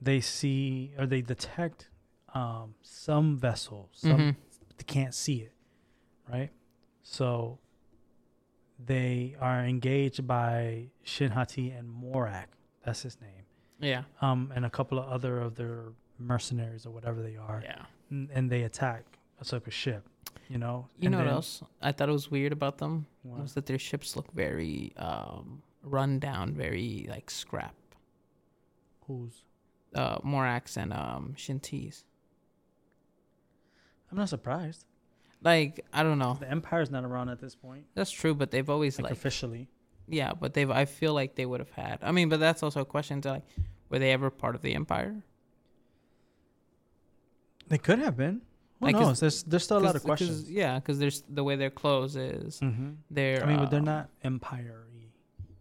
they 0.00 0.20
see 0.20 0.92
or 0.98 1.06
they 1.06 1.20
detect 1.22 1.88
um, 2.34 2.74
some 2.82 3.36
vessel. 3.38 3.88
Some 3.92 4.18
Mhm. 4.18 4.36
they 4.76 4.84
can't 4.84 5.14
see 5.14 5.40
it, 5.40 5.52
right? 6.30 6.50
So 7.02 7.58
they 8.84 9.36
are 9.40 9.64
engaged 9.64 10.26
by 10.26 10.88
Shin 11.02 11.30
Hati 11.30 11.70
and 11.70 11.88
Marrok. 12.02 12.48
That's 12.84 13.02
his 13.02 13.18
name. 13.20 13.44
yeah, 13.80 14.02
Um, 14.20 14.52
and 14.54 14.64
a 14.64 14.70
couple 14.70 14.98
of 14.98 15.08
other 15.08 15.40
of 15.40 15.54
their 15.56 15.92
mercenaries 16.18 16.86
or 16.86 16.90
whatever 16.90 17.22
they 17.22 17.36
are, 17.36 17.60
yeah. 17.64 17.84
and, 18.10 18.30
and 18.32 18.50
they 18.50 18.62
attack 18.62 19.04
Ahsoka's 19.42 19.74
ship. 19.74 20.08
You 20.48 20.58
know. 20.58 20.88
You 20.98 21.06
And 21.06 21.12
know 21.12 21.18
what 21.24 21.26
else 21.28 21.62
I 21.82 21.90
thought 21.92 22.08
it 22.08 22.12
was 22.12 22.30
weird 22.30 22.52
about 22.52 22.78
them 22.78 23.06
What? 23.22 23.40
was 23.42 23.54
that 23.54 23.66
their 23.66 23.78
ships 23.80 24.14
look 24.14 24.30
very 24.32 24.92
um, 24.96 25.62
run 25.82 26.18
down, 26.20 26.54
very 26.54 27.06
like 27.10 27.30
scrap. 27.30 27.74
Who's? 29.08 29.42
Uh, 29.94 30.18
Morax 30.18 30.76
and 30.76 30.92
um, 30.92 31.34
Shinti's. 31.36 32.04
I'm 34.10 34.18
not 34.18 34.28
surprised. 34.28 34.84
Like 35.46 35.84
I 35.92 36.02
don't 36.02 36.18
know. 36.18 36.36
The 36.40 36.50
Empire's 36.50 36.90
not 36.90 37.04
around 37.04 37.28
at 37.28 37.40
this 37.40 37.54
point, 37.54 37.84
That's 37.94 38.10
true, 38.10 38.34
but 38.34 38.50
they've 38.50 38.68
always 38.68 38.98
like, 38.98 39.04
like 39.04 39.12
officially. 39.12 39.68
yeah, 40.08 40.32
but 40.34 40.54
they've 40.54 40.70
I 40.70 40.84
feel 40.86 41.14
like 41.14 41.36
they 41.36 41.46
would 41.46 41.60
have 41.60 41.70
had. 41.70 41.98
I 42.02 42.10
mean, 42.12 42.28
but 42.28 42.40
that's 42.40 42.62
also 42.64 42.80
a 42.80 42.84
question 42.84 43.20
to 43.22 43.28
like, 43.30 43.44
were 43.88 44.00
they 44.00 44.10
ever 44.12 44.28
part 44.30 44.54
of 44.56 44.62
the 44.62 44.74
Empire? 44.74 45.14
They 47.68 47.78
could 47.78 47.98
have 48.00 48.16
been. 48.16 48.42
Who 48.80 48.86
Like, 48.86 48.96
knows? 48.96 49.20
There's 49.20 49.42
there's 49.44 49.64
still 49.64 49.78
a 49.78 49.80
lot 49.80 49.96
of 49.96 50.02
'Cause- 50.02 50.18
'cause, 50.18 50.28
questions. 50.28 50.50
yeah, 50.50 50.78
because 50.78 50.98
there's 50.98 51.22
the 51.28 51.42
way 51.44 51.56
their 51.56 51.70
clothes 51.70 52.14
is. 52.16 52.60
Mm-hmm. 52.60 52.90
They're 53.10 53.42
I 53.42 53.46
mean, 53.46 53.58
but 53.58 53.70
they're 53.70 53.78
um, 53.80 53.84
not 53.86 54.10
empire-y 54.22 55.06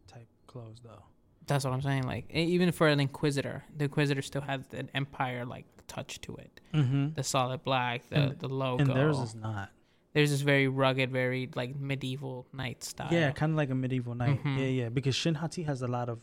type 0.08 0.28
clothes 0.48 0.82
though. 0.84 1.04
That's 1.48 1.64
what 1.66 1.74
I'm 1.74 1.82
saying. 1.82 2.04
Like 2.04 2.30
even 2.32 2.72
for 2.72 2.88
an 2.88 3.00
Inquisitor, 3.00 3.64
the 3.76 3.86
Inquisitor 3.86 4.22
still 4.22 4.42
has 4.42 4.62
an 4.74 4.90
Empire 4.94 5.46
like 5.46 5.66
touch 5.88 6.20
to 6.22 6.36
it. 6.38 6.60
Mm-hmm. 6.74 7.14
The 7.16 7.24
solid 7.24 7.64
black, 7.64 8.10
the 8.10 8.16
And- 8.16 8.40
the 8.40 8.48
logo. 8.48 8.84
And 8.84 8.92
theirs 8.96 9.20
is 9.20 9.36
not. 9.36 9.70
There's 10.14 10.32
this 10.32 10.42
very 10.42 10.68
rugged, 10.70 11.12
very 11.12 11.50
like 11.56 11.76
medieval 11.76 12.48
knight 12.54 12.84
style. 12.84 13.10
Yeah, 13.12 13.32
kind 13.32 13.52
of 13.52 13.58
like 13.58 13.70
a 13.70 13.76
medieval 13.76 14.16
knight. 14.16 14.42
Mhm. 14.44 14.58
Yeah, 14.58 14.66
yeah. 14.66 14.90
Because 14.90 15.14
Shin 15.16 15.36
Hati 15.36 15.64
has 15.64 15.82
a 15.82 15.88
lot 15.88 16.08
of 16.10 16.20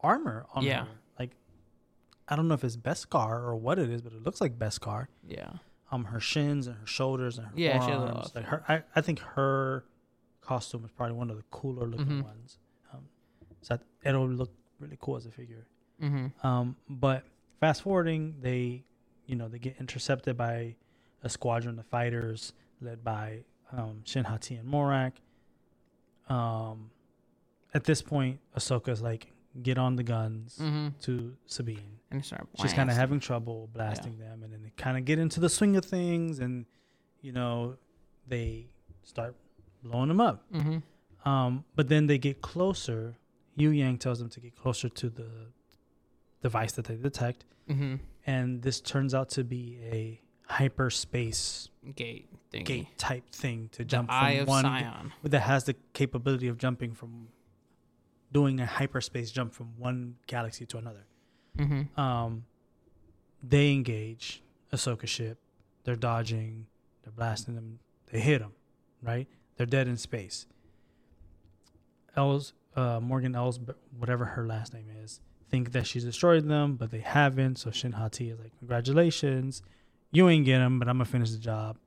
armor 0.00 0.46
on 0.52 0.64
Yeah. 0.64 0.84
her. 0.84 0.88
Like, 1.18 1.30
I 2.28 2.34
don't 2.36 2.48
know 2.48 2.54
if 2.54 2.64
it's 2.64 2.76
Beskar 2.76 3.30
or 3.44 3.54
what 3.56 3.78
it 3.78 3.88
is, 3.88 4.02
but 4.02 4.12
it 4.12 4.22
looks 4.22 4.40
like 4.40 4.58
Beskar. 4.58 5.06
Yeah. 5.26 5.52
Um, 5.92 6.06
her 6.06 6.18
shins 6.18 6.66
and 6.66 6.76
her 6.76 6.86
shoulders 6.86 7.38
and 7.38 7.46
her 7.46 7.52
Yeah, 7.56 7.78
she 7.84 7.92
has 7.92 8.02
a 8.02 8.04
lot 8.04 8.26
of- 8.26 8.34
Like 8.34 8.44
her, 8.46 8.64
I, 8.68 8.82
I 8.96 9.00
think 9.00 9.20
her 9.20 9.84
costume 10.40 10.84
is 10.84 10.90
probably 10.90 11.14
one 11.16 11.30
of 11.30 11.36
the 11.36 11.44
cooler 11.52 11.86
looking 11.86 12.06
Mhm. 12.22 12.24
ones. 12.24 12.58
Um, 12.92 13.06
so 13.62 13.78
it'll 14.04 14.28
look 14.28 14.50
really 14.80 14.98
cool 15.00 15.16
as 15.16 15.26
a 15.26 15.30
figure. 15.30 15.66
Mm-hmm. 16.02 16.46
Um, 16.46 16.76
but 16.88 17.24
fast 17.60 17.82
forwarding, 17.82 18.36
they, 18.40 18.84
you 19.26 19.36
know, 19.36 19.48
they 19.48 19.58
get 19.58 19.76
intercepted 19.80 20.36
by 20.36 20.74
a 21.22 21.28
squadron 21.28 21.78
of 21.78 21.86
fighters 21.86 22.52
led 22.80 23.02
by 23.02 23.40
um, 23.72 24.02
Shin 24.04 24.24
Hati 24.24 24.56
and 24.56 24.68
Marrok. 24.70 25.14
Um, 26.28 26.90
at 27.74 27.84
this 27.84 28.02
point, 28.02 28.38
Ahsoka's 28.56 29.02
like, 29.02 29.32
get 29.62 29.78
on 29.78 29.96
the 29.96 30.02
guns 30.02 30.58
Mm-hmm. 30.60 30.88
to 31.02 31.34
Sabine. 31.46 31.98
And 32.10 32.24
start 32.24 32.46
She's 32.60 32.72
kind 32.72 32.90
of 32.90 32.96
having 32.96 33.18
trouble 33.20 33.68
blasting 33.72 34.18
them, 34.18 34.42
and 34.42 34.52
then 34.52 34.62
they 34.62 34.70
kind 34.76 34.96
of 34.96 35.04
get 35.04 35.18
into 35.18 35.40
the 35.40 35.48
swing 35.48 35.76
of 35.76 35.84
things, 35.84 36.38
and 36.38 36.66
you 37.20 37.32
know, 37.32 37.76
they 38.28 38.66
start 39.02 39.34
blowing 39.82 40.08
them 40.08 40.20
up. 40.20 40.44
Mm-hmm. 40.54 41.28
Um, 41.28 41.64
but 41.74 41.88
then 41.88 42.06
they 42.06 42.18
get 42.18 42.40
closer. 42.42 43.14
Huyang 43.58 43.98
tells 43.98 44.18
them 44.18 44.28
to 44.30 44.40
get 44.40 44.54
closer 44.56 44.88
to 44.88 45.08
the 45.08 45.28
device 46.42 46.72
that 46.72 46.84
they 46.86 46.96
detect, 46.96 47.44
Mm-hmm. 47.68 47.96
and 48.26 48.62
this 48.62 48.80
turns 48.80 49.12
out 49.14 49.28
to 49.30 49.42
be 49.42 49.78
a 49.90 50.20
hyperspace 50.48 51.68
Gate 51.96 52.28
thingy. 52.52 52.64
gate 52.64 52.98
type 52.98 53.28
thing 53.32 53.68
to 53.72 53.78
The 53.78 53.84
jump 53.84 54.08
Eye 54.12 54.36
from 54.38 54.46
one 54.46 54.64
Sion. 54.64 55.12
that 55.24 55.40
has 55.40 55.64
the 55.64 55.74
capability 55.92 56.46
of 56.46 56.58
jumping 56.58 56.92
from 56.94 57.28
doing 58.32 58.60
a 58.60 58.66
hyperspace 58.66 59.32
jump 59.32 59.52
from 59.52 59.72
one 59.78 60.16
galaxy 60.28 60.64
to 60.66 60.78
another. 60.78 61.06
Mm-hmm. 61.58 61.98
Um, 62.00 62.44
they 63.42 63.72
engage 63.72 64.42
Ahsoka 64.72 65.08
ship. 65.08 65.38
They're 65.84 65.96
dodging. 65.96 66.66
They're 67.02 67.12
blasting 67.12 67.54
them. 67.56 67.78
They 68.12 68.20
hit 68.20 68.38
them. 68.40 68.52
Right. 69.02 69.26
They're 69.56 69.66
dead 69.66 69.88
in 69.88 69.96
space. 69.96 70.46
Els, 72.16 72.52
uh, 72.76 73.00
Morgan 73.00 73.34
Els, 73.34 73.58
whatever 73.98 74.24
her 74.24 74.46
last 74.46 74.72
name 74.74 74.86
is, 75.02 75.20
think 75.50 75.72
that 75.72 75.86
she's 75.86 76.04
destroyed 76.04 76.46
them, 76.48 76.76
but 76.76 76.90
they 76.90 77.00
haven't. 77.00 77.56
So 77.56 77.70
Shin 77.70 77.92
Hati 77.92 78.30
is 78.30 78.38
like, 78.38 78.52
"Congratulations, 78.58 79.62
you 80.12 80.28
ain't 80.28 80.44
get 80.44 80.58
them, 80.58 80.78
but 80.78 80.88
I'm 80.88 80.96
gonna 80.96 81.04
finish 81.06 81.30
the 81.30 81.38
job." 81.38 81.78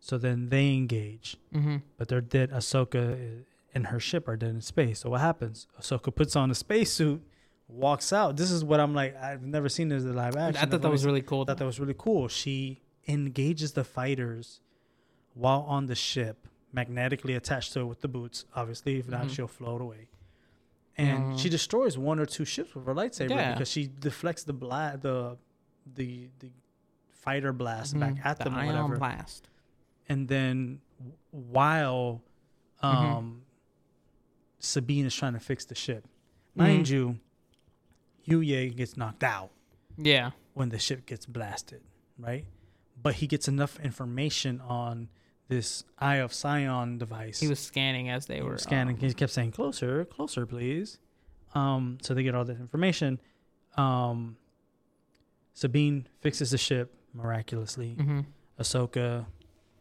So 0.00 0.18
then 0.18 0.48
they 0.48 0.72
engage, 0.74 1.36
Mm-hmm. 1.54 1.76
but 1.96 2.08
they're 2.08 2.20
dead. 2.20 2.50
Ahsoka 2.50 3.44
and 3.74 3.86
her 3.86 4.00
ship 4.00 4.26
are 4.28 4.36
dead 4.36 4.50
in 4.50 4.60
space. 4.60 5.00
So 5.00 5.10
what 5.10 5.20
happens? 5.20 5.66
Ahsoka 5.80 6.14
puts 6.14 6.34
on 6.34 6.50
a 6.50 6.54
spacesuit, 6.54 7.22
walks 7.68 8.12
out. 8.12 8.36
This 8.36 8.50
is 8.50 8.64
what 8.64 8.80
I'm 8.80 8.94
like. 8.94 9.16
I've 9.16 9.42
never 9.42 9.68
seen 9.68 9.88
this 9.88 10.02
in 10.02 10.14
live 10.16 10.36
action. 10.36 10.62
I 10.62 10.68
thought 10.68 10.82
that 10.82 10.90
was 10.90 11.06
really 11.06 11.22
cool. 11.22 11.42
I 11.42 11.44
thought 11.46 11.58
that 11.58 11.64
was 11.66 11.78
really 11.78 11.94
cool. 11.96 12.26
She 12.28 12.80
engages 13.06 13.72
the 13.72 13.84
fighters 13.84 14.60
while 15.34 15.60
on 15.62 15.86
the 15.86 15.94
ship, 15.94 16.48
magnetically 16.72 17.34
attached 17.34 17.72
to 17.74 17.80
it 17.80 17.84
with 17.84 18.00
the 18.00 18.08
boots. 18.08 18.44
Obviously, 18.56 18.98
if 18.98 19.08
not, 19.08 19.26
Mhm. 19.26 19.30
she'll 19.30 19.46
float 19.46 19.80
away. 19.80 20.08
And 20.98 21.32
Mhm. 21.34 21.38
she 21.38 21.48
destroys 21.48 21.96
one 21.96 22.18
or 22.18 22.26
two 22.26 22.44
ships 22.44 22.74
with 22.74 22.84
her 22.86 22.94
lightsaber 22.94 23.30
Yeah. 23.30 23.52
because 23.54 23.70
she 23.70 23.86
deflects 23.86 24.44
the 24.44 24.52
bla- 24.52 24.98
the 25.00 25.38
the 25.86 26.28
the 26.38 26.50
fighter 27.10 27.52
blast 27.52 27.94
Mhm. 27.94 28.00
back 28.00 28.26
at 28.26 28.38
the 28.38 28.44
them 28.44 28.54
or 28.54 28.58
ion 28.58 28.66
whatever 28.74 28.98
blast. 28.98 29.48
and 30.08 30.28
then 30.28 30.80
while 31.30 32.22
Mm-hmm. 32.82 32.86
um 33.16 33.42
Sabine 34.58 35.06
is 35.06 35.14
trying 35.14 35.32
to 35.32 35.40
fix 35.40 35.64
the 35.64 35.74
ship, 35.74 36.06
mind 36.54 36.86
Mhm. 36.86 36.90
you, 36.90 37.20
Yuye 38.28 38.74
gets 38.76 38.96
knocked 38.96 39.24
out 39.24 39.50
Yeah. 39.96 40.30
when 40.54 40.68
the 40.68 40.78
ship 40.78 41.06
gets 41.06 41.26
blasted, 41.26 41.82
right? 42.18 42.46
But 43.00 43.16
he 43.16 43.26
gets 43.26 43.48
enough 43.48 43.80
information 43.80 44.60
on 44.60 45.08
this 45.52 45.84
Eye 45.98 46.16
of 46.16 46.32
Sion 46.32 46.98
device. 46.98 47.40
He 47.40 47.48
was 47.48 47.58
scanning 47.60 48.08
as 48.08 48.26
they 48.26 48.36
He 48.36 48.42
were 48.42 48.58
scanning. 48.58 48.96
um, 48.96 49.00
he 49.00 49.12
kept 49.14 49.32
saying, 49.32 49.52
"Closer, 49.52 50.04
closer, 50.04 50.46
please." 50.46 50.98
Um, 51.54 51.98
so 52.02 52.14
they 52.14 52.22
get 52.22 52.34
all 52.34 52.44
this 52.44 52.58
information. 52.58 53.20
Um, 53.76 54.36
Sabine 55.54 56.06
fixes 56.20 56.50
the 56.50 56.58
ship 56.58 56.94
miraculously. 57.12 57.96
mhm. 57.98 58.26
Ahsoka 58.58 59.26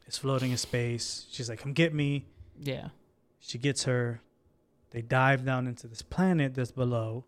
is 0.08 0.18
floating 0.18 0.52
in 0.52 0.58
space. 0.58 1.28
She's 1.32 1.50
like, 1.50 1.60
"Come 1.60 1.74
get 1.74 1.94
me." 1.94 2.26
Yeah. 2.60 2.90
She 3.40 3.58
gets 3.58 3.84
her. 3.86 4.22
They 4.92 5.02
dive 5.02 5.46
down 5.46 5.68
into 5.68 5.88
this 5.88 6.02
planet 6.02 6.54
that's 6.54 6.72
below, 6.72 7.26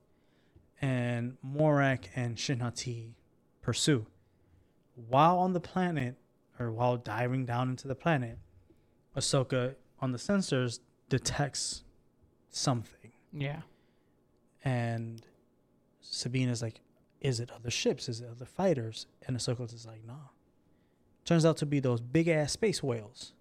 and 0.82 1.38
Marrok 1.42 2.10
and 2.16 2.38
Shin 2.38 2.60
Hati 2.60 3.16
pursue. 3.62 4.06
While 4.96 5.40
on 5.40 5.54
the 5.54 5.60
planet, 5.62 6.18
or 6.60 6.72
while 6.72 6.98
diving 6.98 7.46
down 7.46 7.70
into 7.70 7.88
the 7.88 7.96
planet, 7.96 8.38
Ahsoka 9.16 9.76
on 10.00 10.12
the 10.12 10.18
sensors 10.18 10.80
detects 11.10 11.84
something, 12.50 13.12
Yeah. 13.32 13.62
and 14.64 15.26
Sabine 16.02 16.50
is 16.50 16.62
like, 16.62 16.82
"Is 17.22 17.40
it 17.40 17.50
other 17.52 17.70
ships? 17.72 18.10
Is 18.10 18.22
it 18.22 18.30
other 18.30 18.46
fighters?" 18.46 19.08
And 19.28 19.36
Ahsoka's 19.38 19.74
is 19.74 19.86
like, 19.86 20.04
nah. 20.06 20.30
Turns 21.26 21.46
out 21.46 21.58
to 21.58 21.66
be 21.66 21.80
those 21.80 22.02
big 22.02 22.28
ass 22.28 22.52
space 22.52 22.84
whales 22.84 23.34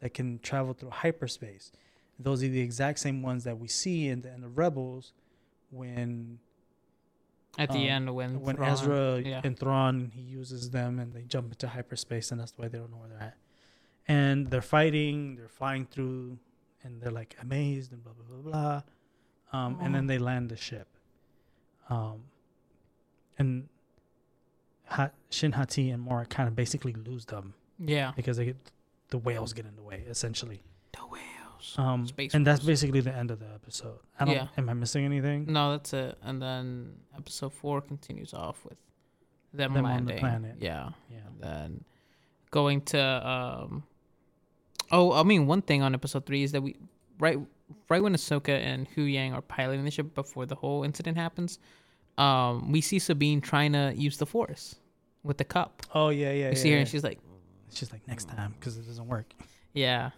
that 0.00 0.14
can 0.14 0.38
travel 0.38 0.72
through 0.72 0.90
hyperspace. 0.90 1.72
Those 2.18 2.44
are 2.44 2.48
the 2.48 2.60
exact 2.60 3.00
same 3.00 3.22
ones 3.22 3.42
that 3.44 3.58
we 3.58 3.66
see 3.66 4.08
in 4.08 4.20
the, 4.20 4.32
in 4.32 4.40
the 4.40 4.48
Rebels 4.48 5.12
when 5.70 6.38
At 7.58 7.70
the 7.70 7.88
Um, 7.90 7.96
end, 8.08 8.14
when 8.14 8.40
when 8.40 8.56
Thrawn- 8.56 8.70
Ezra 8.72 9.20
yeah. 9.20 9.40
and 9.44 9.58
Thrawn 9.58 10.10
he 10.14 10.20
uses 10.22 10.70
them 10.70 10.98
and 10.98 11.12
they 11.12 11.22
jump 11.22 11.52
into 11.52 11.68
hyperspace 11.68 12.30
and 12.32 12.40
that's 12.40 12.52
why 12.56 12.68
they 12.68 12.78
don't 12.78 12.90
know 12.90 12.98
where 12.98 13.08
they're 13.08 13.22
at. 13.22 13.36
And 14.08 14.50
they're 14.50 14.60
fighting, 14.62 15.36
they're 15.36 15.48
flying 15.48 15.86
through, 15.86 16.38
and 16.82 17.00
they're 17.00 17.10
like 17.12 17.36
amazed 17.40 17.92
and 17.92 18.02
blah 18.04 18.12
blah 18.12 18.36
blah 18.36 18.50
blah. 18.50 19.58
Um, 19.58 19.78
and 19.80 19.94
then 19.94 20.06
they 20.08 20.18
land 20.18 20.48
the 20.50 20.56
ship. 20.56 20.88
Um, 21.88 22.24
and 23.38 23.68
ha- 24.86 25.10
Shin 25.30 25.52
Hati 25.52 25.90
and 25.90 26.04
Marrok 26.04 26.28
kind 26.30 26.48
of 26.48 26.56
basically 26.56 26.92
lose 26.92 27.26
them 27.26 27.54
yeah. 27.78 28.12
because 28.16 28.36
they 28.36 28.46
get 28.46 28.56
the 29.10 29.18
whales 29.18 29.52
get 29.52 29.64
in 29.66 29.76
the 29.76 29.82
way 29.82 30.04
essentially. 30.08 30.62
The 30.92 31.06
whales. 31.06 31.24
Um, 31.76 32.06
Space 32.06 32.34
and 32.34 32.46
that's 32.46 32.62
basically 32.64 33.00
the 33.00 33.14
end 33.14 33.30
of 33.30 33.38
the 33.40 33.46
episode. 33.54 33.98
I 34.18 34.24
don't. 34.24 34.34
Yeah. 34.34 34.46
Am 34.58 34.68
I 34.68 34.74
missing 34.74 35.04
anything? 35.04 35.46
No, 35.52 35.72
that's 35.72 35.92
it. 35.92 36.16
And 36.22 36.40
then 36.40 36.94
episode 37.16 37.52
four 37.52 37.80
continues 37.80 38.34
off 38.34 38.64
with 38.64 38.78
them, 39.52 39.72
Them 39.74 39.84
on 39.86 39.90
the 39.90 40.12
landing. 40.12 40.18
planet. 40.18 40.56
Yeah. 40.60 40.90
Yeah. 41.10 41.18
And 41.28 41.40
then 41.40 41.84
going 42.50 42.80
to 42.82 43.00
um 43.00 43.82
oh 44.92 45.12
I 45.12 45.22
mean 45.24 45.46
one 45.46 45.62
thing 45.62 45.82
on 45.82 45.94
episode 45.94 46.24
three 46.26 46.42
is 46.44 46.52
that 46.52 46.60
we 46.62 46.76
right 47.18 47.38
right 47.88 48.02
when 48.02 48.14
Ahsoka 48.14 48.50
and 48.56 48.86
Huyang 48.94 49.32
are 49.32 49.42
piloting 49.42 49.84
the 49.84 49.90
ship 49.90 50.14
before 50.14 50.46
the 50.46 50.54
whole 50.54 50.84
incident 50.84 51.16
happens, 51.16 51.58
um 52.18 52.70
we 52.70 52.80
see 52.80 52.98
Sabine 52.98 53.40
trying 53.40 53.72
to 53.72 53.92
use 53.96 54.18
the 54.18 54.26
Force 54.26 54.76
with 55.22 55.38
the 55.38 55.44
cup. 55.44 55.82
Oh 55.94 56.10
yeah, 56.10 56.30
yeah. 56.32 56.50
we 56.50 56.54
yeah, 56.56 56.62
see 56.62 56.68
her 56.70 56.74
yeah. 56.76 56.80
and 56.80 56.88
she's 56.88 57.02
like, 57.04 57.18
She's 57.72 57.90
like 57.90 58.06
next 58.06 58.28
time 58.28 58.54
because 58.58 58.76
it 58.76 58.86
doesn't 58.86 59.08
work. 59.08 59.32
yeah. 59.72 60.10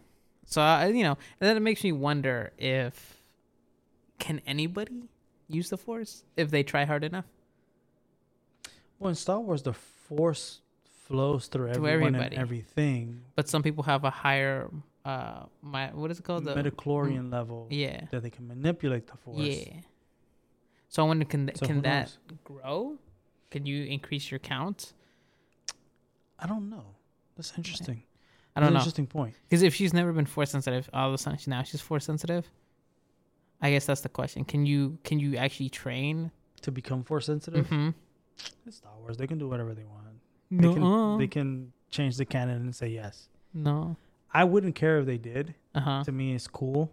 So 0.47 0.63
I 0.63 0.87
you 0.89 1.03
know 1.03 1.19
and 1.41 1.49
then 1.49 1.57
it 1.57 1.61
makes 1.61 1.83
me 1.85 1.93
wonder 1.93 2.53
if 2.59 3.23
can 4.19 4.41
anybody 4.47 5.09
use 5.49 5.69
the 5.71 5.77
Force 5.77 6.25
if 6.37 6.51
they 6.51 6.63
try 6.63 6.85
hard 6.85 7.05
enough. 7.05 7.27
Well, 8.99 9.11
in 9.11 9.15
Star 9.15 9.39
Wars, 9.41 9.63
the 9.63 9.75
Force 9.75 10.61
flows 11.05 11.47
through 11.49 11.69
everyone 11.69 12.15
everybody. 12.15 12.37
and 12.37 12.43
everything. 12.43 13.21
But 13.35 13.49
some 13.49 13.63
people 13.63 13.85
have 13.85 14.05
a 14.05 14.11
higher 14.11 14.71
uh 15.05 15.45
my 15.63 15.91
what 15.93 16.11
is 16.11 16.19
it 16.19 16.25
called 16.25 16.45
the 16.45 16.57
Midi-chlorian 16.57 17.31
level 17.31 17.69
yeah 17.71 18.07
that 18.11 18.23
they 18.25 18.31
can 18.31 18.47
manipulate 18.49 19.07
the 19.07 19.17
Force. 19.17 19.39
Yeah. 19.47 19.81
So 20.89 21.05
I 21.05 21.07
wonder, 21.09 21.25
can 21.25 21.47
th- 21.47 21.59
So 21.59 21.67
can 21.67 21.83
that 21.83 22.17
knows? 22.29 22.39
grow? 22.45 22.97
Can 23.51 23.67
you 23.67 23.85
increase 23.85 24.31
your 24.31 24.39
count? 24.41 24.93
I 26.39 26.47
don't 26.47 26.71
know. 26.71 26.95
That's 27.37 27.53
interesting. 27.57 28.03
I 28.57 28.61
don't 28.61 28.69
an 28.69 28.75
know. 28.75 28.81
Interesting 28.81 29.07
point. 29.07 29.35
Because 29.49 29.63
if 29.63 29.75
she's 29.75 29.93
never 29.93 30.13
been 30.13 30.27
force 30.27 30.51
sensitive, 30.51 30.89
all 30.93 31.09
of 31.09 31.15
a 31.15 31.19
sudden 31.19 31.39
she, 31.39 31.51
now 31.51 31.63
she's 31.63 31.81
force 31.81 32.05
sensitive. 32.05 32.51
I 33.61 33.71
guess 33.71 33.87
that's 33.87 34.01
the 34.03 34.09
question. 34.09 34.45
Can 34.45 34.67
you 34.67 34.99
can 35.05 35.19
you 35.19 35.37
actually 35.37 35.69
train? 35.71 36.31
To 36.63 36.73
become 36.73 37.05
Force 37.05 37.27
sensitive, 37.27 37.67
Mm-hmm. 37.67 37.91
it's 38.67 38.79
Star 38.79 38.93
Wars, 39.01 39.19
they 39.19 39.27
can 39.27 39.39
do 39.39 39.47
whatever 39.49 39.73
they 39.75 39.85
want. 39.85 40.03
They 40.51 40.73
can 40.73 41.19
they 41.19 41.27
can 41.27 41.73
change 41.91 42.17
the 42.17 42.25
canon 42.25 42.57
and 42.63 42.75
say 42.75 42.89
yes. 42.89 43.29
no. 43.55 43.97
I 44.33 44.45
wouldn't 44.45 44.75
care 44.75 44.99
if 44.99 45.07
they 45.07 45.17
did. 45.19 45.55
Uh 45.75 45.81
huh. 45.81 46.05
To 46.05 46.13
me, 46.13 46.35
it's 46.35 46.47
cool. 46.49 46.91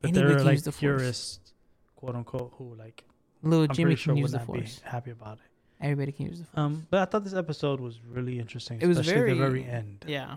But 0.00 0.10
Anybody 0.10 0.36
can 0.36 0.44
like 0.44 0.52
use 0.54 0.62
the 0.62 0.72
Force. 0.72 0.78
purists, 0.80 1.52
quote 1.96 2.14
unquote, 2.14 2.52
who 2.56 2.74
like 2.76 3.04
Little 3.42 3.66
I'm 3.68 3.74
Jimmy 3.74 3.96
sure 3.96 4.14
can 4.14 4.22
use 4.22 4.32
the 4.32 4.40
force. 4.40 4.78
be 4.78 4.88
happy 4.88 5.10
about 5.10 5.38
it. 5.38 5.44
Everybody 5.84 6.12
can 6.12 6.26
use 6.26 6.38
the 6.38 6.44
force. 6.44 6.58
Um, 6.58 6.86
but 6.90 7.00
I 7.00 7.04
thought 7.06 7.24
this 7.24 7.34
episode 7.34 7.80
was 7.80 8.00
really 8.08 8.38
interesting. 8.38 8.78
It 8.80 8.86
was 8.86 8.98
especially 8.98 9.30
the 9.32 9.34
very- 9.38 9.62
very 9.62 9.64
end. 9.64 10.04
yeah. 10.06 10.36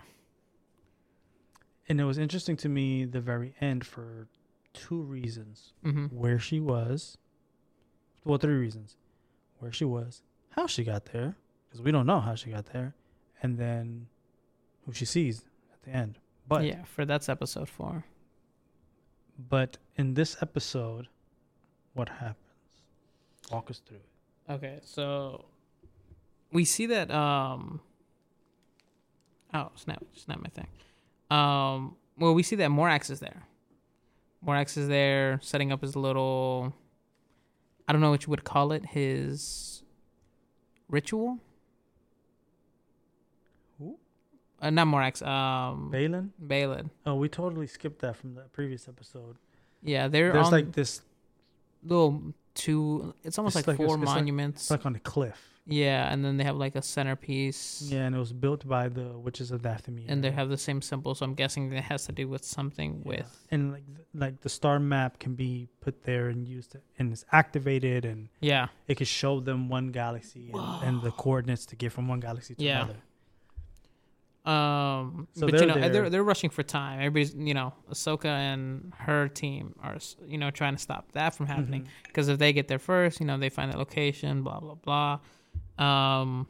And 1.88 2.00
it 2.00 2.04
was 2.04 2.18
interesting 2.18 2.56
to 2.58 2.68
me 2.68 3.04
the 3.04 3.20
very 3.20 3.54
end 3.60 3.86
for 3.86 4.28
two 4.72 5.00
reasons. 5.02 5.72
Mm-hmm. 5.84 6.06
Where 6.06 6.38
she 6.38 6.60
was, 6.60 7.16
well, 8.24 8.38
three 8.38 8.54
reasons. 8.56 8.96
Where 9.58 9.72
she 9.72 9.84
was, 9.84 10.22
how 10.50 10.66
she 10.66 10.84
got 10.84 11.06
there, 11.06 11.36
because 11.66 11.80
we 11.80 11.92
don't 11.92 12.06
know 12.06 12.20
how 12.20 12.34
she 12.34 12.50
got 12.50 12.66
there, 12.66 12.94
and 13.42 13.56
then 13.56 14.06
who 14.84 14.92
she 14.92 15.04
sees 15.04 15.44
at 15.72 15.82
the 15.82 15.90
end. 15.90 16.18
But 16.48 16.64
yeah, 16.64 16.84
for 16.84 17.04
that's 17.04 17.28
episode 17.28 17.68
four. 17.68 18.04
but 19.48 19.78
in 19.96 20.14
this 20.14 20.36
episode, 20.42 21.08
what 21.94 22.08
happens? 22.08 22.36
Walk 23.50 23.70
us 23.70 23.78
through 23.86 23.98
it. 23.98 24.52
Okay, 24.52 24.78
so 24.82 25.46
we 26.52 26.64
see 26.64 26.86
that 26.86 27.10
um 27.10 27.80
oh 29.54 29.70
snap 29.74 30.02
snap 30.14 30.40
my 30.40 30.48
thing. 30.50 30.68
Um 31.30 31.96
well 32.18 32.34
we 32.34 32.42
see 32.42 32.56
that 32.56 32.70
Morax 32.70 33.10
is 33.10 33.20
there. 33.20 33.42
Morax 34.46 34.76
is 34.76 34.88
there 34.88 35.38
setting 35.42 35.72
up 35.72 35.82
his 35.82 35.96
little 35.96 36.72
I 37.88 37.92
don't 37.92 38.00
know 38.00 38.10
what 38.10 38.24
you 38.26 38.30
would 38.30 38.44
call 38.44 38.72
it, 38.72 38.84
his 38.86 39.82
ritual? 40.88 41.38
Who? 43.78 43.98
Uh, 44.60 44.70
not 44.70 44.86
Morax, 44.86 45.24
um 45.26 45.90
Baylan? 45.92 46.30
Baylan. 46.44 46.90
Oh, 47.04 47.14
we 47.16 47.28
totally 47.28 47.66
skipped 47.66 48.00
that 48.00 48.16
from 48.16 48.34
the 48.34 48.42
previous 48.52 48.88
episode. 48.88 49.36
Yeah, 49.82 50.08
they're 50.08 50.32
There's 50.32 50.50
like 50.52 50.72
this 50.72 51.02
little 51.84 52.22
two. 52.54 53.14
It's 53.22 53.38
almost 53.38 53.56
It's 53.56 53.66
like, 53.68 53.78
like 53.78 53.86
four 53.86 53.96
it's 53.96 54.04
like- 54.06 54.14
monuments. 54.16 54.62
It's 54.62 54.70
like 54.70 54.86
on 54.86 54.96
a 54.96 55.00
cliff. 55.00 55.55
Yeah, 55.68 56.12
and 56.12 56.24
then 56.24 56.36
they 56.36 56.44
have 56.44 56.56
like 56.56 56.76
a 56.76 56.82
centerpiece. 56.82 57.82
Yeah, 57.84 58.06
and 58.06 58.14
it 58.14 58.18
was 58.18 58.32
built 58.32 58.66
by 58.68 58.88
the 58.88 59.18
witches 59.18 59.50
of 59.50 59.62
Dathomir. 59.62 60.04
And 60.08 60.22
they 60.22 60.30
have 60.30 60.48
the 60.48 60.56
same 60.56 60.80
symbol, 60.80 61.14
so 61.14 61.24
I'm 61.26 61.34
guessing 61.34 61.72
it 61.72 61.82
has 61.84 62.06
to 62.06 62.12
do 62.12 62.28
with 62.28 62.44
something 62.44 63.02
Yeah. 63.04 63.08
with 63.08 63.46
and 63.50 63.72
like 63.72 63.84
like 64.14 64.40
the 64.40 64.48
star 64.48 64.78
map 64.78 65.18
can 65.18 65.34
be 65.34 65.68
put 65.80 66.04
there 66.04 66.28
and 66.28 66.46
used 66.46 66.72
to, 66.72 66.80
and 66.98 67.12
it's 67.12 67.24
activated 67.32 68.04
and 68.04 68.28
yeah. 68.40 68.68
it 68.86 68.94
could 68.96 69.08
show 69.08 69.40
them 69.40 69.68
one 69.68 69.88
galaxy 69.88 70.50
and, 70.54 70.82
and 70.86 71.02
the 71.02 71.10
coordinates 71.10 71.66
to 71.66 71.76
get 71.76 71.90
from 71.92 72.06
one 72.08 72.20
galaxy 72.20 72.54
to 72.54 72.62
Yeah. 72.62 72.84
another. 72.84 73.00
Um, 74.44 75.26
So 75.32 75.48
but 75.48 75.60
you 75.60 75.66
know 75.66 75.74
there. 75.74 75.88
they're 75.88 76.10
they're 76.10 76.22
rushing 76.22 76.50
for 76.50 76.62
time. 76.62 77.00
Everybody's 77.00 77.34
you 77.34 77.52
know 77.52 77.74
Ahsoka 77.90 78.26
and 78.26 78.92
her 78.96 79.26
team 79.26 79.74
are 79.82 79.96
you 80.24 80.38
know 80.38 80.50
trying 80.52 80.76
to 80.76 80.80
stop 80.80 81.10
that 81.12 81.34
from 81.34 81.46
happening 81.46 81.88
because 82.04 82.28
if 82.28 82.38
they 82.38 82.52
get 82.52 82.68
there 82.68 82.78
first, 82.78 83.18
you 83.18 83.26
know 83.26 83.36
they 83.38 83.48
find 83.48 83.72
the 83.72 83.76
location, 83.76 84.42
blah 84.44 84.60
blah 84.60 84.74
blah. 84.76 85.18
Um, 85.78 86.46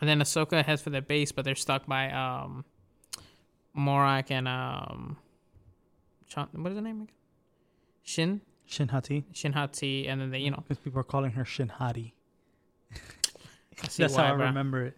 and 0.00 0.08
then 0.08 0.20
Ahsoka 0.20 0.64
heads 0.64 0.82
for 0.82 0.90
their 0.90 1.02
base, 1.02 1.32
but 1.32 1.44
they're 1.44 1.54
stuck 1.54 1.86
by 1.86 2.10
um, 2.10 2.64
Marrok 3.74 4.30
and 4.30 4.48
um, 4.48 5.16
Chan- 6.28 6.48
what 6.52 6.70
is 6.70 6.76
the 6.76 6.82
name 6.82 7.02
again? 7.02 7.14
Shin 8.02 8.40
Shin 8.66 8.88
Hati. 8.88 9.24
Shin 9.32 9.52
Hati, 9.52 10.08
and 10.08 10.20
then 10.20 10.30
they 10.30 10.38
you 10.38 10.50
know 10.50 10.62
because 10.66 10.78
people 10.78 11.00
are 11.00 11.04
calling 11.04 11.32
her 11.32 11.44
Shin 11.44 11.68
Hati. 11.68 12.14
I 12.94 13.88
That's 13.96 14.14
why, 14.14 14.26
how 14.26 14.34
I 14.34 14.36
bro. 14.36 14.46
remember 14.46 14.86
it. 14.86 14.96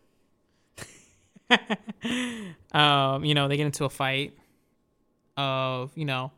um, 2.72 3.24
you 3.24 3.34
know, 3.34 3.48
they 3.48 3.56
get 3.56 3.66
into 3.66 3.84
a 3.84 3.90
fight 3.90 4.36
of, 5.36 5.92
you 5.94 6.04
know, 6.04 6.32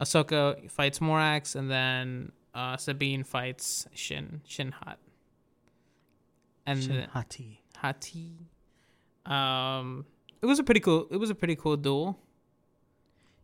Ahsoka 0.00 0.70
fights 0.70 0.98
Morax 0.98 1.56
and 1.56 1.70
then 1.70 2.32
uh, 2.54 2.76
Sabine 2.76 3.24
fights 3.24 3.86
Shin 3.94 4.40
Shin 4.46 4.72
Hot. 4.72 4.98
And 6.66 6.82
Shin 6.82 7.08
Hati. 7.12 7.62
Hati. 7.76 8.32
Um 9.24 10.04
it 10.42 10.46
was 10.46 10.58
a 10.58 10.64
pretty 10.64 10.80
cool 10.80 11.06
it 11.10 11.16
was 11.16 11.30
a 11.30 11.34
pretty 11.34 11.56
cool 11.56 11.76
duel. 11.76 12.18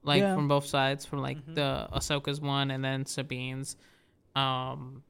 Like 0.02 0.20
Yeah. 0.20 0.34
from 0.34 0.48
both 0.48 0.66
sides, 0.66 1.04
from 1.06 1.20
like 1.20 1.38
Mhm. 1.46 1.54
the 1.54 1.88
Ahsoka's 1.92 2.40
one 2.40 2.70
and 2.70 2.84
then 2.84 3.06
Sabine's. 3.06 3.76
Um 4.34 5.02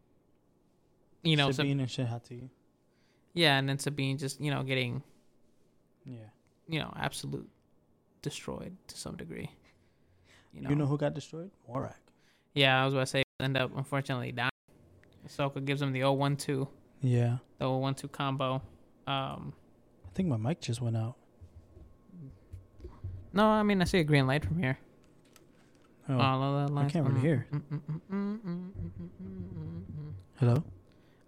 you 1.22 1.36
know, 1.36 1.46
Sab- 1.48 1.64
Sabine 1.66 1.80
and 1.80 1.90
Shin 1.90 2.06
Hati. 2.06 2.50
yeah, 3.32 3.56
and 3.58 3.68
then 3.68 3.78
Sabine 3.78 4.18
just, 4.18 4.40
you 4.40 4.50
know, 4.50 4.62
getting 4.64 5.02
Yeah. 6.04 6.28
you 6.68 6.78
know, 6.80 6.92
absolute 6.96 7.48
destroyed 8.22 8.76
to 8.88 8.96
some 8.98 9.16
degree. 9.16 9.50
You 10.52 10.60
know, 10.62 10.70
You 10.70 10.76
know 10.76 10.86
who 10.86 10.98
got 10.98 11.14
destroyed? 11.14 11.50
Marrok. 11.68 11.96
yeah, 12.54 12.80
I 12.80 12.84
was 12.84 12.92
about 12.94 13.00
to 13.02 13.06
say 13.06 13.22
end 13.40 13.56
up 13.56 13.74
unfortunately 13.76 14.32
dying. 14.32 14.50
Ahsoka 15.26 15.64
gives 15.64 15.80
him 15.80 15.92
the 15.92 16.02
012, 16.02 16.68
Yeah. 17.02 17.38
the 17.58 17.66
012 17.66 18.12
combo. 18.12 18.62
Um, 19.06 19.52
I 20.06 20.10
think 20.14 20.28
my 20.28 20.36
mic 20.36 20.60
just 20.60 20.80
went 20.80 20.96
out. 20.96 21.16
no, 23.32 23.46
I 23.46 23.62
mean 23.62 23.80
I 23.82 23.84
see 23.84 23.98
a 23.98 24.04
green 24.04 24.26
light 24.26 24.44
from 24.44 24.58
here. 24.58 24.78
Oh. 26.08 26.18
All 26.18 26.42
of 26.42 26.70
the 26.74 26.80
I 26.80 26.84
can't 26.88 27.06
really 27.08 27.20
hear. 27.20 27.46
Hello? 30.38 30.62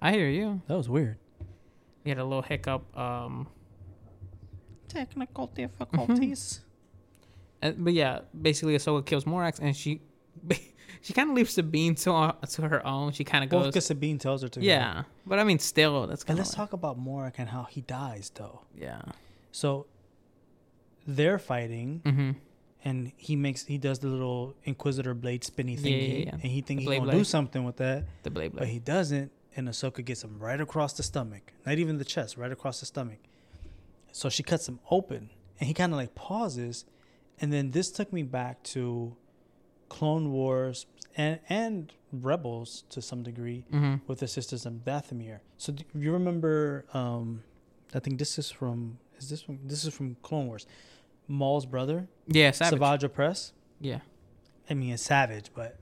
I 0.03 0.12
hear 0.12 0.29
you. 0.29 0.61
That 0.68 0.77
was 0.77 0.89
weird. 0.89 1.16
You 2.05 2.11
had 2.11 2.18
a 2.18 2.25
little 2.25 2.43
hiccup. 2.43 2.97
Um, 2.97 3.49
Technical 4.89 5.47
difficulties. 5.49 6.61
uh, 7.62 7.72
but 7.77 7.93
yeah, 7.95 8.20
basically 8.41 8.77
Ahsoka 8.77 9.05
kills 9.07 9.25
Morax, 9.25 9.59
and 9.61 9.75
she 9.75 10.03
she 11.05 11.12
kind 11.12 11.30
of 11.30 11.36
leaves 11.36 11.52
Sabine 11.55 11.94
to 11.96 12.12
uh, 12.12 12.32
to 12.55 12.62
her 12.68 12.84
own. 12.86 13.12
She 13.12 13.22
kind 13.24 13.44
of 13.44 13.50
goes, 13.50 13.66
because 13.66 13.86
Sabine 13.86 14.18
tells 14.18 14.42
her 14.42 14.48
to. 14.48 14.59
go. 14.61 14.66
yeah. 14.66 15.05
But 15.26 15.38
I 15.38 15.44
mean, 15.44 15.59
still, 15.61 16.07
that's 16.09 16.24
And 16.24 16.36
let's 16.38 16.50
of 16.50 16.57
talk 16.57 16.72
about 16.72 16.98
Marrok 16.98 17.34
and 17.38 17.48
how 17.50 17.64
he 17.64 17.80
dies, 17.82 18.30
though. 18.34 18.62
yeah. 18.76 19.02
So 19.52 19.86
they're 21.07 21.38
fighting, 21.38 22.00
Mm-hmm. 22.05 22.30
and 22.84 23.12
he 23.16 23.36
makes 23.36 23.64
he 23.66 23.78
does 23.78 23.98
the 23.98 24.09
little 24.09 24.55
Inquisitor 24.64 25.14
blade 25.14 25.44
spinny 25.44 25.74
Yeah, 25.74 25.80
thingy, 25.86 26.09
yeah, 26.20 26.24
yeah. 26.26 26.30
and 26.32 26.42
he 26.42 26.61
thinks 26.62 26.82
he's 26.84 26.98
gonna 26.98 27.12
do 27.12 27.24
something 27.24 27.64
with 27.64 27.76
that, 27.76 28.05
The 28.22 28.30
blade 28.30 28.52
but 28.55 28.68
he 28.68 28.78
doesn't, 28.78 29.30
and 29.57 29.68
Ahsoka 29.68 30.05
gets 30.05 30.24
him 30.24 30.38
right 30.38 30.61
across 30.61 30.94
the 30.94 31.02
stomach, 31.02 31.52
not 31.66 31.78
even 31.78 31.98
the 31.98 32.05
chest, 32.05 32.36
right 32.36 32.50
across 32.50 32.80
the 32.80 32.86
stomach. 32.86 33.18
So 34.12 34.28
she 34.28 34.42
cuts 34.42 34.66
him 34.68 34.80
open, 34.90 35.30
and 35.61 35.68
he 35.68 35.74
kind 35.74 35.92
of 35.92 35.98
like 35.98 36.14
pauses, 36.14 36.84
and 37.40 37.52
then 37.52 37.72
this 37.72 37.90
took 37.90 38.12
me 38.12 38.22
back 38.22 38.62
to 38.74 39.16
Clone 39.88 40.32
Wars 40.32 40.86
and 41.17 41.41
and 41.49 41.93
Rebels 42.12 42.85
to 42.91 43.03
some 43.03 43.23
degree 43.23 43.65
mm-hmm. 43.73 43.97
with 44.07 44.21
the 44.21 44.29
Sisters 44.29 44.67
of 44.67 44.85
Dathomir. 44.85 45.41
So 45.57 45.73
do 45.73 45.85
you 45.95 46.12
remember? 46.12 46.85
Um, 46.95 47.43
I 47.95 47.99
think 47.99 48.19
this 48.19 48.39
is 48.39 48.51
from. 48.51 48.99
Is 49.19 49.31
this 49.31 49.43
from? 49.43 49.59
This 49.65 49.85
is 49.85 49.95
from 49.95 50.17
Clone 50.23 50.47
Wars. 50.47 50.67
Maul's 51.29 51.67
brother, 51.67 52.07
Yeah, 52.27 52.51
savage. 52.51 52.79
Savage 52.79 53.03
Opress. 53.03 53.53
Yeah, 53.81 54.01
I 54.69 54.75
mean, 54.75 54.93
it's 54.93 55.03
Savage, 55.03 55.51
but 55.55 55.77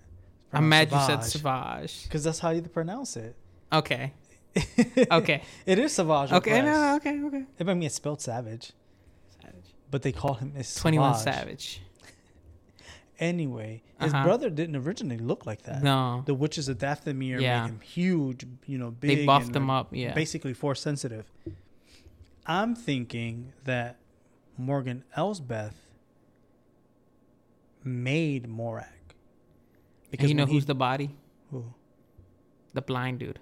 I'm 0.53 0.68
mad 0.68 0.91
you 0.91 0.99
said 1.01 1.24
Savage. 1.24 2.05
because 2.05 2.24
that's 2.24 2.39
how 2.39 2.51
you 2.51 2.62
pronounce 2.62 3.16
it. 3.16 3.35
Okay, 3.72 4.12
okay, 5.11 5.43
it 5.66 5.78
is 5.78 5.93
Savage. 5.93 6.33
okay. 6.33 6.61
Opress. 6.61 6.64
No, 6.64 6.97
okay, 6.97 7.22
okay. 7.24 7.45
I 7.61 7.64
mean, 7.64 7.83
it's 7.83 7.97
spelled 7.97 8.20
Savage, 8.20 8.72
Savage. 9.43 9.74
but 9.91 10.03
they 10.03 10.12
call 10.12 10.35
him 10.35 10.55
Twenty 10.76 10.99
One 10.99 11.16
Savage. 11.16 11.83
Anyway, 13.22 13.82
his 14.00 14.12
Uh-huh. 14.12 14.24
brother 14.24 14.50
didn't 14.50 14.74
originally 14.74 15.16
look 15.16 15.46
like 15.46 15.62
that. 15.62 15.80
No, 15.82 16.22
The 16.26 16.34
witches 16.34 16.68
of 16.68 16.78
Dathomir 16.78 17.40
Yeah. 17.40 17.62
made 17.62 17.70
him 17.70 17.80
huge, 17.80 18.44
you 18.66 18.78
know, 18.78 18.90
big. 18.90 19.18
they 19.18 19.26
buffed 19.26 19.46
and, 19.46 19.56
him 19.56 19.70
up. 19.70 19.94
Yeah, 19.94 20.12
basically 20.12 20.52
force 20.54 20.80
sensitive. 20.80 21.30
I'm 22.46 22.74
thinking 22.74 23.52
that 23.62 23.98
Morgan 24.58 25.04
Elsbeth 25.16 25.86
made 27.84 28.48
Marrok. 28.48 28.86
and 30.18 30.28
you 30.28 30.34
know 30.34 30.46
he- 30.46 30.52
who's 30.54 30.66
the 30.66 30.74
body? 30.74 31.14
who? 31.50 31.64
The 32.74 32.82
blind 32.82 33.20
dude. 33.20 33.38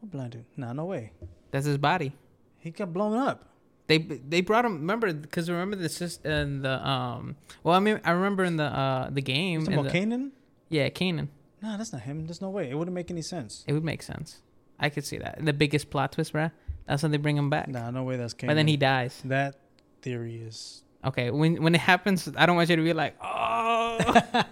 What 0.00 0.10
blind 0.12 0.32
dude? 0.32 0.44
Nah, 0.56 0.72
no 0.72 0.84
way. 0.84 1.12
That's 1.52 1.66
his 1.66 1.78
body. 1.78 2.12
He 2.58 2.70
got 2.70 2.92
blown 2.92 3.14
up. 3.16 3.48
They 3.92 3.98
they 4.32 4.40
brought 4.40 4.64
him. 4.64 4.74
Remember, 4.80 5.12
because 5.12 5.50
remember 5.50 5.76
the 5.76 6.18
in 6.24 6.62
the 6.62 6.86
um. 6.88 7.36
Well, 7.62 7.74
I 7.74 7.80
mean, 7.80 8.00
I 8.04 8.12
remember 8.12 8.44
in 8.44 8.56
the 8.56 8.64
uh 8.64 9.10
the 9.10 9.20
game. 9.22 9.66
about 9.66 9.84
the- 9.84 9.90
Kanan? 9.90 10.30
Yeah, 10.68 10.88
Kanan. 10.88 11.28
Nah, 11.60 11.76
that's 11.76 11.92
not 11.92 12.02
him. 12.02 12.26
There's 12.26 12.40
no 12.40 12.50
way. 12.50 12.70
It 12.70 12.74
wouldn't 12.78 12.94
make 12.94 13.10
any 13.10 13.22
sense. 13.22 13.64
It 13.66 13.72
would 13.72 13.84
make 13.84 14.02
sense. 14.02 14.40
I 14.80 14.88
could 14.88 15.04
see 15.04 15.18
that. 15.18 15.44
The 15.44 15.52
biggest 15.52 15.90
plot 15.90 16.12
twist, 16.12 16.32
bruh. 16.32 16.50
That's 16.86 17.02
when 17.02 17.12
they 17.12 17.18
bring 17.18 17.36
him 17.36 17.50
back. 17.50 17.68
Nah, 17.68 17.90
no 17.90 18.02
way. 18.02 18.16
That's 18.16 18.34
Kanan. 18.34 18.48
but 18.48 18.54
then 18.54 18.66
he 18.66 18.76
dies. 18.76 19.20
That 19.24 19.56
theory 20.00 20.36
is. 20.36 20.82
Okay, 21.04 21.30
when 21.30 21.62
when 21.62 21.74
it 21.74 21.80
happens, 21.80 22.28
I 22.36 22.46
don't 22.46 22.56
want 22.56 22.70
you 22.70 22.76
to 22.76 22.82
be 22.82 22.92
like, 22.94 23.14
oh. 23.22 23.98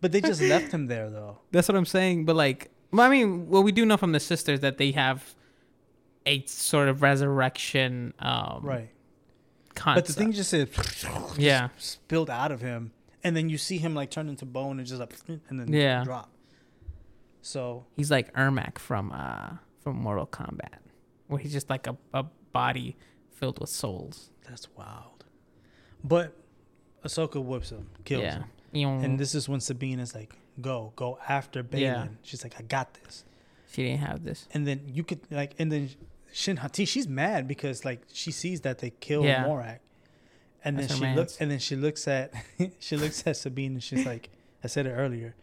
But 0.00 0.12
they 0.12 0.20
just 0.20 0.40
left 0.42 0.72
him 0.72 0.86
there 0.86 1.10
though. 1.10 1.38
That's 1.52 1.68
what 1.68 1.76
I'm 1.76 1.86
saying. 1.86 2.26
But 2.26 2.36
like, 2.36 2.70
well, 2.92 3.04
I 3.06 3.08
mean, 3.08 3.48
what 3.48 3.64
we 3.64 3.72
do 3.72 3.84
know 3.84 3.96
from 3.96 4.12
the 4.12 4.20
sisters 4.20 4.60
that 4.60 4.78
they 4.78 4.92
have 4.92 5.34
a 6.26 6.44
sort 6.46 6.88
of 6.88 7.02
resurrection 7.02 8.12
um, 8.18 8.60
Right. 8.62 8.90
concept. 9.74 10.06
But 10.08 10.14
the 10.14 10.20
thing 10.20 10.32
just 10.32 10.50
said 10.50 10.68
yeah, 11.38 11.68
spilled 11.78 12.30
out 12.30 12.52
of 12.52 12.60
him, 12.60 12.92
and 13.24 13.36
then 13.36 13.48
you 13.48 13.58
see 13.58 13.78
him 13.78 13.94
like 13.94 14.10
turn 14.10 14.28
into 14.28 14.44
bone 14.44 14.78
and 14.78 14.86
just 14.86 15.00
like 15.00 15.14
and 15.48 15.60
then 15.60 15.72
Yeah. 15.72 16.04
drop. 16.04 16.30
So 17.42 17.86
he's 17.96 18.10
like 18.10 18.32
Ermac 18.34 18.78
from 18.78 19.12
uh 19.12 19.56
from 19.80 19.96
Mortal 19.96 20.26
Kombat, 20.26 20.80
where 21.28 21.38
he's 21.38 21.52
just 21.52 21.70
like 21.70 21.86
a, 21.86 21.96
a 22.12 22.24
body 22.52 22.96
filled 23.30 23.60
with 23.60 23.70
souls. 23.70 24.30
that's 24.48 24.68
wild. 24.76 25.24
But 26.02 26.36
Ahsoka 27.04 27.42
whips 27.42 27.70
him, 27.70 27.88
kills 28.04 28.22
yeah, 28.24 28.42
him, 28.72 29.04
and 29.04 29.18
this 29.20 29.34
is 29.34 29.48
when 29.48 29.60
Sabine 29.60 30.00
is 30.00 30.14
like, 30.14 30.34
"Go, 30.60 30.92
go 30.96 31.18
after 31.28 31.62
Baylan." 31.62 31.80
Yeah. 31.80 32.06
She's 32.22 32.42
like, 32.42 32.54
"I 32.58 32.62
got 32.62 32.94
this." 32.94 33.24
she 33.70 33.82
didn't 33.82 34.00
have 34.00 34.24
this. 34.24 34.48
And 34.54 34.66
then 34.66 34.80
you 34.86 35.04
could 35.04 35.20
like, 35.30 35.52
and 35.58 35.70
then 35.70 35.90
Shin 36.36 36.58
Hati, 36.58 36.84
she's 36.84 37.08
mad 37.08 37.48
because 37.48 37.82
like 37.86 38.02
she 38.12 38.30
sees 38.30 38.60
that 38.60 38.76
they 38.80 38.90
killed 38.90 39.24
Yeah. 39.24 39.46
Marrok, 39.46 39.78
and 40.62 40.78
That's 40.78 40.88
then 40.88 40.98
she 40.98 41.16
looks, 41.16 41.36
and 41.40 41.50
then 41.50 41.58
she 41.58 41.76
looks 41.76 42.06
at 42.06 42.30
she 42.78 42.98
looks 42.98 43.26
at 43.26 43.38
Sabine 43.38 43.72
and 43.72 43.82
she's 43.82 44.04
like, 44.04 44.28
"I 44.62 44.66
said 44.66 44.84
it 44.86 44.90
earlier." 44.90 45.34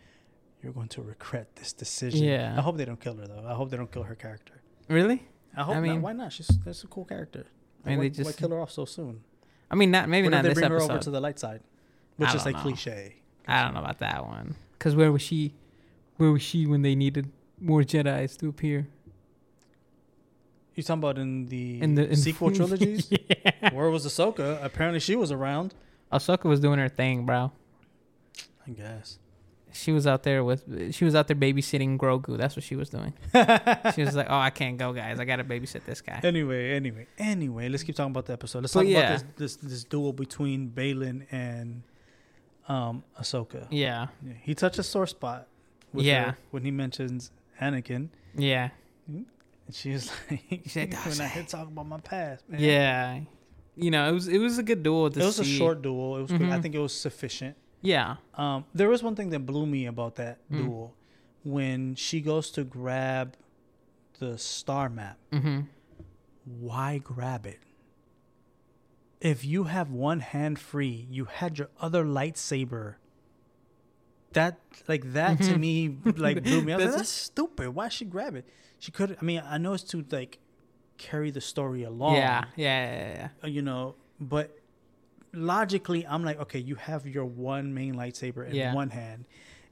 You're 0.62 0.72
going 0.72 0.90
to 0.90 1.02
regret 1.02 1.56
this 1.56 1.74
decision. 1.74 2.24
Yeah. 2.24 2.54
I 2.56 2.62
hope 2.62 2.78
they 2.78 2.86
don't 2.86 3.00
kill 3.02 3.16
her 3.16 3.26
though. 3.26 3.44
I 3.48 3.56
hope 3.56 3.72
they 3.72 3.78
don't 3.78 3.92
kill 3.92 4.04
her 4.04 4.14
character. 4.14 4.54
Really? 4.88 5.24
I 5.58 5.64
hope 5.64 5.78
I 5.78 5.80
not. 5.80 5.82
mean- 5.84 6.02
Why 6.04 6.14
not? 6.14 6.32
She's 6.32 6.48
that's 6.64 6.84
a 6.84 6.88
cool 6.88 7.06
character. 7.06 7.48
I 7.84 7.90
mean, 7.90 7.98
why, 7.98 8.04
they 8.04 8.10
just- 8.12 8.28
why 8.28 8.34
kill 8.34 8.52
her 8.52 8.62
off 8.62 8.70
so 8.72 8.86
soon? 8.86 9.24
I 9.72 9.76
mean, 9.76 9.90
not 9.90 10.08
maybe 10.10 10.30
not 10.30 10.44
they 10.44 10.50
this 10.50 10.60
bring 10.60 10.70
her 10.70 10.80
over 10.80 11.00
to 11.00 11.10
the 11.10 11.20
light 11.20 11.40
side, 11.40 11.62
which 12.18 12.30
I 12.30 12.36
is 12.36 12.46
like 12.46 12.54
know. 12.56 12.62
cliche. 12.62 13.16
I 13.48 13.64
don't 13.64 13.74
know 13.74 13.80
about 13.80 13.98
that 13.98 14.24
one. 14.28 14.56
Cause 14.78 14.96
where 14.96 15.12
was 15.12 15.24
she? 15.24 15.56
Where 16.18 16.32
was 16.32 16.44
she 16.44 16.68
when 16.68 16.84
they 16.84 16.94
needed 16.94 17.32
more 17.60 17.82
Jedi's 17.82 18.38
to 18.38 18.48
appear 18.50 18.88
You 20.76 20.84
talking 20.84 21.00
about 21.04 21.18
in 21.20 21.46
the, 21.48 21.82
in 21.82 21.96
the 21.96 22.10
in 22.10 22.16
sequel 22.16 22.52
trilogies? 22.56 23.08
yeah. 23.12 23.74
Where 23.74 23.90
was 23.90 24.06
Ahsoka? 24.06 24.64
Apparently, 24.64 25.00
she 25.00 25.16
was 25.16 25.32
around. 25.32 25.74
Ahsoka 26.12 26.46
was 26.46 26.60
doing 26.60 26.80
her 26.80 26.90
thing, 26.90 27.26
bro. 27.26 27.52
I 28.68 28.72
guess. 28.72 29.20
She 29.76 29.92
was 29.92 30.06
out 30.06 30.22
there 30.24 30.44
with. 30.44 30.94
She 30.94 31.04
was 31.04 31.16
out 31.16 31.28
there 31.28 31.36
babysitting 31.36 31.98
Grogu. 31.98 32.38
That's 32.38 32.56
what 32.56 32.64
she 32.64 32.76
was 32.76 32.90
doing. 32.90 33.14
She 33.96 34.04
was 34.04 34.16
like, 34.16 34.28
"Oh, 34.30 34.38
I 34.38 34.52
can't 34.52 34.78
go, 34.78 34.94
guys. 34.94 35.20
I 35.20 35.26
gotta 35.26 35.44
babysit 35.44 35.84
this 35.86 36.00
guy." 36.02 36.20
Anyway, 36.24 36.72
anyway, 36.74 37.08
anyway, 37.18 37.70
let's 37.70 37.82
keep 37.82 37.96
talking 37.96 38.12
about 38.12 38.28
the 38.28 38.34
episode. 38.34 38.60
Let's 38.62 38.74
But 38.74 38.82
talk 38.82 38.90
yeah. 38.90 39.16
about 39.16 39.38
this, 39.38 39.56
this 39.56 39.72
this 39.72 39.84
duel 39.84 40.14
between 40.14 40.70
Baylan 40.70 41.26
and 41.32 41.82
um 42.68 43.04
Ahsoka. 43.20 43.66
Yeah, 43.72 44.08
Yeah, 44.26 44.34
he 44.44 44.54
touched 44.54 44.78
a 44.80 44.84
sore 44.84 45.08
spot. 45.08 45.48
With 45.92 46.06
Yeah. 46.06 46.34
when 46.52 46.64
he 46.64 46.72
mentions 46.72 47.32
Anakin, 47.60 48.10
yeah, 48.36 48.70
and 49.74 49.76
she 49.76 49.92
was 49.92 50.12
like, 50.32 50.62
said, 50.68 50.94
"When 50.94 51.22
I 51.22 51.26
had 51.26 51.48
talk 51.48 51.68
about 51.68 51.88
my 51.88 52.00
past, 52.00 52.48
man." 52.48 52.62
yeah. 52.62 53.20
You 53.76 53.90
know, 53.90 54.08
it 54.08 54.12
was 54.12 54.28
it 54.28 54.38
was 54.38 54.60
a 54.60 54.64
good 54.64 54.84
duel. 54.84 55.10
To 55.10 55.20
It 55.20 55.24
was 55.26 55.40
a 55.40 55.44
short 55.44 55.82
duel. 55.82 56.18
It 56.18 56.22
was. 56.24 56.32
good. 56.32 56.50
I 56.50 56.62
think 56.62 56.76
it 56.76 56.80
was 56.80 56.94
sufficient. 56.94 57.58
Yeah. 57.82 58.18
Um, 58.36 58.66
there 58.74 58.88
was 58.88 59.02
one 59.02 59.16
thing 59.16 59.30
that 59.32 59.40
blew 59.48 59.66
me 59.66 59.88
about 59.88 60.16
that 60.16 60.38
Mm. 60.52 60.58
duel 60.58 60.96
when 61.44 61.96
she 61.96 62.22
goes 62.22 62.52
to 62.52 62.64
grab 62.64 63.36
the 64.20 64.38
star 64.38 64.90
map. 64.90 65.18
Mm-hmm. 65.32 65.62
Why 66.46 67.00
grab 67.00 67.46
it? 67.48 67.60
If 69.22 69.44
you 69.46 69.64
have 69.66 69.90
one 69.90 70.20
hand 70.20 70.60
free, 70.60 71.08
you 71.10 71.26
had 71.26 71.58
your 71.58 71.70
other 71.80 72.06
lightsaber. 72.06 72.96
That 74.34 74.60
like 74.88 75.14
that 75.14 75.38
to 75.40 75.54
Mhm. 75.54 75.60
me 75.60 75.98
like 76.18 76.44
blew 76.44 76.62
me. 76.62 76.72
up. 76.74 76.80
like, 76.80 76.88
That's- 76.90 76.96
that's 76.96 77.10
stupid. 77.10 77.70
Why 77.70 77.90
she 77.90 78.06
grab 78.06 78.36
it? 78.36 78.48
She 78.80 78.92
could. 78.92 79.18
I 79.22 79.24
mean, 79.24 79.42
I 79.46 79.58
know 79.58 79.74
it's 79.74 79.84
to 79.86 80.04
like 80.12 80.40
carry 80.98 81.32
the 81.32 81.42
story 81.42 81.84
along. 81.84 82.16
Yeah, 82.16 82.46
yeah, 82.56 82.92
yeah, 82.92 83.14
yeah. 83.16 83.28
uh, 83.44 83.48
you 83.48 83.62
know, 83.62 83.96
but 84.20 84.58
logically, 85.34 86.06
I'm 86.06 86.24
like, 86.24 86.40
okay, 86.42 86.60
you 86.60 86.76
have 86.76 87.08
your 87.08 87.26
one 87.26 87.74
main 87.74 87.96
lightsaber 87.96 88.48
in 88.48 88.56
Yeah. 88.56 88.74
one 88.74 88.90
hand, 88.92 89.26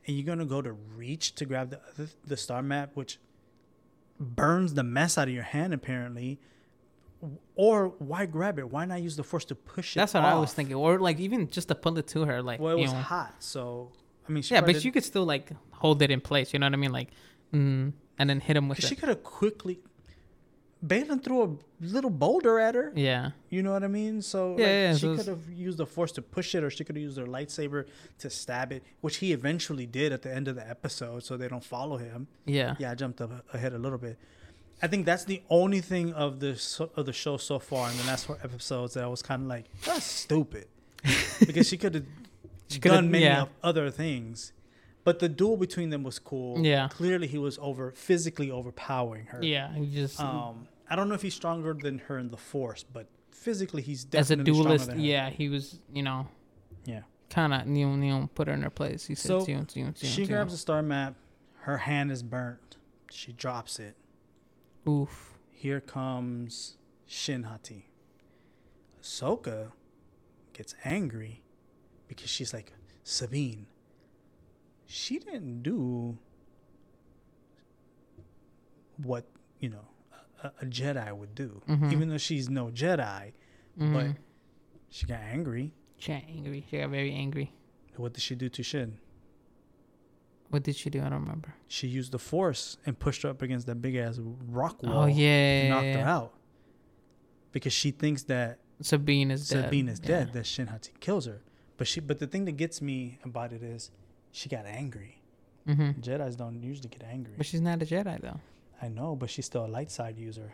and 0.07 0.15
you're 0.17 0.25
gonna 0.25 0.45
go 0.45 0.61
to 0.61 0.71
reach 0.71 1.35
to 1.35 1.45
grab 1.45 1.69
the 1.97 2.09
the 2.25 2.37
star 2.37 2.61
map, 2.63 2.91
which 2.95 3.19
burns 4.19 4.73
the 4.75 4.83
mess 4.83 5.17
out 5.17 5.27
of 5.27 5.33
your 5.33 5.43
hand, 5.43 5.73
apparently. 5.73 6.39
Or 7.55 7.89
why 7.99 8.25
grab 8.25 8.57
it? 8.57 8.71
Why 8.71 8.85
not 8.85 9.01
use 9.01 9.15
the 9.15 9.23
force 9.23 9.45
to 9.45 9.55
push 9.55 9.95
it? 9.95 9.99
That's 9.99 10.13
what 10.15 10.23
I 10.23 10.33
was 10.39 10.53
thinking, 10.53 10.75
or 10.75 10.99
like 10.99 11.19
even 11.19 11.49
just 11.49 11.67
to 11.67 11.75
pull 11.75 11.97
it 11.99 12.07
to 12.07 12.25
her, 12.25 12.41
like 12.41 12.59
Well, 12.59 12.77
it 12.77 12.81
was 12.81 12.93
know. 12.93 12.99
hot, 12.99 13.35
so 13.43 13.91
I 14.31 14.33
mean, 14.33 14.43
she 14.43 14.53
yeah, 14.53 14.61
probably 14.61 14.75
but 14.75 14.85
you 14.85 14.91
could 14.91 15.03
still 15.03 15.25
like 15.25 15.49
hold 15.71 16.01
it 16.01 16.09
in 16.11 16.21
place. 16.21 16.53
You 16.53 16.59
know 16.59 16.67
what 16.67 16.73
I 16.73 16.77
mean? 16.77 16.91
Like, 16.93 17.09
mm, 17.53 17.91
and 18.17 18.29
then 18.29 18.39
hit 18.39 18.55
him 18.55 18.69
with 18.69 18.79
did- 18.79 18.87
she 18.87 18.95
could 18.95 19.09
have 19.09 19.23
quickly. 19.23 19.79
Baylan 20.85 21.23
threw 21.23 21.43
a 21.43 21.49
little 21.85 22.09
boulder 22.09 22.57
at 22.59 22.73
her. 22.73 22.91
Yeah, 22.95 23.31
You 23.51 23.61
know 23.61 23.71
what 23.71 23.83
I 23.83 23.87
mean? 23.87 24.23
So 24.23 24.55
Yeah, 24.57 24.65
like, 24.65 24.67
yeah, 24.67 24.93
she 24.95 24.99
so 25.01 25.15
could 25.15 25.27
have 25.27 25.47
used 25.49 25.77
the 25.77 25.85
force 25.85 26.11
to 26.13 26.23
push 26.23 26.55
it, 26.55 26.63
or 26.63 26.71
she 26.71 26.83
could 26.83 26.95
have 26.95 27.03
used 27.03 27.19
her 27.19 27.27
lightsaber 27.27 27.85
to 28.17 28.29
stab 28.31 28.71
it, 28.71 28.81
which 29.01 29.17
he 29.17 29.31
eventually 29.31 29.85
did 29.85 30.11
at 30.11 30.23
the 30.23 30.33
end 30.33 30.47
of 30.47 30.55
the 30.55 30.67
episode, 30.67 31.23
so 31.23 31.37
they 31.37 31.47
don't 31.47 31.63
follow 31.63 31.97
him. 31.97 32.27
yeah, 32.45 32.75
Yeah, 32.79 32.91
I 32.91 32.95
jumped 32.95 33.21
up 33.21 33.45
ahead 33.53 33.73
a 33.73 33.77
little 33.77 33.99
bit. 33.99 34.17
I 34.81 34.87
think 34.87 35.05
that's 35.05 35.25
the 35.25 35.43
only 35.51 35.81
thing 35.81 36.13
of 36.13 36.39
the 36.39 36.53
of 36.95 37.05
the 37.05 37.13
show 37.13 37.37
so 37.37 37.59
far 37.59 37.91
in 37.91 37.97
the 37.97 38.03
last 38.05 38.25
four 38.25 38.39
episodes 38.43 38.95
that 38.95 39.03
I 39.03 39.07
was 39.07 39.21
kind 39.21 39.43
of 39.43 39.47
like, 39.49 39.65
that's 39.85 40.03
stupid, 40.03 40.65
because 41.45 41.67
she 41.69 41.77
could 41.77 41.93
have 41.93 42.05
She 42.73 42.79
coulda- 42.79 42.97
done 42.97 43.11
many 43.11 43.25
yeah. 43.25 43.43
of 43.43 43.49
other 43.63 43.89
things. 43.89 44.53
But 45.03 45.17
the 45.19 45.27
duel 45.29 45.57
between 45.57 45.89
them 45.89 46.03
was 46.03 46.19
cool. 46.19 46.59
Yeah. 46.63 46.87
clearly 46.89 47.25
he 47.27 47.37
was 47.39 47.57
over 47.59 47.91
physically 47.91 48.51
overpowering 48.51 49.25
her. 49.27 49.39
yeah. 49.43 49.75
You 49.75 49.85
just 49.87 50.19
Um, 50.19 50.67
I 50.89 50.95
don't 50.95 51.09
know 51.09 51.15
if 51.15 51.21
he's 51.23 51.33
stronger 51.33 51.73
than 51.73 51.99
her 52.07 52.17
in 52.19 52.29
the 52.29 52.37
force, 52.37 52.83
but 52.83 53.07
physically 53.31 53.81
he's 53.81 54.03
definitely 54.03 54.51
as 54.51 54.59
a 54.59 54.63
duelist, 54.63 54.95
yeah, 54.95 55.29
he 55.31 55.49
was. 55.49 55.79
You 55.91 56.03
know, 56.03 56.27
Yeah. 56.85 57.01
kind 57.31 57.53
of 57.53 57.67
you 57.67 57.87
know, 57.87 58.29
put 58.35 58.47
her 58.47 58.53
in 58.53 58.61
her 58.61 58.69
place. 58.69 59.07
He 59.07 59.15
said, 59.15 59.27
So, 59.29 59.45
"Tion, 59.45 59.65
tion, 59.67 59.93
tion, 59.95 60.09
She 60.09 60.21
tion." 60.25 60.27
grabs 60.27 60.53
a 60.53 60.57
star 60.57 60.83
map. 60.83 61.15
Her 61.61 61.77
hand 61.77 62.11
is 62.11 62.21
burnt. 62.21 62.77
She 63.11 63.31
drops 63.33 63.79
it. 63.79 63.95
Oof. 64.87 65.39
Here 65.51 65.79
comes 65.81 66.77
Shin 67.07 67.43
Hati. 67.43 67.87
Ahsoka 69.01 69.71
gets 70.53 70.75
angry 70.85 71.41
because 72.15 72.29
she's 72.29 72.53
like, 72.53 72.73
Sabine, 73.05 73.65
she 74.85 75.17
didn't 75.17 75.63
do 75.63 76.17
what, 78.97 79.25
you 79.59 79.69
know, 79.69 79.85
a, 80.43 80.47
a 80.61 80.65
Jedi 80.65 81.15
would 81.15 81.33
do. 81.35 81.61
Mhm. 81.67 81.91
Even 81.93 82.09
though 82.09 82.17
she's 82.17 82.49
no 82.49 82.67
Jedi, 82.67 83.31
Mhm. 83.79 83.93
but 83.93 84.07
she 84.89 85.05
got 85.05 85.21
angry. 85.21 85.73
She 85.97 86.11
got 86.11 86.23
angry. 86.27 86.65
She 86.69 86.77
got 86.79 86.89
very 86.89 87.13
angry. 87.13 87.53
What 87.95 88.13
did 88.13 88.21
she 88.21 88.35
do 88.35 88.49
to 88.49 88.63
Shin? 88.63 88.97
What 90.49 90.63
did 90.63 90.75
she 90.75 90.89
do? 90.89 90.99
I 90.99 91.03
don't 91.09 91.21
remember. 91.21 91.53
She 91.69 91.87
used 91.87 92.11
the 92.11 92.19
Force 92.19 92.77
and 92.85 92.99
pushed 92.99 93.21
her 93.21 93.29
up 93.29 93.41
against 93.41 93.67
that 93.67 93.75
big 93.81 93.95
ass 93.95 94.19
rock 94.19 94.83
wall. 94.83 95.03
Oh 95.03 95.05
yeah, 95.05 95.61
and 95.61 95.69
knocked 95.69 95.85
yeah, 95.85 96.03
her 96.03 96.09
out 96.09 96.33
because 97.53 97.71
she 97.71 97.91
thinks 97.91 98.23
that 98.23 98.59
Sabine 98.81 99.31
is 99.31 99.47
dead. 99.47 99.63
Sabine 99.65 99.87
is 99.87 100.01
Yeah. 100.03 100.07
dead. 100.07 100.33
That 100.33 100.45
Shin 100.45 100.67
Hati 100.67 100.91
kills 100.99 101.25
her. 101.25 101.41
But 101.81 101.87
she, 101.87 101.99
but 101.99 102.19
the 102.19 102.27
thing 102.27 102.45
that 102.45 102.57
gets 102.57 102.79
me 102.79 103.17
about 103.23 103.51
it 103.53 103.63
is, 103.63 103.89
she 104.31 104.49
got 104.49 104.67
angry. 104.67 105.19
Mhm. 105.67 105.99
Jedi's 105.99 106.35
don't 106.35 106.61
usually 106.61 106.89
get 106.89 107.01
angry. 107.01 107.33
But 107.37 107.47
she's 107.47 107.59
not 107.61 107.81
a 107.81 107.85
Jedi 107.87 108.21
though. 108.21 108.39
I 108.83 108.87
know, 108.87 109.15
but 109.15 109.31
she's 109.31 109.47
still 109.47 109.65
a 109.65 109.71
light 109.77 109.89
side 109.89 110.15
user. 110.19 110.53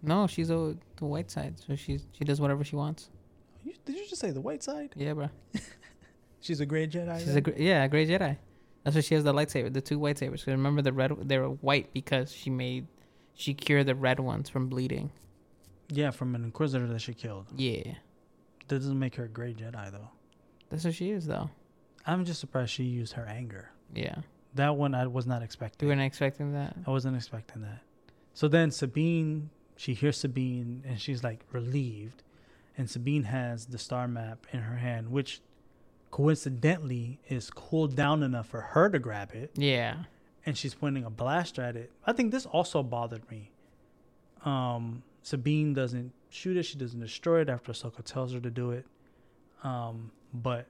No, 0.00 0.26
she's 0.26 0.48
a, 0.48 0.74
the 0.96 1.04
white 1.04 1.30
side, 1.30 1.60
so 1.60 1.76
she's 1.76 2.06
she 2.12 2.24
does 2.24 2.40
whatever 2.40 2.64
she 2.64 2.76
wants. 2.76 3.10
You, 3.62 3.74
did 3.84 3.96
you 3.96 4.06
just 4.08 4.22
say 4.22 4.30
the 4.30 4.40
white 4.40 4.62
side? 4.62 4.94
Yeah, 4.96 5.12
bro. 5.12 5.28
She's 6.40 6.60
a 6.60 6.66
gray 6.66 6.86
Jedi. 6.86 7.18
She's 7.18 7.28
a 7.28 7.32
then? 7.34 7.42
gr- 7.42 7.50
yeah, 7.58 7.84
a 7.84 7.88
gray 7.88 8.06
Jedi. 8.06 8.38
That's 8.84 8.94
why 8.96 9.02
she 9.02 9.14
has 9.16 9.24
the 9.24 9.34
lightsaber, 9.34 9.70
the 9.70 9.82
two 9.82 9.98
lightsabers. 9.98 10.44
'Cause 10.44 10.46
remember 10.46 10.80
the 10.80 10.94
red, 10.94 11.10
they 11.28 11.36
were 11.38 11.50
white 11.50 11.92
because 11.92 12.32
she 12.32 12.48
made, 12.48 12.86
she 13.34 13.52
cured 13.52 13.84
the 13.86 13.94
red 13.94 14.18
ones 14.20 14.48
from 14.48 14.68
bleeding. 14.70 15.10
yeah, 15.90 16.10
from 16.10 16.34
an 16.36 16.44
Inquisitor 16.44 16.86
that 16.86 17.00
she 17.00 17.12
killed. 17.12 17.46
Yeah, 17.56 17.94
That 18.68 18.78
doesn't 18.78 18.98
make 18.98 19.16
her 19.16 19.24
a 19.24 19.28
gray 19.28 19.52
Jedi 19.52 19.90
though. 19.90 20.08
That's 20.70 20.84
what 20.84 20.94
she 20.94 21.10
is 21.10 21.26
though. 21.26 21.50
I'm 22.06 22.24
just 22.24 22.40
surprised 22.40 22.70
she 22.70 22.84
used 22.84 23.12
her 23.14 23.26
anger. 23.26 23.70
Yeah, 23.94 24.16
That 24.54 24.76
one 24.76 24.94
I 24.94 25.06
was 25.06 25.26
not 25.26 25.42
expecting. 25.42 25.86
you 25.88 25.90
weren't 25.94 26.04
expecting 26.06 26.52
that. 26.52 26.76
I 26.86 26.90
wasn't 26.90 27.16
expecting 27.16 27.62
that. 27.62 27.80
So 28.34 28.48
then 28.48 28.70
Sabine, 28.70 29.50
she 29.76 29.94
hears 29.94 30.16
Sabine 30.18 30.82
and 30.86 31.00
she's 31.00 31.22
like 31.24 31.40
relieved. 31.52 32.22
And 32.76 32.88
Sabine 32.88 33.24
has 33.24 33.66
the 33.66 33.78
star 33.78 34.06
map 34.06 34.46
in 34.52 34.60
her 34.60 34.76
hand, 34.76 35.10
which 35.10 35.40
coincidentally 36.10 37.18
is 37.28 37.50
cooled 37.50 37.94
down 37.96 38.22
enough 38.22 38.46
for 38.48 38.60
her 38.60 38.88
to 38.90 38.98
grab 38.98 39.32
it. 39.34 39.50
Yeah, 39.56 40.04
And 40.44 40.56
she's 40.56 40.74
pointing 40.74 41.04
a 41.04 41.10
blaster 41.10 41.62
at 41.62 41.76
it. 41.76 41.90
I 42.06 42.12
think 42.12 42.30
this 42.32 42.44
also 42.46 42.82
bothered 42.82 43.28
me. 43.30 43.50
Um, 44.44 45.02
Sabine 45.22 45.74
doesn't 45.74 46.12
shoot 46.28 46.56
it, 46.56 46.64
she 46.64 46.76
doesn't 46.78 47.00
destroy 47.00 47.40
it 47.40 47.48
after 47.48 47.72
Ahsoka 47.72 48.02
tells 48.04 48.32
her 48.32 48.40
to 48.40 48.50
do 48.50 48.70
it. 48.70 48.86
Um, 49.62 50.10
but, 50.32 50.66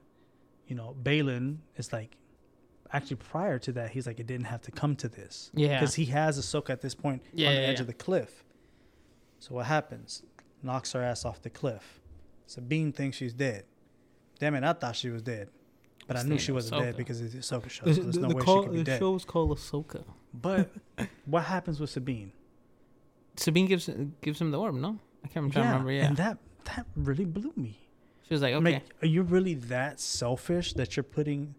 you 0.66 0.74
know, 0.74 0.94
Baylan 1.02 1.58
is 1.76 1.92
like, 1.92 2.16
actually 2.92 3.16
prior 3.16 3.58
to 3.60 3.72
that, 3.72 3.90
he's 3.90 4.06
like, 4.06 4.18
it 4.20 4.26
didn't 4.26 4.46
have 4.46 4.62
to 4.62 4.70
come 4.70 4.96
to 4.96 5.08
this 5.08 5.50
yeah, 5.54 5.78
because 5.78 5.94
he 5.94 6.06
has 6.06 6.38
Ahsoka 6.40 6.70
at 6.70 6.80
this 6.80 6.94
point 6.94 7.22
Yeah, 7.32 7.48
on 7.48 7.54
the 7.54 7.60
yeah, 7.60 7.66
edge 7.66 7.76
yeah. 7.76 7.80
of 7.82 7.86
the 7.86 7.92
cliff. 7.94 8.44
So 9.40 9.54
what 9.54 9.66
happens? 9.66 10.22
Knocks 10.62 10.92
her 10.92 11.02
ass 11.02 11.24
off 11.24 11.42
the 11.42 11.50
cliff. 11.50 12.00
Sabine 12.46 12.92
thinks 12.92 13.16
she's 13.16 13.34
dead. 13.34 13.64
Damn 14.38 14.54
it, 14.54 14.64
I 14.64 14.72
thought 14.72 14.96
she 14.96 15.10
was 15.10 15.22
dead, 15.22 15.48
but 16.06 16.16
I 16.16 16.22
knew 16.22 16.38
she 16.38 16.52
wasn't 16.52 16.80
Ahsoka. 16.80 16.84
dead 16.86 16.96
because 16.96 17.20
it's 17.20 17.34
the 17.34 17.40
Ahsoka 17.40 17.68
show. 17.70 17.84
So 17.92 18.02
there's 18.02 18.16
no 18.18 18.28
way 18.28 18.40
she 18.44 18.62
could 18.62 18.72
be 18.72 18.82
dead. 18.84 18.98
show's 18.98 19.24
called 19.24 19.56
Ahsoka. 19.56 20.04
But 20.32 20.70
what 21.26 21.44
happens 21.44 21.78
with 21.80 21.90
Sabine? 21.90 22.32
Sabine 23.36 23.66
gives 23.66 23.88
gives 24.22 24.40
him 24.40 24.50
the 24.50 24.58
orb. 24.58 24.74
No, 24.76 24.98
I 25.24 25.28
can't 25.28 25.46
I'm 25.46 25.50
to 25.52 25.60
remember. 25.60 25.92
Yeah, 25.92 26.06
and 26.06 26.16
that 26.16 26.38
that 26.64 26.86
really 26.96 27.24
blew 27.24 27.52
me. 27.56 27.78
She 28.28 28.34
was 28.34 28.42
like, 28.42 28.52
okay, 28.54 28.72
like, 28.74 28.82
are 29.02 29.06
you 29.06 29.22
really 29.22 29.54
that 29.54 29.98
selfish 30.00 30.74
that 30.74 30.96
you're 30.96 31.02
putting 31.04 31.54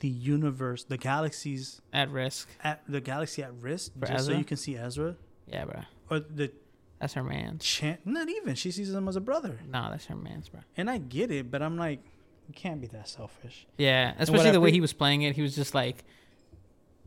the 0.00 0.08
universe, 0.08 0.84
the 0.84 0.98
galaxies 0.98 1.80
at 1.92 2.10
risk. 2.10 2.48
at 2.62 2.82
the 2.88 3.00
galaxy 3.00 3.42
at 3.42 3.52
risk 3.54 3.92
For 3.98 4.06
just 4.06 4.26
so 4.26 4.32
you 4.32 4.44
can 4.44 4.56
see 4.56 4.76
Ezra 4.76 5.16
Yeah, 5.46 5.64
bro, 5.64 5.80
or 6.10 6.20
the 6.20 6.52
that's 7.00 7.14
her 7.14 7.22
man. 7.22 7.58
chant? 7.60 8.04
Not 8.04 8.28
even. 8.28 8.56
She 8.56 8.70
sees 8.72 8.92
him 8.92 9.08
as 9.08 9.14
a 9.16 9.20
brother. 9.20 9.58
No, 9.72 9.88
that's 9.90 10.06
her 10.06 10.16
man's, 10.16 10.48
bro. 10.48 10.60
And 10.76 10.90
I 10.90 10.98
get 10.98 11.30
it, 11.30 11.48
but 11.50 11.62
I'm 11.62 11.76
like, 11.76 12.00
you 12.48 12.54
can't 12.54 12.80
be 12.80 12.88
that 12.88 13.08
selfish. 13.08 13.66
Yeah, 13.76 14.14
especially 14.18 14.50
the 14.50 14.60
way 14.60 14.72
he 14.72 14.80
was 14.80 14.92
playing 14.92 15.22
it. 15.22 15.36
He 15.36 15.42
was 15.42 15.54
just 15.54 15.74
like, 15.74 16.02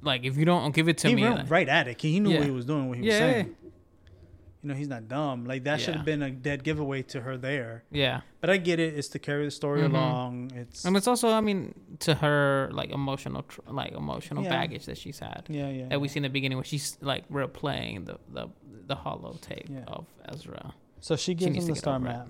like 0.01 0.23
if 0.23 0.37
you 0.37 0.45
don't 0.45 0.73
give 0.73 0.87
it 0.87 0.97
to 0.99 1.09
he 1.09 1.15
me, 1.15 1.27
like- 1.27 1.49
right 1.49 1.67
at 1.67 1.87
it. 1.89 2.01
He 2.01 2.19
knew 2.21 2.29
Yeah. 2.31 2.37
what 2.39 2.45
he 2.45 2.51
was 2.51 2.65
doing, 2.65 2.87
what 2.87 2.97
he 2.97 3.03
was 3.05 3.13
Yeah, 3.13 3.19
saying. 3.19 3.55
You 4.63 4.69
know, 4.69 4.75
he's 4.75 4.87
not 4.87 5.07
dumb. 5.07 5.45
Like 5.45 5.63
that 5.63 5.81
should 5.81 5.95
have 5.95 6.05
been 6.05 6.21
a 6.21 6.29
dead 6.29 6.63
giveaway 6.63 7.01
to 7.03 7.21
her 7.21 7.35
there. 7.37 7.83
yeah. 7.91 8.21
But 8.41 8.49
I 8.51 8.57
get 8.57 8.79
it. 8.79 8.95
It's 8.97 9.07
to 9.09 9.19
carry 9.19 9.45
the 9.45 9.51
story 9.51 9.81
Mhm. 9.81 9.89
along. 9.91 10.51
It's 10.55 10.85
And 10.85 10.95
it's 10.97 11.07
also, 11.07 11.29
I 11.31 11.41
mean, 11.41 11.73
to 11.99 12.13
her 12.15 12.69
like 12.71 12.91
emotional, 12.91 13.41
tr- 13.43 13.61
like 13.67 13.91
emotional 13.93 14.43
Yeah. 14.43 14.49
baggage 14.49 14.85
that 14.85 14.97
she's 14.97 15.19
had 15.19 15.45
yeah, 15.49 15.69
yeah. 15.69 15.87
that 15.89 15.99
we 16.01 16.07
see 16.07 16.17
in 16.17 16.23
the 16.23 16.29
beginning 16.29 16.57
when 16.57 16.65
she's 16.65 16.97
like 17.01 17.27
replaying 17.29 18.05
the 18.05 18.17
the 18.31 18.49
the 18.87 18.95
hollow 18.95 19.35
tape 19.41 19.67
Yeah. 19.69 19.83
of 19.87 20.05
Ezra. 20.29 20.73
So 20.99 21.15
she 21.15 21.33
gives 21.33 21.53
needs 21.53 21.65
him 21.67 21.73
the 21.73 21.79
star 21.79 21.95
it. 21.97 21.99
map. 22.01 22.27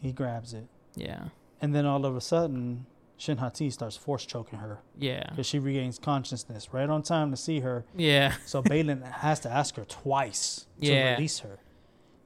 He 0.00 0.12
grabs 0.12 0.52
it, 0.54 0.66
Yeah, 0.96 1.28
and 1.62 1.74
then 1.74 1.86
all 1.86 2.04
of 2.04 2.14
a 2.16 2.20
sudden, 2.20 2.86
Shin 3.18 3.36
Hati 3.38 3.68
starts 3.70 3.96
force 3.96 4.24
choking 4.24 4.60
her 4.60 4.78
Yeah. 4.96 5.28
because 5.30 5.44
she 5.46 5.58
regains 5.58 5.98
consciousness 5.98 6.72
right 6.72 6.88
on 6.88 7.02
time 7.02 7.30
to 7.32 7.36
see 7.36 7.60
her. 7.60 7.84
Yeah. 7.96 8.34
So 8.46 8.62
Baylan 8.70 9.02
has 9.10 9.40
to 9.40 9.50
ask 9.50 9.74
her 9.76 9.84
twice 9.84 10.66
to 10.80 10.86
Yeah. 10.86 11.14
release 11.14 11.40
her. 11.40 11.58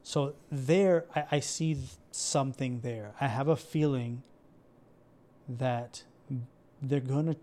So 0.03 0.35
there, 0.51 1.05
I, 1.15 1.23
I 1.31 1.39
see 1.39 1.77
something 2.11 2.81
there. 2.81 3.13
I 3.19 3.27
have 3.27 3.47
a 3.47 3.55
feeling 3.55 4.21
that 5.49 6.03
they're 6.81 6.99
gonna 6.99 7.35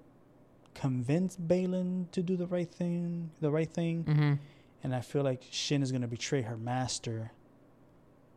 convince 0.75 1.37
Baylan 1.37 2.11
to 2.13 2.23
do 2.23 2.37
the 2.37 2.47
right 2.47 2.71
thing, 2.71 3.31
the 3.41 3.51
right 3.51 3.71
thing, 3.71 4.05
Mm-hmm. 4.05 4.33
and 4.85 4.95
I 4.95 5.01
feel 5.01 5.23
like 5.23 5.43
Shin 5.51 5.83
is 5.83 5.91
gonna 5.91 6.07
betray 6.09 6.43
her 6.43 6.57
master, 6.57 7.33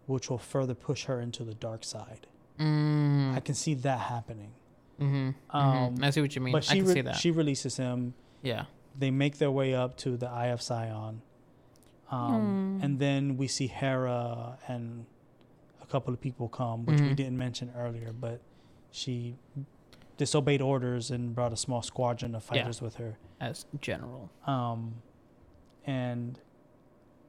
which 0.07 0.29
will 0.29 0.37
further 0.39 0.73
push 0.73 1.05
her 1.05 1.21
into 1.21 1.43
the 1.43 1.53
dark 1.53 1.83
side. 1.83 2.25
Mm. 2.59 3.35
I 3.35 3.39
can 3.39 3.55
see 3.55 3.73
that 3.75 3.99
happening. 3.99 4.51
Mm-hmm. 4.99 5.55
Um, 5.55 5.95
I 6.01 6.09
see 6.11 6.21
what 6.21 6.35
you 6.35 6.41
mean. 6.41 6.51
But 6.53 6.69
I 6.69 6.73
she 6.73 6.79
can 6.79 6.87
re- 6.87 6.93
see 6.93 7.01
that. 7.01 7.15
she 7.15 7.31
releases 7.31 7.77
him. 7.77 8.13
yeah. 8.41 8.65
They 8.97 9.09
make 9.09 9.39
their 9.39 9.49
way 9.49 9.73
up 9.73 9.97
to 9.97 10.17
the 10.17 10.29
Eye 10.29 10.47
of 10.47 10.61
Sion. 10.61 11.21
Um, 12.11 12.77
Hmm. 12.77 12.83
And 12.83 12.99
then 12.99 13.37
we 13.37 13.47
see 13.47 13.65
Hera 13.65 14.59
and 14.67 15.05
a 15.81 15.85
couple 15.87 16.13
of 16.13 16.21
people 16.21 16.47
come, 16.47 16.85
which 16.85 17.01
we 17.01 17.07
Mhm. 17.09 17.15
didn't 17.15 17.37
mention 17.39 17.71
earlier, 17.75 18.13
but 18.13 18.39
she 18.91 19.35
disobeyed 20.17 20.61
orders 20.61 21.09
and 21.09 21.33
brought 21.33 21.51
a 21.51 21.57
small 21.57 21.81
squadron 21.81 22.35
of 22.35 22.43
Yeah. 22.51 22.61
fighters 22.61 22.81
with 22.83 22.95
her. 22.97 23.17
As 23.41 23.65
general. 23.81 24.29
Um, 24.45 25.01
and 25.85 26.39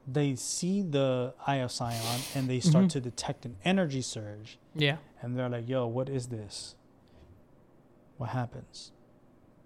they 0.06 0.34
see 0.36 0.82
the 0.82 1.32
Eye 1.46 1.56
of 1.56 1.72
Sion 1.72 2.20
and 2.34 2.46
they 2.48 2.60
start 2.60 2.84
Mhm. 2.86 2.90
to 2.90 3.00
detect 3.00 3.46
an 3.46 3.56
energy 3.64 4.02
surge. 4.02 4.58
Yeah. 4.74 4.98
And 5.22 5.34
they're 5.34 5.48
like, 5.48 5.66
yo, 5.66 5.86
what 5.86 6.10
is 6.10 6.26
this? 6.28 6.74
What 8.16 8.30
happens? 8.30 8.92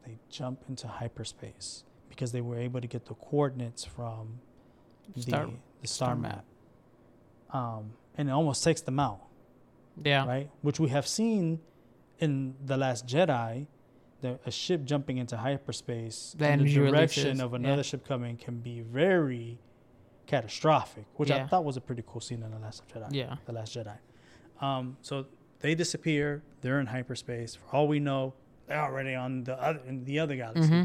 They 0.07 0.19
jump 0.31 0.63
into 0.69 0.89
hyperspace 0.89 1.85
because 2.09 2.33
they 2.33 2.41
were 2.41 2.59
able 2.59 2.81
to 2.81 2.87
get 2.87 3.05
the 3.07 3.15
coordinates 3.15 3.85
from 3.85 4.41
the 5.15 5.23
Star- 5.23 5.47
the 5.81 5.87
star, 5.89 6.09
star 6.09 6.17
map. 6.17 6.45
Um, 7.51 7.93
and 8.17 8.29
it 8.29 8.33
almost 8.33 8.65
takes 8.65 8.81
them 8.81 8.99
out, 8.99 9.21
Yeah. 10.03 10.27
right? 10.27 10.51
Which 10.63 10.81
we 10.81 10.89
have 10.89 11.07
seen 11.07 11.61
in 12.19 12.55
The 12.65 12.77
Last 12.77 13.07
Jedi. 13.07 13.67
The, 14.21 14.41
a 14.45 14.51
ship 14.51 14.83
jumping 14.85 15.19
into 15.19 15.37
hyperspace 15.37 16.35
The 16.37 16.51
in 16.51 16.65
the 16.65 16.75
direction 16.75 17.23
releases, 17.25 17.41
of 17.41 17.53
yeah. 17.53 17.57
another 17.57 17.85
ship 17.85 18.05
coming 18.05 18.37
can 18.37 18.59
be 18.59 18.81
very 18.81 19.61
catastrophic, 20.27 21.05
which 21.17 21.31
I 21.31 21.47
thought 21.47 21.65
was 21.65 21.77
a 21.77 21.81
pretty 21.81 22.03
cool 22.05 22.21
scene 22.21 22.43
in 22.43 22.51
The 22.51 22.59
Last 22.59 22.83
Jedi. 22.89 23.09
Yeah. 23.13 23.37
The 23.47 23.53
Last 23.53 23.77
Jedi. 23.77 23.97
Um, 24.61 24.97
so 25.03 25.27
they 25.61 25.75
disappear. 25.75 26.43
They're 26.61 26.81
in 26.81 26.87
hyperspace. 26.87 27.55
For 27.57 27.77
all 27.77 27.89
we 27.89 28.01
know, 28.01 28.35
they're 28.67 28.81
already 28.81 29.15
on 29.15 29.45
the 29.45 29.61
other 29.63 29.81
in 29.87 30.05
the 30.05 30.19
other 30.19 30.37
galaxy. 30.37 30.69
Mm-hmm. 30.71 30.85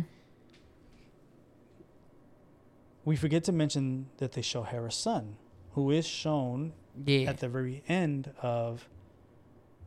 We 3.06 3.16
forget 3.16 3.44
to 3.46 3.52
mention 3.52 4.08
that 4.18 4.32
they 4.32 4.42
show 4.42 4.64
Hera's 4.64 4.96
son, 4.96 5.36
who 5.72 5.92
is 5.92 6.08
shown 6.08 6.74
Yeah. 7.06 7.30
at 7.30 7.40
the 7.40 7.50
very 7.50 7.84
end 7.88 8.34
of 8.42 8.88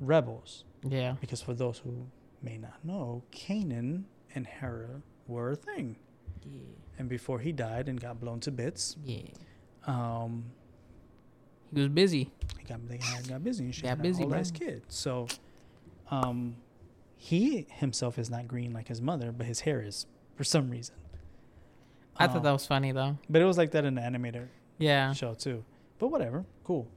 Rebels. 0.00 0.64
yeah. 0.82 1.16
Because 1.20 1.40
for 1.40 1.54
those 1.54 1.78
who 1.78 2.06
may 2.42 2.58
not 2.58 2.84
know, 2.84 3.22
Kanan 3.32 4.04
and 4.34 4.46
Hera 4.46 5.00
were 5.26 5.52
a 5.52 5.56
thing. 5.56 5.96
Yeah. 6.44 6.60
And 6.98 7.08
before 7.08 7.38
he 7.40 7.52
died 7.52 7.88
and 7.88 7.98
got 8.00 8.20
blown 8.20 8.40
to 8.40 8.50
bits, 8.50 8.96
Yeah. 9.02 9.22
um, 9.86 10.52
He 11.76 11.80
was 11.82 11.90
busy. 11.90 12.30
he 12.58 12.64
got 12.66 12.88
they 12.88 12.96
got, 12.96 13.28
got 13.28 13.44
busy 13.44 13.64
and 13.64 13.74
shit. 13.74 13.84
Got 13.84 14.00
busy, 14.02 14.24
bro. 14.24 14.42
kid. 14.54 14.82
So, 14.88 15.28
um, 16.10 16.56
he 17.16 17.66
himself 17.70 18.18
is 18.18 18.30
not 18.30 18.48
green 18.48 18.72
like 18.72 18.88
his 18.88 19.00
mother, 19.02 19.30
but 19.30 19.46
his 19.46 19.60
hair 19.60 19.82
is 19.82 20.06
for 20.36 20.42
some 20.44 20.70
reason. 20.70 20.94
I 22.16 22.26
thought 22.28 22.38
Um, 22.38 22.42
that 22.44 22.52
was 22.52 22.66
funny 22.66 22.92
though. 22.92 23.18
But 23.28 23.42
it 23.42 23.44
was 23.44 23.58
like 23.58 23.72
that 23.72 23.84
in 23.84 23.94
the 23.94 24.00
animator 24.00 24.48
Yeah. 24.78 25.12
show 25.12 25.34
too. 25.34 25.64
But 25.98 26.08
whatever, 26.08 26.44
cool. 26.64 26.88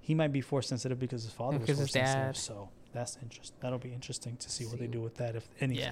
He 0.00 0.14
might 0.14 0.32
be 0.32 0.40
force 0.40 0.68
sensitive 0.68 0.98
because 1.00 1.24
his 1.24 1.32
father 1.32 1.58
Because 1.58 1.78
was 1.80 1.90
force 1.90 1.92
sensitive. 1.92 2.36
So 2.36 2.68
that's 2.92 3.18
interesting. 3.22 3.56
That'll 3.60 3.78
be 3.78 3.92
interesting 3.92 4.36
to 4.36 4.50
see 4.50 4.66
what 4.66 4.78
they 4.78 4.86
do 4.86 5.00
with 5.00 5.16
that, 5.16 5.34
if 5.34 5.48
anything. 5.60 5.84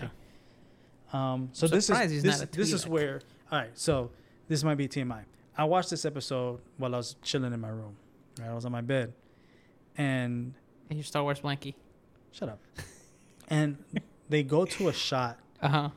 Yeah. 1.12 1.32
Um. 1.32 1.48
So 1.52 1.66
this 1.66 1.90
is 1.90 1.98
he's 2.12 2.23
this, 2.23 2.39
not 2.40 2.48
a 2.48 2.52
this 2.57 2.73
is 2.73 2.86
where. 2.86 3.23
All 3.51 3.59
right. 3.59 3.70
So 3.74 4.11
this 4.47 4.62
might 4.62 4.77
be 4.77 4.86
TMI. 4.86 5.24
I 5.57 5.65
watched 5.65 5.90
this 5.90 6.05
episode 6.05 6.61
while 6.78 6.94
I 6.94 6.98
was 6.98 7.16
chilling 7.23 7.52
in 7.52 7.61
my 7.61 7.69
room. 7.69 7.97
Right. 8.39 8.48
I 8.48 8.55
was 8.55 8.65
on 8.65 8.73
my 8.73 8.81
bed, 8.81 9.12
and 9.97 10.55
And 10.89 10.98
your 10.98 11.05
Star 11.05 11.23
Wars 11.23 11.40
blankie. 11.40 11.74
shut 12.32 12.48
up. 12.48 12.61
and 13.48 13.78
they 14.28 14.43
go 14.43 14.65
to 14.65 14.89
a 14.89 14.93
shot, 14.93 15.39
Uh 15.61 15.69
huh. 15.69 15.90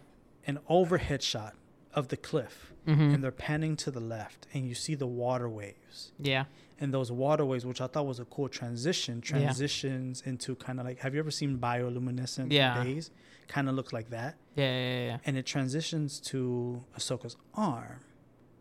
an 0.47 0.59
overhead 0.67 1.21
shot 1.23 1.55
of 1.93 2.07
the 2.09 2.17
cliff, 2.17 2.69
Mm-hmm. 2.87 3.01
and 3.13 3.23
they're 3.23 3.31
panning 3.31 3.77
to 3.77 3.91
the 3.91 4.01
left, 4.01 4.45
and 4.53 4.67
you 4.67 4.75
see 4.75 4.93
the 4.95 5.07
water 5.07 5.47
waves. 5.49 6.11
Yeah. 6.19 6.45
and 6.79 6.93
those 6.93 7.11
waterways, 7.13 7.65
which 7.65 7.79
I 7.79 7.87
thought 7.87 8.05
was 8.07 8.19
a 8.19 8.25
cool 8.25 8.49
transition, 8.49 9.17
Yeah. 9.23 9.29
transitions 9.29 10.21
into 10.25 10.55
kind 10.55 10.79
of 10.81 10.85
like 10.85 10.99
have 10.99 11.13
you 11.13 11.19
ever 11.19 11.31
seen 11.31 11.57
bioluminescent 11.59 12.51
Yeah. 12.51 12.83
days? 12.83 13.09
Kind 13.47 13.69
of 13.69 13.75
looks 13.75 13.93
like 13.93 14.09
that, 14.09 14.35
Yeah. 14.55 14.65
Yeah. 14.65 15.05
Yeah. 15.05 15.17
and 15.25 15.37
it 15.37 15.45
transitions 15.45 16.19
to 16.31 16.83
Ahsoka's 16.97 17.37
arm. 17.53 18.01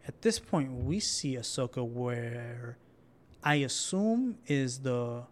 At 0.06 0.22
this 0.22 0.38
point, 0.38 0.70
we 0.72 1.00
see 1.00 1.34
Ahsoka 1.36 1.84
where 1.84 2.76
I 3.42 3.56
assume 3.56 4.38
is 4.46 4.80
the 4.80 5.24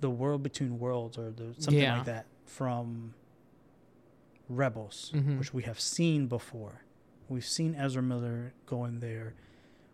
the 0.00 0.10
world 0.10 0.42
between 0.42 0.78
worlds 0.80 1.16
or 1.16 1.30
the 1.30 1.54
something 1.58 1.80
Yeah. 1.80 1.98
like 1.98 2.06
that 2.06 2.26
from 2.44 3.14
Rebels, 4.48 5.12
Mhm. 5.14 5.38
which 5.38 5.54
we 5.54 5.62
have 5.62 5.78
seen 5.80 6.26
before. 6.26 6.82
We've 7.28 7.46
seen 7.46 7.74
Ezra 7.76 8.02
Miller 8.02 8.52
go 8.66 8.84
in 8.84 8.98
there. 8.98 9.34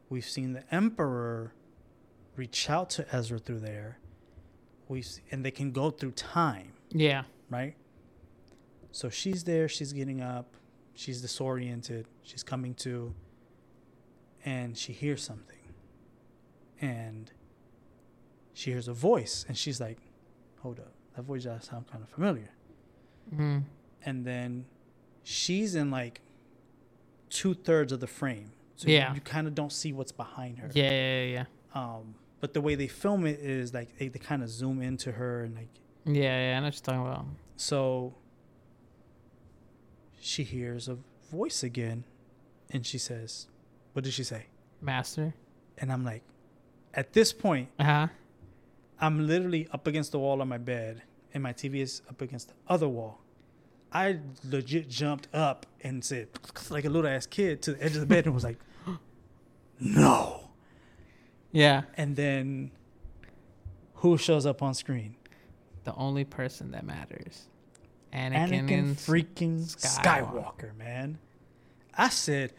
We've 0.09 0.25
seen 0.25 0.55
the 0.55 0.65
Emperor 0.75 1.53
reach 2.37 2.71
out 2.71 2.89
to 2.91 3.15
Ezra 3.15 3.39
through 3.39 3.61
there. 3.61 3.99
We 4.89 5.05
and 5.31 5.45
they 5.45 5.51
can 5.51 5.71
go 5.73 5.91
through 5.91 6.13
time, 6.13 6.73
Yeah. 6.91 7.25
right? 7.51 7.77
So 8.91 9.11
she's 9.11 9.45
there. 9.45 9.69
She's 9.69 9.93
getting 9.93 10.23
up. 10.23 10.57
She's 10.95 11.21
disoriented. 11.21 12.09
She's 12.23 12.43
coming 12.43 12.75
to, 12.77 13.15
and 14.45 14.77
she 14.77 14.93
hears 14.95 15.23
something, 15.23 15.58
and 16.81 17.31
she 18.55 18.71
hears 18.71 18.89
a 18.89 18.93
voice, 18.93 19.45
and 19.49 19.57
she's 19.57 19.81
like, 19.81 19.99
"Hold 20.63 20.79
up, 20.81 20.93
that 21.17 21.23
voice 21.23 21.45
just 21.45 21.71
sounds 21.71 21.89
kind 21.91 22.03
of 22.03 22.09
familiar." 22.11 22.51
Mm-hmm. 23.35 23.59
and 24.07 24.25
then 24.25 24.65
she's 25.23 25.75
in 25.75 25.91
like 25.91 26.23
two 27.29 27.53
thirds 27.53 27.93
of 27.93 28.01
the 28.01 28.07
frame. 28.07 28.53
So 28.77 28.89
Yeah. 28.89 29.11
you, 29.11 29.17
you 29.17 29.21
kind 29.21 29.47
of 29.47 29.55
don't 29.55 29.71
see 29.73 29.93
what's 29.93 30.13
behind 30.13 30.59
her. 30.61 30.71
Yeah. 30.73 30.91
Yeah. 30.91 31.25
Yeah. 31.25 31.45
Um, 31.75 32.15
but 32.41 32.55
the 32.55 32.63
way 32.63 32.75
they 32.75 32.87
film 32.89 33.27
it 33.27 33.39
is 33.41 33.75
like 33.75 33.99
they, 33.99 34.09
they 34.09 34.19
kind 34.19 34.43
of 34.43 34.49
zoom 34.49 34.81
into 34.81 35.13
her 35.13 35.43
and 35.45 35.55
like 35.55 35.69
Yeah. 36.07 36.23
Yeah. 36.23 36.57
I 36.57 36.61
know 36.61 36.67
what 36.69 36.75
you're 36.75 36.81
talking 36.81 37.01
about. 37.07 37.27
so 37.57 38.15
she 40.21 40.43
hears 40.45 40.89
a 40.89 40.97
voice 41.31 41.63
again 41.63 42.05
and 42.71 42.85
she 42.87 42.99
says, 42.99 43.47
What 43.93 44.05
did 44.05 44.13
she 44.15 44.25
say? 44.25 44.47
Master. 44.81 45.35
And 45.79 45.93
I'm 45.93 46.05
like, 46.05 46.23
at 46.95 47.13
this 47.13 47.33
point, 47.33 47.69
Uh 47.79 47.85
huh. 47.85 48.07
I'm 49.01 49.27
literally 49.27 49.69
up 49.73 49.87
against 49.87 50.13
the 50.13 50.19
wall 50.19 50.41
on 50.41 50.49
my 50.49 50.59
bed 50.59 51.03
and 51.33 51.43
my 51.43 51.53
TV 51.53 51.77
is 51.77 52.03
up 52.09 52.21
against 52.21 52.49
the 52.49 52.55
other 52.69 52.89
wall. 52.89 53.21
I 53.93 54.19
legit 54.45 54.89
jumped 54.89 55.29
up 55.33 55.67
and 55.83 56.05
said, 56.05 56.29
like 56.71 56.85
a 56.85 56.91
little 56.91 57.09
ass 57.09 57.27
kid, 57.27 57.63
to 57.63 57.73
the 57.75 57.83
edge 57.85 57.95
of 57.95 58.01
the 58.01 58.07
bed 58.07 58.27
and 58.27 58.35
was 58.35 58.45
like, 58.45 58.59
no. 59.81 60.51
Yeah. 61.53 61.83
And 61.97 62.17
then 62.17 62.71
who 63.95 64.19
shows 64.19 64.47
up 64.47 64.63
on 64.63 64.75
screen? 64.75 65.17
The 65.85 65.95
only 65.95 66.25
person 66.25 66.73
that 66.73 66.85
matters. 66.85 67.47
Anakin, 68.13 68.51
Anakin 68.51 68.79
and 68.79 68.97
freaking 68.97 69.61
Skywalker. 69.65 70.03
Skywalker, 70.71 70.77
man. 70.77 71.19
I 71.97 72.09
said, 72.09 72.53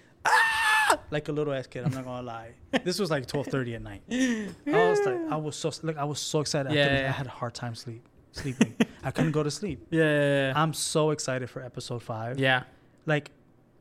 like 1.11 1.27
a 1.27 1.31
little 1.31 1.53
ass 1.53 1.67
kid. 1.67 1.83
I'm 1.85 1.93
not 1.93 2.05
gonna 2.05 2.25
lie. 2.25 2.51
This 2.83 2.99
was 2.99 3.09
like 3.11 3.25
12:30 3.27 3.75
at 3.75 3.81
night. 3.81 4.01
I 4.11 4.89
was 4.89 4.99
like, 5.05 5.19
I 5.31 5.35
was 5.37 5.55
so 5.55 5.71
like, 5.83 5.97
I 5.97 6.03
was 6.03 6.19
so 6.19 6.39
excited. 6.41 6.71
I, 6.71 6.75
Yeah, 6.75 6.83
couldn't- 6.87 7.05
I 7.05 7.11
had 7.11 7.27
a 7.27 7.31
hard 7.31 7.53
time 7.53 7.75
sleep 7.75 8.03
sleeping. 8.31 8.75
I 9.03 9.11
couldn't 9.11 9.31
go 9.31 9.43
to 9.43 9.51
sleep. 9.51 9.87
Yeah. 9.89 10.03
Yeah. 10.03 10.53
I'm 10.55 10.73
so 10.73 11.11
excited 11.11 11.49
for 11.49 11.61
episode 11.63 12.03
five. 12.03 12.39
yeah. 12.39 12.63
Like, 13.05 13.31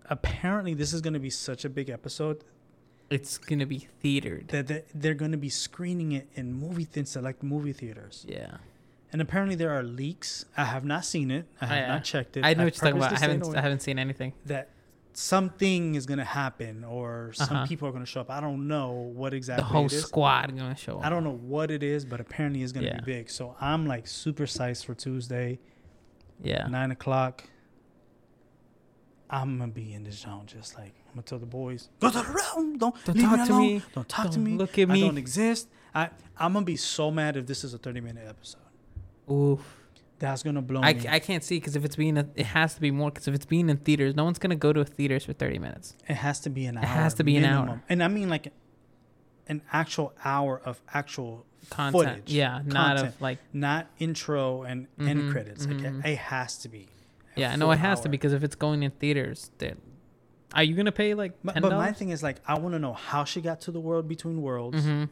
apparently, 0.09 0.75
this 0.75 0.93
is 0.93 1.01
gonna 1.01 1.19
be 1.19 1.31
such 1.31 1.65
a 1.65 1.69
big 1.69 1.91
episode 1.91 2.43
It's 3.11 3.37
gonna 3.39 3.67
be 3.67 3.89
theatered. 4.01 4.49
that 4.49 4.87
they're 4.95 5.15
gonna 5.15 5.37
be 5.37 5.49
screening 5.51 6.13
it 6.13 6.29
in 6.35 6.53
movie 6.55 6.87
th- 6.87 7.07
select 7.07 7.43
movie 7.43 7.73
theaters. 7.75 8.25
Yeah. 8.29 8.57
And 9.13 9.21
apparently, 9.23 9.55
there 9.57 9.71
are 9.71 9.83
leaks. 9.83 10.45
I 10.57 10.65
have 10.65 10.85
not 10.85 11.05
seen 11.05 11.31
it. 11.31 11.47
I 11.61 11.67
have 11.67 11.77
oh, 11.77 11.81
yeah. 11.81 11.89
not 11.95 12.05
checked 12.05 12.37
it. 12.37 12.45
I 12.45 12.55
know 12.55 12.63
I 12.63 12.65
what 12.67 12.77
you're 12.77 12.91
talking 12.93 12.97
about. 12.99 13.13
I 13.17 13.21
haven't. 13.21 13.57
I 13.57 13.61
haven't 13.61 13.81
seen 13.83 13.99
anything. 13.99 14.33
that 14.47 14.69
something 15.19 15.97
is 15.97 16.07
gonna 16.07 16.24
happen 16.24 16.85
or 16.85 17.32
some 17.32 17.57
Uh-huh. 17.57 17.66
people 17.66 17.89
are 17.89 17.93
gonna 17.93 18.07
show 18.07 18.20
up. 18.20 18.31
I 18.31 18.40
don't 18.40 18.69
know 18.69 18.93
what 18.93 19.35
exactly 19.35 19.62
the 19.65 19.69
whole 19.69 19.89
squad 19.89 20.57
gonna 20.57 20.77
show 20.77 20.99
up. 20.99 21.05
I 21.05 21.09
don't 21.09 21.24
know 21.24 21.35
what 21.36 21.70
it 21.73 21.82
is, 21.82 22.05
but 22.05 22.20
apparently 22.20 22.62
it's 22.62 22.70
gonna 22.73 22.86
Yeah. 22.86 23.01
be 23.01 23.05
big. 23.05 23.31
So 23.31 23.57
I'm 23.61 23.85
like 23.86 24.07
super 24.07 24.45
psyched 24.45 24.85
for 24.85 24.95
Tuesday. 24.95 25.59
Yeah. 26.40 26.69
nine 26.69 26.93
o'clock. 26.93 27.43
I'm 29.31 29.59
gonna 29.59 29.73
be 29.73 29.93
in 29.93 30.05
the 30.05 30.12
zone, 30.12 30.45
just 30.47 30.77
like 30.78 30.95
I'm 31.09 31.15
gonna 31.15 31.23
tell 31.23 31.39
the 31.40 31.47
boys, 31.47 31.89
go 32.01 32.11
to 32.11 32.19
the 32.19 32.24
room. 32.24 32.78
Don't, 32.78 32.95
Don't 33.05 33.16
leave 33.16 33.24
talk 33.28 33.39
me 33.40 33.47
to 33.47 33.53
alone. 33.53 33.62
me. 33.62 33.82
Don't 33.95 34.09
talk 34.09 34.27
to 34.31 34.36
Don't 34.36 34.45
me. 34.45 34.53
look 34.57 34.78
at 34.78 34.89
me. 34.89 35.03
I 35.03 35.07
don't 35.07 35.19
exist. 35.19 35.69
I 35.95 36.11
I'm 36.36 36.53
gonna 36.53 36.65
be 36.65 36.77
so 36.77 37.11
mad 37.11 37.36
if 37.36 37.47
this 37.47 37.65
is 37.65 37.74
a 37.74 37.78
30 37.78 38.01
minute 38.01 38.27
episode. 38.28 38.61
Oof. 39.31 39.78
That's 40.20 40.43
gonna 40.43 40.62
blow 40.62 40.81
I, 40.82 40.95
me. 40.95 41.07
I 41.09 41.19
can't 41.20 41.45
see 41.45 41.59
because 41.59 41.77
if 41.77 41.85
it's 41.85 41.95
being 41.97 42.19
a, 42.19 42.27
it 42.35 42.47
has 42.47 42.74
to 42.74 42.81
be 42.81 42.90
more 42.90 43.11
because 43.11 43.28
if 43.28 43.35
it's 43.35 43.47
being 43.47 43.69
in 43.70 43.77
theaters, 43.77 44.16
no 44.16 44.24
one's 44.24 44.39
gonna 44.39 44.57
go 44.57 44.73
to 44.73 44.85
theaters 44.85 45.24
for 45.24 45.32
thirty 45.32 45.59
minutes. 45.59 45.95
it 46.09 46.15
has 46.15 46.40
to 46.40 46.51
be 46.51 46.66
an 46.66 46.77
hour. 46.77 46.82
It 46.85 46.89
has 46.89 47.15
to 47.15 47.24
be 47.24 47.36
an 47.36 47.45
hour. 47.45 47.82
and 47.89 48.03
I 48.03 48.09
mean 48.09 48.28
like 48.28 48.53
an 49.47 49.62
actual 49.73 50.12
hour 50.24 50.61
of 50.65 50.81
actual 50.93 51.47
Content, 51.70 52.05
footage. 52.09 52.32
yeah, 52.32 52.61
not 52.65 52.97
Content. 52.97 53.15
of 53.15 53.20
like 53.20 53.39
not 53.53 53.86
intro 53.99 54.62
and 54.62 54.86
end 55.01 55.20
Mhm, 55.23 55.32
credits. 55.32 55.66
Like 55.66 55.77
mhm. 55.78 56.05
it, 56.05 56.11
it 56.12 56.19
has 56.19 56.59
to 56.59 56.69
be. 56.69 56.89
yeah. 57.36 57.55
No, 57.57 57.66
full 57.66 57.73
it 57.73 57.78
has 57.78 58.01
to 58.03 58.09
because 58.09 58.32
if 58.32 58.43
it's 58.43 58.55
going 58.57 58.82
in 58.82 58.90
theaters, 58.93 59.51
then 59.59 59.77
are 60.55 60.62
you 60.62 60.74
gonna 60.74 60.90
pay 60.93 61.15
like 61.15 61.32
But, 61.45 61.53
ten 61.53 61.62
but 61.62 61.73
my 61.73 61.93
thing 61.93 62.11
is 62.11 62.23
like 62.23 62.39
I 62.47 62.59
want 62.59 62.74
to 62.74 62.78
know 62.78 62.93
how 62.95 63.24
she 63.24 63.40
got 63.40 63.61
to 63.62 63.70
the 63.70 63.81
world 63.81 64.09
between 64.09 64.43
worlds. 64.43 64.78
Mm-hmm. 64.81 65.05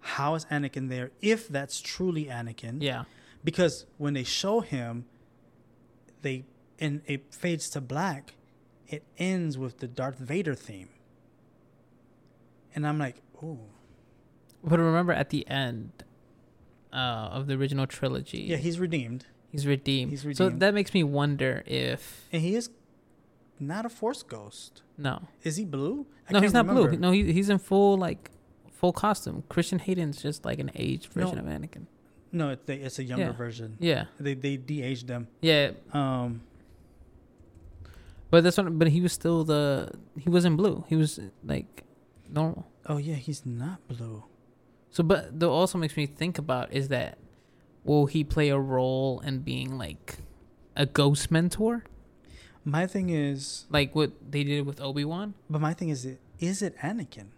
How 0.00 0.34
is 0.34 0.44
Anakin 0.46 0.88
there? 0.88 1.12
If 1.20 1.48
that's 1.48 1.80
truly 1.80 2.24
Anakin, 2.26 2.82
Yeah. 2.82 3.04
Because 3.44 3.86
when 3.98 4.14
they 4.14 4.24
show 4.24 4.60
him, 4.60 5.04
they 6.22 6.44
and 6.78 7.02
it 7.06 7.32
fades 7.34 7.68
to 7.70 7.80
black. 7.80 8.34
It 8.88 9.04
ends 9.18 9.56
with 9.56 9.78
the 9.78 9.86
Darth 9.88 10.18
Vader 10.18 10.54
theme, 10.54 10.88
and 12.74 12.86
I'm 12.86 12.98
like, 12.98 13.16
ooh, 13.42 13.58
But 14.62 14.78
remember, 14.78 15.12
at 15.12 15.30
the 15.30 15.46
end 15.48 16.04
uh, 16.92 16.96
of 17.32 17.46
the 17.46 17.54
original 17.54 17.86
trilogy, 17.86 18.38
yeah, 18.42 18.56
he's 18.56 18.78
redeemed, 18.78 19.26
he's 19.50 19.66
redeemed. 19.66 20.10
he's 20.10 20.24
redeemed. 20.24 20.36
So 20.52 20.58
that 20.58 20.74
makes 20.74 20.92
me 20.94 21.02
wonder 21.04 21.62
if 21.66 22.28
and 22.32 22.42
he 22.42 22.54
is 22.54 22.70
not 23.58 23.86
a 23.86 23.88
Force 23.88 24.22
ghost. 24.22 24.82
no, 24.98 25.22
Is 25.42 25.56
he 25.56 25.64
blue? 25.64 26.06
I 26.28 26.32
no, 26.34 26.40
he's 26.40 26.52
not 26.52 26.66
can't 26.66 26.76
blue. 26.78 26.96
No, 26.98 27.10
he, 27.12 27.32
he's 27.32 27.48
in 27.48 27.58
full 27.58 27.96
like 27.96 28.30
full 28.72 28.92
costume. 28.92 29.44
Christian 29.48 29.78
Hayden's 29.78 30.20
just 30.20 30.44
like 30.44 30.58
an 30.58 30.70
aged 30.74 31.14
No. 31.16 31.24
version 31.24 31.38
of 31.38 31.46
Anakin. 31.46 31.86
No, 32.32 32.50
it, 32.50 32.64
they, 32.66 32.76
it's 32.76 32.98
a 32.98 33.04
younger 33.04 33.26
Yeah. 33.26 33.32
version. 33.32 33.76
Yeah, 33.78 34.04
They 34.18 34.34
they 34.34 34.56
de-aged 34.56 35.06
them. 35.06 35.28
yeah. 35.42 35.72
Um, 35.92 36.40
But 38.30 38.44
this 38.44 38.56
one, 38.56 38.78
but 38.78 38.88
he 38.88 39.00
was 39.00 39.12
still 39.12 39.44
the 39.44 39.92
he 40.18 40.30
wasn't 40.30 40.56
blue. 40.56 40.84
He 40.88 40.96
was 40.96 41.20
like 41.44 41.84
normal. 42.28 42.66
oh 42.86 42.96
yeah, 42.96 43.14
he's 43.16 43.44
not 43.44 43.86
blue. 43.88 44.24
So, 44.90 45.02
but 45.02 45.38
that 45.40 45.48
also 45.48 45.76
makes 45.78 45.96
me 45.96 46.06
think 46.06 46.38
about 46.38 46.72
is 46.72 46.88
that 46.88 47.18
will 47.84 48.06
he 48.06 48.24
play 48.24 48.48
a 48.48 48.58
role 48.58 49.20
in 49.20 49.40
being 49.40 49.76
like 49.76 50.18
a 50.76 50.86
ghost 50.86 51.30
mentor, 51.30 51.84
My 52.64 52.86
thing 52.86 53.10
is, 53.10 53.66
like 53.70 53.94
what 53.94 54.12
they 54.30 54.44
did 54.44 54.64
with 54.64 54.80
Obi 54.80 55.04
Wan? 55.04 55.34
but 55.50 55.60
my 55.60 55.74
thing 55.74 55.88
is, 55.90 56.06
is 56.38 56.62
it 56.62 56.76
Anakin? 56.78 57.28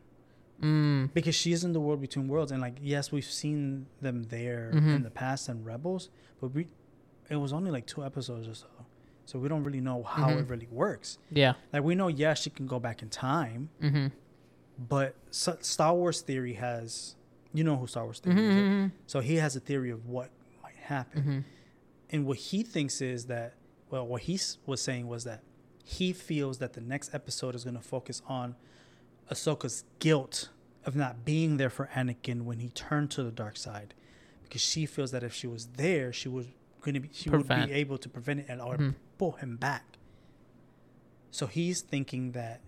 Mm. 0.65 1.13
Because 1.13 1.35
she 1.35 1.53
is 1.53 1.63
in 1.65 1.73
the 1.73 1.81
world 1.81 2.01
between 2.01 2.27
worlds, 2.29 2.51
and 2.53 2.61
like 2.67 2.77
yes, 2.81 3.13
we've 3.13 3.25
seen 3.43 3.87
them 4.01 4.25
there 4.37 4.71
Mhm. 4.75 4.97
in 4.97 5.03
the 5.03 5.11
past 5.11 5.49
and 5.51 5.65
Rebels, 5.67 6.09
but 6.41 6.49
we, 6.55 6.67
it 7.31 7.37
was 7.37 7.53
only 7.53 7.71
like 7.71 7.87
two 7.87 8.03
episodes 8.05 8.47
or 8.49 8.55
so, 8.55 8.67
so 9.27 9.39
we 9.39 9.49
don't 9.49 9.65
really 9.65 9.81
know 9.81 10.03
how 10.03 10.29
Mhm. 10.31 10.41
it 10.41 10.49
really 10.49 10.69
works. 10.71 11.19
Yeah. 11.31 11.55
Like 11.73 11.83
we 11.85 11.95
know, 11.95 12.09
yes, 12.09 12.41
she 12.43 12.51
can 12.51 12.67
go 12.67 12.79
back 12.81 13.03
in 13.03 13.09
time, 13.11 13.69
Mm-hmm. 13.83 14.07
but 14.89 15.15
S- 15.31 15.59
Star 15.61 15.95
Wars 15.95 16.21
theory 16.23 16.55
has, 16.55 17.17
you 17.53 17.63
know 17.65 17.77
who 17.77 17.87
Star 17.87 18.05
Wars 18.05 18.21
theory 18.21 18.37
is, 18.37 18.55
right? 18.55 18.63
Mm-hmm. 18.63 18.87
so 19.07 19.21
he 19.21 19.37
has 19.37 19.55
a 19.57 19.61
theory 19.61 19.91
of 19.91 20.07
what 20.07 20.31
might 20.63 20.77
happen. 20.77 21.21
Mm-hmm. 21.23 21.39
And 22.11 22.27
what 22.27 22.39
he 22.39 22.63
thinks 22.63 23.01
is 23.01 23.27
that, 23.27 23.55
well, 23.91 24.07
what 24.07 24.23
he 24.23 24.39
was 24.67 24.81
saying 24.81 25.09
was 25.09 25.25
that 25.25 25.43
he 25.85 26.13
feels 26.13 26.59
that 26.59 26.73
the 26.73 26.81
next 26.81 27.15
episode 27.15 27.55
is 27.55 27.65
going 27.65 27.77
to 27.77 27.83
focus 27.83 28.23
on 28.27 28.57
Ahsoka's 29.31 29.85
guilt 29.99 30.51
of 30.87 30.95
not 30.97 31.25
being 31.25 31.57
there 31.57 31.71
for 31.71 31.89
Anakin 31.95 32.43
when 32.43 32.59
he 32.59 32.69
turned 32.71 33.11
to 33.13 33.23
the 33.23 33.31
dark 33.31 33.57
side, 33.57 33.95
because 34.43 34.61
she 34.61 34.87
feels 34.87 35.11
that 35.13 35.23
if 35.23 35.33
she 35.35 35.47
was 35.47 35.67
there, 35.77 36.13
she 36.13 36.29
was 36.29 36.47
going 36.81 36.95
to 36.95 37.01
be 37.01 37.09
she 37.13 37.31
would 37.31 37.49
be 37.67 37.73
able 37.73 37.97
to 37.99 38.09
prevent 38.09 38.41
it 38.41 38.47
and 38.49 38.61
or 38.61 38.77
Mhm. 38.77 38.95
pull 39.19 39.33
him 39.33 39.57
back. 39.57 39.85
So 41.31 41.47
he's 41.47 41.81
thinking 41.81 42.33
that 42.33 42.61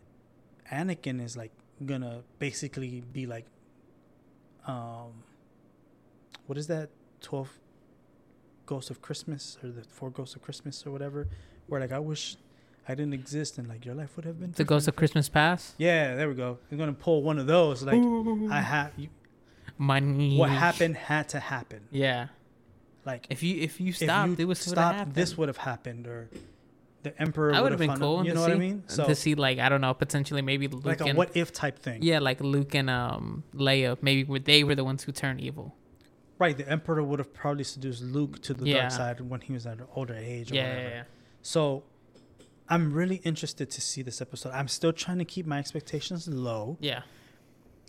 Anakin 0.73 1.21
is 1.21 1.37
like 1.37 1.53
gonna 1.85 2.25
basically 2.39 3.03
be 3.13 3.27
like, 3.27 3.47
um, 4.67 5.23
what 6.47 6.57
is 6.59 6.67
that 6.69 6.91
twelve 7.21 7.59
Ghosts 8.65 8.91
of 8.91 9.01
Christmas 9.01 9.59
or 9.63 9.69
the 9.71 9.85
Four 9.85 10.11
Ghosts 10.11 10.35
of 10.35 10.43
Christmas 10.43 10.85
or 10.87 10.91
whatever, 10.91 11.29
where 11.69 11.81
like 11.81 11.93
I 11.93 11.99
wish 12.01 12.37
I 12.89 12.95
didn't 12.95 13.15
exist 13.15 13.59
and 13.59 13.69
like 13.69 13.85
your 13.85 13.95
life 13.95 14.15
would 14.17 14.25
have 14.25 14.39
been 14.39 14.53
The 14.53 14.65
Ghost 14.65 14.87
of. 14.89 14.95
Christmas 14.97 15.29
Past. 15.29 15.75
Yeah, 15.79 16.15
there 16.15 16.29
we 16.29 16.35
go. 16.35 16.59
You're 16.71 16.79
gonna 16.79 16.93
pull 16.93 17.23
one 17.23 17.39
of 17.39 17.47
those. 17.47 17.83
Like 17.83 18.01
I 18.51 18.61
have 18.61 18.93
Money. 19.79 20.37
what 20.39 20.51
happened 20.51 20.97
had 20.97 21.29
to 21.31 21.41
happen. 21.41 21.81
Yeah. 21.91 22.29
Like 23.05 23.27
If 23.31 23.43
you 23.43 23.61
if 23.61 23.81
you 23.81 23.89
if 23.91 23.97
stopped, 23.97 24.31
you 24.31 24.37
it 24.39 24.45
was 24.49 24.59
stopped, 24.59 25.15
this 25.15 25.37
would 25.37 25.49
have 25.49 25.59
happened, 25.59 26.07
or 26.07 26.29
the 27.03 27.21
Emperor 27.21 27.55
I 27.55 27.61
would 27.61 27.73
have 27.73 27.79
been 27.79 27.97
cool. 27.99 28.25
You 28.25 28.35
know 28.35 28.41
see, 28.45 28.51
what 28.51 28.57
I 28.57 28.59
mean? 28.59 28.83
So 28.87 29.05
to 29.07 29.15
see 29.15 29.35
like 29.35 29.59
I 29.59 29.69
don't 29.69 29.81
know 29.81 29.95
potentially 29.95 30.43
maybe 30.43 30.67
Luke 30.69 30.85
like 30.85 31.01
a 31.01 31.05
and 31.07 31.19
what 31.19 31.37
if 31.37 31.53
type 31.53 31.79
thing. 31.79 32.03
yeah 32.03 32.19
like 32.21 32.41
Luke 32.41 32.75
and 32.75 32.89
um 32.91 33.45
Leia 33.55 33.97
maybe 34.01 34.39
they 34.41 34.65
were 34.65 34.75
the 34.75 34.85
ones 34.85 35.03
who 35.05 35.13
turned 35.13 35.41
evil. 35.41 35.75
Right. 36.39 36.57
The 36.57 36.69
Emperor 36.69 37.03
would 37.03 37.19
have 37.19 37.33
probably 37.33 37.65
seduced 37.65 38.03
Luke 38.03 38.43
to 38.43 38.55
the 38.55 38.67
Yeah. 38.67 38.81
dark 38.81 38.91
side 38.93 39.21
when 39.21 39.41
he 39.41 39.53
was 39.53 39.67
at 39.67 39.79
an 39.79 39.87
older 39.95 40.15
age. 40.15 40.53
Or 40.53 40.57
Yeah, 40.57 40.69
whatever. 40.69 40.89
yeah, 40.89 40.95
yeah. 40.97 41.03
So 41.43 41.85
I'm 42.69 42.93
really 42.93 43.17
interested 43.17 43.71
to 43.71 43.81
see 43.81 44.03
this 44.03 44.21
episode. 44.21 44.51
I'm 44.53 44.69
still 44.69 44.93
trying 44.93 45.19
to 45.19 45.25
keep 45.25 45.47
my 45.47 45.59
expectations 45.59 46.27
low, 46.29 46.77
Yeah. 46.81 47.03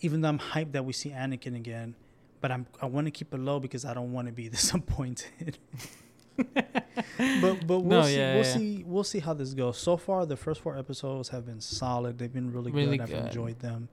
even 0.00 0.20
though 0.20 0.28
I'm 0.28 0.38
hyped 0.38 0.72
that 0.72 0.84
we 0.84 0.92
see 0.92 1.10
Anakin 1.10 1.56
again. 1.56 1.94
But 2.40 2.52
I'm 2.52 2.66
I 2.80 2.86
want 2.86 3.06
to 3.06 3.10
keep 3.10 3.34
it 3.34 3.40
low 3.40 3.58
because 3.58 3.84
I 3.84 3.92
don't 3.94 4.12
want 4.12 4.26
to 4.28 4.32
be 4.32 4.48
disappointed. 4.58 5.58
but 6.36 7.66
but 7.66 7.80
we'll 7.80 7.82
No, 7.82 8.02
see 8.02 8.16
yeah, 8.16 8.34
we'll 8.34 8.44
yeah. 8.44 8.52
see 8.56 8.84
we'll 8.86 9.04
see 9.04 9.18
how 9.18 9.34
this 9.34 9.54
goes. 9.54 9.78
So 9.78 9.96
far, 9.96 10.24
the 10.26 10.36
first 10.36 10.60
four 10.60 10.78
episodes 10.78 11.30
have 11.30 11.44
been 11.46 11.60
solid. 11.60 12.18
They've 12.18 12.32
been 12.32 12.52
really, 12.52 12.70
Really 12.70 12.98
good. 12.98 13.12
I've 13.12 13.26
enjoyed 13.26 13.58
them. 13.58 13.88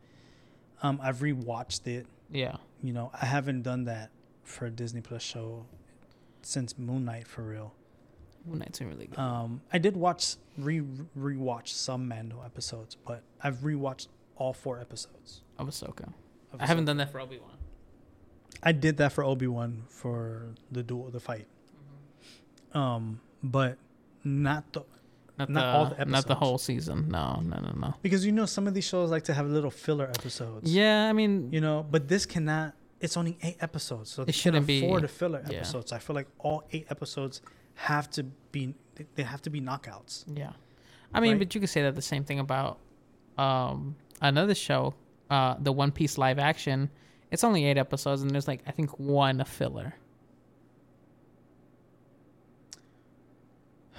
Um, 0.84 1.00
I've 1.02 1.18
rewatched 1.20 1.88
it. 1.88 2.06
Yeah. 2.32 2.58
You 2.84 2.94
know, 2.94 3.10
I 3.20 3.26
haven't 3.26 3.64
done 3.64 3.86
that 3.86 4.12
for 4.44 4.66
a 4.68 4.70
Disney 4.70 5.02
Plus 5.02 5.24
show 5.24 5.66
since 6.44 6.78
Moon 6.78 7.06
Knight 7.06 7.28
for 7.28 7.42
real. 7.42 7.74
Moon 8.46 8.60
Knight's 8.60 8.80
been 8.80 8.90
really 8.90 9.08
good. 9.08 9.20
Um, 9.20 9.62
I 9.74 9.78
did 9.78 9.96
watch 9.98 10.36
re 10.58 10.82
rewatch 11.18 11.70
some 11.70 12.08
Mando 12.08 12.42
episodes, 12.46 12.96
but 13.06 13.24
I've 13.44 13.58
rewatched 13.58 14.08
all 14.38 14.54
four 14.54 14.80
episodes. 14.80 15.42
of 15.58 15.68
Ahsoka. 15.68 16.12
of 16.54 16.62
I 16.62 16.66
haven't 16.68 16.86
done 16.86 16.98
that 16.98 17.12
for 17.12 17.20
Obi 17.20 17.38
Wan. 17.40 17.52
I 18.64 18.72
did 18.72 18.98
that 18.98 19.12
for 19.14 19.24
Obi 19.24 19.48
Wan 19.48 19.84
for 19.90 20.54
the 20.72 20.84
duel, 20.84 21.10
the 21.10 21.20
fight. 21.20 21.48
Um, 22.74 23.22
but 23.44 23.78
not 24.24 24.72
the 24.74 24.84
Not, 25.38 25.50
Not 25.50 25.62
the 25.62 25.68
all 25.78 25.86
the 25.98 26.06
not 26.06 26.28
the 26.28 26.36
whole 26.36 26.58
season. 26.58 27.10
No, 27.10 27.42
no, 27.44 27.60
no, 27.60 27.72
no. 27.78 27.94
because 28.02 28.26
you 28.26 28.32
know 28.32 28.46
some 28.46 28.68
of 28.68 28.74
these 28.74 28.86
shows 28.86 29.12
like 29.12 29.24
to 29.26 29.34
have 29.34 29.48
little 29.48 29.72
filler 29.72 30.06
episodes. 30.10 30.72
Yeah, 30.74 31.10
I 31.10 31.14
mean, 31.14 31.52
You 31.52 31.62
know, 31.62 31.86
but 31.90 32.08
this 32.08 32.26
cannot. 32.26 32.74
It's 33.02 33.18
only 33.18 33.38
eight 33.44 33.58
episodes, 33.60 34.10
so 34.12 34.24
It 34.24 34.34
shouldn't 34.34 34.66
be- 34.66 34.84
afford 34.86 35.04
the 35.04 35.08
filler 35.10 35.44
yeah. 35.50 35.58
episodes. 35.58 35.92
I 35.92 36.00
feel 36.00 36.16
like 36.16 36.28
all 36.40 36.64
eight 36.72 36.88
episodes 36.90 37.42
have 37.76 38.10
to 38.12 38.24
be. 38.52 38.74
they- 39.16 39.24
have 39.24 39.42
to 39.44 39.50
be 39.50 39.60
knockouts. 39.62 40.24
yeah. 40.34 40.54
I 41.14 41.20
mean, 41.20 41.32
Right. 41.34 41.40
but 41.40 41.54
you 41.56 41.62
could 41.62 41.70
say 41.70 41.82
that 41.84 41.96
the 41.96 42.02
same 42.02 42.24
thing 42.24 42.40
about 42.40 42.80
um 43.38 43.96
another 44.22 44.56
show, 44.56 44.94
uh, 45.30 45.56
the 45.60 45.72
One 45.72 45.92
Piece 45.92 46.18
live 46.18 46.40
action. 46.40 46.90
It's 47.32 47.44
only 47.44 47.66
eight 47.66 47.78
episodes, 47.78 48.22
and 48.22 48.32
there's 48.32 48.48
like 48.48 48.62
I 48.68 48.72
think 48.72 48.98
one 49.00 49.44
filler. 49.46 49.94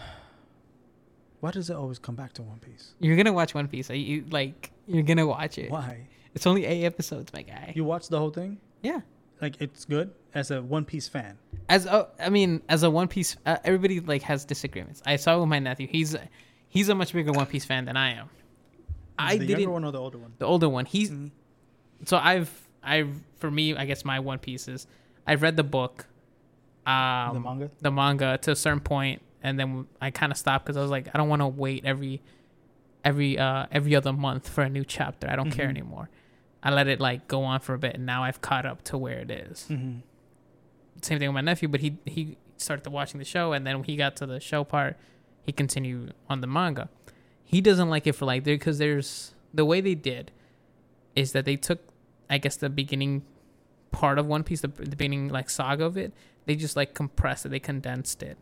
Why 1.40 1.50
does 1.50 1.70
it 1.70 1.76
always 1.76 1.98
come 1.98 2.14
back 2.14 2.32
to 2.34 2.42
One 2.42 2.58
Piece? 2.58 2.94
You're 2.98 3.16
gonna 3.16 3.32
watch 3.32 3.54
One 3.54 3.68
Piece. 3.68 3.90
Are 3.90 3.94
you 3.96 4.24
like 4.30 4.72
you're 4.86 5.02
gonna 5.02 5.26
watch 5.26 5.58
it? 5.58 5.70
Why? 5.70 6.06
It's 6.34 6.46
only 6.46 6.64
eight 6.66 6.84
episodes, 6.84 7.32
my 7.32 7.42
guy. 7.42 7.72
You 7.74 7.84
watch 7.84 8.08
the 8.08 8.18
whole 8.18 8.30
thing? 8.30 8.58
yeah. 8.82 9.00
Like 9.40 9.60
it's 9.60 9.84
good 9.84 10.12
as 10.34 10.50
a 10.50 10.62
One 10.62 10.84
Piece 10.84 11.08
fan. 11.08 11.38
As 11.68 11.84
a, 11.86 12.08
I 12.18 12.28
mean, 12.30 12.62
as 12.68 12.82
a 12.82 12.90
One 12.90 13.08
Piece, 13.08 13.36
uh, 13.44 13.56
everybody 13.64 14.00
like 14.00 14.22
has 14.22 14.44
disagreements. 14.44 15.02
I 15.04 15.16
saw 15.16 15.38
with 15.38 15.48
my 15.48 15.58
nephew. 15.58 15.86
He's 15.86 16.16
he's 16.68 16.88
a 16.88 16.94
much 16.94 17.12
bigger 17.12 17.32
One 17.32 17.46
Piece 17.46 17.64
fan 17.64 17.84
than 17.84 17.96
I 17.96 18.12
am. 18.14 18.28
I 19.18 19.36
the 19.36 19.46
didn't. 19.46 19.60
younger 19.60 19.72
one 19.72 19.84
or 19.84 19.92
the 19.92 20.00
older 20.00 20.18
one? 20.18 20.32
The 20.38 20.46
older 20.46 20.68
one. 20.68 20.84
He's 20.86 21.10
Mhm. 21.10 21.30
so 22.04 22.16
I've 22.18 22.50
I've 22.82 23.10
for 23.38 23.50
me 23.50 23.74
I 23.76 23.84
guess 23.84 24.04
my 24.04 24.20
One 24.20 24.38
Piece 24.38 24.68
is 24.68 24.86
I've 25.26 25.42
read 25.42 25.56
the 25.56 25.64
book, 25.64 26.06
um, 26.86 27.34
the 27.34 27.40
manga. 27.40 27.70
the 27.80 27.90
manga 27.90 28.38
to 28.42 28.52
a 28.52 28.56
certain 28.56 28.80
point, 28.80 29.22
and 29.42 29.58
then 29.58 29.86
I 30.00 30.10
kind 30.10 30.32
of 30.32 30.38
stopped 30.38 30.64
because 30.66 30.76
I 30.76 30.82
was 30.82 30.90
like 30.90 31.08
I 31.14 31.18
don't 31.18 31.28
want 31.28 31.42
to 31.42 31.48
wait 31.48 31.84
every 31.84 32.22
every 33.04 33.38
uh 33.38 33.66
every 33.70 33.94
other 33.96 34.12
month 34.12 34.48
for 34.48 34.62
a 34.62 34.68
new 34.68 34.84
chapter. 34.84 35.28
I 35.28 35.36
don't 35.36 35.50
care 35.50 35.66
Mhm. 35.66 35.70
anymore. 35.70 36.08
I 36.62 36.70
let 36.70 36.88
it 36.88 37.00
like 37.00 37.28
go 37.28 37.44
on 37.44 37.60
for 37.60 37.74
a 37.74 37.78
bit, 37.78 37.94
and 37.94 38.06
now 38.06 38.24
I've 38.24 38.40
caught 38.40 38.66
up 38.66 38.82
to 38.84 38.98
where 38.98 39.18
it 39.18 39.30
is. 39.30 39.66
Mm-hmm. 39.70 39.98
Same 41.02 41.18
thing 41.18 41.28
with 41.28 41.34
my 41.34 41.40
nephew, 41.40 41.68
but 41.68 41.80
he 41.80 41.98
he 42.04 42.38
started 42.56 42.88
watching 42.90 43.18
the 43.18 43.24
show, 43.24 43.52
and 43.52 43.66
then 43.66 43.76
when 43.76 43.84
he 43.84 43.96
got 43.96 44.16
to 44.16 44.26
the 44.26 44.40
show 44.40 44.64
part, 44.64 44.96
he 45.42 45.52
continued 45.52 46.14
on 46.28 46.40
the 46.40 46.46
manga. 46.46 46.88
He 47.44 47.60
doesn't 47.60 47.88
like 47.88 48.06
it 48.06 48.12
for 48.12 48.24
like 48.24 48.44
there 48.44 48.56
because 48.56 48.78
there's 48.78 49.34
the 49.54 49.64
way 49.64 49.80
they 49.80 49.94
did 49.94 50.32
is 51.14 51.32
that 51.32 51.44
they 51.44 51.56
took, 51.56 51.80
I 52.28 52.38
guess, 52.38 52.56
the 52.56 52.68
beginning 52.68 53.22
part 53.90 54.18
of 54.18 54.26
One 54.26 54.42
Piece, 54.42 54.60
the, 54.60 54.68
the 54.68 54.96
beginning 54.96 55.28
like 55.28 55.48
saga 55.48 55.84
of 55.84 55.96
it, 55.96 56.12
they 56.44 56.56
just 56.56 56.76
like 56.76 56.94
compressed 56.94 57.46
it, 57.46 57.50
they 57.50 57.60
condensed 57.60 58.22
it 58.22 58.36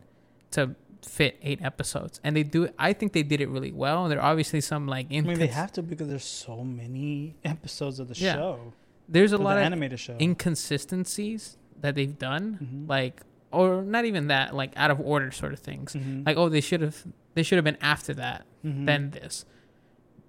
to 0.51 0.75
fit 1.05 1.37
eight 1.41 1.61
episodes, 1.61 2.19
and 2.23 2.35
they 2.35 2.43
do. 2.43 2.63
it 2.63 2.75
I 2.79 2.93
think 2.93 3.13
they 3.13 3.23
did 3.23 3.39
it 3.41 3.49
really 3.49 3.71
well. 3.71 4.07
There 4.09 4.19
are 4.19 4.29
obviously 4.31 4.61
some 4.61 4.87
like 4.87 5.07
I 5.11 5.21
mean, 5.21 5.39
they 5.39 5.47
have 5.47 5.71
to 5.73 5.83
because 5.83 6.07
there's 6.07 6.23
so 6.25 6.63
many 6.63 7.35
episodes 7.45 7.99
of 7.99 8.07
the 8.07 8.15
Yeah. 8.15 8.33
show. 8.33 8.73
there's 9.07 9.31
a 9.33 9.37
lot 9.37 9.55
of 9.57 9.63
animated 9.63 9.99
show. 9.99 10.17
inconsistencies 10.19 11.57
that 11.81 11.95
they've 11.95 12.17
done, 12.17 12.57
Mhm. 12.61 12.89
like 12.89 13.21
or 13.51 13.83
not 13.83 14.03
even 14.05 14.27
that, 14.27 14.53
like 14.55 14.71
out 14.75 14.91
of 14.91 14.99
order 14.99 15.31
sort 15.31 15.53
of 15.53 15.59
things. 15.59 15.93
Mhm. 15.93 16.25
Like 16.25 16.37
oh, 16.37 16.49
they 16.49 16.61
should 16.61 16.81
have 16.81 17.05
they 17.35 17.43
should 17.43 17.57
have 17.57 17.65
been 17.65 17.77
after 17.81 18.13
that 18.15 18.45
Mhm. 18.65 18.85
than 18.85 19.11
this. 19.11 19.45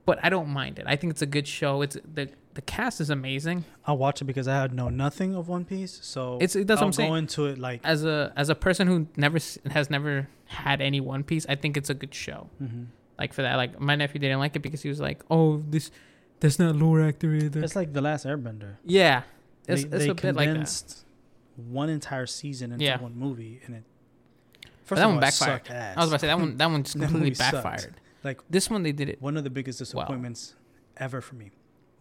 But 0.05 0.19
I 0.23 0.29
don't 0.29 0.49
mind 0.51 0.79
it. 0.79 0.85
I 0.87 0.95
think 0.97 1.11
it's 1.13 1.23
a 1.23 1.27
good 1.27 1.49
show. 1.49 1.83
It's 1.83 1.97
the 2.15 2.29
the 2.57 2.63
cast 2.63 3.01
is 3.01 3.09
amazing. 3.11 3.65
I'll 3.87 3.97
watch 3.99 4.21
it 4.21 4.25
because 4.25 4.49
I 4.49 4.55
had 4.61 4.75
know 4.75 4.89
nothing 4.89 5.35
of 5.35 5.47
One 5.49 5.65
Piece, 5.65 5.99
so 6.03 6.39
It's 6.41 6.55
that's 6.55 6.67
what 6.69 6.79
I'll 6.79 6.85
I'm 6.87 6.93
saying. 6.93 7.11
go 7.11 7.15
into 7.15 7.47
it 7.47 7.59
like. 7.59 7.81
As 7.85 8.05
a 8.05 8.33
as 8.37 8.49
a 8.49 8.55
person 8.55 8.87
who 8.89 9.07
never 9.17 9.39
has 9.71 9.89
never 9.91 10.29
had 10.47 10.81
any 10.81 11.01
One 11.01 11.23
Piece, 11.23 11.47
I 11.49 11.55
think 11.55 11.77
it's 11.77 11.91
a 11.91 11.95
good 11.95 12.15
show. 12.15 12.49
Mhm. 12.63 12.87
Like 13.19 13.33
for 13.33 13.43
that, 13.43 13.57
like 13.57 13.79
my 13.81 13.95
nephew 13.95 14.19
didn't 14.21 14.39
like 14.41 14.57
it 14.57 14.61
because 14.61 14.83
he 14.83 14.89
was 14.89 15.01
like, 15.01 15.23
"Oh, 15.31 15.63
this 15.69 15.91
that's 16.41 16.59
not 16.59 16.77
lore 16.77 17.01
actor 17.03 17.35
either." 17.35 17.63
It's 17.63 17.77
like 17.77 17.93
the 17.93 18.01
last 18.03 18.27
Airbender. 18.27 18.77
yeah, 18.85 19.23
it's, 19.69 19.85
they 19.85 19.89
it's 19.97 20.05
they 20.05 20.11
a 20.11 20.15
bit 20.15 20.35
like 20.35 20.53
that. 20.53 20.95
one 21.57 21.89
entire 21.89 22.27
season 22.27 22.73
into 22.73 22.85
Yeah. 22.85 23.01
one 23.01 23.17
movie, 23.17 23.61
and 23.67 23.77
it. 23.77 23.85
First 24.85 25.01
that 25.01 25.07
one 25.07 25.15
all, 25.17 25.21
backfired. 25.21 25.63
I 25.71 25.95
was 26.01 26.09
about 26.09 26.17
to 26.17 26.19
say 26.21 26.27
that 26.29 26.39
one. 26.39 26.57
That 26.57 26.71
one 26.71 26.83
just 26.85 26.95
completely 26.95 27.21
movie 27.21 27.35
sucked. 27.35 27.53
backfired. 27.53 27.95
Like- 28.25 28.41
this 28.51 28.69
one, 28.71 28.83
they 28.83 28.93
did 28.93 29.09
it. 29.09 29.21
one 29.23 29.37
of 29.37 29.45
the 29.45 29.51
biggest 29.51 29.79
disappointments 29.79 30.55
ever 30.97 31.21
for 31.21 31.35
me. 31.37 31.51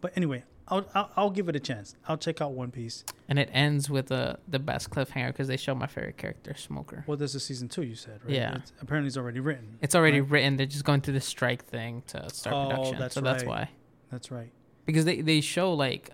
But 0.06 0.12
anyway, 0.16 0.44
I'll, 0.68 0.86
I'll 0.94 1.10
I'll 1.16 1.30
give 1.30 1.48
it 1.48 1.56
a 1.56 1.58
chance. 1.58 1.96
I'll 2.06 2.16
check 2.16 2.40
out 2.40 2.52
One 2.52 2.70
Piece. 2.70 3.02
And 3.28 3.40
it 3.40 3.50
ends 3.52 3.90
with 3.90 4.06
the 4.06 4.38
the 4.46 4.60
best 4.60 4.88
cliffhanger 4.88 5.26
because 5.32 5.48
they 5.48 5.56
show 5.56 5.74
my 5.74 5.88
favorite 5.88 6.16
character, 6.16 6.54
Smoker. 6.54 7.02
Well, 7.08 7.16
this 7.16 7.34
is 7.34 7.42
season 7.44 7.68
two. 7.68 7.82
You 7.82 7.96
said, 7.96 8.20
right? 8.22 8.32
Yeah. 8.32 8.54
It's, 8.58 8.72
apparently, 8.80 9.08
it's 9.08 9.16
already 9.16 9.40
written. 9.40 9.78
It's 9.82 9.96
already 9.96 10.20
right? 10.20 10.30
written. 10.30 10.54
They're 10.58 10.66
just 10.66 10.84
going 10.84 11.00
through 11.00 11.14
the 11.14 11.20
strike 11.20 11.64
thing 11.64 12.04
to 12.06 12.30
start 12.30 12.54
Oh, 12.54 12.68
production. 12.70 12.98
that's 13.00 13.14
so 13.16 13.20
that's 13.20 13.42
why. 13.42 13.68
That's 14.12 14.30
right. 14.30 14.52
Because 14.84 15.04
they 15.04 15.22
they 15.22 15.40
show 15.40 15.72
like 15.72 16.10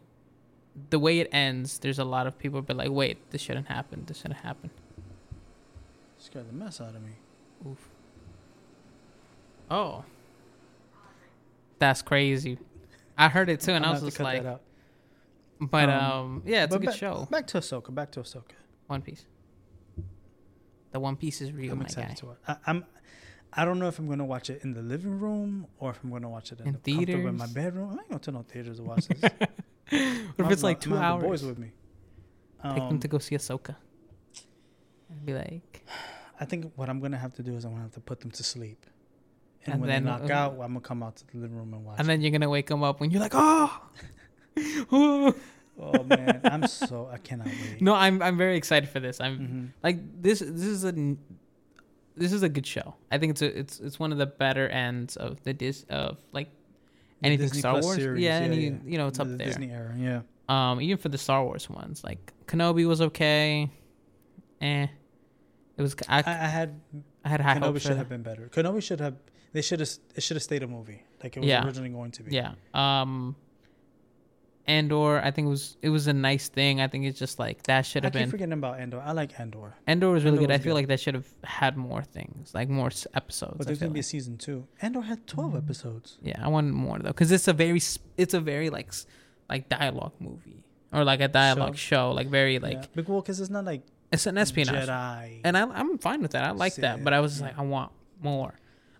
the 0.89 0.99
way 0.99 1.19
it 1.19 1.29
ends. 1.33 1.79
There's 1.81 1.99
a 1.99 2.05
lot 2.05 2.27
of 2.27 2.39
people 2.39 2.63
be 2.63 2.73
like, 2.73 2.89
wait, 2.91 3.31
this 3.31 3.43
shouldn't 3.43 3.67
happen. 3.67 4.05
This 4.07 4.17
shouldn't 4.23 4.41
happen. 4.41 4.71
Scared 6.17 6.49
the 6.49 6.55
mess 6.55 6.81
out 6.81 6.95
of 6.95 7.03
me. 7.03 7.13
Oof. 7.69 7.91
Oh. 9.71 10.07
That's 11.79 12.01
crazy. 12.01 12.57
I 13.19 13.29
heard 13.29 13.49
it 13.49 13.61
too, 13.61 13.73
and 13.73 13.85
I 13.85 13.89
gonna 13.93 14.01
was 14.05 14.15
just 14.15 14.21
like, 14.21 14.45
but 15.61 15.89
Um, 15.89 16.13
um, 16.13 16.43
yeah, 16.47 16.65
it's 16.65 16.75
a 16.75 16.79
good 16.79 16.87
back, 16.87 16.97
show. 16.97 17.29
Back 17.31 17.47
to 17.49 17.59
Ahsoka. 17.59 17.95
Back 17.95 18.11
to 18.13 18.21
Ahsoka. 18.21 18.53
One 18.89 19.03
Piece. 19.03 19.27
The 20.91 21.01
One 21.01 21.17
Piece 21.17 21.41
is 21.41 21.53
real, 21.53 21.73
I'm 21.73 21.83
excited 21.83 22.09
guy. 22.09 22.15
to 22.15 22.27
watch. 22.27 22.39
I, 22.49 22.57
I'm. 22.67 22.85
I 23.55 23.65
don't 23.67 23.79
know 23.79 23.87
if 23.89 23.99
I'm 23.99 24.09
gonna 24.09 24.25
watch 24.25 24.49
it 24.51 24.63
in 24.65 24.73
the 24.73 24.81
living 24.83 25.19
room 25.21 25.67
or 25.79 25.91
if 25.91 26.01
I'm 26.03 26.11
gonna 26.11 26.29
watch 26.29 26.53
it 26.53 26.61
in, 26.61 26.69
In 26.69 26.79
the 26.83 26.93
comfortable 26.95 27.29
in 27.29 27.37
my 27.37 27.47
bedroom. 27.47 27.91
I 27.91 28.01
ain't 28.01 28.09
going 28.09 28.21
to 28.21 28.33
no 28.33 28.43
theaters 28.43 28.79
to 28.79 28.83
watch 28.83 29.07
this. 29.09 29.21
What 29.21 30.47
if 30.47 30.51
it's 30.51 30.63
like 30.63 30.81
two 30.81 30.91
I'm 30.95 30.97
not 30.97 31.21
the 31.21 31.27
hours? 31.27 31.41
boys 31.43 31.45
with 31.45 31.59
me. 31.59 31.73
Take 32.63 32.75
them 32.77 32.83
Um, 32.89 32.99
to 33.01 33.09
go 33.09 33.19
see 33.19 33.35
Ahsoka. 33.37 33.77
And 35.11 35.27
be 35.27 35.35
like, 35.35 35.87
I 36.41 36.47
think 36.47 36.73
what 36.77 36.89
I'm 36.89 36.99
gonna 37.01 37.19
have 37.19 37.35
to 37.35 37.43
do 37.43 37.55
is 37.55 37.65
I'm 37.67 37.73
gonna 37.73 37.83
have 37.83 37.93
to 37.93 38.01
put 38.01 38.21
them 38.21 38.31
to 38.31 38.43
sleep, 38.43 38.87
and, 39.65 39.75
And 39.75 39.81
when 39.81 39.89
then, 39.91 40.05
they 40.05 40.11
knock 40.11 40.31
uh, 40.31 40.35
out, 40.35 40.53
I'm 40.55 40.59
gonna 40.73 40.81
come 40.81 41.03
out 41.03 41.17
to 41.17 41.27
the 41.27 41.39
living 41.39 41.57
room 41.57 41.73
and 41.75 41.85
watch. 41.85 41.99
and 41.99 42.07
it. 42.07 42.11
then 42.11 42.21
you're 42.21 42.31
gonna 42.33 42.49
wake 42.51 42.67
them 42.67 42.83
up 42.83 43.01
when 43.01 43.11
you're 43.11 43.21
like, 43.21 43.33
oh, 43.35 43.81
oh. 44.93 45.35
man, 46.05 46.41
I'm 46.45 46.67
so 46.67 47.09
I 47.13 47.19
cannot 47.19 47.47
wait. 47.47 47.81
no, 47.81 47.95
I'm 47.95 48.23
I'm 48.23 48.37
very 48.37 48.57
excited 48.57 48.89
for 48.89 49.01
this. 49.01 49.21
I'm 49.21 49.39
Mhm. 49.39 49.69
like 49.83 49.99
this. 50.23 50.41
This 50.41 50.65
is 50.65 50.85
a 50.85 50.93
this 52.15 52.33
is 52.33 52.43
a 52.43 52.49
good 52.49 52.67
show. 52.67 52.95
I 53.11 53.19
think 53.19 53.31
it's 53.31 53.43
a 53.43 53.59
it's 53.59 53.81
it's 53.81 53.99
one 53.99 54.13
of 54.13 54.19
the 54.19 54.27
better 54.27 54.69
ends 54.69 55.17
of 55.17 55.43
the 55.45 55.55
dis 55.55 55.85
of 55.89 56.19
like 56.33 56.49
The 57.21 57.27
anything 57.29 57.47
Disney 57.47 57.61
Star 57.61 57.73
Plus 57.75 57.85
Wars. 57.85 57.97
series, 57.97 58.23
yeah, 58.23 58.35
any, 58.41 58.79
you 58.85 58.99
know, 58.99 59.07
it's 59.09 59.19
The 59.19 59.25
up 59.25 59.39
there. 59.39 59.47
Disney 59.47 59.71
era, 59.71 59.95
yeah. 59.99 60.21
Um, 60.49 60.81
even 60.81 60.99
for 60.99 61.09
the 61.09 61.19
Star 61.19 61.43
Wars 61.45 61.71
ones, 61.71 62.05
like 62.05 62.33
Kenobi 62.47 62.87
was 62.87 63.01
okay. 63.01 63.71
Eh, 64.61 64.87
it 65.77 65.83
was. 65.83 65.97
I, 66.09 66.19
I, 66.19 66.21
I 66.27 66.33
had 66.49 66.81
I 67.25 67.29
had 67.31 67.41
high 67.41 67.55
Kenobi 67.59 67.63
hopes. 67.65 67.83
should 67.83 67.97
have 67.97 68.09
been 68.09 68.23
better. 68.23 68.49
Kenobi 68.53 68.83
should 68.83 69.01
have. 69.01 69.15
They 69.53 69.63
should 69.63 69.81
have. 69.81 69.91
It 70.15 70.23
should 70.23 70.37
have 70.37 70.43
stayed 70.43 70.63
a 70.63 70.67
movie 70.69 71.03
like 71.23 71.37
it 71.37 71.41
was 71.41 71.49
Yeah. 71.49 71.65
originally 71.65 71.91
going 71.91 72.11
to 72.13 72.23
be. 72.23 72.35
Yeah. 72.35 72.53
Um. 72.75 73.37
Andor, 74.69 75.19
I 75.21 75.33
think 75.33 75.47
it 75.47 75.51
was 75.51 75.77
it 75.83 75.89
was 75.89 76.07
a 76.07 76.13
nice 76.13 76.49
thing. 76.49 76.81
I 76.81 76.87
think 76.87 77.05
it's 77.05 77.19
just 77.19 77.41
like 77.41 77.65
that 77.65 77.85
should 77.85 78.05
I 78.05 78.07
have 78.07 78.13
keep 78.13 78.23
been. 78.23 78.31
forgetting 78.31 78.53
about 78.53 78.79
Andor. 78.79 79.03
I 79.05 79.11
like 79.11 79.39
Andor, 79.41 79.75
Andor 79.89 80.11
was 80.11 80.23
really 80.23 80.37
Andor 80.37 80.47
good. 80.47 80.55
I 80.55 80.59
feel 80.59 80.71
good. 80.71 80.75
like 80.83 80.87
that 80.87 81.01
should 81.01 81.15
have 81.15 81.27
had 81.43 81.77
more 81.77 82.03
things, 82.05 82.55
like 82.55 82.69
more 82.69 82.91
episodes. 83.15 83.55
but 83.59 83.67
there's 83.67 83.81
gonna 83.81 83.91
be 83.91 83.99
a 83.99 84.05
season 84.05 84.39
two. 84.39 84.69
Andor 84.81 85.01
had 85.01 85.27
12 85.27 85.57
episodes. 85.57 86.17
Yeah, 86.23 86.41
I 86.41 86.47
want 86.47 86.71
more 86.71 87.01
though, 87.01 87.09
because 87.09 87.33
it's 87.33 87.49
a 87.49 87.53
very 87.53 87.81
it's 88.17 88.35
a 88.35 88.41
very 88.41 88.71
like 88.71 88.93
like 89.51 89.69
dialogue 89.69 90.13
movie 90.21 90.63
or 90.93 91.03
like 91.03 91.21
a 91.21 91.29
dialogue 91.29 91.77
show, 91.77 92.13
like 92.13 92.29
very 92.29 92.61
like 92.61 92.89
yeah. 92.95 93.03
Well, 93.05 93.21
because 93.21 93.41
it's 93.41 93.51
not 93.51 93.65
like 93.65 93.83
it's 94.13 94.27
an 94.27 94.39
espionage, 94.39 94.87
Jedi. 94.89 95.41
and 95.43 95.59
I, 95.59 95.63
I'm 95.63 95.99
fine 95.99 96.23
with 96.23 96.31
that. 96.33 96.45
I 96.45 96.53
like 96.53 96.77
that, 96.77 97.03
but 97.03 97.13
I 97.13 97.19
was 97.19 97.41
Yeah. 97.41 97.47
like, 97.49 97.59
I 97.59 97.63
want 97.63 97.91
more. 98.23 98.55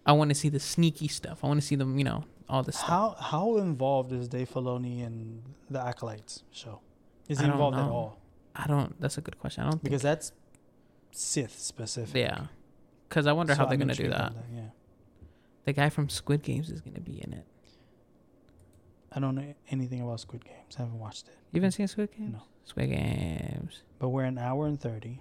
I 0.05 0.13
want 0.13 0.31
to 0.31 0.35
see 0.35 0.49
the 0.49 0.61
sneaky 0.61 1.09
stuff. 1.09 1.41
I 1.45 1.47
want 1.47 1.61
to 1.61 1.67
see 1.67 1.77
them, 1.77 1.99
you 1.99 2.05
know, 2.05 2.25
all 2.49 2.63
this 2.63 2.77
stuff. 2.77 2.89
how 2.89 3.17
how 3.19 3.57
involved 3.59 4.13
is 4.13 4.29
Dave 4.29 4.51
Filoni 4.51 5.03
in 5.05 5.43
the 5.71 5.81
Acolytes 5.85 6.43
show? 6.51 6.81
Is 7.29 7.39
he 7.41 7.47
involved 7.47 7.77
at 7.77 7.85
all? 7.85 8.19
I 8.55 8.67
don't. 8.67 9.01
That's 9.01 9.17
a 9.17 9.21
good 9.21 9.39
question. 9.39 9.63
I 9.63 9.67
don't 9.67 9.75
think. 9.79 9.85
Because 9.85 10.03
that's 10.03 10.33
Sith 11.13 11.59
specific. 11.59 12.17
Yeah, 12.17 12.47
because 13.09 13.27
I 13.27 13.33
wonder 13.33 13.55
So 13.55 13.59
how 13.59 13.65
they're 13.67 13.75
I'm 13.75 13.81
gonna 13.81 13.95
do 13.95 14.05
intrigued 14.05 14.21
that. 14.21 14.33
Yeah. 14.55 14.61
The 15.65 15.73
guy 15.73 15.89
from 15.89 16.09
Squid 16.09 16.43
Games 16.43 16.71
is 16.71 16.81
gonna 16.81 17.01
be 17.01 17.23
in 17.23 17.33
it. 17.33 17.47
I 19.15 19.21
don't 19.21 19.35
know 19.35 19.55
anything 19.71 20.01
about 20.01 20.21
Squid 20.21 20.45
Games. 20.45 20.75
I 20.79 20.83
haven't 20.83 20.99
watched 20.99 21.29
it. 21.29 21.35
You 21.53 21.61
haven't 21.61 21.73
seen 21.73 21.87
Squid 21.87 22.11
Games? 22.17 22.33
No. 22.33 22.43
Squid 22.65 22.91
Games. 22.91 23.83
But 23.99 24.09
we're 24.09 24.25
an 24.25 24.39
hour 24.39 24.67
and 24.67 24.81
thirty. 24.81 25.21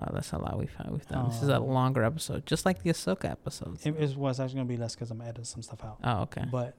Oh, 0.00 0.08
that's 0.12 0.32
a 0.32 0.38
lot 0.38 0.58
we've 0.58 0.74
we've 0.90 1.06
done. 1.06 1.28
This 1.28 1.42
is 1.42 1.48
a 1.48 1.58
Oh. 1.58 1.64
longer 1.64 2.02
episode, 2.02 2.46
just 2.46 2.66
like 2.66 2.82
the 2.82 2.90
Ahsoka 2.90 3.26
episodes. 3.30 3.86
It, 3.86 3.94
it 3.96 4.16
was 4.16 4.40
actually 4.40 4.56
gonna 4.56 4.68
be 4.68 4.76
less 4.76 4.94
because 4.94 5.10
I'm 5.10 5.20
editing 5.20 5.44
some 5.44 5.62
stuff 5.62 5.84
out. 5.84 5.98
Oh, 6.02 6.22
okay. 6.22 6.44
But 6.50 6.74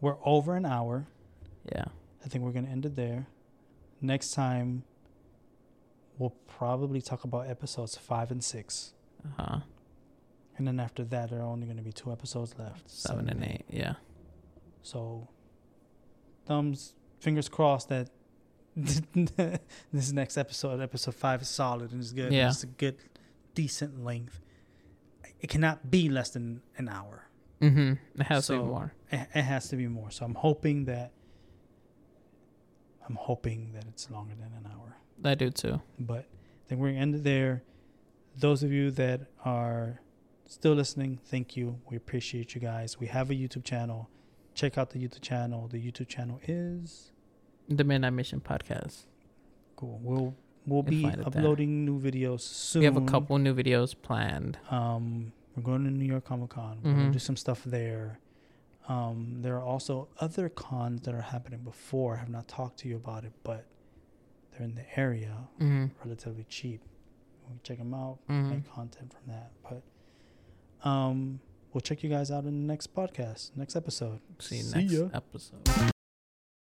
we're 0.00 0.16
over 0.24 0.54
an 0.56 0.64
hour. 0.64 1.06
Yeah. 1.70 1.86
I 2.24 2.28
think 2.28 2.44
we're 2.44 2.52
gonna 2.52 2.68
end 2.68 2.86
it 2.86 2.94
there. 2.96 3.26
Next 4.00 4.30
time, 4.32 4.84
we'll 6.18 6.34
probably 6.46 7.00
talk 7.02 7.24
about 7.24 7.48
episodes 7.48 7.96
five 7.96 8.30
and 8.30 8.42
six, 8.44 8.94
Uh 9.24 9.28
huh. 9.42 9.60
and 10.56 10.66
then 10.68 10.78
after 10.78 11.02
that, 11.04 11.30
there 11.30 11.40
are 11.40 11.46
only 11.46 11.66
gonna 11.66 11.82
be 11.82 11.92
two 11.92 12.12
episodes 12.12 12.54
left. 12.58 12.88
Seven 12.88 13.28
and 13.28 13.42
eight. 13.44 13.64
Yeah. 13.68 13.94
So, 14.82 15.28
thumbs, 16.46 16.94
fingers 17.18 17.48
crossed 17.48 17.88
that 17.88 18.10
this 18.76 20.12
next 20.12 20.36
episode, 20.36 20.80
episode 20.80 21.14
five, 21.14 21.42
is 21.42 21.48
solid 21.48 21.92
and 21.92 22.00
is 22.00 22.12
good. 22.12 22.32
Yeah. 22.32 22.48
It's 22.48 22.62
a 22.62 22.66
good, 22.66 22.96
decent 23.54 24.04
length. 24.04 24.40
It 25.40 25.48
cannot 25.48 25.90
be 25.90 26.08
less 26.08 26.30
than 26.30 26.62
an 26.76 26.88
hour. 26.88 27.26
Mm-hmm. 27.60 28.20
It 28.20 28.26
has 28.26 28.46
to 28.46 28.54
be 28.54 28.58
more. 28.58 28.94
It, 29.10 29.28
it 29.34 29.42
has 29.42 29.68
to 29.68 29.76
be 29.76 29.86
more. 29.86 30.10
So 30.10 30.24
I'm 30.24 30.34
hoping 30.34 30.84
that. 30.86 31.12
I'm 33.08 33.16
hoping 33.16 33.72
that 33.74 33.84
it's 33.88 34.10
longer 34.10 34.34
than 34.34 34.52
an 34.52 34.70
hour. 34.72 34.96
I 35.24 35.34
do 35.34 35.50
too. 35.50 35.80
But 35.98 36.26
I 36.64 36.68
think 36.68 36.80
we're 36.80 36.88
gonna 36.88 37.00
end 37.00 37.14
it 37.16 37.24
there. 37.24 37.62
Those 38.36 38.62
of 38.62 38.72
you 38.72 38.90
that 38.92 39.22
are 39.44 40.00
still 40.46 40.74
listening, 40.74 41.18
thank 41.24 41.56
you. 41.56 41.80
We 41.90 41.96
appreciate 41.96 42.54
you 42.54 42.60
guys. 42.60 43.00
We 43.00 43.08
have 43.08 43.30
a 43.30 43.34
YouTube 43.34 43.64
channel. 43.64 44.08
Check 44.54 44.78
out 44.78 44.90
the 44.90 44.98
YouTube 44.98 45.22
channel. 45.22 45.68
The 45.68 45.78
YouTube 45.78 46.08
channel 46.08 46.40
is 46.46 47.09
The 47.70 47.84
Midnight 47.84 48.12
Mission 48.12 48.40
podcast. 48.40 49.04
cool. 49.76 49.98
We'll 50.02 50.34
we'll 50.66 50.82
be 50.82 51.02
find 51.02 51.14
it 51.14 51.18
there. 51.18 51.26
uploading 51.40 51.84
new 51.86 51.98
videos 52.00 52.40
soon. 52.40 52.80
We 52.80 52.84
have 52.86 52.96
a 52.96 53.02
couple 53.06 53.38
new 53.38 53.54
videos 53.54 53.94
planned. 54.00 54.58
Um, 54.70 55.32
we're 55.56 55.62
going 55.62 55.84
to 55.84 55.90
New 55.90 56.04
York 56.04 56.24
Comic 56.24 56.50
Con. 56.50 56.80
We're 56.82 56.90
Mhm. 56.92 56.96
gonna 56.96 57.12
do 57.12 57.18
some 57.18 57.36
stuff 57.36 57.62
there. 57.64 58.18
Um, 58.88 59.38
there 59.42 59.56
are 59.56 59.62
also 59.64 60.08
other 60.18 60.48
cons 60.48 61.02
that 61.02 61.14
are 61.14 61.22
happening 61.22 61.60
before. 61.60 62.16
I 62.16 62.18
have 62.18 62.28
not 62.28 62.48
talked 62.48 62.78
to 62.80 62.88
you 62.88 62.96
about 62.96 63.24
it, 63.24 63.32
but 63.44 63.66
they're 64.52 64.62
in 64.66 64.74
the 64.74 64.98
area, 64.98 65.48
Mm-hmm. 65.60 65.86
relatively 66.04 66.44
cheap. 66.48 66.82
We 67.48 67.58
check 67.62 67.78
them 67.78 67.94
out, 67.94 68.18
Mhm. 68.28 68.50
make 68.50 68.68
content 68.68 69.12
from 69.14 69.32
that. 69.32 69.52
But 69.62 69.82
um, 70.88 71.40
we'll 71.72 71.80
check 71.82 72.02
you 72.02 72.10
guys 72.10 72.30
out 72.30 72.44
in 72.44 72.66
the 72.66 72.66
next 72.72 72.92
podcast, 72.94 73.56
next 73.56 73.76
episode. 73.76 74.20
See 74.40 74.56
you 74.58 74.62
See 74.64 74.78
next 74.78 74.92
ya. 74.92 75.08
episode. 75.14 75.92